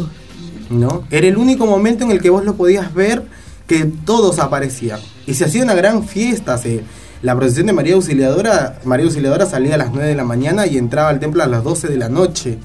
¿no? 0.71 1.03
Era 1.11 1.27
el 1.27 1.37
único 1.37 1.67
momento 1.67 2.05
en 2.05 2.11
el 2.11 2.21
que 2.21 2.31
vos 2.31 2.45
lo 2.45 2.55
podías 2.55 2.95
ver 2.95 3.25
que 3.69 3.85
todos 3.85 4.41
aparecían. 4.41 4.99
Y 5.27 5.35
se 5.35 5.45
hacía 5.45 5.63
una 5.63 5.75
gran 5.75 6.03
fiesta. 6.05 6.59
Se, 6.59 6.83
la 7.23 7.37
procesión 7.37 7.67
de 7.67 7.73
María 7.75 7.95
Auxiliadora, 7.95 8.81
María 8.85 9.05
Auxiliadora 9.07 9.47
salía 9.47 9.75
a 9.75 9.79
las 9.79 9.91
9 9.93 10.09
de 10.09 10.15
la 10.17 10.25
mañana 10.25 10.67
y 10.67 10.77
entraba 10.79 11.11
al 11.11 11.21
templo 11.21 11.43
a 11.45 11.47
las 11.47 11.63
12 11.63 11.87
de 11.89 11.97
la 11.99 12.09
noche. 12.09 12.59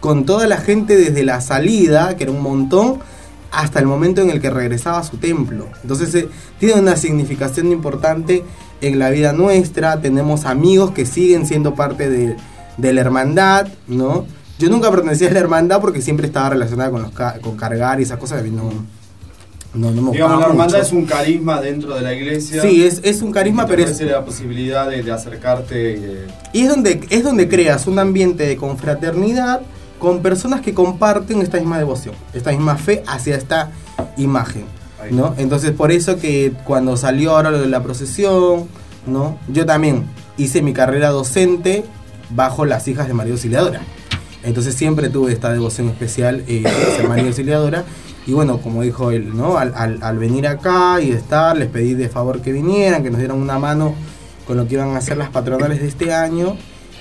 Con 0.00 0.26
toda 0.26 0.46
la 0.46 0.56
gente 0.58 0.96
desde 0.96 1.22
la 1.22 1.40
salida, 1.40 2.16
que 2.16 2.24
era 2.24 2.32
un 2.32 2.42
montón, 2.42 2.98
hasta 3.52 3.78
el 3.80 3.86
momento 3.86 4.20
en 4.22 4.30
el 4.30 4.40
que 4.40 4.48
regresaba 4.50 4.98
a 4.98 5.04
su 5.04 5.16
templo. 5.18 5.66
Entonces 5.82 6.14
eh, 6.14 6.28
tiene 6.58 6.80
una 6.80 6.96
significación 6.96 7.70
importante 7.72 8.44
en 8.80 8.98
la 8.98 9.10
vida 9.10 9.32
nuestra. 9.32 10.00
Tenemos 10.00 10.44
amigos 10.46 10.92
que 10.92 11.04
siguen 11.04 11.46
siendo 11.46 11.74
parte 11.74 12.08
de, 12.08 12.36
de 12.76 12.92
la 12.92 13.00
hermandad, 13.02 13.68
¿no? 13.88 14.24
Yo 14.58 14.68
nunca 14.70 14.90
pertenecía 14.90 15.28
a 15.28 15.32
la 15.32 15.40
hermandad 15.40 15.80
porque 15.80 16.00
siempre 16.02 16.26
estaba 16.26 16.50
relacionada 16.50 16.90
con, 16.90 17.02
los 17.02 17.12
ca- 17.12 17.38
con 17.40 17.56
cargar 17.56 17.98
y 18.00 18.04
esas 18.04 18.18
cosas. 18.18 18.42
No, 18.44 18.70
no, 19.74 19.90
no 19.92 20.02
me 20.02 20.12
Digamos, 20.12 20.40
la 20.40 20.46
hermandad 20.46 20.78
mucho. 20.78 20.86
es 20.86 20.92
un 20.92 21.06
carisma 21.06 21.60
dentro 21.60 21.94
de 21.94 22.02
la 22.02 22.12
iglesia. 22.14 22.60
Sí, 22.62 22.84
es- 22.84 23.00
es 23.04 23.22
un 23.22 23.30
carisma, 23.32 23.66
pero 23.66 23.82
es- 23.84 24.00
la 24.00 24.24
posibilidad 24.24 24.88
de, 24.90 25.02
de 25.02 25.12
acercarte. 25.12 25.92
y 25.92 26.00
de- 26.00 26.26
Y 26.52 26.62
es 26.62 26.68
donde, 26.68 27.06
es 27.10 27.22
donde 27.24 27.48
creas 27.48 27.86
un 27.86 27.98
ambiente 27.98 28.46
de 28.46 28.56
confraternidad 28.56 29.60
con 29.98 30.22
personas 30.22 30.60
que 30.62 30.74
comparten 30.74 31.40
esta 31.42 31.58
misma 31.58 31.78
devoción, 31.78 32.14
esta 32.34 32.50
misma 32.50 32.76
fe 32.76 33.02
hacia 33.06 33.36
esta 33.36 33.70
imagen. 34.16 34.64
¿no? 35.10 35.34
Entonces 35.38 35.70
por 35.72 35.92
eso 35.92 36.18
que 36.18 36.52
cuando 36.64 36.96
salió 36.96 37.34
ahora 37.36 37.50
lo 37.50 37.60
de 37.60 37.68
la 37.68 37.82
procesión, 37.82 38.68
¿no? 39.06 39.38
yo 39.48 39.64
también 39.66 40.04
hice 40.36 40.60
mi 40.62 40.72
carrera 40.74 41.08
docente 41.08 41.84
bajo 42.30 42.64
las 42.66 42.86
hijas 42.86 43.08
de 43.08 43.14
María 43.14 43.32
Auxiliadora. 43.32 43.80
Entonces 44.42 44.74
siempre 44.74 45.08
tuve 45.08 45.32
esta 45.32 45.52
devoción 45.52 45.88
especial 45.88 46.44
eh, 46.48 46.64
hacia 46.66 47.08
María 47.08 47.26
Auxiliadora. 47.26 47.84
Y 48.30 48.32
bueno, 48.32 48.58
como 48.58 48.82
dijo 48.82 49.10
él, 49.10 49.36
¿no? 49.36 49.58
Al, 49.58 50.18
venir 50.18 50.46
acá 50.46 51.00
y 51.00 51.10
estar, 51.10 51.56
les 51.56 51.68
pedí 51.68 51.94
de 51.94 52.08
favor 52.08 52.40
que 52.40 52.52
vinieran, 52.52 53.02
que 53.02 53.10
nos 53.10 53.18
dieran 53.18 53.36
una 53.36 53.58
mano 53.58 53.92
con 54.46 54.56
lo 54.56 54.68
que 54.68 54.74
iban 54.74 54.90
a 54.90 54.98
hacer 54.98 55.16
las 55.16 55.30
patronales 55.30 55.80
de 55.80 55.88
este 55.88 56.14
año. 56.14 56.56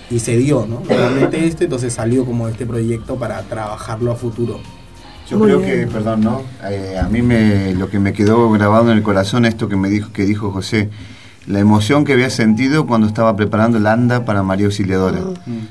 Y 0.09 0.21
se 0.21 0.35
dio, 0.37 0.65
¿no? 0.65 0.81
Realmente 0.89 1.45
esto, 1.45 1.65
entonces 1.65 1.93
salió 1.93 2.25
como 2.25 2.47
este 2.47 2.65
proyecto 2.65 3.17
para 3.17 3.43
trabajarlo 3.43 4.11
a 4.11 4.15
futuro. 4.15 4.59
Yo 5.29 5.39
creo 5.39 5.61
que, 5.61 5.85
perdón, 5.85 6.21
¿no? 6.21 6.41
Eh, 6.67 6.97
a 6.99 7.07
mí 7.07 7.21
me, 7.21 7.75
lo 7.75 7.91
que 7.91 7.99
me 7.99 8.11
quedó 8.11 8.49
grabado 8.49 8.89
en 8.89 8.97
el 8.97 9.03
corazón 9.03 9.45
esto 9.45 9.69
que 9.69 9.75
me 9.75 9.87
dijo, 9.87 10.11
que 10.11 10.25
dijo 10.25 10.49
José, 10.49 10.89
la 11.49 11.59
emoción 11.59 12.05
que 12.05 12.13
había 12.13 12.29
sentido 12.29 12.85
cuando 12.85 13.07
estaba 13.07 13.35
preparando 13.35 13.79
el 13.79 13.87
anda 13.87 14.23
para 14.23 14.43
María 14.43 14.67
Auxiliadora. 14.67 15.17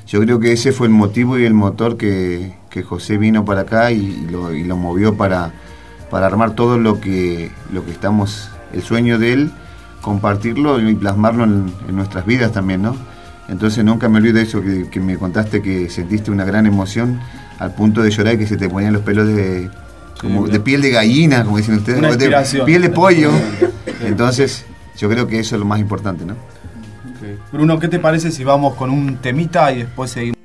Yo 0.05 0.19
creo 0.19 0.37
que 0.41 0.51
ese 0.51 0.73
fue 0.73 0.87
el 0.87 0.93
motivo 0.93 1.39
y 1.39 1.45
el 1.45 1.53
motor 1.53 1.95
que, 1.95 2.57
que 2.69 2.83
José 2.83 3.17
vino 3.17 3.45
para 3.45 3.61
acá 3.61 3.89
y, 3.93 3.99
y 3.99 4.27
lo, 4.29 4.53
y 4.53 4.65
lo 4.65 4.75
movió 4.75 5.15
para, 5.15 5.53
para 6.11 6.25
armar 6.25 6.53
todo 6.53 6.77
lo 6.77 6.99
que, 6.99 7.49
lo 7.71 7.85
que 7.85 7.91
estamos, 7.91 8.49
el 8.73 8.81
sueño 8.81 9.19
de 9.19 9.31
él, 9.31 9.51
compartirlo 10.01 10.81
y 10.81 10.95
plasmarlo 10.95 11.45
en, 11.45 11.71
en 11.87 11.95
nuestras 11.95 12.25
vidas 12.25 12.51
también, 12.51 12.81
¿no? 12.81 12.93
Entonces 13.47 13.85
nunca 13.85 14.09
me 14.09 14.17
olvido 14.17 14.35
de 14.35 14.41
eso 14.41 14.61
que, 14.61 14.89
que 14.89 14.99
me 14.99 15.17
contaste 15.17 15.61
que 15.61 15.89
sentiste 15.89 16.29
una 16.29 16.43
gran 16.43 16.65
emoción 16.65 17.21
al 17.57 17.73
punto 17.73 18.03
de 18.03 18.11
llorar 18.11 18.33
y 18.33 18.39
que 18.39 18.47
se 18.47 18.57
te 18.57 18.67
ponían 18.67 18.91
los 18.91 19.03
pelos 19.03 19.29
de, 19.29 19.69
como 20.19 20.45
de 20.45 20.59
piel 20.59 20.81
de 20.81 20.89
gallina, 20.89 21.45
como 21.45 21.55
dicen 21.55 21.75
ustedes, 21.75 22.01
de 22.17 22.63
piel 22.65 22.81
de 22.81 22.89
pollo. 22.89 23.31
Entonces 24.01 24.65
yo 24.99 25.09
creo 25.09 25.27
que 25.27 25.39
eso 25.39 25.55
es 25.55 25.59
lo 25.59 25.65
más 25.65 25.79
importante, 25.79 26.25
¿no? 26.25 26.35
Bruno, 27.51 27.79
¿qué 27.79 27.87
te 27.87 27.99
parece 27.99 28.31
si 28.31 28.43
vamos 28.43 28.75
con 28.75 28.89
un 28.89 29.17
temita 29.17 29.71
y 29.71 29.79
después 29.79 30.11
seguimos? 30.11 30.38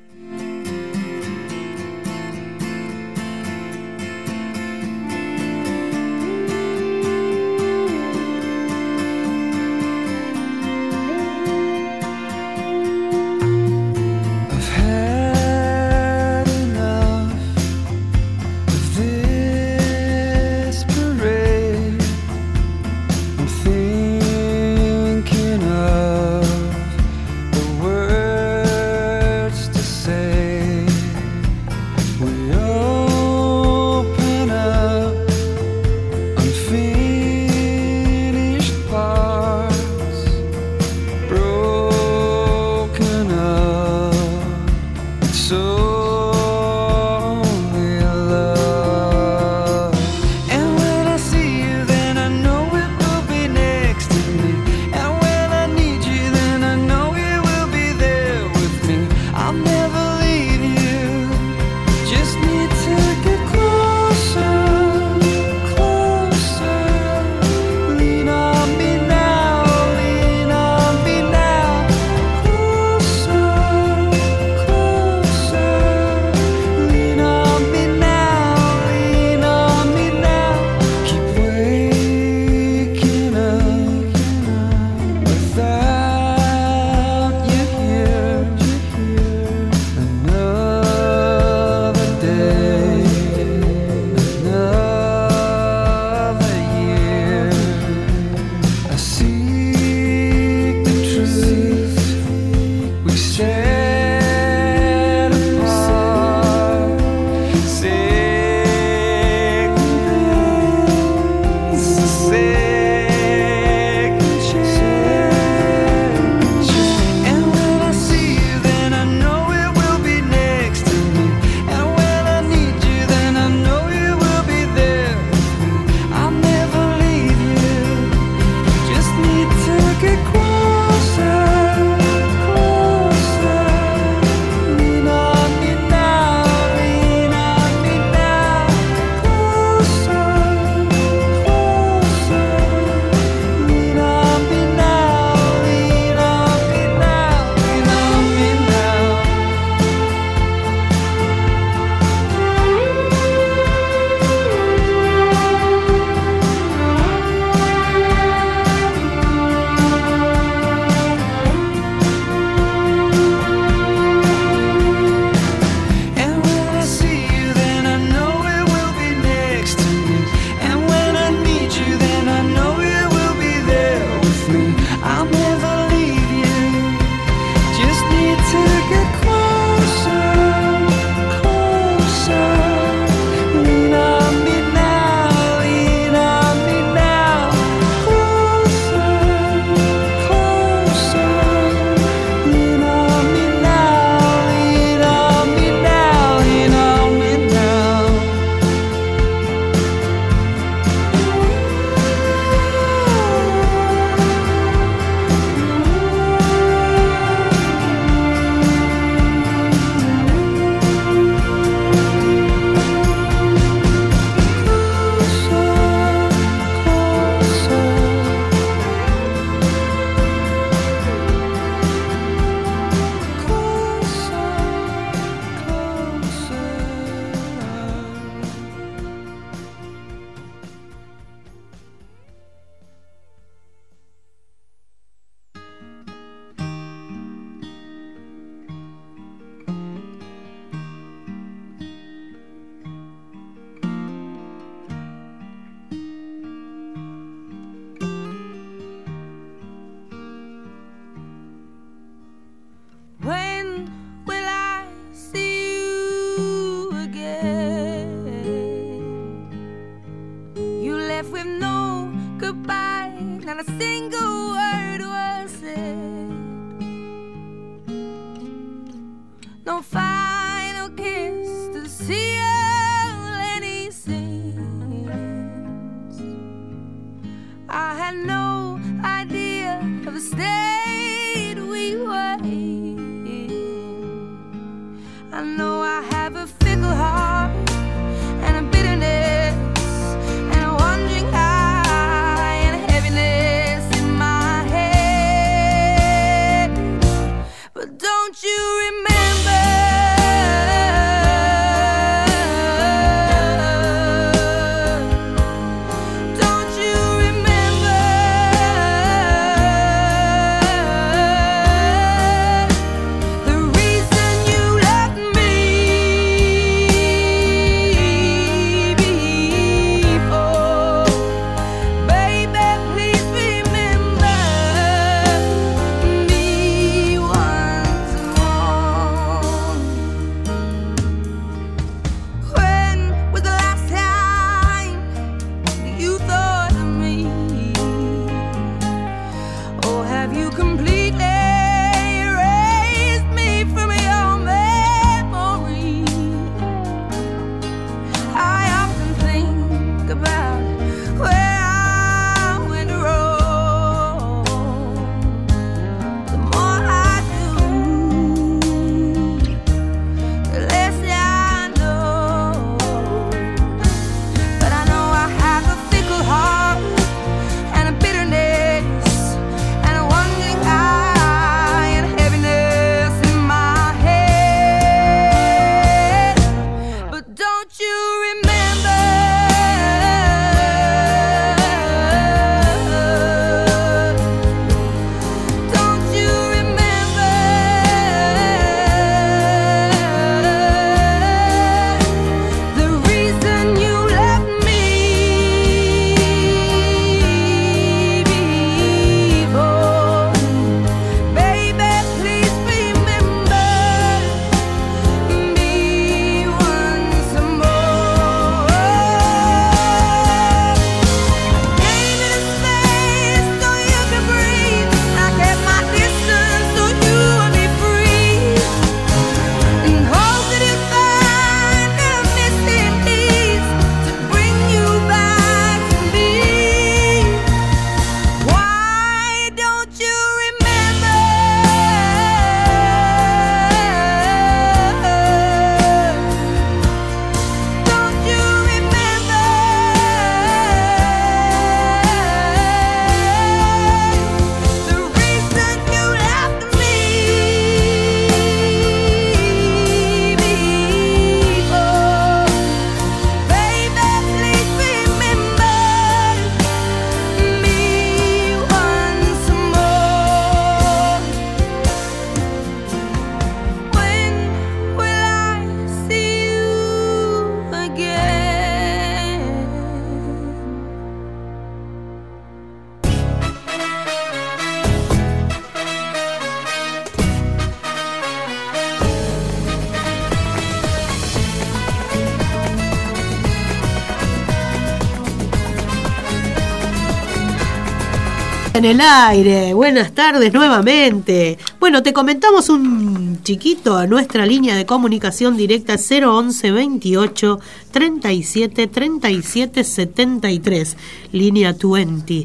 En 488.85 488.91
el 488.91 489.01
aire, 489.01 489.73
buenas 489.73 490.13
tardes 490.13 490.53
nuevamente. 490.53 491.57
Bueno, 491.81 492.03
te 492.03 492.13
comentamos 492.13 492.69
un 492.69 493.43
chiquito 493.43 493.97
a 493.97 494.07
nuestra 494.07 494.45
línea 494.45 494.77
de 494.77 494.85
comunicación 494.85 495.57
directa 495.57 495.95
011 495.97 496.71
28 496.71 497.61
37 497.95 498.89
37 498.89 499.85
73, 499.85 500.97
línea 501.31 501.75
20 501.81 502.45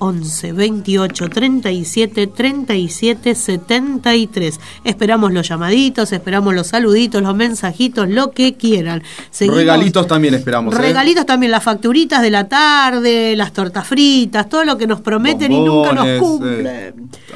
011 0.00 0.52
28 0.52 1.28
37 1.28 2.26
37 2.26 3.34
73. 3.34 4.60
Esperamos 4.84 5.30
los 5.32 5.46
llamaditos, 5.46 6.10
esperamos 6.12 6.54
los 6.54 6.68
saluditos, 6.68 7.22
los 7.22 7.36
mensajitos, 7.36 8.08
lo 8.08 8.30
que 8.30 8.54
quieran. 8.54 9.02
Seguimos- 9.30 9.58
Regalitos 9.58 10.06
también 10.06 10.32
esperamos. 10.34 10.74
¿eh? 10.74 10.78
Regalitos 10.78 11.26
también, 11.26 11.52
las 11.52 11.62
facturitas 11.62 12.22
de 12.22 12.30
la 12.30 12.48
tarde, 12.48 13.36
las 13.36 13.52
tortas 13.52 13.86
fritas, 13.86 14.48
todo 14.48 14.64
lo 14.64 14.78
que 14.78 14.86
nos 14.86 15.02
prometen 15.02 15.52
y 15.52 15.60
nunca 15.60 15.92
nos 15.92 16.18
cumplen. 16.18 16.66
eh, 16.66 16.92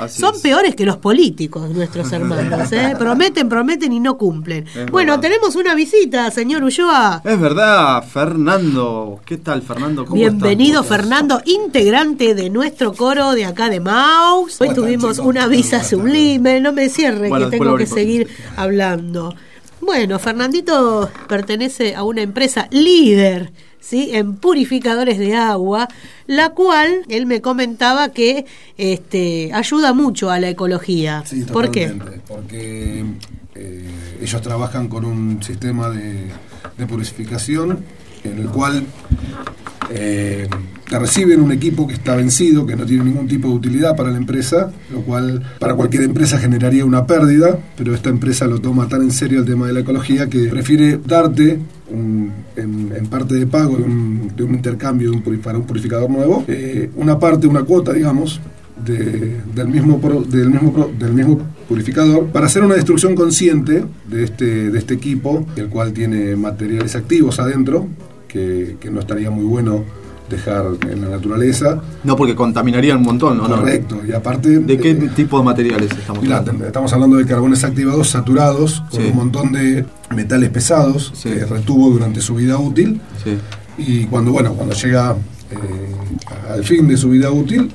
Son 0.09 0.35
es. 0.37 0.41
peores 0.41 0.75
que 0.75 0.87
los 0.87 0.97
políticos, 0.97 1.69
nuestros 1.71 2.11
hermanos. 2.13 2.73
¿eh? 2.73 2.95
Prometen, 2.99 3.47
prometen 3.51 3.93
y 3.93 4.01
no 4.01 4.17
cumplen. 4.17 4.65
Es 4.75 4.87
bueno, 4.91 5.13
verdad. 5.13 5.21
tenemos 5.21 5.55
una 5.55 5.75
visita, 5.75 6.31
señor 6.31 6.65
Ulloa. 6.65 7.21
Es 7.27 7.41
verdad, 7.41 8.05
Fernando. 8.05 9.21
¿Qué 9.27 9.39
tal, 9.39 9.61
Fernando? 9.61 10.05
¿Cómo 10.05 10.15
Bienvenido, 10.15 10.83
estás? 10.83 10.97
Fernando, 10.97 11.43
integrante 11.45 12.37
de 12.37 12.51
nuestro 12.51 12.93
coro 12.93 13.33
de 13.33 13.45
acá 13.45 13.69
de 13.69 13.81
Maus. 13.81 14.61
Hoy 14.61 14.73
tuvimos 14.73 15.19
una 15.19 15.49
visa 15.49 15.83
sublime. 15.83 16.61
No 16.61 16.73
me 16.73 16.89
cierre 16.89 17.29
Bueno, 17.29 17.51
que 17.51 17.59
tengo 17.59 17.77
que 17.77 17.87
seguir 17.87 18.29
hablando. 18.57 19.35
Bueno, 19.81 20.21
Fernandito 20.21 21.11
pertenece 21.27 21.97
a 21.97 22.05
una 22.05 22.23
empresa 22.23 22.69
líder. 22.71 23.53
¿Sí? 23.81 24.11
en 24.15 24.35
purificadores 24.35 25.17
de 25.17 25.37
agua, 25.37 25.87
la 26.27 26.49
cual 26.49 27.03
él 27.09 27.27
me 27.27 27.41
comentaba 27.41 28.09
que 28.09 28.45
este, 28.77 29.53
ayuda 29.53 29.93
mucho 29.93 30.29
a 30.29 30.41
la 30.41 30.49
ecología. 30.49 31.23
Sí, 31.25 31.45
¿Por 31.45 31.71
qué? 31.71 31.95
Porque 32.27 33.05
eh, 33.55 33.91
ellos 34.21 34.43
trabajan 34.43 34.89
con 34.89 35.05
un 35.05 35.41
sistema 35.41 35.89
de, 35.91 36.33
de 36.79 36.87
purificación 36.87 37.79
en 38.25 38.39
el 38.39 38.47
cual 38.49 38.85
eh, 39.91 40.49
te 40.89 40.99
reciben 40.99 41.41
un 41.41 41.53
equipo 41.53 41.87
que 41.87 41.95
está 41.95 42.15
vencido, 42.17 42.67
que 42.67 42.77
no 42.77 42.85
tiene 42.87 43.05
ningún 43.05 43.27
tipo 43.29 43.49
de 43.49 43.55
utilidad 43.55 43.97
para 43.97 44.11
la 44.11 44.19
empresa, 44.19 44.73
lo 44.93 45.01
cual 45.03 45.43
para 45.59 45.75
cualquier 45.75 46.03
empresa 46.05 46.39
generaría 46.39 46.85
una 46.85 47.07
pérdida, 47.07 47.59
pero 47.77 47.95
esta 47.95 48.09
empresa 48.11 48.47
lo 48.47 48.61
toma 48.61 48.89
tan 48.89 49.03
en 49.03 49.11
serio 49.13 49.41
el 49.41 49.47
tema 49.47 49.67
de 49.67 49.73
la 49.73 49.81
ecología 49.81 50.29
que 50.29 50.47
prefiere 50.49 50.99
darte 51.05 51.59
un- 51.91 52.33
en, 52.57 53.07
parte 53.07 53.35
de 53.37 53.47
pago 53.47 53.77
de 53.77 53.83
un, 53.85 54.33
de 54.37 54.43
un 54.45 54.55
intercambio 54.55 55.13
para 55.43 55.59
un 55.59 55.65
purificador 55.67 56.11
nuevo, 56.11 56.45
eh, 56.49 56.91
una 56.97 57.19
parte, 57.19 57.47
una 57.47 57.63
cuota, 57.63 57.93
digamos, 57.93 58.41
de- 58.85 59.41
del, 59.55 59.69
mismo 59.69 60.01
pro- 60.01 60.23
del, 60.23 60.51
mismo 60.51 60.73
pro- 60.73 60.91
del 60.99 61.13
mismo 61.13 61.41
purificador 61.69 62.27
para 62.27 62.47
hacer 62.47 62.63
una 62.65 62.75
destrucción 62.75 63.15
consciente 63.15 63.85
de 64.09 64.25
este, 64.25 64.71
de 64.71 64.79
este 64.79 64.95
equipo, 64.95 65.47
el 65.57 65.69
cual 65.69 65.93
tiene 65.93 66.37
materiales 66.37 66.95
activos 66.97 67.39
adentro, 67.41 67.87
que, 68.29 68.77
que 68.81 68.91
no 68.91 69.01
estaría 69.01 69.31
muy 69.31 69.45
bueno 69.45 69.85
dejar 70.29 70.67
en 70.91 71.03
la 71.03 71.09
naturaleza. 71.11 71.81
No, 72.03 72.17
porque 72.17 72.35
contaminaría 72.35 72.97
un 72.97 73.03
montón, 73.03 73.39
¿no? 73.39 73.47
Correcto, 73.49 74.01
y 74.07 74.13
aparte... 74.13 74.59
¿De 74.59 74.77
qué 74.77 74.95
tipo 74.95 75.39
de 75.39 75.45
materiales 75.45 75.91
estamos 75.93 76.25
hablando? 76.25 76.65
estamos 76.67 76.93
hablando 76.93 77.17
de 77.17 77.27
carbones 77.27 77.63
activados 77.63 78.09
saturados 78.09 78.83
con 78.91 79.01
Sí. 79.03 79.07
un 79.11 79.17
montón 79.17 79.53
de 79.53 79.85
metales 80.15 80.51
pesados 80.51 81.13
que 81.23 81.45
retuvo 81.45 81.91
durante 81.91 82.21
su 82.21 82.35
vida 82.35 82.59
útil. 82.59 83.01
Y 83.79 84.05
cuando, 84.07 84.33
bueno, 84.33 84.55
cuando 84.55 84.75
llega 84.75 85.13
eh, 85.51 86.53
al 86.53 86.65
fin 86.65 86.89
de 86.89 86.97
su 86.97 87.11
vida 87.11 87.31
útil, 87.31 87.71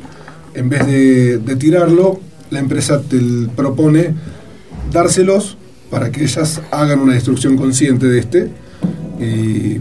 en 0.54 0.68
vez 0.68 0.86
de, 0.86 1.38
de 1.38 1.56
tirarlo, 1.56 2.20
la 2.52 2.60
empresa 2.60 3.02
te 3.02 3.20
propone 3.56 4.14
dárselos 4.92 5.58
para 5.90 6.12
que 6.12 6.24
ellas 6.24 6.62
hagan 6.72 7.00
una 7.00 7.14
destrucción 7.14 7.58
consciente 7.58 8.08
de 8.08 8.20
este 8.20 8.50
y 9.20 9.80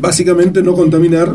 básicamente 0.00 0.62
no 0.62 0.74
contaminar 0.74 1.34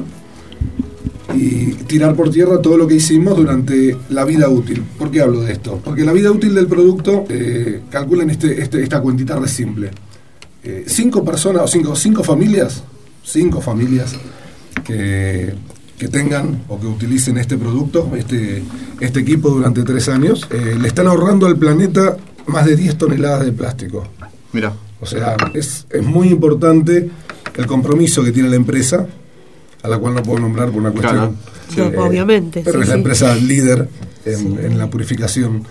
y 1.35 1.73
tirar 1.85 2.15
por 2.15 2.31
tierra 2.31 2.61
todo 2.61 2.77
lo 2.77 2.87
que 2.87 2.95
hicimos 2.95 3.37
durante 3.37 3.95
la 4.09 4.25
vida 4.25 4.49
útil. 4.49 4.83
¿Por 4.97 5.11
qué 5.11 5.21
hablo 5.21 5.41
de 5.41 5.53
esto? 5.53 5.79
Porque 5.83 6.03
la 6.03 6.11
vida 6.11 6.31
útil 6.31 6.55
del 6.55 6.67
producto, 6.67 7.25
eh, 7.29 7.81
calculen 7.89 8.29
este, 8.29 8.61
este- 8.61 8.81
esta 8.81 8.99
cuentita 9.01 9.35
re 9.37 9.47
simple. 9.47 9.91
Eh, 10.63 10.83
cinco 10.87 11.23
personas 11.23 11.63
o 11.63 11.67
cinco, 11.67 11.95
cinco 11.95 12.23
familias, 12.23 12.83
cinco 13.23 13.61
familias 13.61 14.15
que, 14.83 15.53
que 15.99 16.07
tengan 16.07 16.63
o 16.69 16.79
que 16.79 16.87
utilicen 16.87 17.37
este 17.37 17.57
producto, 17.57 18.09
este, 18.15 18.63
este 19.01 19.19
equipo 19.19 19.49
durante 19.49 19.83
tres 19.83 20.07
años, 20.07 20.47
eh, 20.49 20.77
le 20.79 20.87
están 20.87 21.07
ahorrando 21.07 21.45
al 21.45 21.57
planeta 21.57 22.15
más 22.47 22.65
de 22.65 22.77
10 22.77 22.97
toneladas 22.97 23.45
de 23.45 23.51
plástico. 23.51 24.07
Mira. 24.53 24.73
O 25.01 25.05
sea, 25.05 25.35
es, 25.53 25.85
es 25.89 26.03
muy 26.03 26.29
importante 26.29 27.09
el 27.55 27.67
compromiso 27.67 28.23
que 28.23 28.31
tiene 28.31 28.49
la 28.49 28.55
empresa, 28.55 29.05
a 29.83 29.87
la 29.87 29.97
cual 29.97 30.15
no 30.15 30.23
puedo 30.23 30.39
nombrar 30.39 30.69
por 30.69 30.77
una 30.77 30.91
cuestión. 30.91 31.35
Claro. 31.75 31.91
No, 31.91 32.05
obviamente, 32.05 32.61
Pero 32.63 32.79
sí, 32.79 32.83
es 32.83 32.87
la 32.87 32.95
sí. 32.95 32.99
empresa 32.99 33.35
líder 33.35 33.89
en, 34.25 34.59
en 34.65 34.77
la 34.77 34.89
purificación 34.89 35.63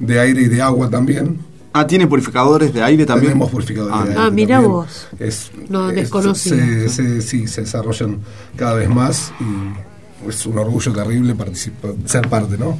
de 0.00 0.18
aire 0.18 0.42
y 0.42 0.48
de 0.48 0.62
agua 0.62 0.90
también. 0.90 1.38
Ah, 1.76 1.86
¿tiene 1.88 2.06
purificadores 2.06 2.72
de 2.72 2.82
aire 2.84 3.04
también? 3.04 3.32
Tenemos 3.32 3.50
purificadores 3.50 4.04
de 4.04 4.10
aire. 4.12 4.14
Ah, 4.24 4.30
mira 4.30 4.54
también. 4.56 4.72
vos. 4.72 5.08
Es, 5.18 5.50
No, 5.68 5.90
es- 5.90 5.96
desconocida. 5.96 6.56
se- 6.56 6.88
se- 6.88 7.20
sí, 7.20 7.48
se 7.48 7.62
desarrollan 7.62 8.20
cada 8.56 8.74
vez 8.74 8.88
más 8.88 9.32
y 9.40 10.28
es 10.30 10.46
un 10.46 10.56
orgullo 10.56 10.92
terrible 10.92 11.34
participar, 11.34 11.94
ser 12.04 12.28
parte 12.28 12.56
¿no? 12.56 12.78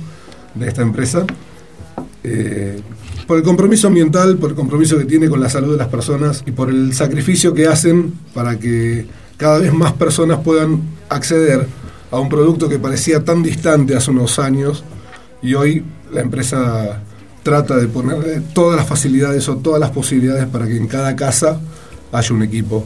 de 0.54 0.68
esta 0.68 0.82
empresa. 0.82 1.26
Eh, 2.22 2.80
por 3.26 3.36
el 3.38 3.42
compromiso 3.42 3.88
ambiental, 3.88 4.36
por 4.36 4.50
el 4.50 4.56
compromiso 4.56 4.96
que 4.96 5.04
tiene 5.06 5.28
con 5.28 5.40
la 5.40 5.48
salud 5.48 5.72
de 5.72 5.78
las 5.78 5.88
personas 5.88 6.44
y 6.46 6.52
por 6.52 6.70
el 6.70 6.94
sacrificio 6.94 7.52
que 7.52 7.66
hacen 7.66 8.12
para 8.32 8.58
que 8.60 9.06
cada 9.36 9.58
vez 9.58 9.72
más 9.72 9.92
personas 9.94 10.38
puedan 10.38 10.82
acceder 11.08 11.66
a 12.12 12.20
un 12.20 12.28
producto 12.28 12.68
que 12.68 12.78
parecía 12.78 13.24
tan 13.24 13.42
distante 13.42 13.96
hace 13.96 14.10
unos 14.12 14.38
años 14.38 14.84
y 15.42 15.54
hoy 15.54 15.82
la 16.12 16.20
empresa 16.20 17.02
trata 17.44 17.76
de 17.76 17.86
ponerle 17.86 18.40
todas 18.52 18.76
las 18.76 18.88
facilidades 18.88 19.48
o 19.48 19.58
todas 19.58 19.78
las 19.78 19.90
posibilidades 19.92 20.46
para 20.46 20.66
que 20.66 20.76
en 20.76 20.88
cada 20.88 21.14
casa 21.14 21.60
haya 22.10 22.34
un 22.34 22.42
equipo 22.42 22.84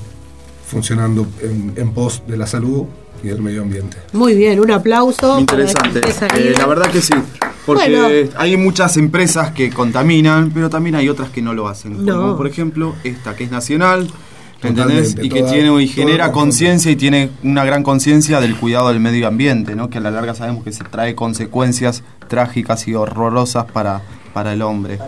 funcionando 0.67 1.27
en, 1.43 1.73
en 1.77 1.93
pos 1.95 2.23
de 2.27 2.37
la 2.37 2.47
salud 2.47 2.85
y 3.23 3.29
del 3.29 3.41
medio 3.41 3.63
ambiente. 3.63 3.97
Muy 4.13 4.35
bien, 4.35 4.61
un 4.61 4.71
aplauso. 4.71 5.39
Interesante. 5.41 6.01
Eh, 6.37 6.55
la 6.59 6.67
verdad 6.67 6.91
que 6.91 7.01
sí. 7.01 7.15
Porque 7.65 7.91
Bueno. 7.99 8.31
hay 8.37 8.57
muchas 8.57 8.97
empresas 8.97 9.53
que 9.53 9.71
contaminan, 9.71 10.51
pero 10.53 10.71
también 10.71 10.95
hay 10.97 11.09
otras 11.09 11.31
que 11.31 11.43
no 11.43 11.53
lo 11.55 11.69
hacen. 11.69 12.05
No. 12.05 12.17
Como 12.21 12.37
por 12.37 12.47
ejemplo 12.47 12.95
esta 13.05 13.35
que 13.37 13.45
es 13.45 13.51
nacional. 13.51 14.09
¿Entendés? 14.61 15.15
Y 15.23 15.29
que 15.29 15.39
toda- 15.41 15.53
tiene 15.53 15.83
y 15.83 15.87
genera 15.87 16.33
conciencia 16.33 16.91
y 16.91 16.97
tiene 16.97 17.31
una 17.45 17.65
gran 17.65 17.85
conciencia 17.85 18.41
del 18.41 18.57
cuidado 18.57 18.89
del 18.89 18.99
medio 18.99 19.29
ambiente, 19.29 19.77
¿no? 19.77 19.89
Que 19.89 19.99
a 19.99 20.01
la 20.01 20.11
larga 20.11 20.35
sabemos 20.35 20.65
que 20.65 20.73
se 20.73 20.83
trae 20.83 21.15
consecuencias 21.15 22.03
trágicas 22.27 22.89
y 22.89 22.95
horrorosas 22.95 23.67
para, 23.67 24.03
para 24.33 24.53
el 24.53 24.63
hombre. 24.63 24.99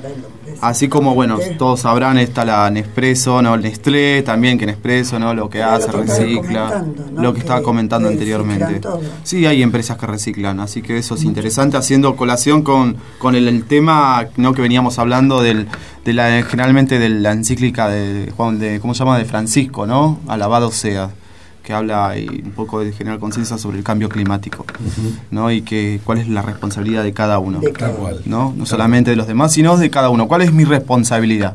Así 0.61 0.89
como, 0.89 1.15
bueno, 1.15 1.39
todos 1.59 1.81
sabrán, 1.81 2.19
está 2.19 2.45
la 2.45 2.71
Nespresso, 2.71 3.41
¿no? 3.43 3.55
El 3.55 3.63
Nestlé 3.63 4.23
también, 4.23 4.59
que 4.59 4.67
Nespresso, 4.67 5.19
¿no? 5.19 5.35
Lo 5.35 5.49
que 5.49 5.59
Pero 5.59 5.71
hace, 5.71 5.93
lo 5.93 6.03
que 6.03 6.11
estaba 6.11 6.19
recicla. 6.19 6.85
Lo 7.15 7.33
que 7.33 7.41
estaba 7.41 7.63
comentando 7.63 8.09
anteriormente. 8.09 8.81
todo. 8.81 9.01
Sí, 9.23 9.47
hay 9.47 9.63
empresas 9.63 9.97
que 9.97 10.07
reciclan, 10.07 10.61
así 10.61 10.83
que 10.83 10.99
eso 10.99 11.15
es 11.15 11.25
interesante, 11.25 11.77
haciendo 11.77 12.17
colación 12.17 12.63
con, 12.63 12.97
con 13.19 13.35
el, 13.35 13.49
el 13.49 13.65
tema 13.65 14.27
¿no? 14.37 14.53
que 14.53 14.63
veníamos 14.63 14.99
hablando 14.99 15.43
del, 15.43 15.67
de 16.05 16.13
la, 16.13 16.43
generalmente 16.43 16.99
de 16.99 17.09
la 17.09 17.33
encíclica 17.33 17.89
de 17.89 18.33
Juan 18.37 18.59
de, 18.59 18.81
¿cómo 18.81 18.95
se 18.95 19.01
llama? 19.01 19.19
de 19.19 19.25
Francisco, 19.25 19.87
¿no? 19.87 20.19
Alabado 20.29 20.71
sea, 20.71 21.11
que 21.71 21.75
habla 21.75 22.19
y 22.19 22.27
un 22.27 22.51
poco 22.51 22.81
de 22.81 22.93
generar 22.93 23.21
conciencia 23.21 23.57
sobre 23.57 23.79
el 23.79 23.85
cambio 23.85 24.09
climático, 24.09 24.67
¿no? 25.31 25.53
Y 25.53 25.63
que 25.63 26.01
cuál 26.05 26.19
es 26.19 26.27
la 26.27 26.43
responsabilidad 26.43 27.05
de 27.05 27.13
cada 27.13 27.39
uno, 27.39 27.61
De 27.61 27.73
cada 27.73 27.95
¿no? 28.25 28.53
No 28.57 28.67
solamente 28.67 29.11
de 29.11 29.17
los 29.17 29.29
demás, 29.29 29.53
sino 29.53 29.77
de 29.77 29.89
cada 29.89 30.11
uno. 30.11 30.27
¿Cuál 30.27 30.43
es 30.43 30.53
mi 30.53 30.65
responsabilidad? 30.65 31.55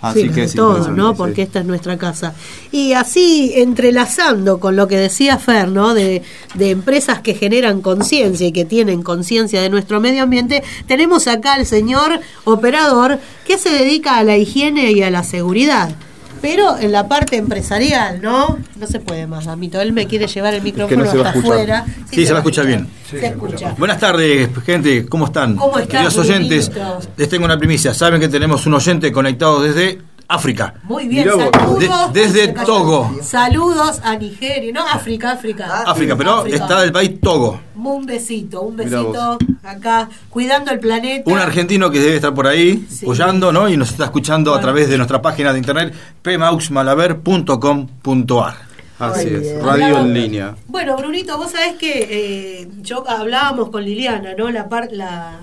Así 0.00 0.22
Sí, 0.22 0.28
que 0.30 0.40
de 0.40 0.46
es 0.46 0.54
todo, 0.54 0.70
interesante, 0.70 1.00
¿no? 1.00 1.10
sí. 1.10 1.14
Porque 1.18 1.42
esta 1.42 1.60
es 1.60 1.66
nuestra 1.66 1.96
casa. 1.98 2.34
Y 2.72 2.94
así, 2.94 3.52
entrelazando 3.54 4.58
con 4.58 4.74
lo 4.74 4.88
que 4.88 4.96
decía 4.96 5.38
Fer, 5.38 5.68
¿no? 5.68 5.94
De, 5.94 6.22
de 6.54 6.70
empresas 6.70 7.20
que 7.20 7.34
generan 7.34 7.80
conciencia 7.80 8.44
y 8.44 8.50
que 8.50 8.64
tienen 8.64 9.04
conciencia 9.04 9.62
de 9.62 9.70
nuestro 9.70 10.00
medio 10.00 10.24
ambiente, 10.24 10.64
tenemos 10.88 11.28
acá 11.28 11.54
al 11.54 11.64
señor 11.66 12.18
operador 12.42 13.20
que 13.46 13.56
se 13.56 13.70
dedica 13.70 14.16
a 14.16 14.24
la 14.24 14.36
higiene 14.36 14.90
y 14.90 15.04
a 15.04 15.10
la 15.10 15.22
seguridad. 15.22 15.94
Pero 16.42 16.76
en 16.76 16.90
la 16.90 17.06
parte 17.06 17.36
empresarial, 17.36 18.20
¿no? 18.20 18.58
No 18.76 18.86
se 18.88 18.98
puede 18.98 19.28
más, 19.28 19.46
Amito. 19.46 19.80
Él 19.80 19.92
me 19.92 20.06
quiere 20.08 20.26
llevar 20.26 20.52
el 20.54 20.62
micrófono 20.62 21.10
se 21.10 21.16
hasta 21.16 21.38
afuera. 21.38 21.86
Sí, 22.10 22.26
se 22.26 22.32
va 22.32 22.38
a 22.38 22.40
escuchar 22.40 22.66
bien. 22.66 22.88
Se 23.08 23.24
escucha. 23.24 23.74
Buenas 23.78 24.00
tardes, 24.00 24.50
gente. 24.66 25.06
¿Cómo 25.06 25.26
están? 25.26 25.54
¿Cómo 25.54 25.78
están, 25.78 25.88
Queridos 25.88 26.18
oyentes, 26.18 26.70
les 27.16 27.28
tengo 27.28 27.44
una 27.44 27.56
primicia. 27.56 27.94
Saben 27.94 28.20
que 28.20 28.28
tenemos 28.28 28.66
un 28.66 28.74
oyente 28.74 29.12
conectado 29.12 29.62
desde 29.62 30.00
África. 30.34 30.74
Muy 30.84 31.06
bien, 31.08 31.28
saludos. 31.28 32.12
De- 32.12 32.20
desde. 32.20 32.48
Togo. 32.64 33.10
Saludos 33.22 34.00
a 34.04 34.16
Nigeria, 34.16 34.72
no, 34.72 34.86
África, 34.86 35.32
África. 35.32 35.82
África, 35.86 36.16
pero 36.16 36.38
África. 36.38 36.56
está 36.56 36.80
del 36.80 36.92
país 36.92 37.20
Togo. 37.20 37.60
Un 37.74 38.06
besito, 38.06 38.62
un 38.62 38.76
besito 38.76 39.36
acá, 39.62 40.08
cuidando 40.30 40.70
el 40.70 40.78
planeta. 40.78 41.30
Un 41.30 41.38
argentino 41.38 41.90
que 41.90 41.98
debe 42.00 42.14
estar 42.16 42.32
por 42.34 42.46
ahí 42.46 42.86
apoyando, 43.02 43.52
¿no? 43.52 43.68
Y 43.68 43.76
nos 43.76 43.90
está 43.90 44.04
escuchando 44.04 44.54
a 44.54 44.60
través 44.60 44.88
de 44.88 44.96
nuestra 44.96 45.20
página 45.20 45.52
de 45.52 45.58
internet 45.58 45.92
pmauxmalaver.com.ar. 46.22 48.54
Así 48.98 49.28
es, 49.28 49.60
radio 49.62 49.98
en 50.00 50.14
línea. 50.14 50.54
Bueno, 50.68 50.96
Brunito, 50.96 51.36
vos 51.36 51.50
sabés 51.50 51.74
que 51.74 52.60
eh, 52.62 52.68
yo 52.82 53.04
hablábamos 53.08 53.70
con 53.70 53.84
Liliana, 53.84 54.34
¿no? 54.38 54.48
La, 54.50 54.68
par- 54.68 54.92
la, 54.92 55.40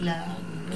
la 0.00 0.24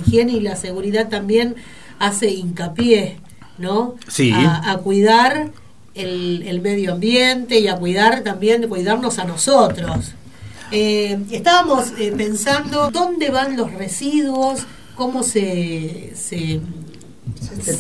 higiene 0.04 0.32
y 0.32 0.40
la 0.40 0.56
seguridad 0.56 1.08
también 1.08 1.54
hace 2.00 2.28
hincapié, 2.30 3.18
¿no? 3.58 3.94
Sí. 4.08 4.32
A, 4.32 4.72
a 4.72 4.78
cuidar 4.78 5.50
el, 5.94 6.42
el 6.46 6.60
medio 6.60 6.92
ambiente 6.92 7.58
y 7.60 7.68
a 7.68 7.76
cuidar 7.76 8.22
también, 8.22 8.68
cuidarnos 8.68 9.18
a 9.18 9.24
nosotros. 9.24 10.12
Eh, 10.70 11.18
estábamos 11.30 11.92
eh, 11.98 12.12
pensando 12.16 12.90
dónde 12.90 13.30
van 13.30 13.56
los 13.56 13.72
residuos, 13.74 14.66
cómo 14.96 15.22
se, 15.22 16.12
se, 16.14 16.60
se, 17.62 17.76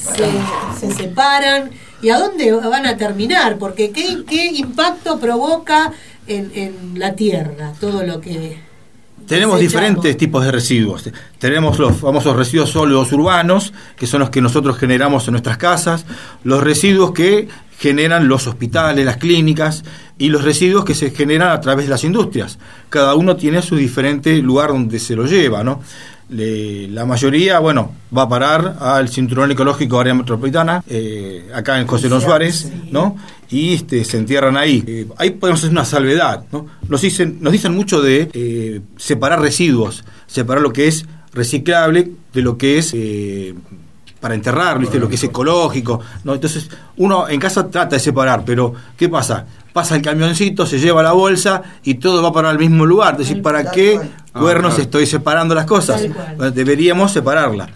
se 0.78 0.94
separan 0.94 1.70
y 2.02 2.10
a 2.10 2.18
dónde 2.18 2.52
van 2.52 2.86
a 2.86 2.96
terminar, 2.96 3.58
porque 3.58 3.90
qué, 3.90 4.24
qué 4.28 4.46
impacto 4.46 5.18
provoca 5.18 5.92
en, 6.26 6.52
en 6.54 6.98
la 6.98 7.14
tierra 7.14 7.72
todo 7.80 8.04
lo 8.04 8.20
que... 8.20 8.58
Tenemos 9.26 9.58
diferentes 9.58 10.16
tipos 10.16 10.44
de 10.44 10.52
residuos. 10.52 11.10
Tenemos 11.38 11.78
los 11.78 11.96
famosos 11.96 12.36
residuos 12.36 12.70
sólidos 12.70 13.10
urbanos, 13.12 13.72
que 13.96 14.06
son 14.06 14.20
los 14.20 14.30
que 14.30 14.42
nosotros 14.42 14.76
generamos 14.76 15.26
en 15.26 15.32
nuestras 15.32 15.56
casas, 15.56 16.04
los 16.42 16.62
residuos 16.62 17.12
que 17.12 17.48
generan 17.78 18.28
los 18.28 18.46
hospitales, 18.46 19.04
las 19.04 19.16
clínicas, 19.16 19.82
y 20.18 20.28
los 20.28 20.44
residuos 20.44 20.84
que 20.84 20.94
se 20.94 21.10
generan 21.10 21.50
a 21.50 21.60
través 21.60 21.86
de 21.86 21.90
las 21.90 22.04
industrias. 22.04 22.58
Cada 22.88 23.14
uno 23.14 23.36
tiene 23.36 23.62
su 23.62 23.76
diferente 23.76 24.36
lugar 24.38 24.70
donde 24.70 24.98
se 24.98 25.16
lo 25.16 25.26
lleva, 25.26 25.64
¿no? 25.64 25.82
Le- 26.28 26.88
la 26.88 27.04
mayoría, 27.04 27.58
bueno, 27.58 27.92
va 28.16 28.22
a 28.22 28.28
parar 28.28 28.76
al 28.80 29.08
cinturón 29.08 29.50
ecológico 29.50 30.00
área 30.00 30.14
metropolitana, 30.14 30.82
eh, 30.88 31.48
acá 31.54 31.80
en 31.80 31.86
José 31.86 32.08
Luis 32.08 32.22
Suárez, 32.24 32.70
¿no? 32.90 33.16
Y 33.50 33.74
este, 33.74 34.04
se 34.04 34.18
entierran 34.18 34.56
ahí. 34.56 34.82
Eh, 34.86 35.06
ahí 35.18 35.30
podemos 35.30 35.60
hacer 35.60 35.70
una 35.70 35.84
salvedad, 35.84 36.44
¿no? 36.50 36.66
Nos 36.88 37.00
dicen, 37.02 37.38
nos 37.40 37.52
dicen 37.52 37.74
mucho 37.74 38.00
de 38.02 38.30
eh, 38.32 38.80
separar 38.96 39.40
residuos, 39.40 40.04
separar 40.26 40.62
lo 40.62 40.72
que 40.72 40.88
es 40.88 41.04
reciclable 41.32 42.10
de 42.32 42.42
lo 42.42 42.56
que 42.56 42.78
es 42.78 42.92
eh, 42.94 43.54
para 44.20 44.34
enterrar, 44.34 44.78
¿viste? 44.78 44.98
lo 44.98 45.08
que 45.08 45.16
es 45.16 45.24
ecológico. 45.24 46.00
¿no? 46.24 46.32
Entonces, 46.34 46.70
uno 46.96 47.28
en 47.28 47.38
casa 47.38 47.68
trata 47.70 47.96
de 47.96 48.00
separar, 48.00 48.42
pero 48.46 48.72
¿qué 48.96 49.08
pasa? 49.08 49.44
Pasa 49.74 49.96
el 49.96 50.02
camioncito, 50.02 50.64
se 50.66 50.78
lleva 50.78 51.02
la 51.02 51.12
bolsa 51.12 51.60
y 51.82 51.94
todo 51.94 52.22
va 52.22 52.32
para 52.32 52.50
el 52.50 52.58
mismo 52.60 52.86
lugar. 52.86 53.10
Entonces, 53.10 53.36
¿para 53.42 53.72
qué 53.72 54.00
cuernos 54.32 54.72
Ah, 54.72 54.76
claro. 54.76 54.82
estoy 54.82 55.06
separando 55.06 55.52
las 55.54 55.66
cosas? 55.66 56.00
Deberíamos 56.54 57.10
separarla. 57.10 57.68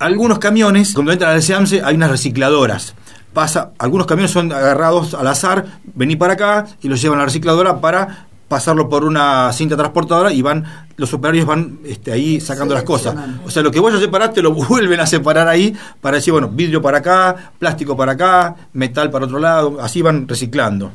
Algunos 0.00 0.40
camiones, 0.40 0.92
cuando 0.92 1.12
entran 1.12 1.32
al 1.32 1.42
SEAMSE, 1.42 1.82
hay 1.84 1.94
unas 1.94 2.10
recicladoras. 2.10 2.94
Pasa, 3.32 3.70
algunos 3.78 4.08
camiones 4.08 4.32
son 4.32 4.52
agarrados 4.52 5.14
al 5.14 5.26
azar, 5.28 5.66
vení 5.94 6.16
para 6.16 6.32
acá 6.32 6.66
y 6.82 6.88
los 6.88 7.00
llevan 7.00 7.18
a 7.18 7.22
la 7.22 7.26
recicladora 7.26 7.80
para 7.80 8.26
pasarlo 8.48 8.88
por 8.88 9.04
una 9.04 9.52
cinta 9.52 9.76
transportadora 9.76 10.32
y 10.32 10.42
van 10.42 10.64
los 10.96 11.12
operarios 11.14 11.46
van 11.46 11.78
este, 11.84 12.10
ahí 12.12 12.40
sacando 12.40 12.74
las 12.74 12.82
cosas. 12.82 13.14
O 13.44 13.50
sea, 13.50 13.62
lo 13.62 13.70
que 13.70 13.78
vos 13.78 13.92
ya 13.92 14.00
separaste 14.00 14.42
lo 14.42 14.52
vuelven 14.54 14.98
a 14.98 15.06
separar 15.06 15.46
ahí 15.46 15.76
para 16.00 16.16
decir, 16.16 16.32
bueno, 16.32 16.48
vidrio 16.48 16.82
para 16.82 16.98
acá, 16.98 17.52
plástico 17.58 17.96
para 17.96 18.12
acá, 18.12 18.56
metal 18.72 19.10
para 19.10 19.26
otro 19.26 19.38
lado, 19.38 19.78
así 19.80 20.02
van 20.02 20.26
reciclando. 20.26 20.90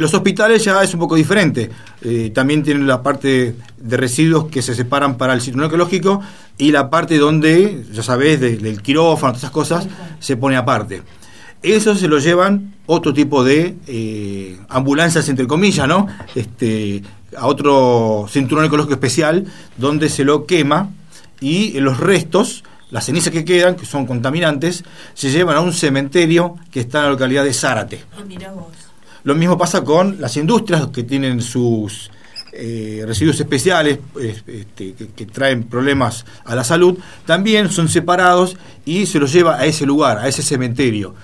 Los 0.00 0.14
hospitales 0.14 0.64
ya 0.64 0.82
es 0.82 0.94
un 0.94 1.00
poco 1.00 1.14
diferente. 1.14 1.70
Eh, 2.02 2.30
también 2.34 2.62
tienen 2.62 2.86
la 2.86 3.02
parte 3.02 3.54
de 3.78 3.96
residuos 3.96 4.46
que 4.46 4.62
se 4.62 4.74
separan 4.74 5.18
para 5.18 5.34
el 5.34 5.40
cinturón 5.42 5.66
ecológico 5.68 6.22
y 6.56 6.72
la 6.72 6.88
parte 6.88 7.18
donde, 7.18 7.84
ya 7.92 8.02
sabés, 8.02 8.40
de- 8.40 8.56
del 8.56 8.80
quirófano, 8.80 9.32
todas 9.32 9.42
esas 9.42 9.50
cosas, 9.50 9.86
se 10.18 10.36
pone 10.38 10.56
aparte. 10.56 11.02
Eso 11.62 11.94
se 11.94 12.08
lo 12.08 12.18
llevan 12.18 12.74
otro 12.86 13.12
tipo 13.12 13.44
de 13.44 13.76
eh, 13.86 14.58
ambulancias, 14.70 15.28
entre 15.28 15.46
comillas, 15.46 15.86
¿no? 15.86 16.06
Este, 16.34 17.02
a 17.36 17.46
otro 17.46 18.26
cinturón 18.30 18.64
ecológico 18.64 18.94
especial 18.94 19.44
donde 19.76 20.08
se 20.08 20.24
lo 20.24 20.46
quema 20.46 20.88
y 21.40 21.78
los 21.80 22.00
restos, 22.00 22.64
las 22.90 23.04
cenizas 23.04 23.32
que 23.32 23.44
quedan, 23.44 23.76
que 23.76 23.84
son 23.84 24.06
contaminantes, 24.06 24.82
se 25.12 25.30
llevan 25.30 25.56
a 25.56 25.60
un 25.60 25.74
cementerio 25.74 26.56
que 26.70 26.80
está 26.80 26.98
en 27.00 27.04
la 27.04 27.10
localidad 27.10 27.44
de 27.44 27.52
Zárate. 27.52 28.00
Ah, 28.16 28.22
vos. 28.54 28.66
Lo 29.24 29.34
mismo 29.34 29.56
pasa 29.58 29.82
con 29.84 30.20
las 30.20 30.36
industrias 30.36 30.86
que 30.88 31.02
tienen 31.02 31.40
sus 31.42 32.10
eh, 32.52 33.04
residuos 33.06 33.38
especiales 33.38 33.98
este, 34.20 34.94
que, 34.94 35.08
que 35.08 35.26
traen 35.26 35.64
problemas 35.64 36.24
a 36.44 36.54
la 36.54 36.64
salud, 36.64 36.98
también 37.26 37.70
son 37.70 37.88
separados 37.88 38.56
y 38.84 39.06
se 39.06 39.18
los 39.20 39.32
lleva 39.32 39.56
a 39.56 39.66
ese 39.66 39.86
lugar, 39.86 40.18
a 40.18 40.26
ese 40.28 40.42
cementerio. 40.42 41.14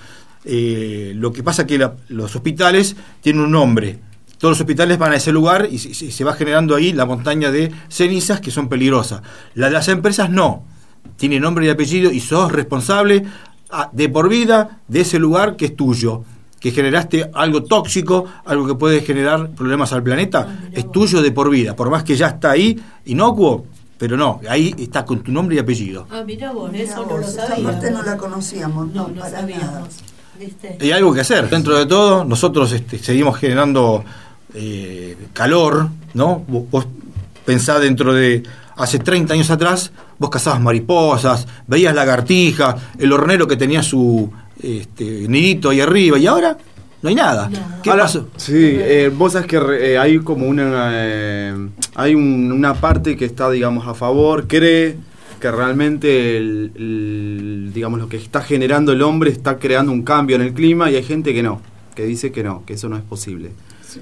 Eh, 0.45 1.11
lo 1.15 1.33
que 1.33 1.43
pasa 1.43 1.65
que 1.67 1.77
la- 1.77 1.95
los 2.07 2.35
hospitales 2.35 2.95
tienen 3.21 3.41
un 3.43 3.51
nombre. 3.51 3.99
Todos 4.37 4.53
los 4.53 4.61
hospitales 4.61 4.97
van 4.97 5.11
a 5.11 5.15
ese 5.15 5.31
lugar 5.31 5.67
y 5.69 5.79
se, 5.79 5.93
se- 5.93 6.11
se 6.11 6.23
va 6.23 6.33
generando 6.33 6.75
ahí 6.75 6.93
la 6.93 7.05
montaña 7.05 7.51
de 7.51 7.71
cenizas 7.89 8.39
que 8.39 8.51
son 8.51 8.69
peligrosas. 8.69 9.21
La 9.55 9.67
de 9.67 9.73
las 9.73 9.87
empresas 9.89 10.29
no. 10.29 10.63
Tiene 11.17 11.39
nombre 11.39 11.65
y 11.65 11.69
apellido 11.69 12.11
y 12.11 12.19
sos 12.19 12.51
responsable 12.51 13.25
ah, 13.71 13.89
de 13.91 14.07
por 14.07 14.29
vida 14.29 14.79
de 14.87 15.01
ese 15.01 15.19
lugar 15.19 15.55
que 15.57 15.65
es 15.65 15.75
tuyo. 15.75 16.23
Que 16.59 16.71
generaste 16.71 17.29
algo 17.33 17.63
tóxico, 17.63 18.25
algo 18.45 18.65
que 18.67 18.75
puede 18.75 19.01
generar 19.01 19.49
problemas 19.51 19.93
al 19.93 20.01
planeta, 20.03 20.59
es 20.71 20.91
tuyo 20.91 21.21
de 21.21 21.31
por 21.31 21.49
vida. 21.49 21.75
Por 21.75 21.89
más 21.89 22.03
que 22.03 22.15
ya 22.15 22.27
está 22.27 22.51
ahí, 22.51 22.79
inocuo, 23.05 23.65
pero 23.97 24.17
no, 24.17 24.41
ahí 24.49 24.73
está 24.77 25.05
con 25.05 25.19
tu 25.21 25.31
nombre 25.31 25.55
y 25.55 25.59
apellido. 25.59 26.07
Ah, 26.09 26.23
mirá 26.25 26.51
vos, 26.51 26.71
Mirá 26.71 26.83
eso 26.83 26.95
no 26.97 27.01
lo 27.03 27.17
vos, 27.17 27.27
esa 27.29 27.47
sabía. 27.47 27.63
parte 27.71 27.91
no 27.91 28.01
la 28.03 28.17
conocíamos, 28.17 28.87
no, 28.93 29.07
no 29.07 29.15
para 29.21 29.29
sabíamos. 29.31 29.65
nada. 29.65 29.83
¿Viste? 30.39 30.77
Hay 30.79 30.91
algo 30.91 31.13
que 31.13 31.21
hacer. 31.21 31.49
Dentro 31.49 31.75
de 31.77 31.85
todo, 31.85 32.23
nosotros 32.23 32.71
este, 32.71 32.99
seguimos 32.99 33.37
generando 33.37 34.03
eh, 34.53 35.17
calor, 35.33 35.89
¿no? 36.13 36.43
Vos, 36.47 36.63
vos 36.69 36.87
pensá 37.45 37.79
dentro 37.79 38.13
de 38.13 38.43
hace 38.75 38.99
30 38.99 39.33
años 39.33 39.49
atrás, 39.49 39.91
vos 40.19 40.29
cazabas 40.29 40.61
mariposas, 40.61 41.47
veías 41.65 41.95
lagartijas, 41.95 42.75
el 42.99 43.11
hornero 43.11 43.47
que 43.47 43.55
tenía 43.57 43.81
su 43.81 44.31
este, 44.61 45.27
nidito 45.27 45.69
ahí 45.69 45.81
arriba, 45.81 46.17
y 46.17 46.27
ahora 46.27 46.57
no 47.01 47.09
hay 47.09 47.15
nada. 47.15 47.49
¿Qué 47.83 47.89
Ahora, 47.91 48.03
pasó? 48.03 48.27
Sí, 48.37 48.53
eh, 48.55 49.11
vos 49.15 49.33
sabés 49.33 49.47
que 49.47 49.59
re- 49.59 49.93
eh, 49.93 49.97
hay 49.97 50.17
como 50.19 50.47
una 50.47 50.89
eh, 50.93 51.53
hay 51.95 52.15
un- 52.15 52.51
una 52.51 52.73
parte 52.73 53.15
que 53.15 53.25
está 53.25 53.49
digamos 53.51 53.87
a 53.87 53.93
favor, 53.93 54.47
cree 54.47 54.95
que 55.39 55.51
realmente 55.51 56.37
el, 56.37 56.71
el- 56.75 57.71
digamos 57.73 57.99
lo 57.99 58.09
que 58.09 58.17
está 58.17 58.41
generando 58.41 58.91
el 58.91 59.01
hombre 59.03 59.29
está 59.31 59.57
creando 59.59 59.91
un 59.91 60.01
cambio 60.03 60.35
en 60.35 60.41
el 60.41 60.53
clima 60.53 60.89
y 60.89 60.95
hay 60.95 61.03
gente 61.03 61.33
que 61.33 61.43
no, 61.43 61.61
que 61.95 62.05
dice 62.05 62.31
que 62.31 62.43
no, 62.43 62.63
que 62.65 62.73
eso 62.73 62.89
no 62.89 62.97
es 62.97 63.03
posible, 63.03 63.51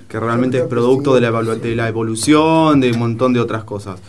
que 0.07 0.19
realmente 0.19 0.59
es 0.59 0.63
producto 0.63 1.13
de 1.13 1.21
la, 1.21 1.29
evalua- 1.31 1.59
de 1.59 1.75
la 1.75 1.89
evolución, 1.89 2.79
de 2.79 2.91
un 2.91 2.99
montón 2.99 3.33
de 3.33 3.41
otras 3.41 3.65
cosas. 3.65 3.99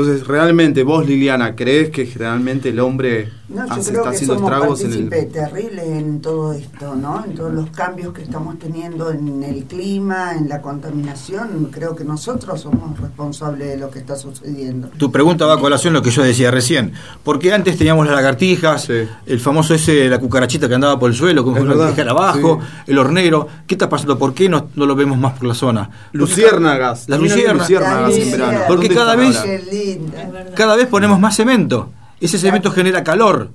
Entonces, 0.00 0.26
realmente 0.26 0.82
vos, 0.82 1.06
Liliana, 1.06 1.54
¿crees 1.54 1.90
que 1.90 2.10
realmente 2.16 2.70
el 2.70 2.80
hombre 2.80 3.28
No, 3.48 3.66
yo 3.66 3.72
hace- 3.74 3.90
creo 3.90 4.00
está 4.00 4.10
que 4.10 4.16
haciendo 4.16 4.34
somos 4.36 4.50
estragos 4.50 4.80
en 4.84 4.92
el... 4.92 5.32
terribles 5.32 5.84
en 5.84 6.20
todo 6.22 6.52
esto, 6.54 6.94
¿no? 6.94 7.22
En 7.24 7.34
todos 7.34 7.52
los 7.52 7.68
cambios 7.70 8.14
que 8.14 8.22
estamos 8.22 8.58
teniendo 8.58 9.10
en 9.10 9.42
el 9.42 9.64
clima, 9.64 10.34
en 10.36 10.48
la 10.48 10.62
contaminación. 10.62 11.68
Creo 11.70 11.94
que 11.94 12.04
nosotros 12.04 12.60
somos 12.62 12.98
responsables 12.98 13.68
de 13.68 13.76
lo 13.76 13.90
que 13.90 13.98
está 13.98 14.16
sucediendo. 14.16 14.88
Tu 14.96 15.12
pregunta 15.12 15.44
va 15.44 15.54
a 15.54 15.58
colación 15.60 15.92
lo 15.92 16.00
que 16.00 16.10
yo 16.10 16.22
decía 16.22 16.50
recién. 16.50 16.92
Porque 17.22 17.52
antes 17.52 17.76
teníamos 17.76 18.06
las 18.06 18.14
lagartijas, 18.14 18.88
el 18.88 19.40
famoso 19.40 19.74
ese, 19.74 20.08
la 20.08 20.18
cucarachita 20.18 20.66
que 20.68 20.74
andaba 20.76 20.98
por 20.98 21.10
el 21.10 21.16
suelo, 21.16 21.44
con 21.44 21.56
Es 21.56 21.62
una 21.62 21.74
verdad, 21.74 22.08
abajo, 22.08 22.60
sí. 22.62 22.92
el 22.92 22.98
hornero. 22.98 23.46
¿Qué 23.66 23.74
está 23.74 23.88
pasando? 23.90 24.18
¿Por 24.18 24.32
qué 24.32 24.48
no, 24.48 24.68
no 24.76 24.86
lo 24.86 24.94
vemos 24.96 25.18
más 25.18 25.34
por 25.36 25.46
la 25.48 25.54
zona? 25.54 25.90
Luciérnagas. 26.12 27.08
Las 27.08 27.20
luciérnagas. 27.20 27.58
luciérnagas 27.68 28.16
en 28.16 28.30
verano. 28.30 28.60
Porque 28.66 28.88
¿Dónde 28.88 29.00
cada 29.00 29.16
vez, 29.16 29.36
ahora? 29.36 29.60
Linda. 29.94 30.54
cada 30.54 30.76
vez 30.76 30.86
ponemos 30.86 31.18
más 31.18 31.36
cemento. 31.36 31.90
Ese 32.20 32.38
cemento 32.38 32.70
genera 32.70 33.02
calor. 33.02 33.50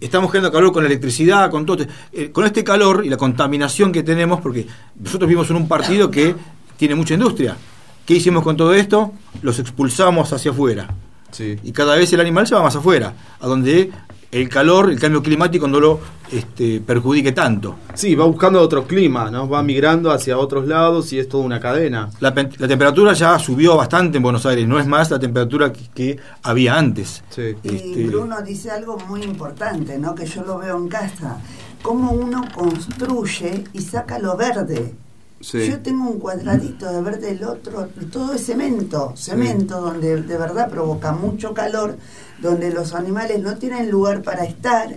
Estamos 0.00 0.32
generando 0.32 0.50
calor 0.52 0.72
con 0.72 0.82
la 0.82 0.88
electricidad, 0.88 1.50
con 1.50 1.66
todo. 1.66 1.84
Eh, 2.12 2.30
con 2.32 2.46
este 2.46 2.64
calor 2.64 3.04
y 3.04 3.10
la 3.10 3.18
contaminación 3.18 3.92
que 3.92 4.02
tenemos, 4.02 4.40
porque 4.40 4.66
nosotros 4.98 5.28
vivimos 5.28 5.50
en 5.50 5.56
un 5.56 5.68
partido 5.68 6.10
que 6.10 6.34
tiene 6.78 6.94
mucha 6.94 7.14
industria. 7.14 7.56
¿Qué 8.06 8.14
hicimos 8.14 8.42
con 8.42 8.56
todo 8.56 8.72
esto? 8.72 9.12
Los 9.42 9.58
expulsamos 9.58 10.32
hacia 10.32 10.50
afuera. 10.50 10.88
Y 11.62 11.72
cada 11.72 11.96
vez 11.96 12.12
el 12.12 12.20
animal 12.20 12.46
se 12.46 12.54
va 12.54 12.62
más 12.62 12.76
afuera, 12.76 13.14
a 13.40 13.46
donde 13.46 13.90
el 14.32 14.48
calor, 14.48 14.90
el 14.90 14.98
cambio 14.98 15.22
climático 15.22 15.68
no 15.68 15.78
lo 15.78 16.00
este, 16.32 16.80
perjudique 16.80 17.32
tanto. 17.32 17.76
Sí, 17.92 18.14
va 18.14 18.24
buscando 18.24 18.60
otro 18.62 18.86
clima, 18.86 19.30
¿no? 19.30 19.46
Va 19.46 19.62
migrando 19.62 20.10
hacia 20.10 20.38
otros 20.38 20.66
lados 20.66 21.12
y 21.12 21.18
es 21.18 21.28
toda 21.28 21.44
una 21.44 21.60
cadena. 21.60 22.08
La, 22.20 22.30
la 22.30 22.66
temperatura 22.68 23.12
ya 23.12 23.38
subió 23.38 23.76
bastante 23.76 24.16
en 24.16 24.22
Buenos 24.22 24.46
Aires, 24.46 24.66
no 24.66 24.80
es 24.80 24.86
más 24.86 25.10
la 25.10 25.18
temperatura 25.18 25.70
que, 25.70 25.82
que 25.94 26.18
había 26.42 26.78
antes. 26.78 27.22
Y 27.36 27.42
Este, 27.62 28.06
Bruno 28.06 28.40
dice 28.40 28.70
algo 28.70 28.98
muy 29.06 29.22
importante, 29.22 29.98
¿no? 29.98 30.14
Que 30.14 30.24
yo 30.24 30.42
lo 30.42 30.58
veo 30.58 30.78
en 30.78 30.88
casa. 30.88 31.38
Cómo 31.82 32.12
uno 32.12 32.44
construye 32.54 33.64
y 33.74 33.82
saca 33.82 34.18
lo 34.18 34.36
verde. 34.36 34.94
Sí. 35.42 35.68
Yo 35.68 35.80
tengo 35.80 36.08
un 36.08 36.20
cuadradito 36.20 36.90
de 36.90 37.02
verde, 37.02 37.30
el 37.32 37.44
otro, 37.44 37.88
todo 38.12 38.34
es 38.34 38.46
cemento, 38.46 39.12
cemento 39.16 39.80
donde 39.80 40.22
de 40.22 40.38
verdad 40.38 40.70
provoca 40.70 41.12
mucho 41.12 41.52
calor, 41.52 41.98
donde 42.38 42.72
los 42.72 42.94
animales 42.94 43.40
no 43.40 43.56
tienen 43.56 43.90
lugar 43.90 44.22
para 44.22 44.44
estar 44.44 44.96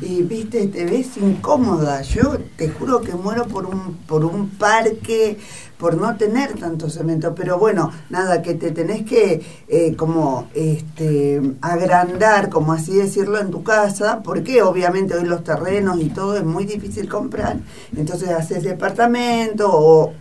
y 0.00 0.22
viste, 0.22 0.66
te 0.66 0.84
ves 0.84 1.16
incómoda. 1.16 2.02
Yo 2.02 2.38
te 2.56 2.68
juro 2.68 3.00
que 3.00 3.14
muero 3.14 3.46
por 3.46 3.66
un, 3.66 3.98
por 4.06 4.24
un 4.24 4.50
parque, 4.50 5.38
por 5.78 5.96
no 5.96 6.16
tener 6.16 6.54
tanto 6.54 6.88
cemento, 6.88 7.34
pero 7.34 7.58
bueno, 7.58 7.90
nada, 8.10 8.42
que 8.42 8.54
te 8.54 8.70
tenés 8.70 9.04
que 9.04 9.42
eh, 9.68 9.94
como 9.96 10.48
este 10.54 11.40
agrandar, 11.60 12.48
como 12.48 12.72
así 12.72 12.94
decirlo, 12.94 13.38
en 13.40 13.50
tu 13.50 13.62
casa, 13.62 14.22
porque 14.22 14.62
obviamente 14.62 15.14
hoy 15.14 15.24
los 15.24 15.42
terrenos 15.44 16.00
y 16.00 16.10
todo 16.10 16.36
es 16.36 16.44
muy 16.44 16.64
difícil 16.64 17.08
comprar, 17.08 17.56
entonces 17.96 18.30
haces 18.30 18.62
departamento 18.62 19.68
o 19.70 20.12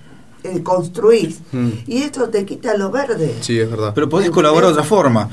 eh, 0.43 0.61
construís. 0.61 1.39
Y 1.87 2.03
esto 2.03 2.29
te 2.29 2.45
quita 2.45 2.75
lo 2.75 2.91
verde. 2.91 3.35
Sí, 3.41 3.59
es 3.59 3.69
verdad. 3.69 3.93
Pero 3.95 4.09
podés 4.09 4.29
colaborar 4.29 4.67
de 4.67 4.73
otra 4.73 4.83
forma. 4.83 5.29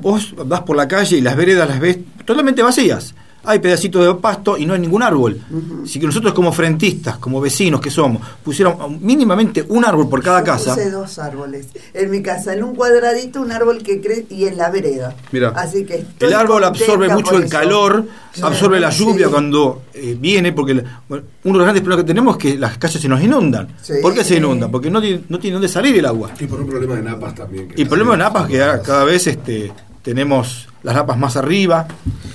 Vos 0.00 0.34
vas 0.46 0.62
por 0.62 0.76
la 0.76 0.88
calle 0.88 1.18
y 1.18 1.20
las 1.20 1.36
veredas 1.36 1.68
las 1.68 1.80
ves 1.80 1.98
totalmente 2.24 2.62
vacías. 2.62 3.14
Hay 3.44 3.58
pedacitos 3.58 4.06
de 4.06 4.14
pasto 4.20 4.56
y 4.56 4.64
no 4.66 4.74
hay 4.74 4.80
ningún 4.80 5.02
árbol. 5.02 5.40
Así 5.84 5.98
que 5.98 6.06
nosotros 6.06 6.32
como 6.32 6.52
frentistas, 6.52 7.16
como 7.18 7.40
vecinos 7.40 7.80
que 7.80 7.90
somos, 7.90 8.22
pusiéramos 8.44 9.00
mínimamente 9.00 9.64
un 9.68 9.84
árbol 9.84 10.08
por 10.08 10.22
cada 10.22 10.40
Yo 10.40 10.44
casa. 10.46 10.74
Puse 10.74 10.90
dos 10.92 11.18
árboles 11.18 11.66
en 11.92 12.10
mi 12.10 12.22
casa, 12.22 12.54
en 12.54 12.62
un 12.62 12.74
cuadradito 12.76 13.40
un 13.40 13.50
árbol 13.50 13.82
que 13.82 14.00
crece 14.00 14.26
y 14.30 14.44
en 14.46 14.56
la 14.56 14.70
vereda. 14.70 15.16
Mirá. 15.32 15.48
Así 15.56 15.84
que 15.84 15.96
estoy 15.96 16.28
El 16.28 16.34
árbol 16.34 16.62
absorbe 16.62 17.08
mucho 17.08 17.36
el 17.36 17.48
calor, 17.48 18.06
absorbe 18.42 18.78
la 18.78 18.92
Sí. 18.92 19.04
lluvia 19.04 19.28
cuando 19.28 19.82
eh, 19.92 20.16
viene, 20.18 20.52
porque 20.52 20.74
la- 20.74 21.02
bueno, 21.08 21.24
uno 21.44 21.52
de 21.54 21.58
los 21.58 21.64
grandes 21.64 21.82
problemas 21.82 22.04
que 22.04 22.08
tenemos 22.08 22.36
es 22.36 22.42
que 22.42 22.58
las 22.58 22.78
calles 22.78 23.00
se 23.02 23.08
nos 23.08 23.20
inundan. 23.22 23.68
Sí. 23.82 23.94
¿Por 24.00 24.14
qué 24.14 24.22
se 24.22 24.36
inundan? 24.36 24.70
Porque 24.70 24.88
no 24.90 25.00
tiene, 25.00 25.22
no 25.28 25.38
tiene 25.40 25.54
dónde 25.54 25.68
salir 25.68 25.96
el 25.96 26.06
agua. 26.06 26.30
Y 26.38 26.46
por 26.46 26.60
un 26.60 26.68
problema 26.68 26.94
de 26.94 27.02
napas 27.02 27.34
también. 27.34 27.68
que 27.68 27.74
Y 27.76 27.82
el 27.82 27.88
problema 27.88 28.12
de 28.12 28.18
napas 28.18 28.46
que 28.48 28.58
cada 28.58 29.04
vez 29.04 29.26
este, 29.26 29.72
tenemos 30.02 30.68
las 30.82 30.94
lapas 30.94 31.18
más 31.18 31.36
arriba. 31.36 31.86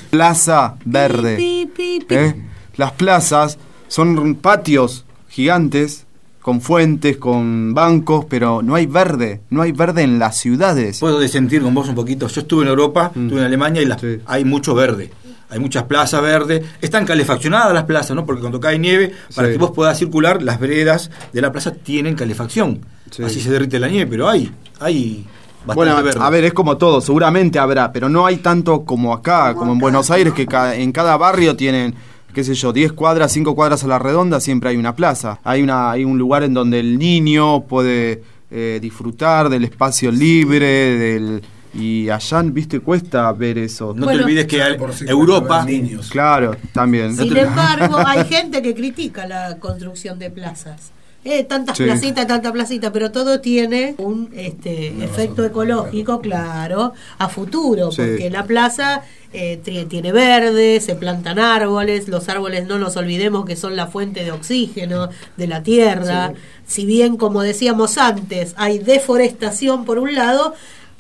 Plaza 0.10 0.76
Verde. 0.86 1.68
¿eh? 2.10 2.36
Las 2.76 2.92
plazas 2.94 3.58
son 3.88 4.36
patios 4.36 5.06
gigantes 5.30 6.06
con 6.42 6.62
fuentes, 6.62 7.18
con 7.18 7.74
bancos, 7.74 8.26
pero 8.30 8.62
no 8.62 8.76
hay 8.76 8.86
verde, 8.86 9.42
no 9.50 9.62
hay 9.64 9.74
verde 9.74 10.04
en 10.04 10.18
las 10.18 10.38
ciudades. 10.38 11.00
Puedo 11.00 11.20
disentir 11.20 11.62
con 11.62 11.74
vos 11.74 11.90
un 11.90 11.96
poquito. 11.96 12.28
Yo 12.28 12.42
estuve 12.42 12.64
en 12.64 12.70
Europa, 12.70 13.12
estuve 13.14 13.40
en 13.40 13.46
Alemania 13.46 13.82
y 13.82 13.86
las- 13.86 14.02
hay 14.26 14.46
mucho 14.46 14.74
verde. 14.74 15.12
Hay 15.50 15.60
muchas 15.60 15.84
plazas 15.84 16.22
verdes. 16.22 16.64
Están 16.82 17.06
calefaccionadas 17.06 17.74
las 17.74 17.84
plazas, 17.86 18.16
¿no? 18.16 18.26
Porque 18.26 18.42
cuando 18.42 18.60
cae 18.60 18.78
nieve, 18.80 19.14
para 19.36 19.48
Sí. 19.48 19.54
que 19.54 19.58
vos 19.60 19.72
puedas 19.72 19.98
circular, 19.98 20.42
las 20.42 20.60
veredas 20.60 21.10
de 21.34 21.42
la 21.42 21.52
plaza 21.52 21.72
tienen 21.74 22.16
calefacción. 22.16 22.80
Así 23.26 23.40
se 23.42 23.50
derrite 23.52 23.80
la 23.80 23.88
nieve, 23.88 24.10
pero 24.10 24.30
hay, 24.30 24.52
hay 24.80 25.26
bastante 25.68 25.76
Bueno, 25.92 26.04
verde. 26.04 26.20
a 26.22 26.30
ver, 26.30 26.46
es 26.46 26.54
como 26.54 26.78
todo, 26.78 27.02
seguramente 27.02 27.60
habrá, 27.60 27.92
pero 27.92 28.10
no 28.10 28.26
hay 28.26 28.38
tanto 28.38 28.84
como 28.86 29.14
acá, 29.14 29.54
como 29.54 29.74
en 29.74 29.78
Buenos 29.80 30.10
Aires, 30.10 30.34
que 30.34 30.48
ca- 30.48 30.76
en 30.76 30.92
cada 30.92 31.16
barrio 31.18 31.56
tienen, 31.56 31.94
qué 32.34 32.44
sé 32.44 32.54
yo, 32.56 32.74
10 32.74 32.94
cuadras, 32.94 33.32
5 33.32 33.54
cuadras 33.56 33.84
a 33.84 33.88
la 33.88 34.00
redonda, 34.00 34.40
siempre 34.40 34.70
hay 34.72 34.78
una 34.78 34.96
plaza. 34.96 35.40
Hay, 35.44 35.62
una, 35.62 35.92
hay 35.92 36.04
un 36.06 36.18
lugar 36.18 36.44
en 36.44 36.54
donde 36.54 36.80
el 36.80 36.98
niño 36.98 37.62
puede 37.64 38.24
eh, 38.50 38.80
disfrutar 38.82 39.50
del 39.50 39.64
espacio 39.66 40.12
libre, 40.12 40.68
del... 40.98 41.42
Y 41.74 42.10
allá, 42.10 42.42
viste, 42.42 42.80
cuesta 42.80 43.32
ver 43.34 43.60
eso. 43.60 43.94
No 43.96 44.08
te 44.08 44.16
olvides 44.16 44.48
que 44.48 44.64
al- 44.64 44.78
Europa- 45.06 45.64
Claro, 46.10 46.56
también. 46.74 47.16
Sin 47.16 47.36
embargo, 47.38 47.98
hay 48.04 48.26
gente 48.30 48.64
que 48.64 48.74
critica 48.74 49.28
la 49.28 49.58
construcción 49.60 50.18
de 50.18 50.32
plazas. 50.32 50.92
Eh, 51.26 51.44
tantas 51.44 51.76
Sí. 51.78 51.84
placitas, 51.84 52.26
tanta 52.26 52.54
placita, 52.54 52.94
pero 52.94 53.12
todo 53.12 53.42
tiene 53.42 53.96
un 53.98 54.30
este, 54.34 54.88
efecto 55.04 55.44
ecológico, 55.44 56.22
claro, 56.22 56.94
a 57.18 57.28
futuro, 57.28 57.92
Sí. 57.92 57.98
porque 58.02 58.30
la 58.30 58.46
plaza 58.46 59.02
eh, 59.34 59.60
tiene 59.90 60.14
verde, 60.14 60.80
se 60.80 60.96
plantan 60.96 61.38
árboles, 61.38 62.08
los 62.08 62.30
árboles 62.30 62.66
no 62.66 62.80
nos 62.80 62.96
olvidemos 62.96 63.46
que 63.46 63.58
son 63.58 63.76
la 63.76 63.88
fuente 63.88 64.24
de 64.24 64.32
oxígeno 64.32 65.10
de 65.36 65.48
la 65.48 65.62
tierra, 65.64 66.32
si 66.66 66.86
bien 66.86 67.18
como 67.18 67.42
decíamos 67.42 67.98
antes, 67.98 68.54
hay 68.56 68.80
deforestación 68.80 69.84
por 69.84 70.00
un 70.00 70.16
lado, 70.16 70.54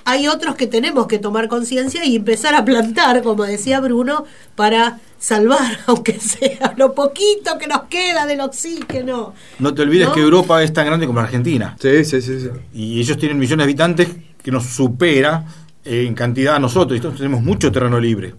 hay 0.07 0.29
otros 0.29 0.55
que 0.55 0.67
tenemos 0.67 1.05
que 1.05 1.19
tomar 1.19 1.49
conciencia 1.49 2.05
y 2.05 2.15
empezar 2.15 2.55
a 2.55 2.63
plantar, 2.63 3.21
como 3.23 3.43
decía 3.43 3.81
Bruno, 3.81 4.23
para 4.55 5.01
salvar, 5.19 5.79
aunque 5.85 6.17
sea 6.17 6.73
lo 6.77 6.93
poquito 6.93 7.57
que 7.59 7.67
nos 7.67 7.83
queda 7.89 8.25
del 8.25 8.39
oxígeno. 8.39 9.33
No 9.59 9.73
te 9.73 9.81
olvides 9.81 10.07
¿No? 10.07 10.13
que 10.13 10.21
Europa 10.21 10.63
es 10.63 10.71
tan 10.71 10.85
grande 10.85 11.07
como 11.07 11.19
la 11.19 11.25
Argentina. 11.25 11.75
Sí, 11.77 12.05
sí, 12.05 12.21
sí. 12.21 12.49
Y 12.73 13.01
ellos 13.01 13.17
tienen 13.17 13.37
millones 13.37 13.57
de 13.57 13.63
habitantes 13.63 14.07
que 14.41 14.49
nos 14.49 14.65
supera 14.67 15.43
en 15.83 16.13
cantidad 16.13 16.55
a 16.55 16.59
nosotros. 16.59 16.95
Y 16.95 16.99
nosotros 16.99 17.19
tenemos 17.19 17.43
mucho 17.43 17.69
terreno 17.69 17.99
libre. 17.99 18.33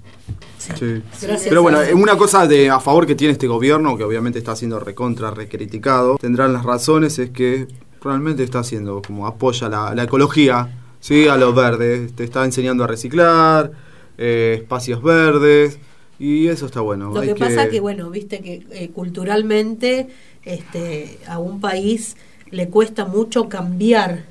Sí. 0.57 1.03
Gracias 1.21 1.49
Pero 1.51 1.61
bueno, 1.61 1.81
una 1.95 2.17
cosa 2.17 2.47
de 2.47 2.71
a 2.71 2.81
favor 2.81 3.07
que 3.07 3.15
tiene 3.15 3.33
este 3.33 3.47
gobierno, 3.47 3.95
que 3.99 4.05
obviamente 4.05 4.39
está 4.39 4.57
siendo 4.57 4.81
recontra, 4.81 5.33
recriticado, 5.33 6.17
tendrán 6.17 6.55
las 6.55 6.65
razones, 6.65 7.19
es 7.19 7.29
que 7.29 7.69
realmente 8.03 8.43
está 8.43 8.61
haciendo 8.61 9.03
como 9.03 9.27
apoya 9.27 9.69
la, 9.69 9.95
la 9.95 10.05
ecología, 10.05 10.69
¿sí? 11.01 11.29
a 11.29 11.37
los 11.37 11.55
verdes, 11.55 12.13
te 12.15 12.25
está 12.25 12.45
enseñando 12.45 12.85
a 12.85 12.87
reciclar, 12.87 13.73
eh, 14.19 14.57
espacios 14.63 15.03
verdes, 15.03 15.79
y 16.19 16.49
eso 16.49 16.67
está 16.67 16.81
bueno. 16.81 17.11
Lo 17.13 17.21
hay 17.21 17.29
que 17.29 17.35
pasa 17.37 17.69
que, 17.69 17.81
bueno, 17.81 18.11
viste 18.11 18.41
que 18.41 18.67
eh, 18.73 18.91
culturalmente 18.91 20.09
este, 20.45 21.19
a 21.29 21.39
un 21.39 21.61
país 21.61 22.17
le 22.51 22.69
cuesta 22.69 23.05
mucho 23.05 23.49
cambiar 23.49 24.25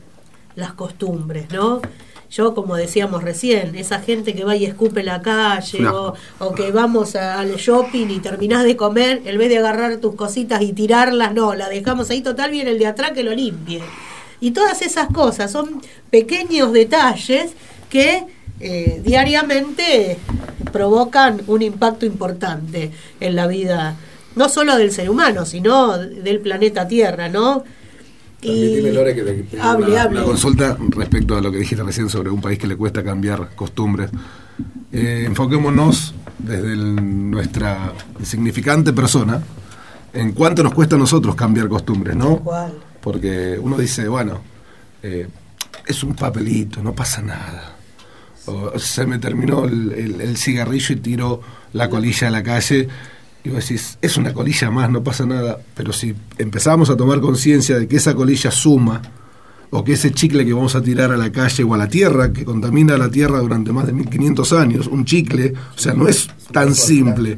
las 0.56 0.74
costumbres, 0.74 1.46
¿no? 1.52 1.82
Yo, 2.30 2.54
como 2.54 2.76
decíamos 2.76 3.24
recién, 3.24 3.76
esa 3.76 4.00
gente 4.00 4.34
que 4.36 4.44
va 4.44 4.54
y 4.58 4.66
escupe 4.66 5.02
la 5.02 5.22
calle 5.22 5.80
No. 5.80 6.08
o, 6.08 6.14
o 6.40 6.54
que 6.54 6.72
vamos 6.72 7.16
a- 7.16 7.40
al 7.40 7.56
shopping 7.56 8.08
y 8.10 8.20
terminás 8.20 8.66
de 8.66 8.76
comer, 8.76 9.22
en 9.24 9.38
vez 9.38 9.48
de 9.48 9.60
agarrar 9.60 9.96
tus 9.98 10.16
cositas 10.16 10.62
y 10.62 10.74
tirarlas, 10.74 11.34
no, 11.34 11.54
la 11.56 11.70
dejamos 11.70 12.10
ahí 12.10 12.20
total, 12.22 12.52
viene 12.52 12.72
el 12.72 12.80
de 12.80 12.88
atrás 12.88 13.12
que 13.12 13.24
lo 13.24 13.34
limpie. 13.34 13.82
Y 14.40 14.52
todas 14.52 14.82
esas 14.82 15.08
cosas 15.08 15.52
son 15.52 15.82
pequeños 16.12 16.72
detalles 16.74 17.52
que 17.90 18.24
eh, 18.60 19.02
diariamente 19.04 20.18
provocan 20.72 21.42
un 21.48 21.62
impacto 21.62 22.06
importante 22.06 22.92
en 23.20 23.36
la 23.36 23.48
vida, 23.48 23.96
no 24.36 24.50
solo 24.50 24.78
del 24.78 24.92
ser 24.92 25.10
humano, 25.10 25.46
sino 25.46 25.98
del 25.98 26.40
planeta 26.40 26.88
Tierra, 26.88 27.30
¿no? 27.30 27.64
Permitime, 28.42 28.92
Lore, 28.92 29.16
que 29.16 29.22
te- 29.24 29.60
Hable, 29.60 29.88
una, 29.88 30.02
hable. 30.04 30.18
una 30.20 30.26
consulta 30.28 30.78
respecto 30.90 31.36
a 31.36 31.42
lo 31.42 31.52
que 31.52 31.58
dijiste 31.58 31.84
recién 31.84 32.08
sobre 32.08 32.30
un 32.30 32.40
país 32.40 32.60
que 32.60 32.68
le 32.68 32.76
cuesta 32.76 33.04
cambiar 33.04 33.50
costumbres. 33.56 34.12
Eh, 34.92 35.24
enfoquémonos 35.26 36.14
desde 36.38 36.74
el- 36.74 37.32
nuestra 37.32 37.94
significante 38.24 38.94
persona 38.94 39.42
en 40.14 40.32
cuánto 40.34 40.62
nos 40.64 40.74
cuesta 40.74 40.96
a 40.96 41.00
nosotros 41.00 41.36
cambiar 41.36 41.68
costumbres, 41.68 42.16
¿no? 42.16 42.42
Porque 43.02 43.58
uno 43.62 43.78
dice, 43.78 44.08
bueno, 44.08 44.42
eh, 45.04 45.28
es 45.86 46.04
un 46.04 46.16
papelito, 46.16 46.82
no 46.82 46.94
pasa 46.94 47.22
nada. 47.22 47.76
O 48.46 48.78
se 48.80 49.06
me 49.06 49.20
terminó 49.20 49.66
el, 49.66 50.38
cigarrillo 50.38 50.96
y 50.96 50.98
tiro 50.98 51.42
la 51.74 51.90
colilla 51.90 52.28
a 52.28 52.32
la 52.32 52.44
calle. 52.44 52.88
Y 53.44 53.50
vos 53.50 53.68
decís, 53.68 53.98
es 54.02 54.18
una 54.18 54.34
colilla 54.34 54.72
más, 54.72 54.90
no 54.90 55.04
pasa 55.04 55.26
nada. 55.26 55.60
Pero 55.76 55.94
si 55.94 56.16
empezamos 56.38 56.90
a 56.90 56.98
tomar 56.98 57.20
conciencia 57.20 57.78
de 57.78 57.88
que 57.88 57.98
esa 57.98 58.16
colilla 58.16 58.52
suma, 58.52 59.02
o 59.70 59.84
que 59.84 59.94
ese 59.94 60.12
chicle 60.12 60.46
que 60.46 60.54
vamos 60.54 60.76
a 60.76 60.82
tirar 60.82 61.12
a 61.12 61.18
la 61.18 61.32
calle 61.32 61.64
o 61.64 61.74
a 61.74 61.78
la 61.78 61.90
tierra, 61.90 62.32
que 62.32 62.46
contamina 62.46 62.98
la 62.98 63.10
tierra 63.10 63.40
durante 63.40 63.74
más 63.74 63.86
de 63.86 63.94
1500 63.94 64.54
años, 64.54 64.88
un 64.88 65.04
chicle, 65.04 65.54
o 65.76 65.78
sea, 65.78 65.94
no 65.94 66.08
es 66.08 66.30
tan 66.52 66.74
simple. 66.74 67.38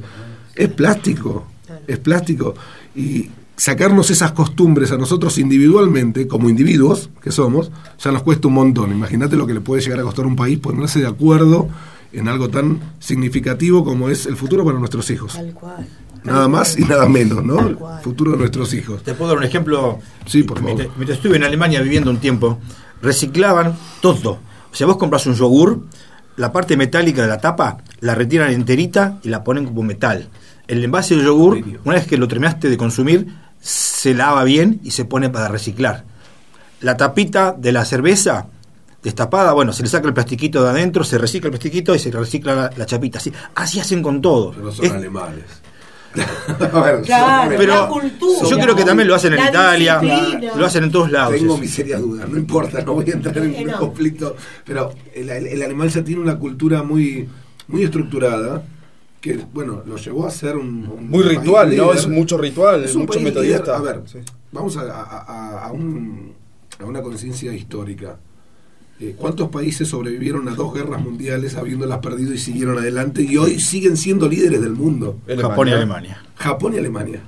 Es 0.56 0.69
plástico, 0.69 1.48
es 1.88 1.98
plástico. 1.98 2.53
Y 2.95 3.30
sacarnos 3.60 4.10
esas 4.10 4.31
costumbres 4.31 4.91
a 4.94 4.98
nosotros 4.98 5.38
individualmente, 5.38 6.27
como 6.27 6.49
individuos 6.49 7.10
que 7.22 7.30
somos, 7.30 7.72
ya 7.99 8.11
nos 8.11 8.23
cuesta 8.23 8.48
un 8.48 8.53
montón. 8.53 8.91
Imagínate 8.91 9.36
lo 9.36 9.45
que 9.45 9.53
le 9.53 9.60
puede 9.60 9.81
llegar 9.81 9.99
a 9.99 10.03
costar 10.03 10.23
a 10.23 10.30
un 10.30 10.38
país 10.38 10.60
ponerse 10.60 10.99
de 10.99 11.07
acuerdo 11.07 11.68
en 12.14 12.30
algo 12.30 12.48
tan 12.49 12.80
significativo 12.99 13.84
como 13.84 14.10
es 14.10 14.26
el 14.26 14.38
futuro 14.38 14.64
para 14.64 14.80
nuestros 14.80 15.10
hijos. 15.10 15.34
Tal 15.34 15.53
cual. 15.53 15.86
Nada 16.23 16.48
más 16.48 16.80
y 16.80 16.84
nada 16.84 17.07
menos, 17.07 17.44
¿no? 17.44 17.60
El 17.68 17.77
futuro 18.02 18.31
de 18.31 18.38
nuestros 18.38 18.73
hijos. 18.73 19.03
Te 19.03 19.14
puedo 19.14 19.31
dar 19.31 19.38
un 19.38 19.44
ejemplo. 19.44 19.99
Sí, 20.26 20.44
por 20.44 20.60
favor. 20.60 20.76
Mientras, 20.76 20.98
mientras 20.98 21.18
estuve 21.18 21.36
en 21.36 21.44
Alemania 21.44 21.81
viviendo 21.81 22.11
un 22.11 22.18
tiempo, 22.18 22.60
reciclaban 23.02 23.77
todo. 24.02 24.40
O 24.72 24.76
sea, 24.76 24.88
vos 24.88 24.95
compras 24.95 25.26
un 25.27 25.36
yogur, 25.36 25.84
la 26.38 26.53
parte 26.53 26.77
metálica 26.77 27.22
de 27.23 27.27
la 27.27 27.40
tapa 27.40 27.80
la 27.99 28.15
retiran 28.15 28.52
enterita 28.52 29.19
y 29.22 29.27
la 29.30 29.44
ponen 29.44 29.65
como 29.65 29.84
metal. 29.84 30.30
El 30.68 30.84
envase 30.84 31.18
de 31.18 31.23
yogur, 31.23 31.61
una 31.84 31.95
vez 31.95 32.07
que 32.07 32.18
lo 32.18 32.27
terminaste 32.27 32.69
de 32.69 32.77
consumir, 32.77 33.27
se 33.60 34.14
lava 34.14 34.44
bien 34.44 34.80
y 34.84 34.91
se 34.91 35.06
pone 35.06 35.30
para 35.30 35.48
reciclar. 35.48 36.06
La 36.81 36.95
tapita 36.98 37.53
de 37.57 37.72
la 37.72 37.84
cerveza 37.86 38.48
destapada, 39.03 39.53
bueno, 39.53 39.73
se 39.73 39.84
le 39.84 39.90
saca 39.90 40.07
el 40.07 40.14
plastiquito 40.14 40.64
de 40.64 40.69
adentro, 40.69 41.03
se 41.03 41.18
recicla 41.18 41.48
el 41.48 41.52
plastiquito 41.52 41.94
y 41.95 41.99
se 41.99 42.11
recicla 42.11 42.56
la, 42.56 42.72
la 42.76 42.86
chapita. 42.86 43.18
Así, 43.19 43.31
así 43.56 43.80
hacen 43.80 44.02
con 44.02 44.22
todo. 44.22 44.52
Pero 44.52 44.72
son 44.72 44.86
Es- 44.86 44.91
alemanes. 44.91 45.44
A 46.73 46.80
ver, 46.81 47.02
Claro, 47.03 47.53
Pero 47.56 47.76
la 47.81 47.88
cultura. 47.88 48.49
yo 48.49 48.57
creo 48.57 48.76
que 48.76 48.84
también 48.84 49.07
lo 49.07 49.14
hacen 49.14 49.34
en 49.34 49.40
La 49.40 49.49
Italia, 49.49 49.99
disciplina. 49.99 50.56
lo 50.56 50.65
hacen 50.65 50.84
en 50.86 50.91
todos 50.91 51.11
lados. 51.11 51.36
Tengo 51.36 51.53
eso. 51.53 51.61
mis 51.61 51.72
serias 51.72 52.02
dudas, 52.02 52.27
no 52.27 52.36
importa, 52.38 52.81
no 52.81 52.94
voy 52.95 53.10
a 53.11 53.14
entrar 53.14 53.38
en 53.38 53.68
un 53.69 53.73
conflicto, 53.76 54.36
pero 54.65 54.91
el, 55.14 55.30
el- 55.30 55.48
el 55.48 55.61
animal 55.61 55.88
ya 55.90 56.03
tiene 56.03 56.19
una 56.22 56.36
cultura 56.40 56.81
muy, 56.81 57.30
muy 57.68 57.84
estructurada 57.84 58.64
que, 59.22 59.38
bueno, 59.54 59.84
lo 59.86 59.98
llevó 59.98 60.26
a 60.26 60.32
ser 60.32 60.56
un, 60.56 60.86
un 60.88 61.10
Muy 61.10 61.24
ritual, 61.24 61.76
¿no? 61.76 61.94
Es 61.94 62.08
mucho 62.08 62.38
ritual, 62.38 62.84
Es 62.84 62.96
mucho 62.96 63.20
metodista. 63.20 63.60
líder. 63.64 63.70
A 63.76 63.82
ver, 63.82 64.02
vamos 64.52 64.78
a, 64.78 64.82
a- 64.82 65.66
a- 65.66 65.72
un- 65.72 66.34
a 66.80 66.86
una 66.86 67.02
conciencia 67.02 67.54
histórica. 67.54 68.18
Eh, 69.02 69.16
¿Cuántos 69.18 69.50
países 69.50 69.88
sobrevivieron 69.88 70.48
a 70.50 70.56
dos 70.56 70.74
guerras 70.74 71.02
mundiales 71.02 71.56
habiéndolas 71.56 72.00
perdido 72.00 72.34
y 72.34 72.38
siguieron 72.38 72.78
adelante 72.78 73.22
y 73.22 73.36
hoy 73.38 73.60
siguen 73.60 73.96
siendo 73.98 74.28
líderes 74.28 74.62
del 74.62 74.74
mundo? 74.74 75.20
Japón 75.40 75.68
y 75.68 75.72
Alemania. 75.72 76.24
Japón 76.36 76.74
y 76.74 76.78
Alemania. 76.78 77.22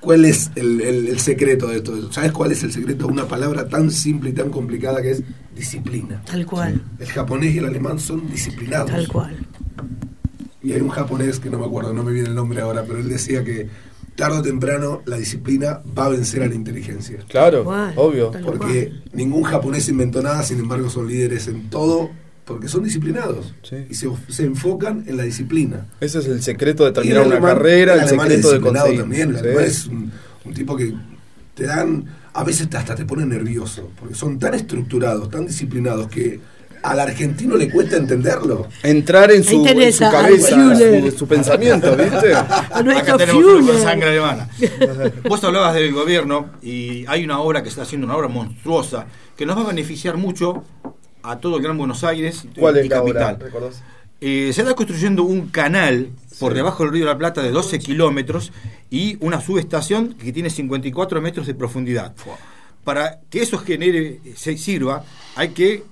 ¿Cuál 0.00 0.24
es 0.24 0.50
el, 0.54 0.80
el- 0.82 1.08
el 1.08 1.18
secreto 1.20 1.66
de 1.68 1.76
esto? 1.78 2.12
¿Sabes 2.12 2.32
cuál 2.32 2.52
es 2.52 2.62
el 2.62 2.72
secreto? 2.72 3.06
Una 3.06 3.26
palabra 3.26 3.68
tan 3.68 3.90
simple 3.90 4.30
y 4.30 4.32
tan 4.32 4.50
complicada 4.50 5.02
que 5.02 5.10
es 5.12 5.22
disciplina. 5.54 6.22
Tal 6.24 6.46
cual. 6.46 6.82
El 7.00 7.06
japonés 7.08 7.54
y 7.54 7.58
el 7.58 7.64
alemán 7.66 7.98
son 7.98 8.28
disciplinados. 8.30 8.90
Tal 8.90 9.08
cual. 9.08 9.36
Y 10.66 10.72
hay 10.72 10.80
un 10.80 10.88
japonés 10.88 11.38
que 11.38 11.48
no 11.50 11.58
me 11.58 11.66
acuerdo, 11.66 11.92
no 11.92 12.02
me 12.02 12.12
viene 12.12 12.28
el 12.28 12.34
nombre 12.34 12.60
ahora, 12.60 12.82
pero 12.84 12.98
él 12.98 13.08
decía 13.08 13.44
que 13.44 13.68
tarde 14.16 14.38
o 14.38 14.42
temprano 14.42 15.02
la 15.06 15.16
disciplina 15.16 15.80
va 15.96 16.06
a 16.06 16.08
vencer 16.08 16.42
a 16.42 16.48
la 16.48 16.54
inteligencia. 16.54 17.18
Claro, 17.28 17.60
obvio. 17.96 18.32
Porque 18.44 18.92
ningún 19.12 19.44
japonés 19.44 19.88
inventó 19.88 20.22
nada, 20.22 20.42
sin 20.42 20.58
embargo 20.58 20.90
son 20.90 21.06
líderes 21.06 21.46
en 21.48 21.70
todo, 21.70 22.10
porque 22.44 22.66
son 22.68 22.82
disciplinados. 22.82 23.54
Y 23.90 23.94
se, 23.94 24.08
se 24.28 24.44
enfocan 24.44 25.04
en 25.06 25.16
la 25.16 25.22
disciplina. 25.24 25.86
Ese 26.00 26.18
es 26.18 26.26
el 26.26 26.42
secreto 26.42 26.84
de 26.84 26.92
terminar 26.92 27.22
el 27.22 27.26
una 27.28 27.36
alemán- 27.36 27.54
carrera, 27.56 27.94
el, 27.94 28.00
alemán 28.00 28.26
secreto 28.28 28.48
es 28.48 28.52
de 28.52 28.58
disciplinado 28.58 28.86
conseguir. 28.86 29.00
También, 29.02 29.28
el 29.30 29.34
Sí. 29.36 29.40
alemán 29.46 29.64
es 29.64 29.86
un, 29.86 30.12
un 30.46 30.54
tipo 30.54 30.76
que 30.76 30.94
te 31.54 31.64
dan, 31.64 32.04
a 32.32 32.42
veces 32.44 32.68
hasta 32.74 32.94
te 32.94 33.04
pone 33.04 33.24
nervioso, 33.26 33.90
porque 34.00 34.14
son 34.14 34.38
tan 34.38 34.54
estructurados, 34.54 35.30
tan 35.30 35.46
disciplinados 35.46 36.08
que 36.08 36.40
al 36.86 37.00
argentino 37.00 37.56
le 37.56 37.68
cuesta 37.68 37.96
entenderlo. 37.96 38.68
Entrar 38.82 39.32
en 39.32 39.42
su, 39.42 39.56
en 39.56 39.64
cabeza, 39.64 40.10
su, 41.10 41.18
su 41.18 41.26
pensamiento, 41.26 41.96
¿viste? 41.96 42.34
Acá 42.34 43.16
tenemos 43.16 43.82
sangre 43.82 44.10
alemana. 44.10 44.48
Vos 45.24 45.42
hablabas 45.42 45.74
del 45.74 45.92
gobierno 45.92 46.50
y 46.62 47.04
hay 47.06 47.24
una 47.24 47.40
obra 47.40 47.62
que 47.62 47.66
se 47.66 47.74
está 47.74 47.82
haciendo, 47.82 48.06
una 48.06 48.16
obra 48.16 48.28
monstruosa, 48.28 49.06
que 49.36 49.44
nos 49.46 49.56
va 49.56 49.62
a 49.62 49.66
beneficiar 49.66 50.16
mucho 50.16 50.62
a 51.22 51.38
todo 51.38 51.56
el 51.56 51.62
Gran 51.62 51.76
Buenos 51.76 52.04
Aires 52.04 52.44
y 52.44 52.60
¿Cuál 52.60 52.76
es 52.78 52.86
y 52.86 52.88
la 52.88 53.02
obra? 53.02 53.36
capital. 53.36 53.72
Eh, 54.20 54.50
se 54.54 54.62
está 54.62 54.74
construyendo 54.74 55.24
un 55.24 55.48
canal 55.48 56.10
por 56.38 56.54
debajo 56.54 56.84
del 56.84 56.92
río 56.92 57.04
de 57.04 57.10
la 57.10 57.18
Plata 57.18 57.42
de 57.42 57.50
12 57.50 57.80
kilómetros 57.80 58.52
y 58.90 59.16
una 59.20 59.40
subestación 59.40 60.14
que 60.14 60.32
tiene 60.32 60.50
54 60.50 61.20
metros 61.20 61.46
de 61.46 61.54
profundidad. 61.54 62.14
Para 62.84 63.18
que 63.28 63.42
eso 63.42 63.58
genere, 63.58 64.20
se 64.36 64.56
sirva, 64.56 65.04
hay 65.34 65.48
que 65.48 65.82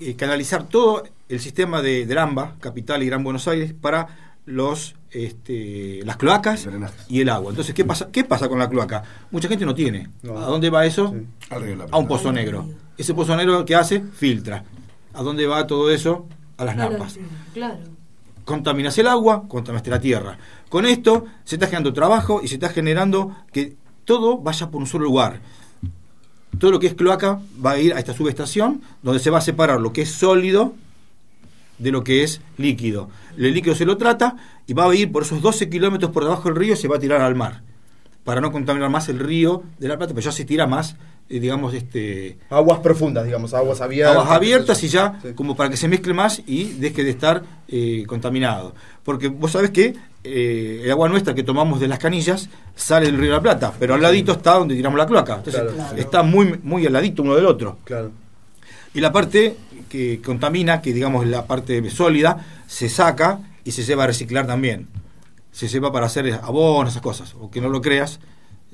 eh, 0.00 0.14
canalizar 0.16 0.64
todo 0.68 1.02
el 1.28 1.40
sistema 1.40 1.82
de, 1.82 2.06
del 2.06 2.18
AMBA, 2.18 2.56
Capital 2.60 3.02
y 3.02 3.06
Gran 3.06 3.24
Buenos 3.24 3.48
Aires, 3.48 3.74
para 3.78 4.08
los 4.46 4.94
este, 5.10 6.00
las 6.04 6.16
cloacas 6.16 6.68
y 7.08 7.20
el 7.20 7.28
agua. 7.28 7.50
Entonces, 7.50 7.74
¿qué 7.74 7.84
pasa, 7.84 8.08
¿qué 8.12 8.24
pasa 8.24 8.48
con 8.48 8.58
la 8.58 8.68
cloaca? 8.68 9.02
Mucha 9.30 9.48
gente 9.48 9.64
no 9.66 9.74
tiene. 9.74 10.08
¿A 10.24 10.46
dónde 10.46 10.70
va 10.70 10.86
eso? 10.86 11.14
Al 11.50 11.62
río 11.62 11.70
de 11.70 11.76
la 11.76 11.84
A 11.90 11.98
un 11.98 12.06
pozo 12.06 12.32
negro. 12.32 12.66
Ese 12.96 13.14
pozo 13.14 13.36
negro 13.36 13.64
que 13.64 13.74
hace, 13.74 14.00
filtra. 14.00 14.64
¿A 15.12 15.22
dónde 15.22 15.46
va 15.46 15.66
todo 15.66 15.90
eso? 15.90 16.26
A 16.56 16.64
las 16.64 16.76
napas 16.76 17.18
Claro. 17.54 17.78
contaminas 18.44 18.96
el 18.98 19.06
agua, 19.06 19.44
contaminaste 19.48 19.90
la 19.90 20.00
tierra. 20.00 20.38
Con 20.68 20.86
esto 20.86 21.24
se 21.44 21.56
está 21.56 21.66
generando 21.66 21.92
trabajo 21.92 22.40
y 22.42 22.48
se 22.48 22.54
está 22.54 22.68
generando 22.68 23.34
que 23.52 23.76
todo 24.04 24.38
vaya 24.38 24.70
por 24.70 24.80
un 24.80 24.86
solo 24.86 25.04
lugar. 25.04 25.40
Todo 26.58 26.72
lo 26.72 26.80
que 26.80 26.88
es 26.88 26.94
cloaca 26.94 27.40
va 27.64 27.72
a 27.72 27.78
ir 27.78 27.94
a 27.94 27.98
esta 27.98 28.14
subestación 28.14 28.82
donde 29.02 29.20
se 29.20 29.30
va 29.30 29.38
a 29.38 29.42
separar 29.42 29.80
lo 29.80 29.92
que 29.92 30.02
es 30.02 30.10
sólido 30.10 30.74
de 31.78 31.90
lo 31.90 32.04
que 32.04 32.22
es 32.22 32.40
líquido. 32.58 33.08
El 33.36 33.54
líquido 33.54 33.74
se 33.74 33.86
lo 33.86 33.96
trata 33.96 34.36
y 34.66 34.74
va 34.74 34.84
a 34.84 34.94
ir 34.94 35.10
por 35.10 35.22
esos 35.22 35.40
12 35.40 35.70
kilómetros 35.70 36.10
por 36.10 36.24
debajo 36.24 36.44
del 36.48 36.56
río 36.56 36.74
y 36.74 36.76
se 36.76 36.88
va 36.88 36.96
a 36.96 37.00
tirar 37.00 37.22
al 37.22 37.34
mar. 37.34 37.62
Para 38.24 38.40
no 38.40 38.52
contaminar 38.52 38.90
más 38.90 39.08
el 39.08 39.18
río 39.18 39.62
de 39.78 39.88
la 39.88 39.96
Plata, 39.96 40.12
pero 40.14 40.24
ya 40.24 40.32
se 40.32 40.44
tira 40.44 40.66
más, 40.66 40.96
digamos, 41.38 41.74
este, 41.74 42.38
Aguas 42.50 42.80
profundas, 42.80 43.24
digamos, 43.24 43.54
aguas 43.54 43.80
abiertas. 43.80 44.16
aguas 44.16 44.30
abiertas 44.36 44.82
y 44.82 44.88
ya 44.88 45.18
como 45.36 45.54
para 45.56 45.70
que 45.70 45.76
se 45.76 45.86
mezcle 45.86 46.12
más 46.12 46.42
y 46.46 46.64
deje 46.64 47.04
de 47.04 47.10
estar 47.10 47.42
eh, 47.68 48.04
contaminado. 48.06 48.74
Porque 49.04 49.28
vos 49.28 49.52
sabés 49.52 49.70
que 49.70 49.94
eh, 50.24 50.82
el 50.84 50.90
agua 50.90 51.08
nuestra 51.08 51.34
que 51.34 51.42
tomamos 51.42 51.78
de 51.80 51.88
las 51.88 51.98
canillas 51.98 52.48
sale 52.74 53.06
del 53.06 53.16
río 53.16 53.26
de 53.30 53.36
la 53.36 53.40
Plata, 53.42 53.72
pero 53.78 53.94
al 53.94 54.02
ladito 54.02 54.32
está 54.32 54.54
donde 54.54 54.74
tiramos 54.74 54.98
la 54.98 55.06
cloaca. 55.06 55.36
Entonces 55.36 55.62
Claro. 55.62 55.96
está 55.96 56.22
muy, 56.22 56.58
muy 56.62 56.84
al 56.86 56.92
ladito 56.92 57.22
uno 57.22 57.36
del 57.36 57.46
otro. 57.46 57.78
Claro. 57.84 58.10
Y 58.92 59.00
la 59.00 59.12
parte 59.12 59.56
que 59.88 60.20
contamina, 60.20 60.82
que 60.82 60.92
digamos 60.92 61.26
la 61.26 61.46
parte 61.46 61.88
sólida, 61.90 62.44
se 62.66 62.88
saca 62.88 63.38
y 63.64 63.70
se 63.70 63.84
lleva 63.84 64.04
a 64.04 64.06
reciclar 64.08 64.46
también. 64.48 64.88
Se 65.52 65.68
lleva 65.68 65.92
para 65.92 66.06
hacer 66.06 66.32
abonos, 66.42 66.92
esas 66.92 67.02
cosas. 67.02 67.34
O 67.40 67.50
que 67.50 67.60
no 67.60 67.68
lo 67.68 67.80
creas, 67.80 68.18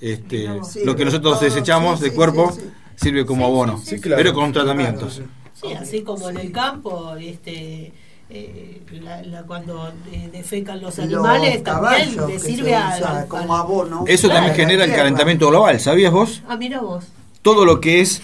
este, 0.00 0.48
Sí, 0.64 0.80
lo 0.84 0.94
que 0.96 1.04
nosotros 1.04 1.34
todo, 1.38 1.44
desechamos 1.44 1.98
sí, 1.98 2.04
de 2.04 2.10
sí, 2.10 2.16
cuerpo 2.16 2.52
sí, 2.52 2.60
sí. 2.60 2.66
sirve 2.96 3.24
como 3.26 3.46
abono, 3.46 3.78
sí, 3.78 4.00
claro. 4.00 4.16
pero 4.22 4.34
con 4.34 4.52
tratamientos. 4.52 5.20
Sí, 5.54 5.72
así 5.72 6.02
como 6.02 6.28
en 6.30 6.36
el 6.38 6.52
campo, 6.52 7.14
este, 7.16 7.92
eh, 8.28 8.82
la- 9.02 9.22
la- 9.22 9.42
cuando 9.44 9.90
eh, 10.12 10.28
defecan 10.32 10.80
los 10.82 10.98
animales, 10.98 11.62
también 11.64 12.14
le 12.28 12.38
sirve 12.38 12.70
usa 12.72 13.20
al- 13.20 13.26
como 13.28 13.56
abono. 13.56 14.04
Eso 14.06 14.28
también 14.28 14.54
genera 14.54 14.84
el 14.84 14.92
calentamiento 14.94 15.48
global, 15.48 15.80
¿sabías 15.80 16.12
vos? 16.12 16.42
Ah, 16.48 16.56
mira 16.56 16.80
vos. 16.80 17.06
Todo 17.42 17.64
lo 17.64 17.80
que 17.80 18.00
es 18.00 18.20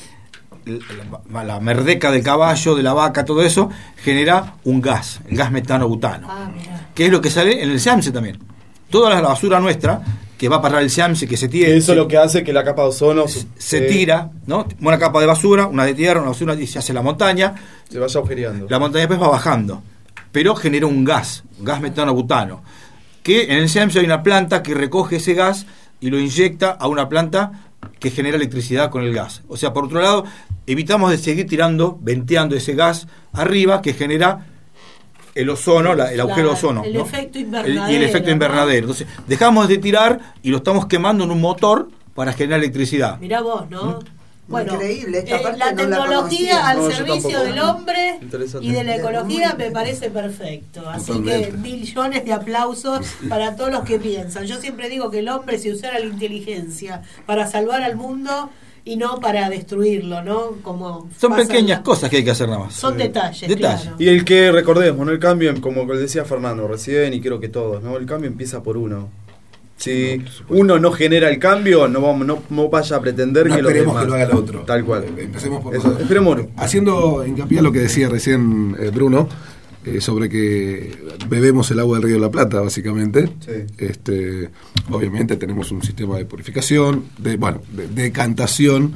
la, 1.30 1.44
la 1.44 1.60
merdeca 1.60 2.10
del 2.10 2.22
caballo, 2.22 2.74
de 2.74 2.82
la 2.82 2.92
vaca, 2.92 3.24
todo 3.24 3.42
eso, 3.42 3.70
genera 3.96 4.54
un 4.64 4.80
gas, 4.80 5.20
el 5.28 5.36
gas 5.36 5.50
metano-butano, 5.50 6.26
Ah, 6.30 6.50
mira. 6.54 6.88
que 6.94 7.06
es 7.06 7.12
lo 7.12 7.20
que 7.20 7.30
sale 7.30 7.62
en 7.62 7.70
el 7.70 7.80
SEAMSE 7.80 8.12
también. 8.12 8.38
Toda 8.90 9.08
la 9.10 9.20
basura 9.22 9.58
nuestra 9.58 10.02
que 10.42 10.48
va 10.48 10.56
a 10.56 10.60
parar 10.60 10.82
el 10.82 10.90
SEAMSE, 10.90 11.28
que 11.28 11.36
se 11.36 11.46
tiene... 11.46 11.76
Eso 11.76 11.92
es 11.92 11.98
lo 11.98 12.08
que 12.08 12.16
hace 12.16 12.42
que 12.42 12.52
la 12.52 12.64
capa 12.64 12.82
de 12.82 12.88
ozono 12.88 13.26
se 13.28 13.80
tira, 13.82 14.32
¿no? 14.48 14.66
Una 14.80 14.98
capa 14.98 15.20
de 15.20 15.26
basura, 15.26 15.68
una 15.68 15.84
de 15.84 15.94
tierra, 15.94 16.20
una 16.20 16.30
basura 16.30 16.54
y 16.54 16.66
se 16.66 16.80
hace 16.80 16.92
la 16.92 17.00
montaña. 17.00 17.54
Se 17.88 17.96
vaya 18.00 18.18
agujereando. 18.18 18.66
La 18.68 18.80
montaña 18.80 19.02
después 19.02 19.22
va 19.22 19.28
bajando, 19.28 19.84
pero 20.32 20.56
genera 20.56 20.88
un 20.88 21.04
gas, 21.04 21.44
un 21.60 21.64
gas 21.64 21.80
metano-butano, 21.80 22.60
que 23.22 23.44
en 23.52 23.58
el 23.58 23.68
SEAMSE 23.68 24.00
hay 24.00 24.04
una 24.04 24.24
planta 24.24 24.64
que 24.64 24.74
recoge 24.74 25.18
ese 25.18 25.34
gas 25.34 25.64
y 26.00 26.10
lo 26.10 26.18
inyecta 26.18 26.72
a 26.72 26.88
una 26.88 27.08
planta 27.08 27.70
que 28.00 28.10
genera 28.10 28.36
electricidad 28.36 28.90
con 28.90 29.04
el 29.04 29.14
gas. 29.14 29.42
O 29.46 29.56
sea, 29.56 29.72
por 29.72 29.84
otro 29.84 30.02
lado, 30.02 30.24
evitamos 30.66 31.12
de 31.12 31.18
seguir 31.18 31.46
tirando, 31.46 32.00
venteando 32.02 32.56
ese 32.56 32.74
gas 32.74 33.06
arriba 33.32 33.80
que 33.80 33.94
genera 33.94 34.48
el 35.34 35.50
ozono, 35.50 35.94
la- 35.94 36.12
el 36.12 36.20
agujero 36.20 36.48
La- 36.48 36.52
ozono. 36.54 36.84
el 36.84 36.94
¿no? 36.94 37.02
efecto 37.02 37.38
El- 37.38 37.44
invernadero. 37.44 37.90
y 37.90 37.94
el 37.96 38.02
efecto 38.02 38.30
invernadero. 38.30 38.80
Entonces, 38.80 39.06
dejamos 39.26 39.68
de 39.68 39.78
tirar 39.78 40.20
y 40.42 40.50
lo 40.50 40.58
estamos 40.58 40.86
quemando 40.86 41.24
en 41.24 41.30
un 41.30 41.40
motor 41.40 41.88
para 42.14 42.32
generar 42.32 42.60
electricidad. 42.60 43.18
Mirá 43.18 43.40
vos, 43.40 43.68
¿no? 43.70 44.00
Bueno, 44.48 44.74
Increíble, 44.74 45.18
esta 45.20 45.36
eh, 45.36 45.40
parte 45.42 45.58
la 45.58 45.72
no 45.72 45.82
la 45.88 45.96
tecnología 46.02 46.68
al 46.68 46.78
No, 46.78 46.90
servicio 46.90 47.40
del 47.42 47.58
hombre 47.60 48.18
y 48.60 48.72
de 48.72 48.84
la 48.84 48.96
ecología 48.96 49.54
me 49.56 49.70
parece 49.70 50.10
perfecto. 50.10 50.82
Así 50.90 51.06
Totalmente. 51.06 51.50
que 51.52 51.56
millones 51.56 52.24
de 52.24 52.32
aplausos 52.34 53.06
para 53.30 53.56
todos 53.56 53.70
los 53.70 53.84
que 53.84 53.98
piensan. 53.98 54.44
Yo 54.44 54.60
siempre 54.60 54.90
digo 54.90 55.10
que 55.10 55.20
el 55.20 55.28
hombre 55.30 55.58
si 55.58 55.70
usara 55.70 55.98
la 56.00 56.04
inteligencia 56.06 57.02
para 57.24 57.46
salvar 57.46 57.82
al 57.82 57.96
mundo 57.96 58.50
y 58.84 58.96
no 58.96 59.20
para 59.20 59.48
destruirlo, 59.48 60.22
¿no? 60.22 60.56
Como 60.62 61.08
Son 61.18 61.36
pequeñas 61.36 61.78
la- 61.78 61.82
cosas 61.84 62.10
que 62.10 62.16
hay 62.18 62.24
que 62.24 62.32
hacer 62.32 62.48
nada 62.48 62.60
más. 62.64 62.74
Son 62.74 62.96
detalles, 62.98 63.48
Detalles. 63.48 63.80
claro. 63.82 63.96
Y 63.98 64.08
el 64.08 64.24
que 64.24 64.50
recordemos, 64.50 65.06
¿no? 65.06 65.12
El 65.12 65.18
cambio, 65.18 65.52
como 65.60 65.84
decía 65.94 66.24
Fernando 66.24 66.66
recién, 66.66 67.14
y 67.14 67.20
creo 67.20 67.38
que 67.38 67.48
todos, 67.48 67.82
¿no? 67.82 67.96
El 67.96 68.06
cambio 68.06 68.28
empieza 68.28 68.62
por 68.62 68.76
uno. 68.76 69.08
Si 69.76 70.22
uno 70.48 70.78
no 70.78 70.92
genera 70.92 71.28
el 71.28 71.40
cambio, 71.40 71.88
no 71.88 72.00
vamos, 72.00 72.24
no, 72.26 72.42
no 72.50 72.68
vaya 72.68 72.96
a 72.96 73.00
pretender 73.00 73.48
No 73.48 73.56
que, 73.56 73.62
los 73.62 73.70
esperemos 73.72 73.94
demás- 73.94 74.04
que 74.04 74.08
lo 74.10 74.14
haga 74.14 74.24
el 74.32 74.36
otro. 74.38 74.60
Tal 74.60 74.84
cual. 74.84 75.04
Empecemos 75.18 75.60
por 75.62 75.74
Eso, 75.74 75.98
esperemos. 75.98 76.38
Haciendo 76.56 77.24
hincapié 77.26 77.58
a 77.58 77.62
lo 77.62 77.72
que 77.72 77.80
decía 77.80 78.08
recién 78.08 78.76
eh, 78.78 78.90
Bruno, 78.94 79.28
eh, 79.84 80.00
sobre 80.00 80.28
que 80.28 80.96
bebemos 81.28 81.70
el 81.70 81.80
agua 81.80 81.96
del 81.98 82.04
río 82.04 82.14
de 82.16 82.20
la 82.20 82.30
Plata, 82.30 82.60
básicamente. 82.60 83.28
Este, 83.78 84.50
obviamente 84.90 85.36
tenemos 85.36 85.70
un 85.72 85.82
sistema 85.82 86.16
de 86.18 86.24
purificación, 86.24 87.04
de, 87.18 87.36
bueno, 87.36 87.60
de 87.72 87.88
decantación, 87.88 88.92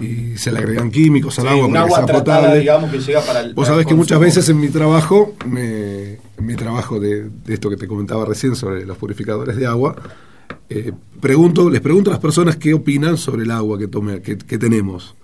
y 0.00 0.36
se 0.36 0.52
le 0.52 0.58
agregan 0.58 0.90
químicos 0.90 1.38
al 1.38 1.46
Sí, 1.46 1.50
agua 1.50 1.62
para 1.68 1.72
que 1.72 1.78
agua 1.78 1.96
sea 1.98 2.06
tratada, 2.06 2.38
potable. 2.40 2.60
digamos, 2.60 2.90
que 2.90 2.98
llega 3.00 3.20
para 3.22 3.40
el- 3.40 3.54
Vos 3.54 3.66
sabés 3.68 3.86
que 3.86 3.94
muchas 3.94 4.20
veces 4.20 4.48
en 4.48 4.60
mi 4.60 4.68
trabajo, 4.68 5.34
me- 5.46 6.12
en 6.14 6.46
mi 6.46 6.54
trabajo 6.54 7.00
de, 7.00 7.28
de 7.44 7.54
esto 7.54 7.68
que 7.70 7.76
te 7.76 7.86
comentaba 7.88 8.24
recién 8.24 8.54
sobre 8.54 8.84
los 8.86 8.96
purificadores 8.98 9.56
de 9.56 9.66
agua, 9.66 9.96
eh, 10.68 10.92
pregunto, 11.20 11.68
les 11.68 11.80
pregunto 11.80 12.10
a 12.10 12.12
las 12.14 12.20
personas 12.20 12.56
qué 12.56 12.74
opinan 12.74 13.16
sobre 13.16 13.42
el 13.42 13.50
agua 13.50 13.78
que, 13.78 13.88
tome, 13.88 14.22
que, 14.22 14.38
que 14.38 14.58
tenemos. 14.58 15.14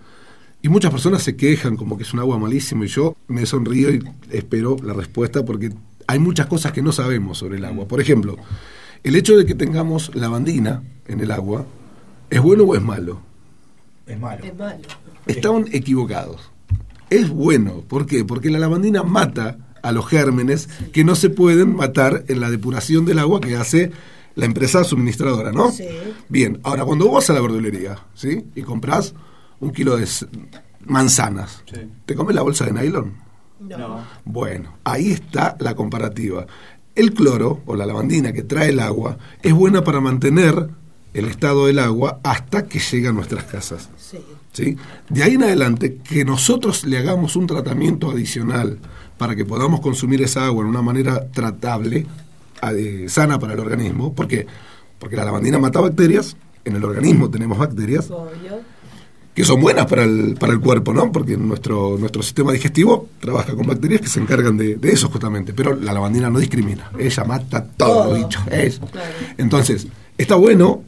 Y 0.61 0.69
muchas 0.69 0.91
personas 0.91 1.23
se 1.23 1.37
quejan 1.37 1.77
como 1.77 1.97
que 1.97 2.03
es 2.03 2.13
un 2.13 2.21
agua 2.21 2.39
malísimo 2.39 2.85
y 2.85 2.89
yo 2.89 3.17
me 3.29 3.47
sonrío 3.47 3.91
y 3.91 4.03
espero 4.31 4.77
la 4.83 4.93
respuesta 4.93 5.45
porque 5.45 5.71
hay 6.07 6.19
muchas 6.19 6.47
cosas 6.47 6.73
que 6.73 6.83
no 6.83 6.91
sabemos 6.91 7.39
sobre 7.39 7.59
el 7.59 7.65
agua. 7.65 7.87
Por 7.87 8.01
ejemplo, 8.01 8.37
el 9.05 9.15
hecho 9.15 9.37
de 9.37 9.47
que 9.47 9.55
tengamos 9.55 10.15
lavandina 10.15 10.83
en 11.07 11.21
el 11.21 11.31
agua, 11.31 11.65
¿es 12.31 12.41
bueno 12.41 12.65
o 12.65 12.75
es 12.75 12.83
malo? 12.83 13.21
Es 14.07 14.19
malo. 14.19 14.45
Es 14.45 14.57
malo. 14.57 14.81
Estaban 15.27 15.67
equivocados. 15.73 16.51
Es 17.11 17.29
bueno. 17.29 17.85
¿Por 17.87 18.07
qué? 18.07 18.25
Porque 18.25 18.51
la 18.51 18.59
lavandina 18.59 19.03
mata 19.05 19.59
a 19.83 19.93
los 19.93 20.09
gérmenes 20.09 20.69
que 20.93 21.05
no 21.05 21.15
se 21.15 21.31
pueden 21.31 21.77
matar 21.77 22.25
en 22.27 22.41
la 22.41 22.51
depuración 22.51 23.05
del 23.05 23.21
agua 23.21 23.41
que 23.41 23.57
hace 23.57 23.93
la 24.35 24.47
empresa 24.47 24.83
suministradora, 24.83 25.53
¿no? 25.53 25.71
Sí. 25.71 25.87
Bien, 26.29 26.59
ahora 26.65 26.85
cuando 26.85 27.07
vos 27.07 27.15
vas 27.15 27.31
a 27.31 27.33
la 27.33 27.41
verdulería, 27.41 27.99
¿sí? 28.15 28.45
Y 28.55 28.63
compras 28.63 29.15
un 29.61 29.71
kilo 29.71 29.97
de 29.97 30.07
manzanas, 30.87 31.63
¿te 32.07 32.15
comes 32.15 32.35
la 32.35 32.43
bolsa 32.43 32.65
de 32.65 32.73
nylon? 32.73 33.15
No. 33.61 34.05
Bueno, 34.25 34.77
ahí 34.85 35.11
está 35.11 35.57
la 35.59 35.75
comparativa. 35.75 36.47
El 36.95 37.13
cloro 37.13 37.61
o 37.67 37.77
la 37.77 37.87
lavandina 37.87 38.33
que 38.33 38.43
trae 38.43 38.71
el 38.71 38.81
agua 38.81 39.19
es 39.43 39.53
buena 39.53 39.83
para 39.83 40.01
mantener 40.01 40.69
el 41.15 41.25
estado 41.27 41.67
del 41.67 41.79
agua 41.79 42.21
hasta 42.23 42.67
que 42.67 42.79
llega 42.79 43.11
a 43.11 43.13
nuestras 43.13 43.45
casas. 43.45 43.89
Sí. 43.97 44.19
¿sí? 44.53 44.77
De 45.09 45.23
ahí 45.23 45.35
en 45.35 45.43
adelante, 45.43 45.97
que 45.97 46.25
nosotros 46.25 46.85
le 46.85 46.99
hagamos 46.99 47.37
un 47.37 47.47
tratamiento 47.47 48.11
adicional 48.11 48.79
para 49.17 49.35
que 49.35 49.45
podamos 49.45 49.81
consumir 49.81 50.23
esa 50.23 50.47
agua 50.47 50.63
en 50.63 50.69
una 50.69 50.83
manera 50.83 51.29
tratable, 51.31 52.07
sana 53.09 53.39
para 53.39 53.55
el 53.55 53.61
organismo. 53.61 54.15
¿Por 54.15 54.29
qué? 54.29 54.47
Porque 54.99 55.17
la 55.17 55.25
lavandina 55.25 55.59
mata 55.59 55.81
bacterias, 55.81 56.37
en 56.65 56.77
el 56.77 56.85
organismo 56.85 57.31
tenemos 57.31 57.57
bacterias 57.57 58.11
Obvio. 58.11 58.61
Que 59.39 59.44
son 59.44 59.60
buenas 59.60 59.86
para 59.86 60.02
el, 60.02 60.35
para 60.35 60.52
el 60.52 60.59
cuerpo, 60.59 60.93
¿no? 60.93 61.12
Porque 61.12 61.36
nuestro, 61.36 61.97
nuestro 61.97 62.24
sistema 62.24 62.51
digestivo 62.51 63.06
trabaja 63.20 63.55
con 63.55 63.69
bacterias 63.69 64.01
que 64.01 64.09
se 64.09 64.19
encargan 64.19 64.56
de, 64.56 64.74
de 64.74 64.90
eso 64.90 65.09
justamente, 65.10 65.52
pero 65.52 65.77
la 65.77 65.93
lavandina 65.93 66.28
no 66.28 66.40
discrimina, 66.40 66.90
ella 66.98 67.23
mata 67.23 67.65
todos 67.65 68.06
los 68.09 68.19
bichos. 68.19 68.43
es. 68.51 68.81
Entonces, 69.36 69.86
está 70.19 70.35
bueno 70.35 70.82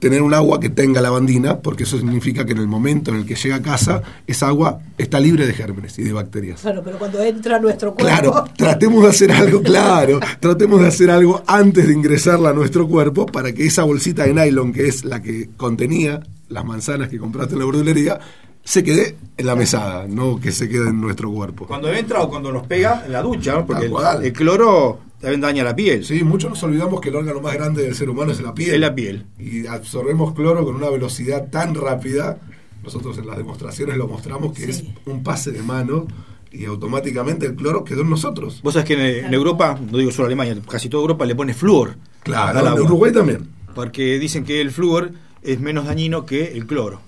tener 0.00 0.20
un 0.20 0.34
agua 0.34 0.60
que 0.60 0.68
tenga 0.68 1.00
lavandina, 1.00 1.60
porque 1.60 1.84
eso 1.84 1.96
significa 1.96 2.44
que 2.44 2.52
en 2.52 2.58
el 2.58 2.66
momento 2.66 3.10
en 3.10 3.20
el 3.20 3.24
que 3.24 3.36
llega 3.36 3.56
a 3.56 3.62
casa, 3.62 4.02
esa 4.26 4.48
agua 4.48 4.80
está 4.98 5.18
libre 5.18 5.46
de 5.46 5.54
gérmenes 5.54 5.98
y 5.98 6.02
de 6.02 6.12
bacterias. 6.12 6.60
Claro, 6.60 6.82
pero 6.84 6.98
cuando 6.98 7.22
entra 7.22 7.58
nuestro 7.58 7.94
cuerpo. 7.94 8.20
Claro, 8.20 8.44
tratemos 8.54 9.02
de 9.02 9.08
hacer 9.08 9.32
algo, 9.32 9.62
claro, 9.62 10.20
tratemos 10.40 10.78
de 10.82 10.88
hacer 10.88 11.10
algo 11.10 11.42
antes 11.46 11.86
de 11.86 11.94
ingresarla 11.94 12.50
a 12.50 12.52
nuestro 12.52 12.86
cuerpo 12.86 13.24
para 13.24 13.54
que 13.54 13.64
esa 13.64 13.84
bolsita 13.84 14.24
de 14.24 14.34
nylon, 14.34 14.74
que 14.74 14.88
es 14.88 15.06
la 15.06 15.22
que 15.22 15.48
contenía 15.56 16.20
las 16.52 16.64
manzanas 16.64 17.08
que 17.08 17.18
compraste 17.18 17.54
en 17.54 17.60
la 17.60 17.66
verdulería, 17.66 18.20
se 18.64 18.84
quede 18.84 19.16
en 19.36 19.46
la 19.46 19.56
mesada, 19.56 20.06
no 20.06 20.38
que 20.38 20.52
se 20.52 20.68
quede 20.68 20.90
en 20.90 21.00
nuestro 21.00 21.30
cuerpo. 21.30 21.66
Cuando 21.66 21.92
entra 21.92 22.20
o 22.20 22.28
cuando 22.28 22.52
nos 22.52 22.66
pega 22.66 23.02
en 23.04 23.12
la 23.12 23.22
ducha, 23.22 23.54
¿no? 23.54 23.66
porque 23.66 23.86
el, 23.86 24.24
el 24.24 24.32
cloro 24.32 25.00
también 25.20 25.40
daña 25.40 25.64
la 25.64 25.74
piel. 25.74 26.04
Sí, 26.04 26.22
muchos 26.24 26.50
nos 26.50 26.62
olvidamos 26.62 27.00
que 27.00 27.08
el 27.08 27.16
órgano 27.16 27.40
más 27.40 27.54
grande 27.54 27.82
del 27.82 27.94
ser 27.94 28.10
humano 28.10 28.32
es 28.32 28.40
la 28.40 28.54
piel. 28.54 28.74
Es 28.74 28.80
la 28.80 28.94
piel. 28.94 29.26
Y 29.38 29.66
absorbemos 29.66 30.34
cloro 30.34 30.64
con 30.64 30.74
una 30.74 30.90
velocidad 30.90 31.48
tan 31.48 31.74
rápida. 31.74 32.38
Nosotros 32.82 33.18
en 33.18 33.28
las 33.28 33.36
demostraciones 33.36 33.96
lo 33.96 34.08
mostramos 34.08 34.52
que 34.52 34.64
es 34.64 34.84
un 35.06 35.22
pase 35.22 35.52
de 35.52 35.62
mano 35.62 36.06
y 36.50 36.64
automáticamente 36.64 37.46
el 37.46 37.54
cloro 37.54 37.84
quedó 37.84 38.02
en 38.02 38.10
nosotros. 38.10 38.60
Vos 38.62 38.74
sabés 38.74 38.88
que 38.88 38.94
en, 38.94 39.26
en 39.26 39.34
Europa, 39.34 39.78
no 39.90 39.98
digo 39.98 40.10
solo 40.10 40.26
Alemania, 40.26 40.56
casi 40.68 40.88
toda 40.88 41.02
Europa 41.02 41.24
le 41.24 41.34
pone 41.34 41.54
flúor. 41.54 41.94
Claro, 42.24 42.76
en. 42.76 42.82
Uruguay 42.82 43.12
también. 43.12 43.48
Porque 43.74 44.18
dicen 44.18 44.44
que 44.44 44.60
el 44.60 44.70
flúor 44.70 45.12
es 45.42 45.60
menos 45.60 45.86
dañino 45.86 46.26
que 46.26 46.52
el 46.52 46.66
cloro. 46.66 47.00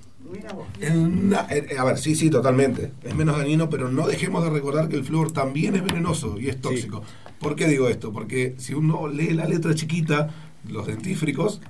Una- 0.93 1.47
a 1.79 1.85
ver, 1.85 1.99
sí, 1.99 2.15
sí, 2.17 2.31
totalmente. 2.31 2.93
Es 3.05 3.15
menos 3.15 3.37
dañino, 3.39 3.71
pero 3.71 3.91
no 3.91 4.07
dejemos 4.07 4.43
de 4.45 4.51
recordar 4.51 4.89
que 4.89 4.97
el 4.97 5.05
flúor 5.05 5.33
también 5.33 5.77
es 5.77 5.85
venenoso 5.85 6.39
y 6.41 6.49
es 6.49 6.61
tóxico. 6.61 7.03
¿Por 7.39 7.55
qué 7.57 7.69
digo 7.69 7.89
esto? 7.89 8.13
Porque 8.13 8.55
si 8.59 8.75
uno 8.75 9.07
lee 9.09 9.33
la 9.35 9.47
letra 9.47 9.75
chiquita, 9.75 10.31
los 10.69 10.87
dentífricos, 10.87 11.61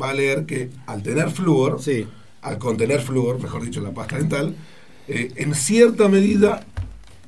va 0.00 0.10
a 0.10 0.14
leer 0.14 0.46
que 0.46 0.70
al 0.86 1.02
tener 1.02 1.30
flúor, 1.30 1.80
al 2.42 2.58
contener 2.58 3.00
flúor, 3.02 3.40
mejor 3.40 3.62
dicho, 3.64 3.80
la 3.80 3.92
pasta 3.92 4.16
dental, 4.18 4.56
eh, 5.06 5.32
en 5.36 5.54
cierta 5.54 6.08
medida 6.08 6.66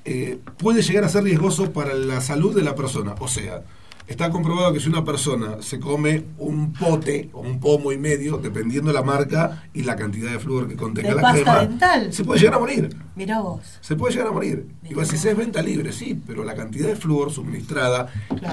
eh, 0.04 0.38
puede 0.58 0.82
llegar 0.82 1.04
a 1.04 1.08
ser 1.08 1.24
riesgoso 1.24 1.72
para 1.72 1.94
la 1.94 2.20
salud 2.20 2.54
de 2.54 2.62
la 2.62 2.74
persona. 2.74 3.14
O 3.20 3.28
sea, 3.28 3.62
está 4.10 4.28
comprobado 4.28 4.72
que 4.72 4.80
si 4.80 4.88
una 4.88 5.04
persona 5.04 5.62
se 5.62 5.78
come 5.78 6.24
un 6.38 6.72
pote 6.72 7.30
o 7.32 7.40
un 7.40 7.60
pomo 7.60 7.92
y 7.92 7.98
medio, 7.98 8.38
dependiendo 8.38 8.92
la 8.92 9.02
marca 9.02 9.62
y 9.72 9.84
la 9.84 9.94
cantidad 9.94 10.32
de 10.32 10.40
flúor 10.40 10.66
que 10.68 10.74
contenga 10.74 11.10
De 11.10 11.14
la 11.14 11.22
pasta 11.22 11.42
crema, 11.42 11.58
dental. 11.60 12.12
se 12.12 12.24
puede 12.24 12.40
llegar 12.40 12.54
a 12.54 12.58
morir. 12.58 12.96
Mirá 13.14 13.40
vos. 13.40 13.60
Se 13.80 13.94
puede 13.94 14.12
llegar 14.14 14.28
a 14.28 14.32
morir. 14.32 14.66
Igual 14.88 15.06
si 15.06 15.16
se 15.16 15.30
es 15.30 15.36
venta 15.36 15.62
libre, 15.62 15.92
sí, 15.92 16.20
pero 16.26 16.42
la 16.42 16.56
cantidad 16.56 16.88
de 16.88 16.96
flúor 16.96 17.30
suministrada 17.30 18.08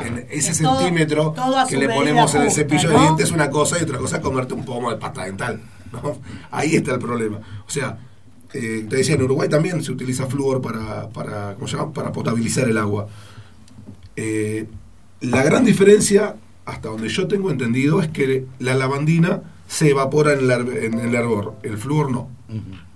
en 0.06 0.28
ese 0.30 0.52
Es 0.52 0.58
centímetro 0.58 1.34
todo 1.36 1.66
que 1.68 1.78
le 1.78 1.90
ponemos 1.90 2.36
en 2.36 2.44
el 2.44 2.52
cepillo 2.52 2.92
¿no? 2.92 3.00
de 3.00 3.04
dientes 3.06 3.26
es 3.26 3.32
una 3.32 3.50
cosa 3.50 3.80
y 3.80 3.84
otra 3.84 3.98
cosa 3.98 4.18
es 4.18 4.22
comerte 4.22 4.54
un 4.54 4.64
pomo 4.64 4.92
de 4.92 4.98
pasta 4.98 5.26
dental. 5.26 5.60
¿no? 5.92 6.18
Ahí 6.52 6.76
está 6.76 6.94
el 6.94 7.00
problema. 7.00 7.40
O 7.68 7.72
sea, 7.72 7.98
eh, 8.54 8.86
te 8.88 8.98
decía, 8.98 9.16
en 9.16 9.24
Uruguay 9.24 9.50
también 9.50 9.84
se 9.84 9.92
utiliza 9.92 10.28
flúor 10.28 10.62
para, 10.62 11.10
para, 11.10 11.56
¿cómo 11.56 11.68
se 11.68 11.78
llama? 11.78 11.94
para 11.94 12.12
potabilizar 12.12 12.70
el 12.70 12.78
agua. 12.78 13.08
Eh, 14.16 14.68
la 15.22 15.44
gran 15.44 15.66
diferencia, 15.66 16.36
hasta 16.66 16.90
donde 16.90 17.10
yo 17.10 17.28
tengo 17.28 17.52
entendido, 17.52 18.02
es 18.02 18.10
que 18.10 18.46
la 18.60 18.76
lavandina 18.76 19.42
se 19.68 19.90
evapora 19.90 20.34
en 20.34 20.50
el, 20.50 20.70
en 20.78 21.00
el 21.00 21.16
hervor, 21.16 21.56
el 21.64 21.78
flúor 21.78 22.12
no. 22.12 22.30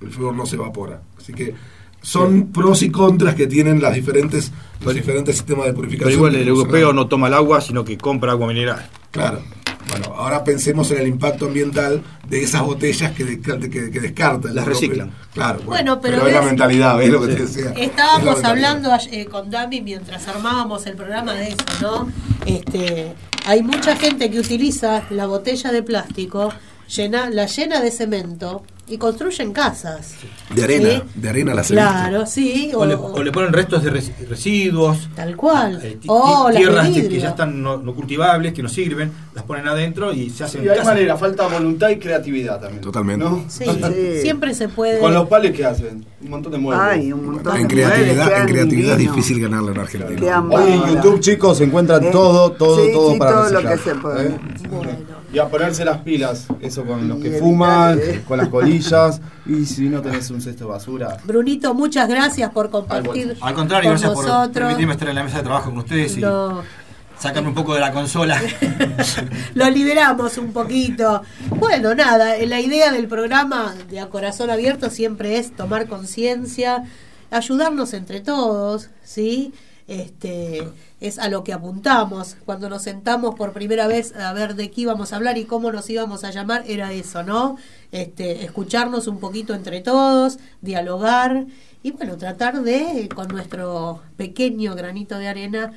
El 0.01 0.09
flúor 0.11 0.33
no 0.33 0.45
se 0.45 0.55
evapora. 0.55 1.01
Así 1.17 1.33
que 1.33 1.53
son 2.01 2.51
pros 2.51 2.81
y 2.81 2.89
contras 2.89 3.35
que 3.35 3.47
tienen 3.47 3.81
las 3.81 3.93
diferentes, 3.93 4.51
los 4.83 4.93
diferentes 4.93 5.35
sistemas 5.35 5.65
de 5.65 5.73
purificación. 5.73 6.09
Pero 6.09 6.27
igual 6.27 6.35
el 6.35 6.47
europeo 6.47 6.93
no 6.93 7.07
toma 7.07 7.27
el 7.27 7.33
agua, 7.33 7.61
sino 7.61 7.83
que 7.83 7.97
compra 7.97 8.31
agua 8.31 8.47
mineral. 8.47 8.89
Claro. 9.11 9.41
Bueno, 9.91 10.13
ahora 10.15 10.43
pensemos 10.43 10.89
en 10.91 10.99
el 10.99 11.07
impacto 11.07 11.45
ambiental 11.47 12.01
de 12.27 12.43
esas 12.43 12.61
botellas 12.63 13.11
que, 13.11 13.25
desca- 13.25 13.59
que, 13.59 13.91
que 13.91 13.99
descartan. 13.99 14.55
Las 14.55 14.65
reciclan. 14.65 15.11
Claro, 15.33 15.59
bueno, 15.65 15.69
Bueno, 15.69 16.01
pero 16.01 16.17
pero, 16.17 16.27
es 16.29 16.33
la 16.33 16.41
mentalidad, 16.41 16.97
¿ves 16.97 17.09
lo 17.09 17.21
que 17.21 17.27
Sí. 17.27 17.35
te 17.35 17.41
decía? 17.43 17.73
Estábamos 17.77 18.43
hablando 18.43 18.89
eh, 19.11 19.25
con 19.25 19.49
Dami 19.51 19.81
mientras 19.81 20.27
armábamos 20.27 20.85
el 20.87 20.95
programa 20.95 21.33
de 21.33 21.49
eso, 21.49 21.57
¿no? 21.81 22.09
Este, 22.45 23.13
hay 23.45 23.63
mucha 23.63 23.95
gente 23.95 24.29
que 24.31 24.39
utiliza 24.39 25.03
la 25.09 25.25
botella 25.27 25.71
de 25.71 25.83
plástico, 25.83 26.53
llena, 26.95 27.29
la 27.29 27.45
llena 27.45 27.79
de 27.81 27.91
cemento 27.91 28.63
y 28.87 28.97
construyen 28.97 29.53
casas. 29.53 30.15
De 30.53 30.63
arena, 30.65 30.89
¿Sí? 30.89 31.01
de 31.21 31.29
arena 31.29 31.53
las 31.53 31.71
he 31.71 31.75
visto. 31.75 31.89
Claro, 31.89 32.25
sí. 32.25 32.71
O 32.75 32.85
le, 32.85 32.95
o 32.95 33.23
le 33.23 33.31
ponen 33.31 33.53
restos 33.53 33.83
de 33.83 33.89
res- 33.89 34.11
residuos. 34.27 35.07
Tal 35.15 35.37
cual. 35.37 35.79
eh, 35.81 35.97
o 36.07 36.49
tierras 36.53 36.93
de 36.93 37.07
que, 37.07 37.19
ya 37.19 37.29
están 37.29 37.61
no, 37.61 37.77
no 37.77 37.93
cultivables, 37.95 38.53
que 38.53 38.61
no 38.61 38.67
sirven, 38.67 39.09
las 39.33 39.45
ponen 39.45 39.65
adentro 39.69 40.11
y 40.11 40.29
se 40.29 40.43
hacen 40.43 40.61
Sí, 40.63 40.67
hay 40.67 40.75
casas. 40.79 40.93
manera, 40.93 41.15
falta 41.15 41.47
voluntad 41.47 41.89
y 41.89 41.99
creatividad 41.99 42.59
también. 42.59 42.81
Totalmente. 42.81 43.23
¿no? 43.23 43.45
Sí, 43.47 43.63
siempre 44.21 44.53
se 44.53 44.67
puede. 44.67 44.99
Con 44.99 45.13
los 45.13 45.27
pales 45.29 45.55
que 45.55 45.63
hacen, 45.63 46.05
un 46.21 46.29
montón 46.29 46.51
de 46.51 46.57
muebles. 46.57 46.85
Ay, 46.91 47.13
un 47.13 47.25
montón 47.27 47.55
En 47.55 47.67
de 47.67 47.73
creatividad, 47.73 48.15
muebles, 48.25 48.39
en 48.41 48.47
creatividad 48.47 48.91
es 48.93 48.97
difícil 48.99 49.39
ganarle 49.41 49.71
en 49.71 49.79
Argentina. 49.79 50.45
Hoy 50.51 50.71
en. 50.73 50.95
YouTube, 50.95 51.19
chicos, 51.21 51.57
se 51.59 51.63
encuentran 51.63 52.03
Eh, 52.03 52.09
todo, 52.11 52.51
todo, 52.51 52.83
sí, 52.85 52.91
todo 52.91 53.13
sí, 53.13 53.19
para 53.19 53.31
todo 53.31 53.49
lo 53.61 53.69
que 53.69 53.77
se 53.77 53.95
puede. 53.95 54.27
¿eh? 54.27 54.35
Y 55.33 55.39
a 55.39 55.47
ponerse 55.47 55.85
las 55.85 55.99
pilas, 55.99 56.47
eso 56.59 56.83
con 56.85 57.07
los 57.07 57.19
que 57.19 57.31
fuman, 57.31 57.99
con 58.27 58.37
las 58.37 58.49
colillas, 58.49 59.21
y 59.45 59.65
si 59.65 59.87
no 59.87 60.01
tenés 60.01 60.29
un 60.29 60.41
cesto 60.41 60.65
de 60.65 60.71
basura. 60.71 61.17
Brunito, 61.23 61.73
muchas 61.73 62.09
gracias 62.09 62.51
por 62.51 62.69
compartir 62.69 63.37
Al 63.39 63.53
contrario, 63.53 63.91
con 63.91 63.99
gracias 63.99 64.13
por 64.13 64.25
nosotros. 64.25 64.51
permitirme 64.53 64.93
estar 64.93 65.07
en 65.07 65.15
la 65.15 65.23
mesa 65.23 65.37
de 65.37 65.43
trabajo 65.43 65.69
con 65.69 65.79
ustedes 65.79 66.17
y 66.17 66.19
Lo, 66.19 66.63
sacarme 67.21 67.49
un 67.49 67.55
poco 67.55 67.75
de 67.75 67.79
la 67.79 67.93
consola. 67.93 68.41
lo 69.53 69.69
liberamos 69.69 70.37
un 70.37 70.51
poquito. 70.51 71.21
Bueno, 71.49 71.93
nada, 71.93 72.35
la 72.45 72.59
idea 72.59 72.91
del 72.91 73.07
programa 73.07 73.75
de 73.89 73.99
A 73.99 74.09
Corazón 74.09 74.49
Abierto 74.49 74.89
siempre 74.89 75.37
es 75.37 75.55
tomar 75.55 75.87
conciencia, 75.87 76.83
ayudarnos 77.29 77.93
entre 77.93 78.21
todos, 78.21 78.89
¿sí? 79.03 79.53
Este, 79.87 80.67
es 81.01 81.19
a 81.19 81.27
lo 81.27 81.43
que 81.43 81.51
apuntamos. 81.51 82.37
Cuando 82.45 82.69
nos 82.69 82.83
sentamos 82.83 83.35
por 83.35 83.51
primera 83.51 83.87
vez 83.87 84.15
a 84.15 84.31
ver 84.31 84.55
de 84.55 84.71
qué 84.71 84.81
íbamos 84.81 85.11
a 85.11 85.17
hablar 85.17 85.37
y 85.37 85.45
cómo 85.45 85.71
nos 85.71 85.89
íbamos 85.89 86.23
a 86.23 86.31
llamar, 86.31 86.63
era 86.67 86.93
eso, 86.93 87.23
¿no? 87.23 87.57
Este, 87.91 88.45
escucharnos 88.45 89.07
un 89.07 89.19
poquito 89.19 89.53
entre 89.53 89.81
todos, 89.81 90.37
dialogar 90.61 91.47
y 91.83 91.91
bueno, 91.91 92.15
tratar 92.17 92.61
de, 92.61 93.09
con 93.13 93.27
nuestro 93.29 94.01
pequeño 94.15 94.75
granito 94.75 95.17
de 95.17 95.27
arena, 95.27 95.73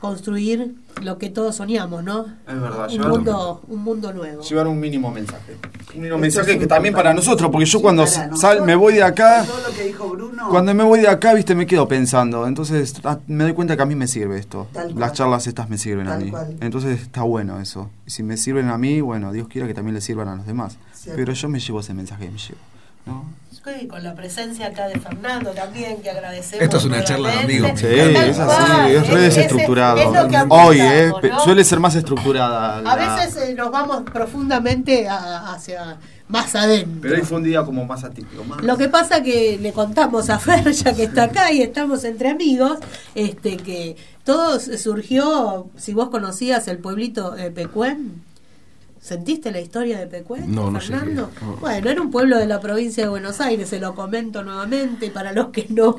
construir 0.00 0.74
lo 1.02 1.18
que 1.18 1.28
todos 1.28 1.56
soñamos, 1.56 2.04
¿no? 2.04 2.26
Es 2.46 2.60
verdad, 2.60 2.84
Un 2.84 2.88
llevar, 2.90 3.08
mundo, 3.10 3.62
un 3.68 3.82
mundo 3.82 4.12
nuevo. 4.12 4.42
llevar 4.42 4.66
un 4.68 4.78
mínimo 4.78 5.10
mensaje. 5.10 5.56
Un 5.94 6.00
mínimo 6.00 6.14
Eso 6.16 6.18
mensaje 6.22 6.58
que 6.58 6.66
también 6.66 6.94
para 6.94 7.12
nosotros, 7.14 7.50
porque 7.50 7.66
yo 7.66 7.78
Sí, 7.78 7.82
cuando 7.82 8.06
sal, 8.06 8.30
nosotros. 8.30 8.66
me 8.66 8.74
voy 8.76 8.94
de 8.94 9.02
acá, 9.02 9.44
Todo 9.44 9.68
lo 9.68 9.74
que 9.74 9.84
dijo 9.84 10.08
Bruno. 10.10 10.48
cuando 10.50 10.72
me 10.74 10.84
voy 10.84 11.00
de 11.00 11.08
acá, 11.08 11.34
viste, 11.34 11.54
me 11.54 11.66
quedo 11.66 11.86
pensando. 11.88 12.46
Entonces 12.46 12.94
me 13.26 13.44
doy 13.44 13.52
cuenta 13.54 13.76
que 13.76 13.82
a 13.82 13.86
mí 13.86 13.94
me 13.96 14.06
sirve 14.06 14.38
esto. 14.38 14.68
Tal 14.72 14.84
cual. 14.88 14.98
Las 15.00 15.12
charlas 15.14 15.46
estas 15.46 15.68
me 15.68 15.78
sirven 15.78 16.08
a 16.08 16.16
mí. 16.16 16.30
cual. 16.30 16.56
Entonces 16.60 17.00
está 17.00 17.22
bueno 17.22 17.60
eso. 17.60 17.90
Y 18.06 18.10
si 18.10 18.22
me 18.22 18.36
sirven 18.36 18.68
a 18.68 18.78
mí, 18.78 19.00
bueno, 19.00 19.32
Dios 19.32 19.48
quiera 19.48 19.66
que 19.66 19.74
también 19.74 19.94
le 19.94 20.00
sirvan 20.00 20.28
a 20.28 20.36
los 20.36 20.46
demás. 20.46 20.76
Cierto. 20.92 21.16
Pero 21.16 21.32
yo 21.32 21.48
me 21.48 21.58
llevo 21.60 21.80
ese 21.80 21.94
mensaje 21.94 22.26
que 22.26 22.30
me 22.30 22.38
llevo. 22.38 22.58
¿no? 23.06 23.24
Sí, 23.64 23.86
con 23.86 24.02
la 24.02 24.14
presencia 24.14 24.68
acá 24.68 24.88
de 24.88 24.98
Fernando 24.98 25.50
también, 25.50 26.00
que 26.00 26.10
agradecemos. 26.10 26.62
Esto 26.62 26.76
es 26.78 26.84
una 26.84 27.04
charla 27.04 27.30
de 27.32 27.38
amigos. 27.40 27.70
Sí, 27.74 27.86
es 27.86 28.38
así, 28.38 28.92
es 28.94 29.08
re 29.08 29.26
ese- 29.26 29.40
desestructurado. 29.40 29.98
es 29.98 30.22
lo 30.22 30.28
que 30.28 30.36
Hoy, 30.48 30.80
eh, 30.80 31.12
¿no? 31.30 31.40
suele 31.40 31.64
ser 31.64 31.78
más 31.80 31.94
estructurada. 31.94 32.78
A 32.78 32.82
la- 32.82 33.16
veces 33.16 33.36
eh, 33.36 33.54
nos 33.54 33.70
vamos 33.70 34.04
profundamente 34.10 35.06
a- 35.08 35.52
hacia 35.52 35.98
más 36.28 36.54
adentro. 36.54 37.00
Pero 37.02 37.14
hoy 37.16 37.22
fue 37.22 37.38
un 37.38 37.44
día 37.44 37.62
como 37.64 37.84
más 37.84 38.04
atípico. 38.04 38.42
Más... 38.44 38.62
Lo 38.62 38.76
que 38.78 38.88
pasa 38.88 39.22
que 39.22 39.58
le 39.60 39.72
contamos 39.72 40.30
a 40.30 40.38
Fer, 40.38 40.70
ya 40.72 40.94
que 40.94 41.04
está 41.04 41.24
acá 41.24 41.52
y 41.52 41.60
estamos 41.60 42.04
entre 42.04 42.30
amigos, 42.30 42.78
este 43.14 43.56
que 43.58 43.96
todo 44.24 44.60
surgió, 44.60 45.68
si 45.76 45.92
vos 45.94 46.08
conocías 46.10 46.68
el 46.68 46.78
pueblito 46.78 47.32
de 47.32 47.50
Pecuén, 47.50 48.22
¿sentiste 49.00 49.50
la 49.50 49.60
historia 49.60 49.98
de 49.98 50.06
Pecuén? 50.06 50.54
No, 50.54 50.70
no 50.70 50.80
sé 50.80 50.88
Fernando? 50.88 51.30
no. 51.40 51.56
Bueno, 51.56 51.90
era 51.90 52.00
un 52.00 52.10
pueblo 52.10 52.38
de 52.38 52.46
la 52.46 52.60
provincia 52.60 53.04
de 53.04 53.08
Buenos 53.08 53.40
Aires, 53.40 53.68
se 53.68 53.78
lo 53.78 53.94
comento 53.94 54.42
nuevamente 54.42 55.10
para 55.10 55.32
los 55.32 55.48
que 55.48 55.66
no. 55.68 55.98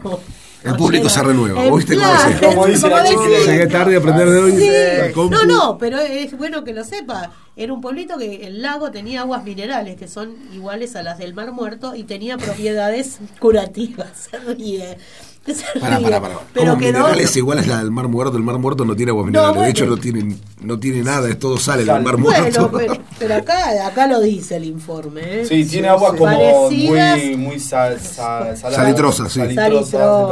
El 0.63 0.75
público 0.75 1.07
se 1.07 1.23
renueva. 1.23 1.63
Eh, 1.63 1.69
¿Vos 1.69 1.85
viste 1.85 1.95
cómo 1.95 2.27
dice? 2.27 2.45
Como 2.45 2.67
dice 2.67 2.89
la 2.89 3.03
Llegué 3.45 3.67
tarde 3.67 3.95
a 3.95 3.99
aprender 3.99 4.29
de 4.29 4.39
hoy. 4.39 4.51
Sí. 4.51 5.19
No, 5.29 5.45
no, 5.45 5.77
pero 5.77 5.99
es 5.99 6.37
bueno 6.37 6.63
que 6.63 6.73
lo 6.73 6.83
sepa. 6.83 7.31
Era 7.55 7.73
un 7.73 7.81
pueblito 7.81 8.17
que 8.17 8.47
el 8.47 8.61
lago 8.61 8.91
tenía 8.91 9.21
aguas 9.21 9.43
minerales 9.43 9.95
que 9.97 10.07
son 10.07 10.35
iguales 10.53 10.95
a 10.95 11.03
las 11.03 11.17
del 11.17 11.33
Mar 11.33 11.51
Muerto 11.53 11.95
y 11.95 12.03
tenía 12.03 12.37
propiedades 12.37 13.19
curativas. 13.39 14.29
Se 14.31 14.37
ríe. 14.39 14.97
Ríe. 15.75 15.81
pará, 16.03 16.21
pará. 16.21 16.39
Pero 16.53 16.71
Aguas 16.71 16.79
quedó. 16.83 16.97
minerales 16.99 17.35
iguales 17.37 17.65
a 17.65 17.67
la 17.69 17.77
del 17.79 17.91
Mar 17.91 18.07
Muerto. 18.07 18.37
El 18.37 18.43
Mar 18.43 18.57
Muerto 18.57 18.85
no 18.85 18.95
tiene 18.95 19.11
agua 19.11 19.25
mineral. 19.25 19.49
bueno. 19.49 19.61
de 19.63 19.69
hecho, 19.71 19.85
no 19.85 19.97
tienen 19.97 20.39
no 20.61 20.77
tiene 20.77 21.03
nada, 21.03 21.29
es 21.29 21.39
todo 21.39 21.57
sale 21.57 21.85
del 21.85 22.03
mar 22.03 22.17
muerto. 22.17 22.67
Bueno, 22.67 22.93
pero, 22.97 23.03
pero 23.17 23.35
acá, 23.35 23.87
acá 23.87 24.07
lo 24.07 24.19
dice 24.19 24.57
el 24.57 24.65
informe. 24.65 25.21
¿eh? 25.41 25.45
Sí, 25.45 25.63
tiene 25.65 25.87
agua 25.87 26.09
como 26.15 26.25
Parecidas- 26.25 27.17
muy, 27.27 27.37
muy 27.37 27.59
sal. 27.61 27.97
Salitrosa, 27.99 29.29
sí. 29.29 29.39
Salitrosas, 29.39 29.89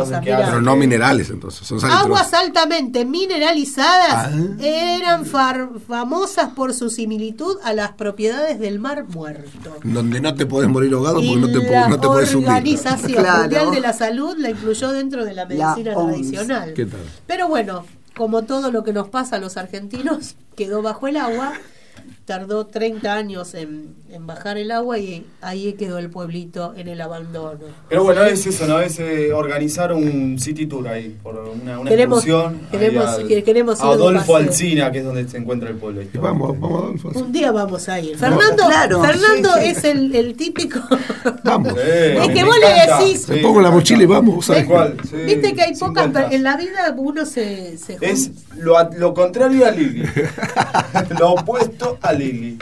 Salitrosa. 0.09 0.21
Pero 0.23 0.61
no 0.61 0.75
minerales, 0.75 1.29
entonces, 1.29 1.65
son. 1.67 1.79
Aguas 1.89 2.33
altamente 2.33 3.05
mineralizadas 3.05 3.87
Ah. 4.09 4.29
eran 4.59 5.25
far- 5.25 5.69
famosas 5.87 6.49
por 6.49 6.73
su 6.73 6.89
similitud 6.89 7.57
a 7.63 7.73
las 7.73 7.91
propiedades 7.93 8.59
del 8.59 8.79
mar 8.79 9.05
muerto. 9.07 9.77
Donde 9.83 10.19
no 10.19 10.35
te 10.35 10.45
podés 10.45 10.69
morir 10.69 10.93
ahogado 10.93 11.21
Y 11.21 11.29
porque 11.29 11.41
no 11.53 11.59
te, 11.61 11.71
la 11.71 11.87
no 11.87 11.99
te 11.99 12.07
podés 12.07 12.33
hundir. 12.35 12.49
Organización. 12.49 13.25
Mundial 13.41 13.71
de 13.71 13.79
la 13.79 13.93
Salud 13.93 14.35
la 14.37 14.49
incluyó 14.49 14.91
dentro 14.91 15.06
de 15.09 15.33
la 15.33 15.45
medicina 15.45 15.93
tradicional. 15.93 16.73
¿Qué 16.73 16.85
tal? 16.85 16.99
Pero 17.25 17.47
bueno, 17.47 17.85
como 18.15 18.43
todo 18.43 18.71
lo 18.71 18.83
que 18.83 18.93
nos 18.93 19.09
pasa 19.09 19.37
a 19.37 19.39
los 19.39 19.57
argentinos, 19.57 20.35
quedó 20.55 20.81
bajo 20.81 21.07
el 21.07 21.17
agua, 21.17 21.53
tardó 22.27 22.67
30 22.67 23.13
años 23.13 23.53
en, 23.53 23.95
en 24.11 24.27
bajar 24.27 24.57
el 24.57 24.69
agua 24.71 24.99
y 24.99 25.25
ahí 25.39 25.71
quedó 25.79 25.97
el 25.97 26.09
pueblito 26.09 26.73
en 26.75 26.89
el 26.89 26.99
abandono. 26.99 27.61
Pero 27.87 28.03
bueno, 28.03 28.21
es 28.25 28.45
eso, 28.45 28.67
¿no? 28.67 28.81
Es 28.81 28.99
eh, 28.99 29.31
organizar 29.31 29.93
un 29.93 30.37
city 30.37 30.65
tour 30.67 30.89
ahí, 30.89 31.15
por 31.23 31.35
una, 31.35 31.79
una 31.79 31.89
Queremos- 31.89 32.17
excursión. 32.25 32.59
queremos- 32.69 33.05
al- 33.07 33.27
que- 33.29 33.43
queremos 33.45 33.79
a 33.79 33.85
Adolfo. 33.87 34.35
Alsina, 34.35 34.91
que 34.91 34.99
es 34.99 35.05
donde 35.05 35.25
se 35.29 35.37
encuentra 35.37 35.69
el 35.69 35.77
pueblo. 35.77 36.01
Vamos, 36.15 36.59
vamos, 36.59 36.83
Adolfo. 36.83 37.09
Un 37.17 37.31
día 37.31 37.53
vamos 37.53 37.87
a 37.87 37.97
ir. 38.01 38.17
Fernando, 38.17 38.65
Claro, 38.67 39.01
Fernando 39.01 39.49
sí, 39.55 39.61
sí. 39.61 39.67
es 39.69 39.83
el, 39.85 40.13
el 40.13 40.35
típico. 40.35 40.79
Vamos. 41.45 41.73
es 41.77 42.27
me 42.27 42.33
que 42.33 42.43
vos 42.43 42.55
le 42.59 43.05
decís. 43.07 43.29
Me 43.29 43.37
pongo 43.37 43.61
la 43.61 43.71
mochila 43.71 44.03
y 44.03 44.05
vamos. 44.05 44.45
¿sabes? 44.47 44.63
Tal 44.63 44.69
cual, 44.69 44.97
sí, 45.09 45.15
Viste 45.25 45.53
que 45.53 45.61
hay 45.61 45.75
pocas. 45.75 46.09
En 46.31 46.43
la 46.43 46.57
vida 46.57 46.93
uno 46.97 47.25
se. 47.25 47.77
se 47.77 47.97
Es 48.01 48.31
lo, 48.57 48.75
lo 48.97 49.13
contrario 49.13 49.65
a 49.65 49.71
Lili. 49.71 50.03
lo 51.19 51.31
opuesto 51.31 51.97
a 52.01 52.13
Lili. 52.17 52.57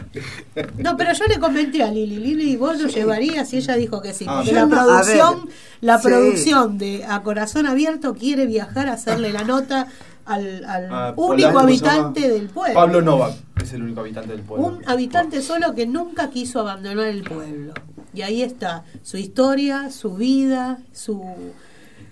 No, 0.77 0.95
pero 0.98 1.14
yo 1.14 1.26
le 1.26 1.40
comenté 1.40 1.84
a 1.84 1.91
Lili, 1.91 2.18
Lili, 2.18 2.56
vos 2.57 2.80
lo 2.82 2.88
llevarías 2.88 3.52
y 3.53 3.57
ella 3.57 3.76
dijo 3.76 4.02
que 4.02 4.14
sí, 4.14 4.26
Ah, 4.27 4.44
la 4.52 4.65
no- 4.65 4.69
producción, 4.69 5.49
la 5.82 5.98
sí. 5.99 6.07
producción 6.07 6.77
de 6.77 7.06
A 7.06 7.22
Corazón 7.23 7.65
Abierto 7.68 8.14
quiere 8.15 8.45
viajar 8.45 8.88
a 8.88 8.94
hacerle 8.94 9.32
la 9.32 9.44
nota 9.44 9.88
al, 10.26 10.64
al 10.65 10.88
Ah, 10.91 11.14
único 11.15 11.60
habitante 11.60 12.30
del 12.30 12.48
pueblo. 12.49 12.73
Pablo 12.76 13.02
Novak 13.02 13.36
es 13.61 13.73
el 13.73 13.84
único 13.84 14.02
habitante 14.02 14.32
del 14.34 14.41
pueblo. 14.41 14.65
Un 14.68 14.82
habitante 14.88 15.41
solo 15.41 15.73
que 15.76 15.86
nunca 15.86 16.30
quiso 16.30 16.60
abandonar 16.60 17.07
el 17.07 17.23
pueblo. 17.23 17.73
Y 18.14 18.22
ahí 18.22 18.41
está 18.41 18.84
su 19.03 19.18
historia, 19.18 19.91
su 19.91 20.15
vida, 20.15 20.80
su 20.94 21.22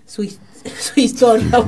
su, 0.06 0.22
his- 0.24 0.40
su 0.80 1.00
historia, 1.00 1.64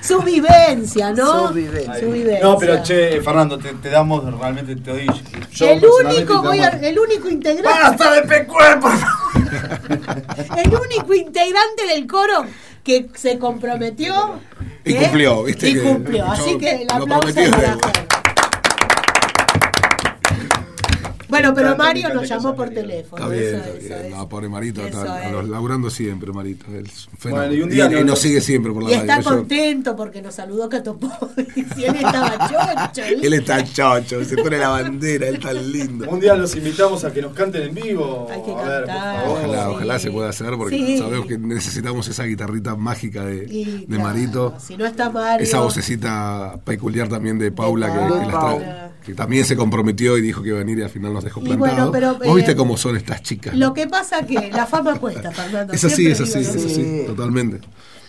su 0.00 0.20
vivencia, 0.22 1.12
¿no? 1.12 1.48
Su 1.48 1.54
vivencia. 1.54 2.00
Su 2.00 2.10
vivencia. 2.10 2.44
No, 2.44 2.56
pero 2.58 2.82
che, 2.82 3.20
Fernando, 3.20 3.58
te, 3.58 3.72
te 3.74 3.90
damos 3.90 4.22
realmente, 4.38 4.76
te 4.76 4.90
doy. 4.90 5.06
Yo 5.52 5.70
el 5.70 5.84
único, 5.84 6.40
te 6.40 6.46
voy 6.46 6.58
a- 6.60 6.68
el 6.68 6.98
único 6.98 7.28
integrante. 7.28 7.68
¡Basta 7.82 8.12
de 8.14 8.22
pecuer, 8.22 8.78
por 8.80 8.92
el 10.56 10.74
único 10.74 11.14
integrante 11.14 11.86
del 11.88 12.06
coro 12.06 12.44
que 12.82 13.08
se 13.14 13.38
comprometió 13.38 14.38
Y 14.84 14.92
¿eh? 14.92 14.98
cumplió, 15.02 15.42
¿viste? 15.44 15.70
Y 15.70 15.74
que 15.74 15.80
cumplió. 15.82 16.26
Así 16.26 16.58
que 16.58 16.82
el 16.82 16.90
aplauso 16.90 17.34
para 17.34 18.03
Bueno, 21.34 21.54
pero 21.54 21.76
Mario 21.76 22.08
nos 22.14 22.22
que 22.22 22.28
llamó 22.28 22.54
por 22.54 22.70
teléfono. 22.70 23.22
Está 23.24 23.28
bien, 23.34 23.44
eso, 23.44 23.56
está 23.56 23.68
eso 23.70 23.88
bien. 23.88 24.04
es. 24.06 24.10
No, 24.18 24.28
pobre 24.28 24.48
Marito, 24.48 24.86
Eso 24.86 24.98
está 25.04 25.30
los- 25.30 25.48
laburando 25.48 25.90
siempre, 25.90 26.32
Marito. 26.32 26.66
Es 26.74 27.08
un 27.08 27.18
fenómeno. 27.18 27.46
Bueno, 27.48 27.54
y 27.54 27.62
un 27.62 27.68
día 27.70 27.86
y, 27.86 27.88
no- 27.90 28.00
y 28.00 28.04
nos 28.04 28.18
sigue 28.18 28.40
siempre 28.40 28.72
por 28.72 28.82
la 28.84 28.90
Y 28.90 28.94
está 28.94 29.16
radio. 29.16 29.30
Yo- 29.30 29.36
contento 29.38 29.96
porque 29.96 30.22
nos 30.22 30.34
saludó 30.34 30.68
Catopo. 30.68 31.10
Y 31.76 31.84
él 31.84 31.96
estaba 31.96 32.48
chocho. 32.92 33.02
él 33.22 33.32
está 33.34 33.64
chocho, 33.64 34.24
se 34.24 34.36
pone 34.36 34.58
la 34.58 34.68
bandera, 34.68 35.28
él 35.28 35.38
tan 35.40 35.72
lindo. 35.72 36.08
Un 36.08 36.20
día 36.20 36.34
los 36.34 36.54
invitamos 36.56 37.04
a 37.04 37.12
que 37.12 37.20
nos 37.22 37.32
canten 37.32 37.62
en 37.62 37.74
vivo. 37.74 38.28
Hay 38.30 38.42
que 38.42 38.52
a 38.52 38.54
ver, 38.56 38.64
por 38.84 38.86
cantar. 38.86 39.16
favor. 39.24 39.38
Ojalá, 39.38 39.64
sí. 39.64 39.70
ojalá 39.70 39.98
se 39.98 40.10
pueda 40.10 40.28
hacer 40.30 40.50
porque 40.56 40.76
Sí. 40.76 40.98
sabemos 40.98 41.26
que 41.26 41.38
necesitamos 41.38 42.08
esa 42.08 42.24
guitarrita 42.24 42.76
mágica 42.76 43.24
de, 43.24 43.44
Y, 43.50 43.64
de 43.64 43.86
claro, 43.86 44.02
Marito. 44.02 44.54
Si 44.58 44.76
no 44.76 44.86
está 44.86 45.10
Mario. 45.10 45.44
Esa 45.44 45.60
vocecita 45.60 46.58
peculiar 46.64 47.08
también 47.08 47.38
de 47.38 47.50
Paula, 47.52 47.92
que, 47.92 47.98
Paula. 47.98 48.20
que 48.20 48.26
la 48.26 48.32
tra- 48.40 48.90
que 49.04 49.14
también 49.14 49.44
se 49.44 49.56
comprometió 49.56 50.16
y 50.16 50.22
dijo 50.22 50.42
que 50.42 50.48
iba 50.48 50.58
a 50.58 50.60
venir 50.60 50.78
y 50.78 50.82
al 50.82 50.90
final 50.90 51.12
nos 51.12 51.24
dejó 51.24 51.40
plantados. 51.40 51.90
bueno, 51.90 51.92
pero, 51.92 52.14
Vos 52.14 52.26
eh, 52.26 52.34
viste 52.36 52.56
cómo 52.56 52.76
son 52.76 52.96
estas 52.96 53.22
chicas. 53.22 53.54
Lo 53.54 53.74
que 53.74 53.86
pasa 53.86 54.26
que 54.26 54.50
la 54.50 54.66
fama 54.66 54.98
cuesta, 54.98 55.30
Fernando. 55.30 55.72
Es 55.72 55.84
así, 55.84 56.06
es 56.06 56.20
así, 56.20 56.38
es 56.38 56.48
así, 56.48 57.04
totalmente. 57.06 57.60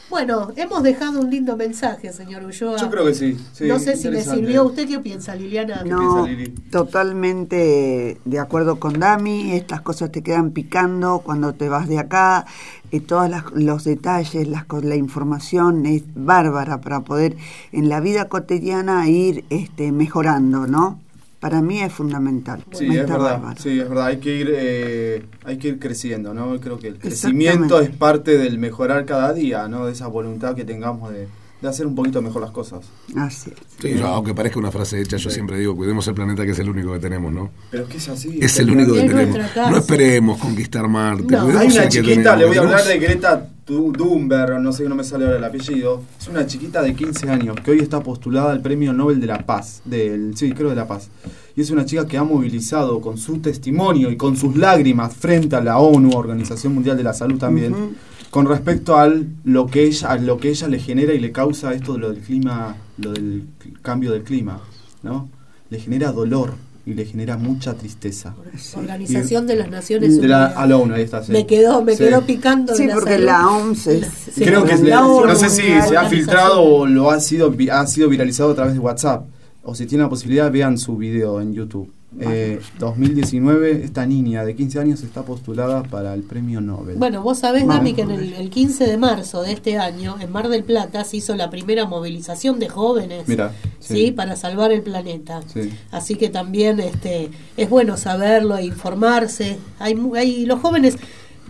Bueno, 0.09 0.49
hemos 0.55 0.83
dejado 0.83 1.19
un 1.19 1.29
lindo 1.31 1.57
mensaje, 1.57 2.13
señor 2.13 2.43
Ulloa. 2.45 2.77
Yo 2.77 2.89
creo 2.89 3.05
que 3.05 3.13
sí. 3.15 3.37
sí, 3.53 3.65
no 3.67 3.79
sé 3.79 3.97
si 3.97 4.09
le 4.09 4.23
sirvió. 4.23 4.63
¿Usted 4.65 4.87
qué 4.87 4.99
piensa, 4.99 5.35
Liliana? 5.35 5.83
No, 5.83 6.25
Lili? 6.27 6.49
totalmente 6.71 8.19
de 8.23 8.39
acuerdo 8.39 8.79
con 8.79 8.99
Dami. 8.99 9.53
Estas 9.53 9.81
cosas 9.81 10.11
te 10.11 10.21
quedan 10.21 10.51
picando 10.51 11.19
cuando 11.19 11.53
te 11.53 11.69
vas 11.69 11.87
de 11.87 11.97
acá. 11.99 12.45
Y 12.91 12.99
todos 13.01 13.29
las- 13.29 13.51
los 13.53 13.83
detalles, 13.83 14.47
las, 14.47 14.65
la 14.83 14.95
información 14.95 15.85
es 15.85 16.03
bárbara 16.13 16.81
para 16.81 17.01
poder 17.01 17.35
en 17.71 17.89
la 17.89 17.99
vida 17.99 18.29
cotidiana 18.29 19.09
ir 19.09 19.43
este, 19.49 19.91
mejorando, 19.91 20.67
¿no? 20.67 20.99
Para 21.45 21.61
mí 21.61 21.79
es 21.79 21.93
fundamental. 21.93 22.63
Sí, 22.71 22.87
es 22.87 23.07
verdad. 23.07 23.55
Sí, 23.59 23.79
es 23.79 23.87
verdad. 23.87 24.07
Hay 24.07 24.17
que 24.17 24.35
ir, 24.35 24.51
eh, 24.51 25.25
hay 25.43 25.59
que 25.59 25.67
ir 25.67 25.77
creciendo, 25.77 26.33
¿no? 26.33 26.59
Creo 26.59 26.79
que 26.79 26.87
el 26.87 26.97
crecimiento 26.97 27.79
es 27.79 27.91
parte 27.91 28.35
del 28.35 28.57
mejorar 28.57 29.05
cada 29.05 29.31
día, 29.31 29.67
¿no? 29.67 29.85
De 29.85 29.91
esa 29.91 30.07
voluntad 30.07 30.55
que 30.55 30.65
tengamos 30.65 31.13
de, 31.13 31.27
de 31.61 31.67
hacer 31.67 31.85
un 31.85 31.93
poquito 31.93 32.19
mejor 32.23 32.41
las 32.41 32.49
cosas. 32.49 32.87
Así 33.15 33.51
es. 33.51 33.57
Sí, 33.79 33.93
yo, 33.95 34.07
aunque 34.07 34.33
parezca 34.33 34.57
una 34.57 34.71
frase 34.71 34.99
hecha, 34.99 35.17
yo 35.17 35.29
siempre 35.29 35.59
digo, 35.59 35.75
cuidemos 35.75 36.07
el 36.07 36.15
planeta 36.15 36.43
que 36.45 36.51
es 36.53 36.57
el 36.57 36.67
único 36.67 36.93
que 36.93 36.99
tenemos, 36.99 37.31
¿no? 37.31 37.51
Pero 37.69 37.83
es 37.83 37.89
que 37.89 37.97
es 37.97 38.09
así. 38.09 38.39
Es 38.41 38.57
el 38.57 38.71
único 38.71 38.95
que 38.95 39.01
tenemos. 39.01 39.37
No 39.55 39.77
esperemos 39.77 40.39
conquistar 40.39 40.87
Marte. 40.87 41.25
No. 41.29 41.43
cuidemos 41.43 41.61
Hay 41.61 41.77
una 41.77 41.89
chiquita, 41.89 42.35
tenemos, 42.35 42.39
le 42.39 42.45
voy 42.47 42.57
a 42.57 42.61
hablar 42.61 42.85
de 42.85 42.97
Greta 42.97 43.49
Thunberg, 43.65 44.61
no 44.61 44.71
sé, 44.71 44.87
no 44.87 44.93
me 44.93 45.03
sale 45.03 45.25
ahora 45.25 45.37
el 45.37 45.43
apellido. 45.43 46.03
Es 46.19 46.27
una 46.27 46.45
chiquita 46.45 46.83
de 46.83 46.93
15 46.93 47.29
años 47.29 47.55
que 47.63 47.71
hoy 47.71 47.79
está 47.79 48.01
postulada 48.01 48.51
al 48.51 48.61
Premio 48.61 48.93
Nobel 48.93 49.19
de 49.19 49.25
la 49.25 49.39
Paz. 49.39 49.81
Del, 49.85 50.37
sí, 50.37 50.51
creo 50.51 50.69
de 50.69 50.75
la 50.75 50.87
Paz. 50.87 51.09
Y 51.55 51.61
es 51.61 51.71
una 51.71 51.83
chica 51.83 52.05
que 52.05 52.17
ha 52.17 52.23
movilizado 52.23 53.01
con 53.01 53.17
su 53.17 53.39
testimonio 53.39 54.11
y 54.11 54.17
con 54.17 54.37
sus 54.37 54.55
lágrimas 54.55 55.15
frente 55.15 55.55
a 55.55 55.61
la 55.61 55.79
ONU, 55.79 56.15
Organización 56.15 56.75
Mundial 56.75 56.95
de 56.95 57.03
la 57.03 57.13
Salud 57.13 57.39
también, 57.39 57.95
con 58.29 58.45
respecto 58.45 58.97
al 58.97 59.29
lo 59.43 59.65
que 59.65 59.85
ella, 59.85 60.11
a 60.11 60.17
lo 60.17 60.37
que 60.37 60.49
ella 60.49 60.67
le 60.67 60.79
genera 60.79 61.13
y 61.13 61.19
le 61.19 61.31
causa 61.31 61.73
esto 61.73 61.93
de 61.93 61.99
lo 61.99 62.11
del 62.11 62.21
clima, 62.21 62.75
lo 62.97 63.13
del 63.13 63.47
cambio 63.81 64.11
del 64.11 64.23
clima, 64.23 64.59
¿no? 65.01 65.29
Le 65.71 65.79
genera 65.79 66.11
dolor 66.11 66.53
y 66.85 66.93
le 66.93 67.05
genera 67.05 67.35
mucha 67.37 67.73
tristeza. 67.73 68.35
Organización 68.75 69.47
de 69.47 69.55
las 69.55 69.69
Naciones 69.69 70.21
De 70.21 70.27
la, 70.27 70.37
Unidas. 70.45 70.57
a 70.57 70.67
la 70.67 70.77
ONU, 70.77 70.93
ahí 70.93 71.01
está. 71.03 71.23
sí. 71.23 71.31
Me 71.31 71.47
quedó, 71.47 71.81
me 71.83 71.93
Sí. 71.95 72.03
quedó 72.03 72.21
picando. 72.25 72.73
de 72.73 72.77
Sí, 72.77 72.87
la 72.87 72.93
porque 72.93 73.11
salud. 73.13 73.25
la 73.25 73.47
OMS 73.49 73.87
es- 73.87 74.07
Sí, 74.35 74.43
Creo 74.43 74.63
que 74.65 74.75
la 74.75 74.81
le- 74.81 74.95
ONU, 74.95 75.25
no 75.25 75.35
sé 75.35 75.49
si 75.49 75.61
se 75.63 75.97
ha 75.97 76.05
filtrado 76.07 76.61
o 76.61 76.85
lo 76.85 77.09
ha 77.09 77.19
sido 77.19 77.49
vi- 77.51 77.69
ha 77.69 77.85
sido 77.87 78.07
viralizado 78.09 78.51
a 78.51 78.55
través 78.55 78.73
de 78.73 78.79
WhatsApp. 78.79 79.25
O 79.63 79.73
si 79.73 79.85
tienen 79.87 80.03
la 80.03 80.09
posibilidad, 80.09 80.51
vean 80.51 80.77
su 80.77 80.95
video 80.95 81.41
en 81.41 81.53
YouTube. 81.53 81.91
Eh, 82.19 82.59
2019, 82.79 83.83
esta 83.83 84.05
niña 84.05 84.45
de 84.45 84.55
15 84.55 84.79
años 84.79 85.03
está 85.03 85.23
postulada 85.23 85.83
para 85.83 86.13
el 86.13 86.23
premio 86.23 86.61
Nobel. 86.61 86.95
Bueno, 86.95 87.21
vos 87.21 87.39
sabés, 87.39 87.63
Vamos. 87.65 87.75
Dami, 87.77 87.93
que 87.93 88.01
en 88.03 88.11
el, 88.11 88.33
el 88.33 88.49
15 88.49 88.85
de 88.85 88.97
marzo 88.97 89.41
de 89.41 89.51
este 89.51 89.77
año, 89.77 90.15
en 90.19 90.31
Mar 90.31 90.47
del 90.47 90.63
Plata, 90.63 91.03
se 91.03 91.17
hizo 91.17 91.35
la 91.35 91.49
primera 91.49 91.85
movilización 91.85 92.57
de 92.59 92.69
jóvenes. 92.69 93.25
¿sí? 93.27 93.37
sí. 93.79 94.11
para 94.11 94.35
salvar 94.35 94.71
el 94.71 94.81
planeta. 94.81 95.41
Sí. 95.53 95.71
Así 95.91 96.15
que 96.15 96.29
también 96.29 96.79
este 96.79 97.29
es 97.57 97.69
bueno 97.69 97.97
saberlo 97.97 98.55
e 98.57 98.65
informarse. 98.65 99.57
Hay, 99.79 99.95
mu- 99.95 100.15
hay 100.15 100.45
los 100.45 100.59
jóvenes 100.61 100.97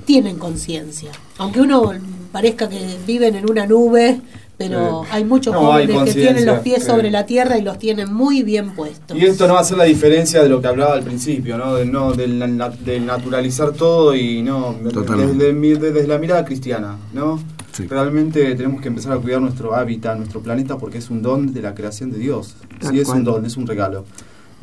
tienen 0.06 0.38
conciencia, 0.38 1.12
aunque 1.38 1.62
uno 1.62 1.92
parezca 2.32 2.68
que 2.70 2.80
viven 3.08 3.36
en 3.36 3.50
una 3.50 3.66
nube, 3.66 4.20
pero 4.58 5.04
Sí. 5.04 5.10
hay 5.12 5.24
muchos 5.26 5.54
No, 5.54 5.72
hay 5.74 5.86
jóvenes 5.88 6.14
que 6.14 6.22
tienen 6.22 6.46
los 6.46 6.60
pies 6.60 6.84
sobre 6.84 7.12
la 7.12 7.26
tierra 7.26 7.58
y 7.58 7.62
los 7.62 7.78
tienen 7.78 8.14
muy 8.14 8.44
bien 8.44 8.72
puestos. 8.74 9.18
Y 9.18 9.26
esto 9.26 9.48
no 9.48 9.56
va 9.56 9.60
a 9.60 9.64
ser 9.64 9.78
la 9.78 9.84
diferencia 9.86 10.42
de 10.42 10.50
lo 10.50 10.62
que 10.62 10.68
hablaba 10.68 10.94
al 10.94 11.04
principio, 11.04 11.58
¿no? 11.58 11.76
Del, 11.76 11.92
no, 11.92 12.14
del, 12.14 12.40
na- 12.58 12.70
del 12.70 13.06
naturalizar 13.06 13.74
todo 13.74 14.16
y 14.16 14.42
no 14.42 14.76
Totalmente. 14.92 15.54
desde, 15.54 15.92
desde 15.92 16.08
la 16.08 16.18
mirada 16.18 16.46
cristiana, 16.46 16.98
¿no? 17.14 17.40
Sí. 17.74 17.88
Realmente 17.88 18.56
tenemos 18.56 18.82
que 18.82 18.88
empezar 18.88 19.12
a 19.12 19.18
cuidar 19.18 19.42
nuestro 19.42 19.76
hábitat, 19.76 20.18
nuestro 20.18 20.40
planeta, 20.40 20.78
porque 20.78 21.00
es 21.00 21.10
un 21.10 21.22
don 21.22 21.54
de 21.54 21.62
la 21.62 21.76
creación 21.76 22.10
de 22.12 22.20
Dios. 22.20 22.56
Sí, 22.90 23.00
es 23.02 23.10
un 23.10 23.24
don, 23.26 23.46
es 23.46 23.58
un 23.58 23.68
regalo. 23.68 24.06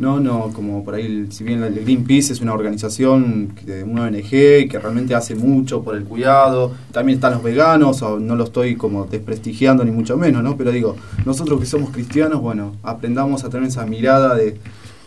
No, 0.03 0.19
no, 0.19 0.53
como 0.53 0.85
por 0.85 0.97
ahí, 0.97 1.29
si 1.31 1.45
bien 1.45 1.63
el 1.63 1.77
Greenpeace 1.77 2.33
es 2.33 2.41
una 2.41 2.55
organización, 2.55 3.55
una 3.87 4.03
ONG 4.03 4.31
que 4.31 4.81
realmente 4.83 5.15
hace 5.15 5.37
mucho 5.37 5.85
por 5.85 5.95
el 5.95 6.03
cuidado, 6.03 6.73
también 6.91 7.19
están 7.19 7.35
los 7.35 7.43
veganos, 7.45 8.03
o 8.03 8.19
no 8.19 8.35
lo 8.35 8.43
estoy 8.43 8.75
como 8.75 9.05
desprestigiando 9.05 9.85
ni 9.85 9.93
mucho 9.93 10.17
menos, 10.17 10.43
¿no? 10.43 10.57
Pero 10.57 10.73
digo, 10.73 10.97
nosotros 11.25 11.61
que 11.61 11.67
somos 11.67 11.91
cristianos, 11.91 12.41
bueno, 12.41 12.75
aprendamos 12.83 13.45
a 13.45 13.49
tener 13.49 13.69
esa 13.69 13.87
mirada 13.87 14.35
de, 14.35 14.59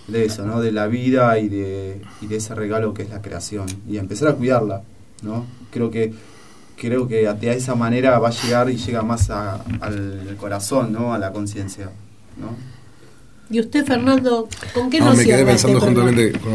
de 0.07 0.23
eso, 0.23 0.45
¿no? 0.45 0.61
De 0.61 0.72
la 0.72 0.88
vida 0.88 1.39
y 1.39 1.49
de, 1.49 2.01
y 2.22 2.27
de 2.27 2.38
ese 2.38 2.55
regalo 2.55 2.93
que 2.93 3.03
es 3.03 3.09
la 3.09 3.22
creación, 3.22 3.65
y 3.89 3.97
empezar 3.97 4.30
a 4.30 4.35
cuidarla, 4.35 4.84
¿no? 5.23 5.43
Creo 5.72 5.91
que 5.91 6.13
creo 6.77 7.05
que 7.05 7.27
de 7.34 7.51
esa 7.51 7.76
manera 7.76 8.17
va 8.17 8.30
a 8.30 8.31
llegar 8.31 8.69
y 8.69 8.77
llega 8.77 9.01
más 9.01 9.30
al 9.30 10.38
corazón, 10.39 10.93
¿no? 10.93 11.13
A 11.13 11.17
la 11.17 11.34
conciencia, 11.34 11.89
¿no? 12.38 12.74
¿Y 13.49 13.59
usted, 13.59 13.85
Fernando, 13.85 14.47
con 14.73 14.89
qué 14.89 14.99
No, 14.99 15.07
nos 15.07 15.17
me 15.17 15.26
quedé 15.26 15.45
pensando 15.45 15.80
cuando, 15.80 16.01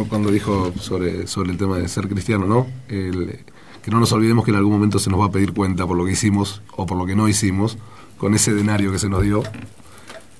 cuando 0.08 0.30
dijo 0.30 0.72
sobre, 0.80 1.26
sobre 1.26 1.52
el 1.52 1.56
tema 1.58 1.78
de 1.78 1.86
ser 1.88 2.08
cristiano, 2.08 2.46
¿no? 2.46 2.66
El- 2.88 3.38
que 3.82 3.90
no 3.90 3.98
nos 3.98 4.12
olvidemos 4.12 4.44
que 4.44 4.50
en 4.50 4.58
algún 4.58 4.72
momento 4.74 4.98
se 4.98 5.08
nos 5.08 5.20
va 5.20 5.26
a 5.26 5.30
pedir 5.30 5.52
cuenta 5.54 5.86
por 5.86 5.96
lo 5.96 6.04
que 6.04 6.12
hicimos 6.12 6.60
o 6.76 6.84
por 6.84 6.98
lo 6.98 7.06
que 7.06 7.14
no 7.16 7.28
hicimos 7.28 7.78
con 8.18 8.34
ese 8.34 8.52
denario 8.52 8.92
que 8.92 8.98
se 8.98 9.08
nos 9.08 9.22
dio. 9.22 9.42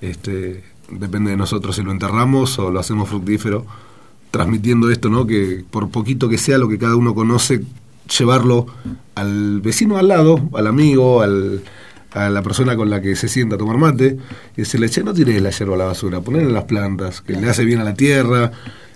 Este, 0.00 0.62
depende 0.90 1.30
de 1.30 1.36
nosotros 1.36 1.76
si 1.76 1.82
lo 1.82 1.90
enterramos 1.92 2.58
o 2.58 2.70
lo 2.70 2.80
hacemos 2.80 3.08
fructífero, 3.08 3.64
transmitiendo 4.30 4.90
esto, 4.90 5.08
¿no? 5.08 5.26
Que 5.26 5.64
por 5.70 5.88
poquito 5.90 6.28
que 6.28 6.36
sea 6.38 6.58
lo 6.58 6.68
que 6.68 6.78
cada 6.78 6.96
uno 6.96 7.14
conoce, 7.14 7.62
llevarlo 8.18 8.66
al 9.14 9.60
vecino 9.60 9.96
al 9.96 10.08
lado, 10.08 10.40
al 10.52 10.66
amigo, 10.66 11.22
al, 11.22 11.62
a 12.12 12.28
la 12.28 12.42
persona 12.42 12.74
con 12.76 12.90
la 12.90 13.00
que 13.00 13.14
se 13.16 13.28
sienta 13.28 13.54
a 13.54 13.58
tomar 13.58 13.76
mate, 13.78 14.16
y 14.56 14.60
decirle, 14.62 14.88
che, 14.88 15.02
no 15.02 15.12
tires 15.14 15.40
la 15.40 15.50
hierba 15.50 15.74
a 15.74 15.78
la 15.78 15.84
basura, 15.86 16.20
ponela 16.20 16.44
en 16.48 16.52
las 16.54 16.64
plantas, 16.64 17.20
que 17.20 17.34
le 17.34 17.48
hace 17.48 17.64
bien 17.64 17.80
a 17.80 17.84
la 17.84 17.94
tierra, 17.94 18.50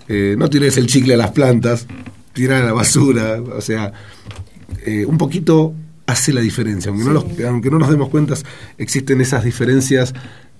eh, 0.07 0.35
no 0.37 0.49
tires 0.49 0.77
el 0.77 0.87
chicle 0.87 1.13
a 1.13 1.17
las 1.17 1.31
plantas, 1.31 1.87
tirar 2.33 2.63
a 2.63 2.65
la 2.65 2.73
basura, 2.73 3.41
o 3.41 3.61
sea, 3.61 3.93
eh, 4.85 5.05
un 5.05 5.17
poquito 5.17 5.73
hace 6.07 6.33
la 6.33 6.41
diferencia, 6.41 6.91
aunque, 6.91 7.05
no 7.05 7.13
los- 7.13 7.25
aunque 7.47 7.71
no 7.71 7.79
nos 7.79 7.89
demos 7.89 8.09
cuenta, 8.09 8.35
existen 8.77 9.21
esas 9.21 9.43
diferencias 9.43 10.13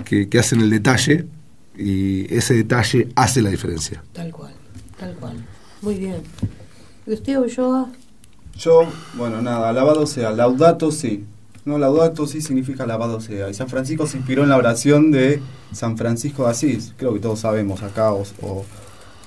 que, 0.05 0.29
que 0.29 0.39
hacen 0.39 0.61
el 0.61 0.69
detalle, 0.69 1.25
y 1.77 2.33
ese 2.33 2.53
detalle 2.53 3.09
hace 3.15 3.41
la 3.41 3.49
diferencia. 3.49 4.01
Tal 4.13 4.31
cual, 4.31 4.53
tal 4.97 5.13
cual. 5.15 5.33
Muy 5.81 5.95
bien. 5.95 6.15
¿Y 7.05 7.13
usted, 7.13 7.37
Ulloa? 7.37 7.89
Yo, 8.57 8.87
bueno, 9.15 9.41
nada, 9.41 9.67
alabado 9.69 10.07
sea, 10.07 10.31
laudato 10.31 10.89
sí. 10.91 11.25
No, 11.65 11.77
laudato 11.79 12.27
sí 12.27 12.41
significa 12.41 12.83
alabado 12.83 13.19
sea. 13.19 13.49
Y 13.49 13.53
San 13.55 13.67
Francisco 13.67 14.05
se 14.05 14.17
inspiró 14.17 14.43
en 14.43 14.49
la 14.49 14.57
oración 14.57 15.11
de 15.11 15.41
San 15.73 15.97
Francisco 15.97 16.45
de 16.45 16.51
Asís. 16.51 16.93
Creo 16.95 17.13
que 17.13 17.19
todos 17.19 17.39
sabemos 17.39 17.81
acá, 17.81 18.13
o, 18.13 18.23
o, 18.43 18.63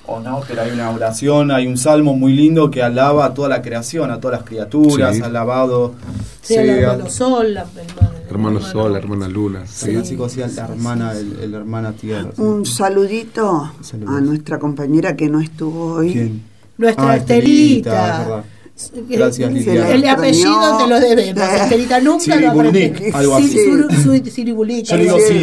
o 0.05 0.19
no, 0.21 0.41
pero 0.47 0.61
hay 0.61 0.71
una 0.71 0.89
oración, 0.89 1.51
hay 1.51 1.67
un 1.67 1.77
salmo 1.77 2.15
muy 2.15 2.33
lindo 2.33 2.71
que 2.71 2.81
alaba 2.81 3.25
a 3.25 3.33
toda 3.33 3.49
la 3.49 3.61
creación, 3.61 4.09
a 4.09 4.19
todas 4.21 4.39
las 4.39 4.47
criaturas, 4.47 5.17
Sí. 5.17 5.21
alabado 5.21 5.93
Sea 6.41 6.63
la 6.63 6.73
sea. 6.73 6.91
hermano 6.93 7.09
Sol, 7.09 7.53
la 7.53 7.61
hermana. 7.61 8.11
Hermano 8.29 8.61
Sol, 8.61 8.95
hermana 8.95 9.27
Luna. 9.27 9.67
San 9.67 9.91
Francisco 9.91 10.25
hacía 10.25 10.47
la 10.47 10.63
hermana, 10.65 11.11
el, 11.11 11.39
el 11.41 11.53
hermana 11.53 11.91
tierra. 11.91 12.29
Un 12.37 12.65
saludito 12.65 13.69
a 14.07 14.21
nuestra 14.21 14.59
compañera 14.59 15.15
que 15.17 15.27
no 15.29 15.41
estuvo 15.41 15.95
hoy. 15.95 16.41
Nuestra 16.77 17.11
Ah, 17.11 17.17
Estelita. 17.17 18.11
Estelita. 18.21 18.43
Gracias, 19.09 19.49
Eh, 19.49 19.53
Liliana. 19.53 19.89
El 19.91 20.07
apellido 20.07 20.77
te 20.77 20.87
lo 20.87 20.99
debemos. 20.99 21.43
Estelita 21.53 21.99
nunca 21.99 22.35
lo 22.37 22.49
aprendí. 22.51 22.93
algo 23.13 23.35
así. 23.35 23.55
Yo 23.55 24.97
digo 24.97 25.13
algo 25.13 25.17
así. 25.17 25.33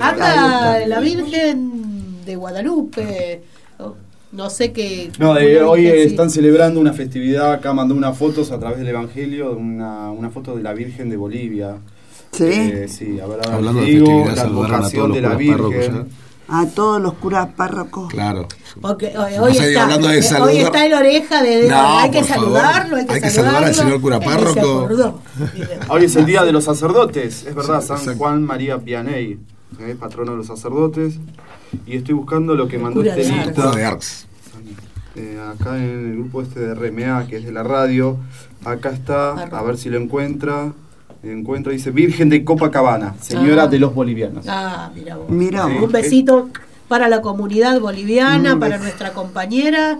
Anda 0.00 0.86
la 0.86 1.00
Virgen 1.00 2.22
de 2.24 2.36
Guadalupe. 2.36 3.42
No 4.32 4.48
sé 4.48 4.72
qué. 4.72 5.10
No, 5.18 5.34
de- 5.34 5.58
una 5.58 5.68
hoy 5.68 5.82
virgen, 5.82 5.98
sí. 6.00 6.06
están 6.06 6.30
celebrando 6.30 6.80
una 6.80 6.94
festividad, 6.94 7.52
acá 7.52 7.74
mandó 7.74 7.94
unas 7.94 8.16
fotos 8.16 8.50
a 8.50 8.58
través 8.58 8.78
del 8.78 8.88
Evangelio, 8.88 9.52
una, 9.52 10.10
una 10.10 10.30
foto 10.30 10.56
de 10.56 10.62
la 10.62 10.72
Virgen 10.72 11.10
de 11.10 11.18
Bolivia. 11.18 11.76
¿Sí? 12.30 12.44
Eh, 12.46 12.86
sí, 12.88 13.20
a 13.20 13.26
ver, 13.26 13.40
ahora 13.44 13.56
Hablando 13.56 13.80
te 13.80 13.86
de 13.86 13.92
digo, 13.92 14.06
festividad, 14.06 14.36
la 14.36 14.42
saludaron 14.42 14.72
a 14.74 14.76
advocación 14.78 14.96
todos 15.02 15.08
los 15.08 15.16
de 15.16 15.20
la 15.22 15.34
curas 15.34 15.48
párrocos 15.50 15.74
Virgen. 15.76 16.08
A 16.54 16.66
todos 16.66 17.00
los 17.00 17.14
curas 17.14 17.48
párrocos. 17.56 18.10
Claro. 18.10 18.46
Porque 18.80 19.06
hoy, 19.16 19.36
No 19.36 19.42
hoy 19.44 19.56
está, 19.56 19.84
hablando 19.84 20.08
de 20.08 20.18
eh, 20.18 20.22
saludar- 20.22 20.48
hoy 20.50 20.58
está 20.58 20.84
el 20.86 20.92
oreja 20.94 21.42
de, 21.42 21.56
de- 21.62 21.68
No, 21.68 21.98
hay 21.98 22.10
que 22.10 22.24
saludarlo, 22.24 22.96
hay 22.96 23.06
que, 23.06 23.12
Hay 23.14 23.20
que 23.22 23.30
saludar 23.30 23.64
al 23.64 23.74
señor 23.74 24.00
cura 24.02 24.20
párroco. 24.20 24.88
Hoy 25.88 26.04
es 26.04 26.16
el 26.16 26.26
día 26.26 26.42
de 26.44 26.52
los 26.52 26.64
sacerdotes, 26.64 27.44
es 27.46 27.54
verdad, 27.54 27.80
Sí, 27.80 27.86
San 27.88 27.96
exacto. 27.98 28.18
Juan 28.18 28.42
María 28.44 28.78
Pianey, 28.78 29.38
eh, 29.80 29.96
patrono 29.98 30.32
de 30.32 30.36
los 30.38 30.46
sacerdotes. 30.46 31.14
Y 31.86 31.96
estoy 31.96 32.14
buscando 32.14 32.54
lo 32.54 32.68
que 32.68 32.76
mandó 32.78 33.00
Cura 33.00 33.14
de 33.14 33.22
Estelita. 33.22 33.52
Cura 33.54 33.70
de 33.70 33.84
Arx. 33.86 34.26
eh, 35.16 35.40
acá 35.58 35.76
en 35.78 35.84
el 36.10 36.12
grupo 36.18 36.42
este 36.42 36.60
de 36.60 36.74
RMA, 36.74 37.26
que 37.28 37.36
es 37.38 37.44
de 37.46 37.52
la 37.52 37.62
radio. 37.62 38.18
Acá 38.64 38.90
está, 38.90 39.30
a 39.32 39.62
ver 39.62 39.78
si 39.78 39.88
lo 39.88 39.98
encuentra. 39.98 40.72
Encuentra, 41.22 41.72
dice 41.72 41.90
Virgen 41.92 42.28
de 42.28 42.44
Copacabana, 42.44 43.14
señora 43.20 43.64
Ah. 43.64 43.66
de 43.68 43.78
los 43.78 43.94
bolivianos. 43.94 44.44
Ah, 44.48 44.90
mira 44.94 45.16
vos. 45.16 45.30
Mira 45.30 45.66
Sí. 45.66 45.72
Un 45.80 45.92
besito 45.92 46.48
para 46.88 47.08
la 47.08 47.20
comunidad 47.22 47.78
boliviana, 47.80 48.58
para 48.58 48.78
nuestra 48.78 49.12
compañera. 49.12 49.98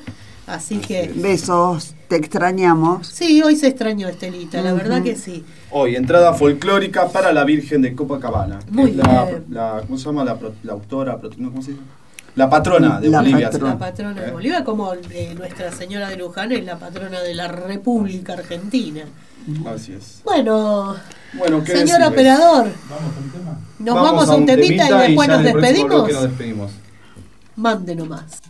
Así 0.49 0.79
que. 0.79 1.13
Besos, 1.15 1.95
te 2.09 2.17
extrañamos. 2.17 3.07
Sí, 3.07 3.41
hoy 3.43 3.55
se 3.55 3.69
extrañó 3.69 4.09
Estelita, 4.09 4.61
la 4.61 4.73
verdad 4.73 5.01
que 5.03 5.15
sí. 5.15 5.45
Hoy, 5.71 5.95
entrada 5.95 6.35
folclórica 6.35 7.09
para 7.09 7.33
la 7.33 7.45
Virgen 7.45 7.81
de 7.83 7.95
Copacabana. 7.95 8.59
Muy 8.71 8.91
es 8.91 8.97
la, 8.97 9.25
bien. 9.25 9.45
la- 9.51 9.83
¿Cómo 9.87 9.97
se 9.97 10.05
llama? 10.07 10.25
La, 10.25 10.37
autora, 10.73 11.19
¿cómo 11.21 11.63
se 11.63 11.71
dice? 11.71 11.83
La 12.35 12.51
patrona 12.51 12.99
de 13.01 13.09
La 13.11 13.21
Bolivia. 13.21 13.51
patrona. 13.51 13.73
La 13.75 13.79
patrona 13.79 14.21
de 14.23 14.31
Bolivia, 14.33 14.65
como 14.65 14.93
eh, 14.95 15.35
Nuestra 15.39 15.71
Señora 15.71 16.09
de 16.09 16.17
Luján 16.17 16.51
es 16.51 16.65
la 16.65 16.79
patrona 16.79 17.21
de 17.21 17.35
la 17.35 17.47
República 17.47 18.33
Argentina. 18.33 19.05
Así 19.67 19.93
es. 19.93 20.21
Bueno, 20.25 20.97
Bueno, 21.35 21.65
¿qué 21.65 21.73
señor 21.73 21.99
decirles? 21.99 22.09
operador, 22.09 22.67
nos 23.79 23.95
vamos, 23.95 24.29
a 24.29 24.35
un 24.37 24.47
temita, 24.47 24.89
y 24.89 25.09
después 25.09 25.29
nos 25.29 25.43
despedimos. 25.43 26.13
nos 26.13 26.23
despedimos. 26.23 26.71
Mande 27.57 27.95
nomás. 27.97 28.41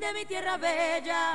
de 0.00 0.12
mi 0.14 0.24
tierra 0.26 0.56
bella, 0.56 1.34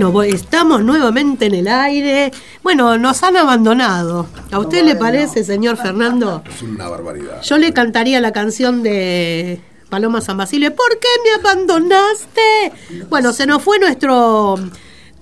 Bueno, 0.00 0.22
estamos 0.22 0.82
nuevamente 0.82 1.44
en 1.44 1.54
el 1.54 1.68
aire. 1.68 2.32
Bueno, 2.62 2.96
nos 2.96 3.22
han 3.22 3.36
abandonado. 3.36 4.26
¿A 4.50 4.58
usted 4.58 4.82
le 4.82 4.96
parece, 4.96 5.44
señor 5.44 5.76
Fernando? 5.76 6.42
Es 6.48 6.62
una 6.62 6.88
barbaridad. 6.88 7.42
Yo 7.42 7.58
le 7.58 7.74
cantaría 7.74 8.18
la 8.22 8.32
canción 8.32 8.82
de 8.82 9.60
Paloma 9.90 10.22
San 10.22 10.38
Basilio. 10.38 10.74
¿Por 10.74 10.98
qué 10.98 11.08
me 11.22 11.46
abandonaste? 11.46 12.72
Bueno, 13.10 13.34
se 13.34 13.44
nos 13.44 13.62
fue 13.62 13.78
nuestro 13.78 14.54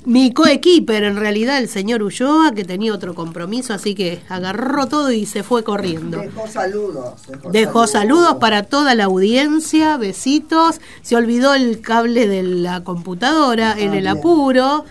mi 0.09 0.33
coequiper, 0.33 1.03
en 1.05 1.17
realidad, 1.17 1.59
el 1.59 1.69
señor 1.69 2.03
Ulloa, 2.03 2.53
que 2.53 2.65
tenía 2.65 2.95
otro 2.95 3.15
compromiso, 3.15 3.75
así 3.75 3.95
que 3.95 4.23
agarró 4.31 4.87
todo 4.87 5.13
y 5.13 5.27
se 5.27 5.43
fue 5.43 5.63
corriendo. 5.63 6.21
Dejó 6.21 6.47
saludos. 6.47 7.21
Dejó 7.53 7.87
saludos 7.87 8.37
para 8.37 8.63
toda 8.63 8.95
la 8.95 9.05
audiencia, 9.05 9.99
besitos. 9.99 10.81
Se 11.03 11.15
olvidó 11.15 11.53
el 11.53 11.83
cable 11.83 12.27
de 12.27 12.43
la 12.43 12.85
computadora 12.85 13.79
en 13.79 13.93
el 13.93 14.07
apuro. 14.07 14.87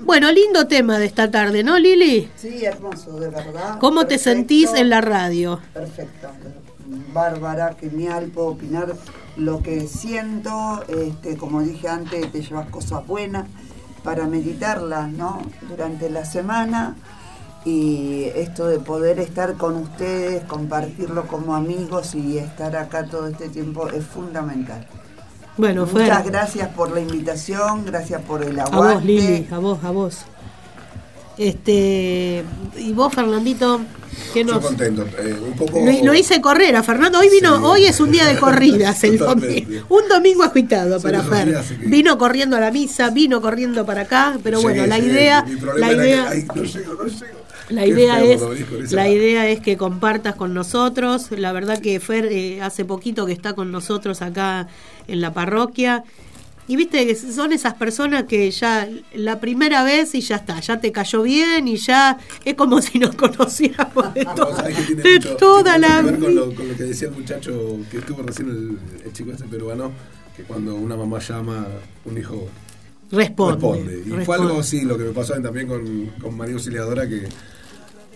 Bueno, 0.00 0.30
lindo 0.30 0.66
tema 0.66 0.98
de 0.98 1.06
esta 1.06 1.30
tarde, 1.30 1.64
¿no, 1.64 1.78
Lili? 1.78 2.28
Sí, 2.36 2.62
hermoso, 2.62 3.18
de 3.18 3.30
verdad. 3.30 3.78
¿Cómo 3.80 4.06
te 4.06 4.18
sentís 4.18 4.74
en 4.74 4.90
la 4.90 5.00
radio? 5.00 5.60
Perfecto. 5.72 6.28
Bárbara, 7.14 7.74
genial, 7.80 8.26
puedo 8.26 8.48
opinar 8.48 8.94
lo 9.38 9.62
que 9.62 9.88
siento. 9.88 10.84
Este, 10.88 11.38
como 11.38 11.62
dije 11.62 11.88
antes, 11.88 12.30
te 12.30 12.42
llevas 12.42 12.68
cosas 12.68 13.06
buenas 13.06 13.46
para 14.06 14.28
meditarlas, 14.28 15.10
¿no? 15.10 15.42
Durante 15.68 16.08
la 16.08 16.24
semana. 16.24 16.94
Y 17.64 18.26
esto 18.36 18.68
de 18.68 18.78
poder 18.78 19.18
estar 19.18 19.54
con 19.54 19.74
ustedes, 19.74 20.44
compartirlo 20.44 21.26
como 21.26 21.56
amigos 21.56 22.14
y 22.14 22.38
estar 22.38 22.76
acá 22.76 23.06
todo 23.06 23.26
este 23.26 23.48
tiempo 23.48 23.88
es 23.88 24.06
fundamental. 24.06 24.86
Bueno, 25.56 25.86
fue 25.86 26.02
Muchas 26.02 26.24
gracias 26.24 26.68
por 26.68 26.92
la 26.92 27.00
invitación, 27.00 27.84
gracias 27.84 28.22
por 28.22 28.44
el 28.44 28.60
a 28.60 28.62
aguante. 28.62 28.94
vos, 28.94 29.04
Lili, 29.04 29.48
a 29.50 29.58
vos, 29.58 29.82
a 29.82 29.90
vos. 29.90 30.24
Este, 31.38 32.42
y 32.78 32.92
vos, 32.92 33.12
Fernandito, 33.14 33.80
¿qué 34.32 34.44
Yo 34.44 34.54
nos 34.54 34.64
contento. 34.64 35.04
eh, 35.18 35.34
un 35.46 35.52
poco. 35.54 35.80
Lo, 35.84 36.04
lo 36.04 36.14
hice 36.14 36.40
correr 36.40 36.74
a 36.76 36.82
Fernando. 36.82 37.18
Hoy 37.18 37.28
vino, 37.28 37.56
Sí. 37.58 37.62
hoy 37.64 37.84
es 37.84 38.00
un 38.00 38.10
día 38.10 38.24
de 38.26 38.36
corridas, 38.40 39.04
el 39.04 39.18
domingo. 39.18 39.84
Un 39.90 40.08
domingo 40.08 40.42
agitado 40.44 41.00
para 41.00 41.22
Fer. 41.22 41.48
días, 41.48 41.66
así 41.66 41.76
que- 41.76 41.86
Vino 41.86 42.16
corriendo 42.18 42.56
a 42.56 42.60
la 42.60 42.70
misa, 42.70 43.10
vino 43.10 43.40
corriendo 43.42 43.84
para 43.84 44.02
acá, 44.02 44.38
pero 44.42 44.60
bueno, 44.62 44.86
la 44.86 44.98
idea, 44.98 45.44
la 45.76 45.92
idea, 45.92 46.28
ay, 46.30 46.46
no 46.54 46.62
llego, 46.64 46.94
no 46.94 47.04
llego. 47.04 47.36
la 47.68 47.86
idea 47.86 48.22
es, 48.22 48.40
la 48.92 49.08
idea 49.08 49.48
es 49.48 49.60
que 49.60 49.76
compartas 49.76 50.36
con 50.36 50.54
nosotros. 50.54 51.28
La 51.32 51.52
verdad 51.52 51.80
que 51.80 52.00
Fer 52.00 52.26
eh, 52.30 52.62
hace 52.62 52.84
poquito 52.86 53.26
que 53.26 53.32
está 53.32 53.52
con 53.54 53.70
nosotros 53.72 54.22
acá 54.22 54.68
en 55.08 55.20
la 55.20 55.34
parroquia. 55.34 56.02
Y 56.68 56.74
viste 56.76 57.06
que 57.06 57.14
son 57.14 57.52
esas 57.52 57.74
personas 57.74 58.24
que 58.24 58.50
ya 58.50 58.88
la 59.14 59.38
primera 59.38 59.84
vez 59.84 60.14
y 60.16 60.20
ya 60.20 60.36
está, 60.36 60.58
ya 60.60 60.80
te 60.80 60.90
cayó 60.90 61.22
bien 61.22 61.68
y 61.68 61.76
ya 61.76 62.18
es 62.44 62.54
como 62.54 62.82
si 62.82 62.98
nos 62.98 63.14
conociéramos 63.16 64.12
de, 64.14 64.24
to- 64.24 64.54
que 64.66 64.82
tiene 64.82 65.02
de 65.02 65.14
mucho- 65.14 65.36
toda 65.36 65.78
la 65.78 66.02
con 66.02 66.16
vida. 66.18 66.28
lo, 66.30 66.54
con 66.54 66.68
lo 66.68 66.76
que 66.76 66.82
decía 66.84 67.08
el 67.08 67.14
muchacho 67.14 67.78
que 67.90 67.98
estuvo 67.98 68.22
recién, 68.22 68.48
el, 68.50 68.78
el 69.06 69.12
chico 69.12 69.30
este 69.30 69.44
peruano, 69.44 69.92
que 70.36 70.42
cuando 70.42 70.74
una 70.74 70.96
mamá 70.96 71.18
llama, 71.20 71.66
un 72.04 72.18
hijo 72.18 72.48
Responde. 73.12 73.92
Y 73.92 73.94
responde. 74.10 74.24
fue 74.24 74.34
algo 74.34 74.58
así, 74.58 74.80
lo 74.82 74.98
que 74.98 75.04
me 75.04 75.12
pasó 75.12 75.40
también 75.40 75.68
con, 75.68 76.06
con 76.20 76.36
María 76.36 76.54
Auxiliadora, 76.54 77.08
que 77.08 77.28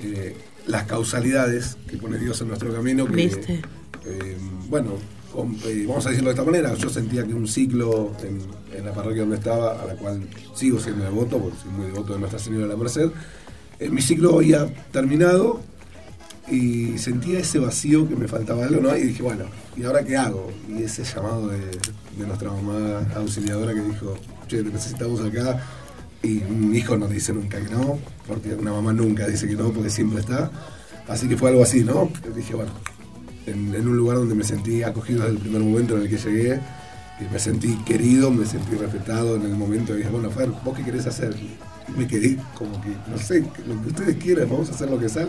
eh, 0.02 0.36
las 0.66 0.85
causalidades 0.85 1.77
que 1.89 1.97
pone 1.97 2.18
Dios 2.18 2.40
en 2.40 2.48
nuestro 2.48 2.72
camino, 2.72 3.06
que, 3.06 3.12
¿Viste? 3.14 3.62
eh, 4.05 4.36
bueno, 4.68 4.94
vamos 5.35 6.07
a 6.07 6.11
decirlo 6.11 6.31
de 6.31 6.35
esta 6.35 6.44
manera, 6.44 6.74
yo 6.74 6.89
sentía 6.89 7.24
que 7.24 7.35
un 7.35 7.47
ciclo 7.47 8.12
en, 8.23 8.40
en 8.77 8.85
la 8.85 8.93
parroquia 8.93 9.23
donde 9.23 9.36
estaba, 9.36 9.81
a 9.81 9.86
la 9.86 9.94
cual 9.94 10.28
sigo 10.55 10.78
siendo 10.78 11.05
devoto, 11.05 11.39
porque 11.39 11.59
soy 11.62 11.70
muy 11.70 11.86
devoto 11.86 12.15
de 12.15 12.19
Nuestra 12.19 12.39
Señora 12.39 12.65
de 12.65 12.69
la 12.69 12.77
Merced, 12.77 13.11
eh, 13.81 13.89
mi 13.89 14.02
ciclo 14.02 14.36
había 14.36 14.66
terminado 14.93 15.61
y 16.51 16.98
sentía 16.98 17.39
ese 17.39 17.59
vacío 17.59 18.07
que 18.09 18.15
me 18.15 18.28
faltaba 18.28 18.65
algo, 18.65 18.81
¿no? 18.81 18.97
Y 18.97 19.05
dije, 19.05 19.23
bueno, 19.23 19.44
¿y 19.77 19.85
ahora 19.85 20.05
qué 20.05 20.16
hago? 20.16 20.52
Y 20.69 20.82
ese 20.82 21.05
llamado 21.05 21.48
de, 21.48 21.61
nuestra 22.19 22.51
mamá 22.51 23.07
auxiliadora 23.16 23.73
que 23.73 23.81
dijo, 23.81 24.16
che, 24.48 24.62
necesitamos 24.62 25.20
acá. 25.23 25.65
Y 26.23 26.43
un 26.43 26.77
hijo 26.77 26.98
no 26.98 27.09
dice 27.09 27.32
nunca 27.32 27.59
que 27.59 27.70
no, 27.70 27.98
porque 28.27 28.52
una 28.52 28.73
mamá 28.73 28.93
nunca 28.93 29.27
dice 29.27 29.48
que 29.48 29.55
no, 29.55 29.73
porque 29.73 29.89
siempre 29.89 30.20
está. 30.20 30.51
Así 31.09 31.27
que 31.27 31.39
fue 31.39 31.48
algo 31.48 31.62
así, 31.62 31.82
¿no? 31.82 32.11
Dije, 32.36 32.55
bueno, 32.55 32.73
en, 33.47 33.89
un 33.89 33.97
lugar 33.97 34.19
donde 34.19 34.35
me 34.35 34.45
sentí 34.45 34.83
acogido 34.83 35.21
desde 35.21 35.35
el 35.35 35.39
primer 35.39 35.62
momento 35.62 35.97
en 35.97 36.03
el 36.03 36.09
que 36.09 36.19
llegué, 36.19 36.61
y 37.21 37.33
me 37.33 37.39
sentí 37.39 37.77
querido, 37.85 38.31
me 38.31 38.47
sentí 38.47 38.77
respetado 38.77 39.37
en 39.37 39.43
el 39.43 39.55
momento. 39.55 39.95
Y 39.95 39.99
dije, 39.99 40.11
bueno, 40.11 40.31
Fer, 40.31 40.51
¿vos 40.65 40.77
qué 40.77 40.83
querés 40.83 41.07
hacer? 41.07 41.35
Me 41.97 42.07
quedé 42.07 42.39
como 42.55 42.81
que, 42.81 42.89
no 43.11 43.19
sé, 43.19 43.45
lo 43.67 43.81
que 43.83 43.89
ustedes 43.89 44.17
quieran, 44.17 44.49
vamos 44.49 44.71
a 44.71 44.75
hacer 44.75 44.91
lo 44.91 44.99
que 44.99 45.09
sea. 45.09 45.29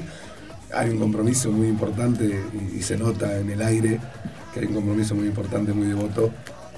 Hay 0.74 0.90
un 0.90 1.00
compromiso 1.00 1.52
muy 1.52 1.68
importante 1.68 2.40
y, 2.74 2.82
se 2.82 2.98
nota 2.98 3.38
en 3.38 3.50
el 3.50 3.62
aire 3.62 4.00
que 4.54 4.62
hay 4.62 4.68
un 4.68 4.76
compromiso 4.76 5.16
muy 5.16 5.28
importante, 5.28 5.74
muy 5.74 5.88
devoto 5.88 6.32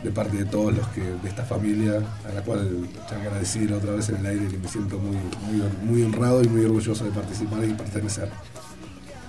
de 0.04 0.12
parte 0.12 0.38
de 0.38 0.46
todos 0.46 0.76
los 0.76 0.88
que 0.90 1.02
de 1.02 1.30
esta 1.30 1.44
familia, 1.44 2.02
a 2.28 2.34
la 2.34 2.42
cual 2.42 2.88
ya 3.10 3.18
agradecí 3.18 3.68
la 3.68 3.78
otra 3.78 3.94
vez 3.94 4.10
en 4.10 4.18
el 4.18 4.26
aire 4.26 4.48
que 4.48 4.58
me 4.58 4.68
siento 4.68 4.98
muy, 4.98 5.16
muy 5.84 6.04
honrado 6.04 6.44
y 6.44 6.48
muy 6.48 6.66
orgulloso 6.66 7.06
de 7.06 7.12
participar 7.12 7.64
y 7.64 7.74
pertenecer. 7.74 8.30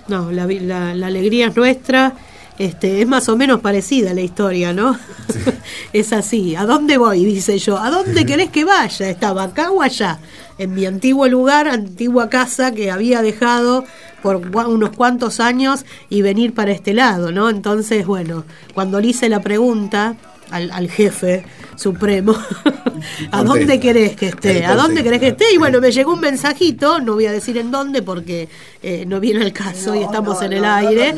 No, 0.07 0.31
la, 0.31 0.45
la- 0.47 0.93
la 0.95 1.07
alegría 1.07 1.47
es 1.47 1.55
nuestra. 1.55 2.13
Este, 2.57 3.01
es 3.01 3.07
más 3.07 3.27
o 3.27 3.35
menos 3.35 3.59
parecida 3.59 4.13
la 4.13 4.21
historia, 4.21 4.71
¿no? 4.71 4.97
es 5.93 6.13
así. 6.13 6.55
¿A 6.55 6.65
dónde 6.65 6.97
voy? 6.97 7.25
Dice 7.25 7.57
yo. 7.57 7.77
¿A 7.77 7.89
dónde 7.89 8.25
querés 8.25 8.49
que 8.49 8.63
vaya? 8.63 9.09
¿Estaba 9.09 9.43
acá 9.43 9.71
o 9.71 9.81
allá? 9.81 10.19
En 10.57 10.73
mi 10.73 10.85
antiguo 10.85 11.27
lugar, 11.27 11.67
antigua 11.67 12.29
casa 12.29 12.71
que 12.71 12.91
había 12.91 13.21
dejado 13.21 13.83
por 14.21 14.37
unos 14.67 14.91
cuantos 14.91 15.39
años 15.41 15.85
y 16.09 16.21
venir 16.21 16.53
para 16.53 16.71
este 16.71 16.93
lado, 16.93 17.31
¿no? 17.31 17.49
Entonces, 17.49 18.05
bueno, 18.07 18.45
cuando 18.73 18.99
le 19.01 19.07
hice 19.07 19.27
la 19.27 19.41
pregunta 19.41 20.15
al, 20.55 20.71
al 20.71 20.89
jefe 20.89 21.45
supremo, 21.75 22.33
¿a 23.31 23.43
dónde 23.43 23.79
querés 23.79 24.15
que 24.15 24.27
esté? 24.27 24.65
¿A 24.65 24.75
dónde 24.75 25.03
querés 25.03 25.19
que 25.19 25.27
esté? 25.29 25.45
Y 25.53 25.57
bueno, 25.57 25.81
me 25.81 25.91
llegó 25.91 26.13
un 26.13 26.21
mensajito, 26.21 26.99
no 26.99 27.13
voy 27.15 27.25
a 27.25 27.31
decir 27.31 27.57
en 27.57 27.69
dónde 27.71 28.01
porque 28.01 28.47
eh, 28.81 29.05
no 29.05 29.19
viene 29.19 29.41
el 29.43 29.51
caso 29.51 29.93
y 29.95 29.99
estamos 30.03 30.41
en 30.41 30.53
el 30.53 30.61
no, 30.61 30.73
aire. 30.73 31.13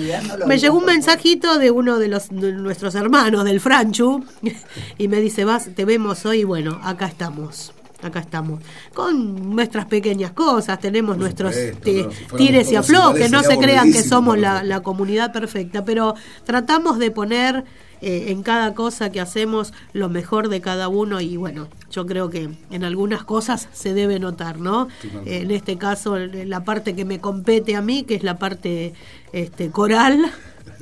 me 0.48 0.58
llegó 0.58 0.78
un 0.78 0.86
mensajito 0.86 1.60
de 1.60 1.70
uno 1.72 2.00
de 2.00 2.08
los 2.08 2.30
de 2.30 2.54
nuestros 2.54 2.96
hermanos 2.96 3.46
del 3.46 3.60
Franchu 3.60 4.24
y 4.98 5.08
me 5.08 5.22
dice, 5.22 5.46
vas, 5.46 5.70
te 5.76 5.86
vemos 5.86 6.26
hoy, 6.26 6.44
bueno, 6.44 6.80
acá 6.84 7.06
estamos. 7.06 7.72
Acá 8.04 8.20
estamos. 8.20 8.62
Con 8.94 9.56
nuestras 9.56 9.86
pequeñas 9.88 10.32
cosas, 10.32 10.80
tenemos 10.80 11.18
nuestros 11.18 11.56
supuesto, 11.56 11.82
ti- 11.84 12.04
no, 12.04 12.12
si 12.12 12.16
fuéramos 12.26 12.38
tires 12.38 12.72
y 12.72 12.76
aflojes, 12.76 13.32
no 13.32 13.42
se 13.42 13.58
crean 13.58 13.92
que 13.92 14.04
somos 14.04 14.38
la 14.38 14.80
comunidad 14.82 15.32
perfecta, 15.34 15.84
pero 15.84 16.14
tratamos 16.46 17.00
de 17.00 17.10
poner 17.10 17.64
eh, 18.02 18.26
en 18.30 18.44
cada 18.44 18.74
cosa 18.74 19.12
que 19.12 19.20
hacemos 19.20 19.74
lo 19.94 20.10
mejor 20.10 20.50
de 20.50 20.62
cada 20.62 20.88
uno 20.88 21.22
y 21.22 21.38
bueno, 21.38 21.68
yo 21.92 22.06
creo 22.06 22.30
que 22.30 22.50
en 22.70 22.84
algunas 22.84 23.24
cosas 23.24 23.68
se 23.74 23.94
debe 23.94 24.20
notar, 24.20 24.60
¿no? 24.60 24.88
Totalmente. 25.02 25.42
en 25.42 25.52
este 25.52 25.78
caso, 25.78 26.18
la 26.18 26.64
parte 26.64 26.96
que 26.96 27.06
me 27.06 27.20
compete 27.20 27.76
a 27.76 27.82
mí, 27.82 28.04
que 28.04 28.16
es 28.16 28.24
la 28.24 28.38
parte 28.38 28.94
este, 29.32 29.72
coral, 29.72 30.32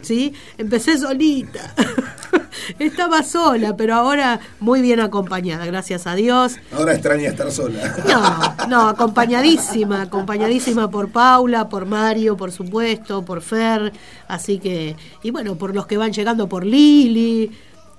¿sí? 0.06 0.34
Empecé 0.58 0.98
solita. 0.98 1.74
Estaba 2.80 3.22
sola, 3.24 3.76
pero 3.78 3.94
ahora 3.96 4.40
muy 4.60 4.82
bien 4.82 5.00
acompañada, 5.00 5.66
gracias 5.66 6.08
a 6.08 6.16
Dios. 6.16 6.56
Ahora 6.72 6.94
extraña 6.94 7.30
estar 7.30 7.52
sola. 7.52 7.96
No, 8.08 8.68
no, 8.68 8.90
acompañadísima, 8.90 10.04
acompañadísima 10.04 10.90
por 10.90 11.10
Paula, 11.10 11.70
por 11.70 11.86
Mario, 11.86 12.36
por 12.38 12.52
supuesto, 12.52 13.24
por 13.24 13.42
Fer, 13.42 13.94
así 14.28 14.60
que, 14.60 14.96
y 15.22 15.32
bueno, 15.32 15.56
por 15.56 15.76
los 15.76 15.86
que 15.86 15.98
van 15.98 16.12
llegando, 16.14 16.48
por 16.50 16.66
Lili, 16.66 17.52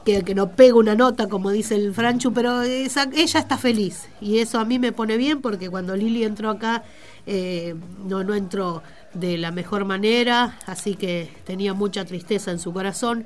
que, 0.04 0.22
que 0.22 0.34
no 0.34 0.50
pega 0.50 0.74
una 0.76 0.94
nota, 0.94 1.28
como 1.28 1.50
dice 1.50 1.74
el 1.74 1.92
Franchu, 1.94 2.32
pero 2.32 2.62
esa- 2.62 3.08
ella 3.14 3.40
está 3.40 3.58
feliz. 3.58 4.08
Y 4.20 4.38
eso 4.38 4.58
a 4.58 4.64
mí 4.64 4.78
me 4.78 4.92
pone 4.92 5.16
bien 5.16 5.40
porque 5.42 5.68
cuando 5.68 5.94
Lili 5.96 6.24
entró 6.24 6.50
acá, 6.50 6.82
eh, 7.26 7.74
no, 8.06 8.22
no 8.24 8.34
entró 8.34 8.82
de 9.18 9.38
la 9.38 9.50
mejor 9.50 9.84
manera, 9.84 10.58
así 10.66 10.94
que 10.94 11.30
tenía 11.44 11.74
mucha 11.74 12.04
tristeza 12.04 12.50
en 12.50 12.58
su 12.58 12.72
corazón. 12.72 13.24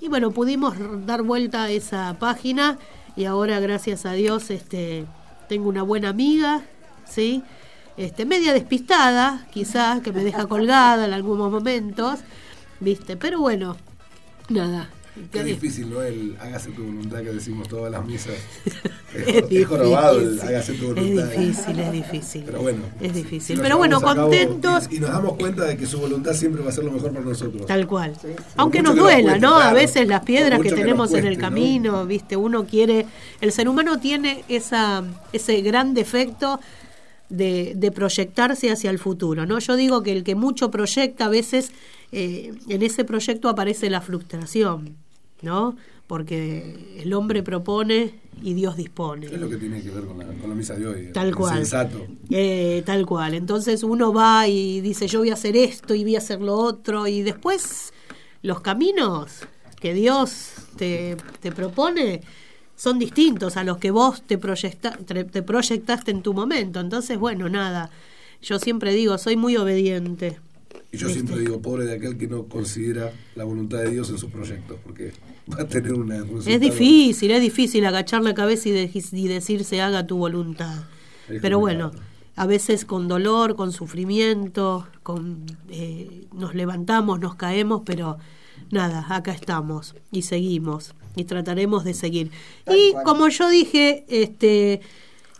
Y 0.00 0.08
bueno, 0.08 0.30
pudimos 0.30 0.74
dar 1.06 1.22
vuelta 1.22 1.64
a 1.64 1.70
esa 1.70 2.16
página 2.18 2.78
y 3.16 3.24
ahora, 3.24 3.60
gracias 3.60 4.06
a 4.06 4.12
Dios, 4.12 4.50
este, 4.50 5.04
tengo 5.48 5.68
una 5.68 5.82
buena 5.82 6.10
amiga, 6.10 6.62
¿sí? 7.04 7.42
Este, 7.96 8.24
media 8.24 8.52
despistada, 8.52 9.46
quizás, 9.50 10.00
que 10.00 10.12
me 10.12 10.24
deja 10.24 10.46
colgada 10.46 11.06
en 11.06 11.12
algunos 11.12 11.50
momentos, 11.50 12.20
¿viste? 12.80 13.16
Pero 13.16 13.40
bueno, 13.40 13.76
nada. 14.48 14.88
Qué 15.32 15.44
difícil, 15.44 15.90
¿no? 15.90 16.02
El 16.02 16.36
hágase 16.40 16.70
tu 16.70 16.84
voluntad 16.84 17.18
que 17.18 17.32
decimos 17.32 17.68
todas 17.68 17.90
las 17.90 18.04
misas. 18.04 18.34
Es, 19.12 19.26
Es 19.26 19.50
es 19.50 19.66
jorobado 19.66 20.20
el 20.20 20.40
hágase 20.40 20.74
tu 20.74 20.84
Es 20.90 20.94
voluntad. 20.94 21.24
difícil, 21.30 21.80
es 21.80 21.92
difícil. 21.92 22.42
Pero 22.46 22.62
bueno. 22.62 22.82
Es 23.00 23.12
difícil. 23.12 23.56
si 23.56 23.62
Pero 23.62 23.76
bueno, 23.76 24.00
contentos. 24.00 24.86
Y, 24.88 24.96
y 24.96 25.00
nos 25.00 25.10
damos 25.10 25.34
cuenta 25.36 25.64
de 25.64 25.76
que 25.76 25.84
su 25.84 25.98
voluntad 25.98 26.32
siempre 26.32 26.62
va 26.62 26.68
a 26.68 26.72
ser 26.72 26.84
lo 26.84 26.92
mejor 26.92 27.12
para 27.12 27.24
nosotros. 27.24 27.66
Tal 27.66 27.88
cual. 27.88 28.14
Aunque 28.56 28.82
nos 28.82 28.94
duela, 28.94 29.36
¿no? 29.38 29.56
A 29.56 29.72
veces 29.72 30.06
las 30.06 30.22
piedras 30.22 30.60
que 30.60 30.70
tenemos 30.70 31.12
en 31.12 31.26
el 31.26 31.38
camino, 31.38 32.06
¿viste? 32.06 32.36
Uno 32.36 32.64
quiere. 32.66 33.06
El 33.40 33.50
ser 33.50 33.68
humano 33.68 33.98
tiene 33.98 34.44
esa, 34.48 35.02
ese 35.32 35.60
gran 35.60 35.92
defecto 35.92 36.60
de, 37.30 37.72
de 37.76 37.90
proyectarse 37.90 38.70
hacia 38.70 38.90
el 38.90 38.98
futuro, 38.98 39.46
¿no? 39.46 39.58
Yo 39.58 39.76
digo 39.76 40.02
que 40.02 40.12
el 40.12 40.24
que 40.24 40.34
mucho 40.34 40.70
proyecta, 40.70 41.26
a 41.26 41.28
veces 41.28 41.72
eh, 42.12 42.52
en 42.68 42.82
ese 42.82 43.04
proyecto 43.04 43.48
aparece 43.48 43.88
la 43.88 44.00
frustración, 44.00 44.96
¿no? 45.42 45.76
Porque 46.06 46.98
el 46.98 47.12
hombre 47.12 47.42
propone 47.44 48.14
y 48.42 48.54
Dios 48.54 48.76
dispone. 48.76 49.26
Es 49.26 49.40
lo 49.40 49.48
que 49.48 49.56
tiene 49.56 49.80
que 49.80 49.90
ver 49.90 50.04
con 50.04 50.18
la, 50.18 50.24
con 50.26 50.50
la 50.50 50.56
misa 50.56 50.74
de 50.74 50.86
hoy. 50.86 51.12
Tal 51.12 51.34
cual. 51.36 51.64
Eh, 52.30 52.82
tal 52.84 53.06
cual. 53.06 53.34
Entonces 53.34 53.84
uno 53.84 54.12
va 54.12 54.48
y 54.48 54.80
dice 54.80 55.06
yo 55.06 55.20
voy 55.20 55.30
a 55.30 55.34
hacer 55.34 55.56
esto 55.56 55.94
y 55.94 56.02
voy 56.02 56.16
a 56.16 56.18
hacer 56.18 56.40
lo 56.40 56.56
otro 56.56 57.06
y 57.06 57.22
después 57.22 57.92
los 58.42 58.60
caminos 58.60 59.46
que 59.80 59.94
Dios 59.94 60.52
te, 60.76 61.16
te 61.40 61.52
propone 61.52 62.22
son 62.80 62.98
distintos 62.98 63.58
a 63.58 63.62
los 63.64 63.76
que 63.76 63.90
vos 63.90 64.22
te, 64.22 64.38
proyecta, 64.38 64.96
te, 64.96 65.24
te 65.24 65.42
proyectaste 65.42 66.10
en 66.12 66.22
tu 66.22 66.32
momento. 66.32 66.80
Entonces, 66.80 67.18
bueno, 67.18 67.50
nada. 67.50 67.90
Yo 68.40 68.58
siempre 68.58 68.94
digo, 68.94 69.18
soy 69.18 69.36
muy 69.36 69.58
obediente. 69.58 70.38
Y 70.90 70.96
yo 70.96 71.10
siempre 71.10 71.38
digo, 71.40 71.60
pobre 71.60 71.84
de 71.84 71.94
aquel 71.96 72.16
que 72.16 72.26
no 72.26 72.44
considera 72.44 73.12
la 73.34 73.44
voluntad 73.44 73.78
de 73.78 73.90
Dios 73.90 74.08
en 74.08 74.16
sus 74.16 74.30
proyectos, 74.30 74.78
porque 74.82 75.12
va 75.52 75.62
a 75.62 75.68
tener 75.68 75.92
una 75.92 76.24
Es 76.46 76.58
difícil, 76.60 77.30
es 77.32 77.42
difícil 77.42 77.84
agachar 77.84 78.22
la 78.22 78.32
cabeza 78.32 78.70
y, 78.70 78.72
de- 78.72 78.90
y 79.12 79.28
decir 79.28 79.64
se 79.64 79.82
haga 79.82 80.06
tu 80.06 80.16
voluntad. 80.16 80.74
Es 81.28 81.42
Pero 81.42 81.58
complicado. 81.60 81.90
bueno, 81.90 82.04
a 82.36 82.46
veces 82.46 82.86
con 82.86 83.08
dolor, 83.08 83.56
con 83.56 83.72
sufrimiento, 83.72 84.88
con 85.02 85.44
eh, 85.68 86.24
nos 86.32 86.54
levantamos, 86.54 87.20
nos 87.20 87.34
caemos, 87.34 87.82
pero 87.84 88.16
nada, 88.70 89.04
acá 89.14 89.32
estamos 89.32 89.94
y 90.10 90.22
seguimos 90.22 90.94
y 91.16 91.24
trataremos 91.24 91.84
de 91.84 91.94
seguir. 91.94 92.30
y 92.66 92.92
como 93.04 93.28
yo 93.28 93.48
dije, 93.48 94.04
este, 94.08 94.80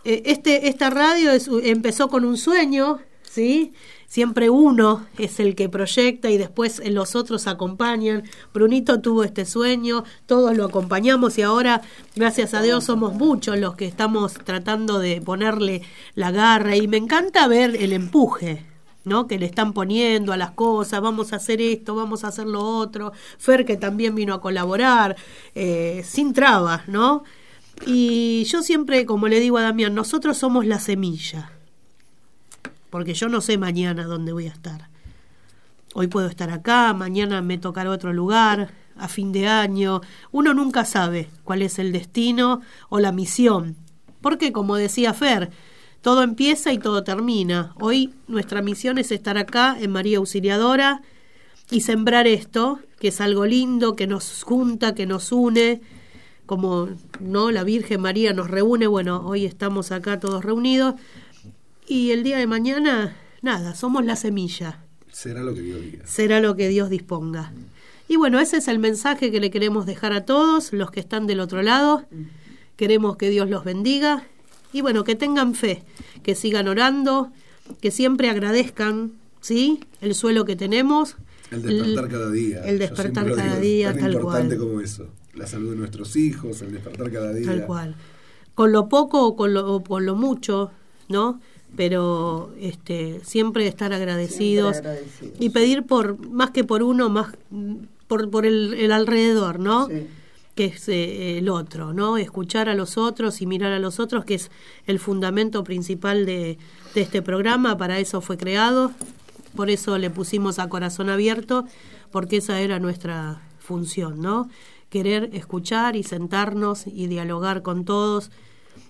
eh, 0.05 0.23
este, 0.27 0.69
esta 0.69 0.91
radio 0.91 1.31
es- 1.31 1.49
empezó 1.63 2.09
con 2.09 2.25
un 2.25 2.37
sueño, 2.37 2.99
¿sí? 3.23 3.73
Siempre 4.07 4.51
uno 4.51 5.07
es 5.19 5.39
el 5.39 5.55
que 5.55 5.69
proyecta 5.69 6.31
y 6.31 6.37
después 6.37 6.83
los 6.85 7.15
otros 7.15 7.47
acompañan. 7.47 8.25
Brunito 8.53 9.01
tuvo 9.01 9.23
este 9.23 9.45
sueño, 9.45 10.03
todos 10.27 10.57
lo 10.57 10.65
acompañamos 10.65 11.39
y 11.39 11.43
ahora, 11.43 11.83
gracias 12.17 12.53
a 12.55 12.61
Dios, 12.63 12.83
somos 12.85 13.15
muchos 13.15 13.57
los 13.59 13.77
que 13.77 13.87
estamos 13.87 14.35
tratando 14.35 14.99
de 14.99 15.21
ponerle 15.21 15.83
la 16.17 16.33
garra 16.33 16.75
y 16.75 16.89
me 16.89 16.97
encanta 16.97 17.47
ver 17.47 17.77
el 17.77 17.93
empuje. 17.93 18.65
¿No? 19.05 19.27
que 19.27 19.39
le 19.39 19.47
están 19.47 19.73
poniendo 19.73 20.33
a 20.33 20.37
las 20.37 20.53
cosas, 20.53 21.01
vamos 21.01 21.33
a 21.33 21.37
hacer 21.37 21.61
esto, 21.61 21.95
vamos 21.95 22.25
a 22.25 22.29
hacer 22.29 22.47
lo 22.47 22.61
otro, 22.61 23.13
Fer 23.39 23.65
que 23.65 23.77
también 23.77 24.15
vino 24.15 24.35
a 24.35 24.41
colaborar, 24.41 25.17
eh, 25.55 26.03
sin 26.05 26.33
trabas, 26.33 26.89
¿no? 26.89 27.25
Y 27.87 28.45
yo 28.45 28.63
siempre, 28.63 29.07
como 29.07 29.29
le 29.29 29.41
digo 29.41 29.57
a 29.57 29.63
Damián, 29.63 29.95
nosotros 29.95 30.37
somos 30.37 30.67
la 30.67 30.79
semilla, 30.79 31.51
porque 32.91 33.15
yo 33.15 33.29
no 33.29 33.41
sé 33.41 33.57
mañana 33.57 34.05
dónde 34.05 34.33
voy 34.33 34.47
a 34.47 34.53
estar. 34.53 34.91
Hoy 35.95 36.07
puedo 36.07 36.29
estar 36.29 36.51
acá, 36.51 36.93
mañana 36.93 37.43
me 37.43 37.59
tocará 37.59 37.91
otro 37.91 38.13
lugar, 38.13 38.73
a 38.97 39.09
fin 39.09 39.33
de 39.33 39.49
año. 39.49 40.03
Uno 40.31 40.55
nunca 40.55 40.85
sabe 40.85 41.31
cuál 41.43 41.63
es 41.63 41.79
el 41.79 41.91
destino 41.91 42.61
o 42.89 43.01
la 43.01 43.13
misión. 43.13 43.77
Porque, 44.21 44.53
como 44.53 44.77
decía 44.77 45.15
Fer, 45.15 45.51
todo 46.03 46.23
empieza 46.23 46.73
y 46.73 46.79
todo 46.79 47.05
termina. 47.05 47.75
Hoy 47.81 48.15
nuestra 48.27 48.63
misión 48.63 48.99
es 48.99 49.13
estar 49.13 49.37
acá 49.39 49.77
en 49.79 49.91
María 49.91 50.19
Auxiliadora 50.19 51.03
y 51.71 51.83
sembrar 51.83 52.27
esto, 52.27 52.81
que 52.99 53.09
es 53.09 53.21
algo 53.21 53.47
lindo, 53.47 53.97
que 53.97 54.07
nos 54.07 54.43
junta, 54.43 54.95
que 54.95 55.07
nos 55.07 55.31
une, 55.31 55.81
como 56.47 56.89
no 57.21 57.51
la 57.51 57.63
Virgen 57.65 58.01
María 58.01 58.33
nos 58.33 58.51
reúne, 58.51 58.87
bueno, 58.87 59.25
hoy 59.25 59.45
estamos 59.45 59.93
acá 59.93 60.19
todos 60.19 60.45
reunidos 60.45 60.95
y 61.87 62.11
el 62.11 62.25
día 62.25 62.39
de 62.39 62.47
mañana, 62.47 63.17
nada, 63.43 63.75
somos 63.75 64.05
la 64.05 64.17
semilla 64.17 64.81
Será 65.13 65.43
lo 65.43 65.55
que 65.55 65.61
Dios 65.61 65.81
diga. 65.81 66.07
será 66.07 66.41
lo 66.41 66.57
que 66.57 66.69
Dios 66.69 66.89
disponga. 66.91 67.53
Y 68.09 68.17
bueno, 68.17 68.41
ese 68.41 68.57
es 68.57 68.67
el 68.67 68.81
mensaje 68.81 69.31
que 69.31 69.39
le 69.39 69.51
queremos 69.51 69.87
dejar 69.87 70.13
a 70.13 70.25
todos 70.25 70.73
los 70.73 70.91
que 70.91 70.99
están 70.99 71.29
del 71.29 71.39
otro 71.39 71.63
lado. 71.63 72.05
Queremos 72.77 73.17
que 73.17 73.31
Dios 73.31 73.49
los 73.49 73.65
bendiga 73.65 74.25
y 74.73 74.81
bueno, 74.81 75.05
que 75.05 75.15
tengan 75.15 75.55
fe, 75.55 75.83
que 76.23 76.35
sigan 76.35 76.69
orando, 76.69 77.31
que 77.81 77.91
siempre 77.91 78.31
agradezcan, 78.31 79.13
¿sí? 79.41 79.81
El 80.01 80.15
suelo 80.15 80.45
que 80.45 80.57
tenemos. 80.57 81.17
El 81.51 81.63
despertar 81.63 82.09
cada 82.09 82.31
día. 82.31 82.63
El 82.65 82.79
despertar 82.79 83.35
cada 83.35 83.57
digo, 83.57 83.61
día, 83.61 83.93
tan 83.93 84.01
tal 84.03 84.13
importante 84.15 84.57
cual. 84.57 84.69
como 84.69 84.81
eso. 84.81 85.09
La 85.35 85.47
salud 85.47 85.71
de 85.71 85.77
nuestros 85.77 86.17
hijos, 86.17 86.63
el 86.63 86.73
despertar 86.73 87.11
cada 87.11 87.33
día. 87.33 87.47
Tal 87.47 87.67
cual. 87.67 87.95
Con 88.55 88.73
lo 88.73 88.89
poco 88.89 89.27
o 89.27 89.37
con 89.37 89.55
lo, 89.55 89.75
o 89.75 89.83
con 89.83 90.05
lo 90.07 90.15
mucho, 90.15 90.71
¿no? 91.09 91.41
Pero 91.77 92.53
este, 92.61 93.21
siempre 93.25 93.67
estar 93.67 93.93
agradecidos, 93.93 94.77
Siempre 94.77 94.91
agradecidos. 94.91 95.35
y 95.41 95.51
pedir 95.51 95.85
por 95.85 96.29
más 96.29 96.51
que 96.51 96.65
por 96.65 96.83
uno, 96.83 97.09
más 97.09 97.33
por, 98.09 98.29
por 98.31 98.45
el, 98.45 98.75
el 98.75 98.91
alrededor, 98.93 99.61
¿no? 99.61 99.89
Que 100.61 100.67
es 100.67 100.91
eh, 100.91 101.39
el 101.39 101.49
otro, 101.49 101.95
¿no? 101.95 102.19
Escuchar 102.19 102.69
a 102.69 102.75
los 102.75 102.99
otros 102.99 103.41
y 103.41 103.47
mirar 103.47 103.73
a 103.73 103.79
los 103.79 103.99
otros, 103.99 104.27
que 104.27 104.35
es 104.35 104.51
el 104.85 104.99
fundamento 104.99 105.65
principal 105.65 106.27
de, 106.27 106.59
de 106.95 107.01
este 107.01 107.23
programa. 107.23 107.79
Para 107.79 107.99
eso 107.99 108.21
fue 108.21 108.37
creado, 108.37 108.93
por 109.57 109.71
eso 109.71 109.97
le 109.97 110.11
pusimos 110.11 110.59
a 110.59 110.69
corazón 110.69 111.09
abierto, 111.09 111.65
porque 112.11 112.37
esa 112.37 112.61
era 112.61 112.79
nuestra 112.79 113.41
función, 113.59 114.21
¿no? 114.21 114.51
Querer 114.91 115.31
escuchar 115.33 115.97
y 115.97 116.03
sentarnos 116.03 116.87
y 116.87 117.07
dialogar 117.07 117.63
con 117.63 117.87
todos, 117.87 118.31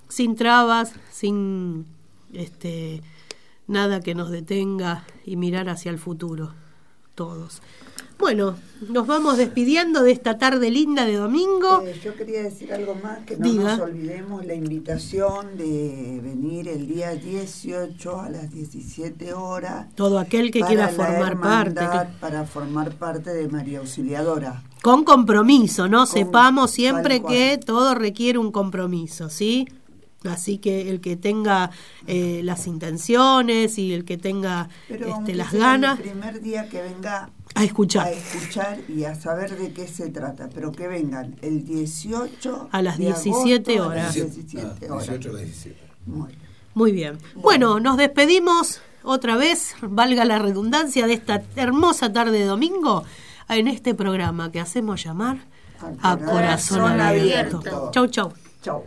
sin 0.09 0.35
trabas, 0.35 0.95
sin 1.13 1.87
este 2.33 3.01
nada 3.69 4.01
que 4.01 4.17
nos 4.17 4.31
detenga 4.33 5.05
y 5.25 5.37
mirar 5.37 5.69
hacia 5.69 5.93
el 5.93 6.01
futuro, 6.01 6.53
todos. 7.15 7.63
Bueno, 8.21 8.55
nos 8.87 9.07
vamos 9.07 9.39
despidiendo 9.39 10.03
de 10.03 10.13
esta 10.13 10.37
tarde 10.37 10.71
linda 10.71 11.07
de 11.07 11.15
domingo. 11.15 11.83
Eh, 11.87 11.99
yo 12.05 12.15
quería 12.15 12.43
decir 12.43 12.71
algo 12.71 12.95
más, 12.95 13.21
que 13.25 13.39
no 13.39 13.49
Diga. 13.49 13.77
nos 13.77 13.81
olvidemos 13.81 14.45
la 14.45 14.53
invitación 14.53 15.57
de 15.57 16.21
venir 16.23 16.69
el 16.69 16.87
día 16.87 17.15
18 17.15 18.21
a 18.21 18.29
las 18.29 18.53
17 18.53 19.33
horas. 19.33 19.87
Todo 19.95 20.19
aquel 20.19 20.51
que 20.51 20.61
quiera 20.61 20.89
formar 20.89 21.41
parte, 21.41 21.81
hermandad, 21.81 22.09
Para 22.21 22.45
formar 22.45 22.93
parte 22.93 23.31
de 23.33 23.49
María 23.49 23.79
Auxiliadora. 23.79 24.63
Con 24.83 25.05
compromiso, 25.05 25.89
¿no? 25.89 26.05
Sepamos 26.05 26.73
siempre 26.73 27.23
que 27.23 27.59
todo 27.59 27.95
requiere 27.95 28.39
un 28.39 28.53
compromiso, 28.53 29.31
¿sí? 29.31 29.67
Así 30.25 30.59
que 30.59 30.91
el 30.91 31.01
que 31.01 31.17
tenga 31.17 31.71
eh, 32.07 32.43
las 32.45 32.67
intenciones 32.67 33.79
y 33.79 33.95
el 33.95 34.05
que 34.05 34.19
tenga 34.19 34.69
Pero 34.87 35.17
este, 35.17 35.35
las 35.35 35.53
ganas 35.53 35.99
El 35.99 36.11
primer 36.11 36.43
día 36.43 36.69
que 36.69 36.83
venga 36.83 37.31
a 37.55 37.65
escuchar. 37.65 38.07
a 38.07 38.11
escuchar 38.11 38.79
y 38.89 39.05
a 39.05 39.15
saber 39.15 39.57
de 39.59 39.73
qué 39.73 39.87
se 39.89 40.09
trata, 40.11 40.49
pero 40.55 40.73
que 40.73 40.89
vengan 40.89 41.37
el 41.43 41.65
18 41.65 42.69
A 42.73 42.83
las 42.83 42.99
de 42.99 43.07
17 43.07 43.79
agosto 43.79 43.91
a 43.93 43.95
las 43.97 44.17
horas. 44.17 44.35
17 44.35 44.87
Ah, 44.89 44.93
horas. 44.95 45.07
18 45.07 45.29
a 45.29 45.33
las 45.33 45.43
17. 45.43 45.77
Muy 46.75 46.93
bien. 46.93 47.19
Bueno, 47.35 47.81
nos 47.81 47.97
despedimos 47.97 48.81
otra 49.03 49.37
vez, 49.37 49.75
valga 49.83 50.25
la 50.25 50.39
redundancia, 50.39 51.07
de 51.07 51.15
esta 51.15 51.43
hermosa 51.57 52.13
tarde 52.13 52.39
de 52.39 52.45
domingo 52.45 53.05
en 53.49 53.67
este 53.67 53.95
programa 53.95 54.53
que 54.53 54.61
hacemos 54.61 55.03
llamar 55.03 55.39
A 56.03 56.17
Corazón 56.17 56.27
Corazón 56.27 57.01
Abierto. 57.01 57.59
Abierto. 57.59 57.91
Chau, 57.93 58.07
chau. 58.07 58.33
Chau. 58.63 58.85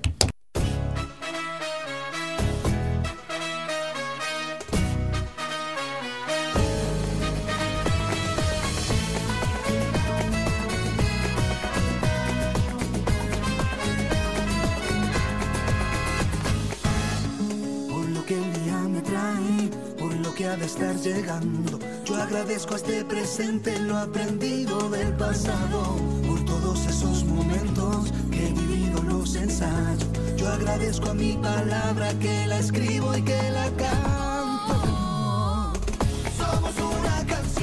llegando. 20.92 21.80
Yo 22.04 22.16
agradezco 22.16 22.74
a 22.74 22.78
este 22.78 23.06
presente 23.06 23.80
lo 23.80 23.98
aprendido 23.98 24.90
del 24.90 25.14
pasado, 25.14 25.98
por 26.28 26.44
todos 26.44 26.86
esos 26.86 27.24
momentos 27.24 28.12
que 28.30 28.48
he 28.48 28.52
vivido 28.52 29.02
los 29.04 29.36
ensayos. 29.36 30.08
Yo 30.36 30.50
agradezco 30.50 31.10
a 31.10 31.14
mi 31.14 31.34
palabra 31.38 32.14
que 32.20 32.48
la 32.48 32.60
escribo 32.60 33.16
y 33.16 33.22
que 33.22 33.50
la 33.52 33.70
canto. 33.78 35.74
Somos 36.38 36.76
una 36.78 37.26
canción. 37.26 37.63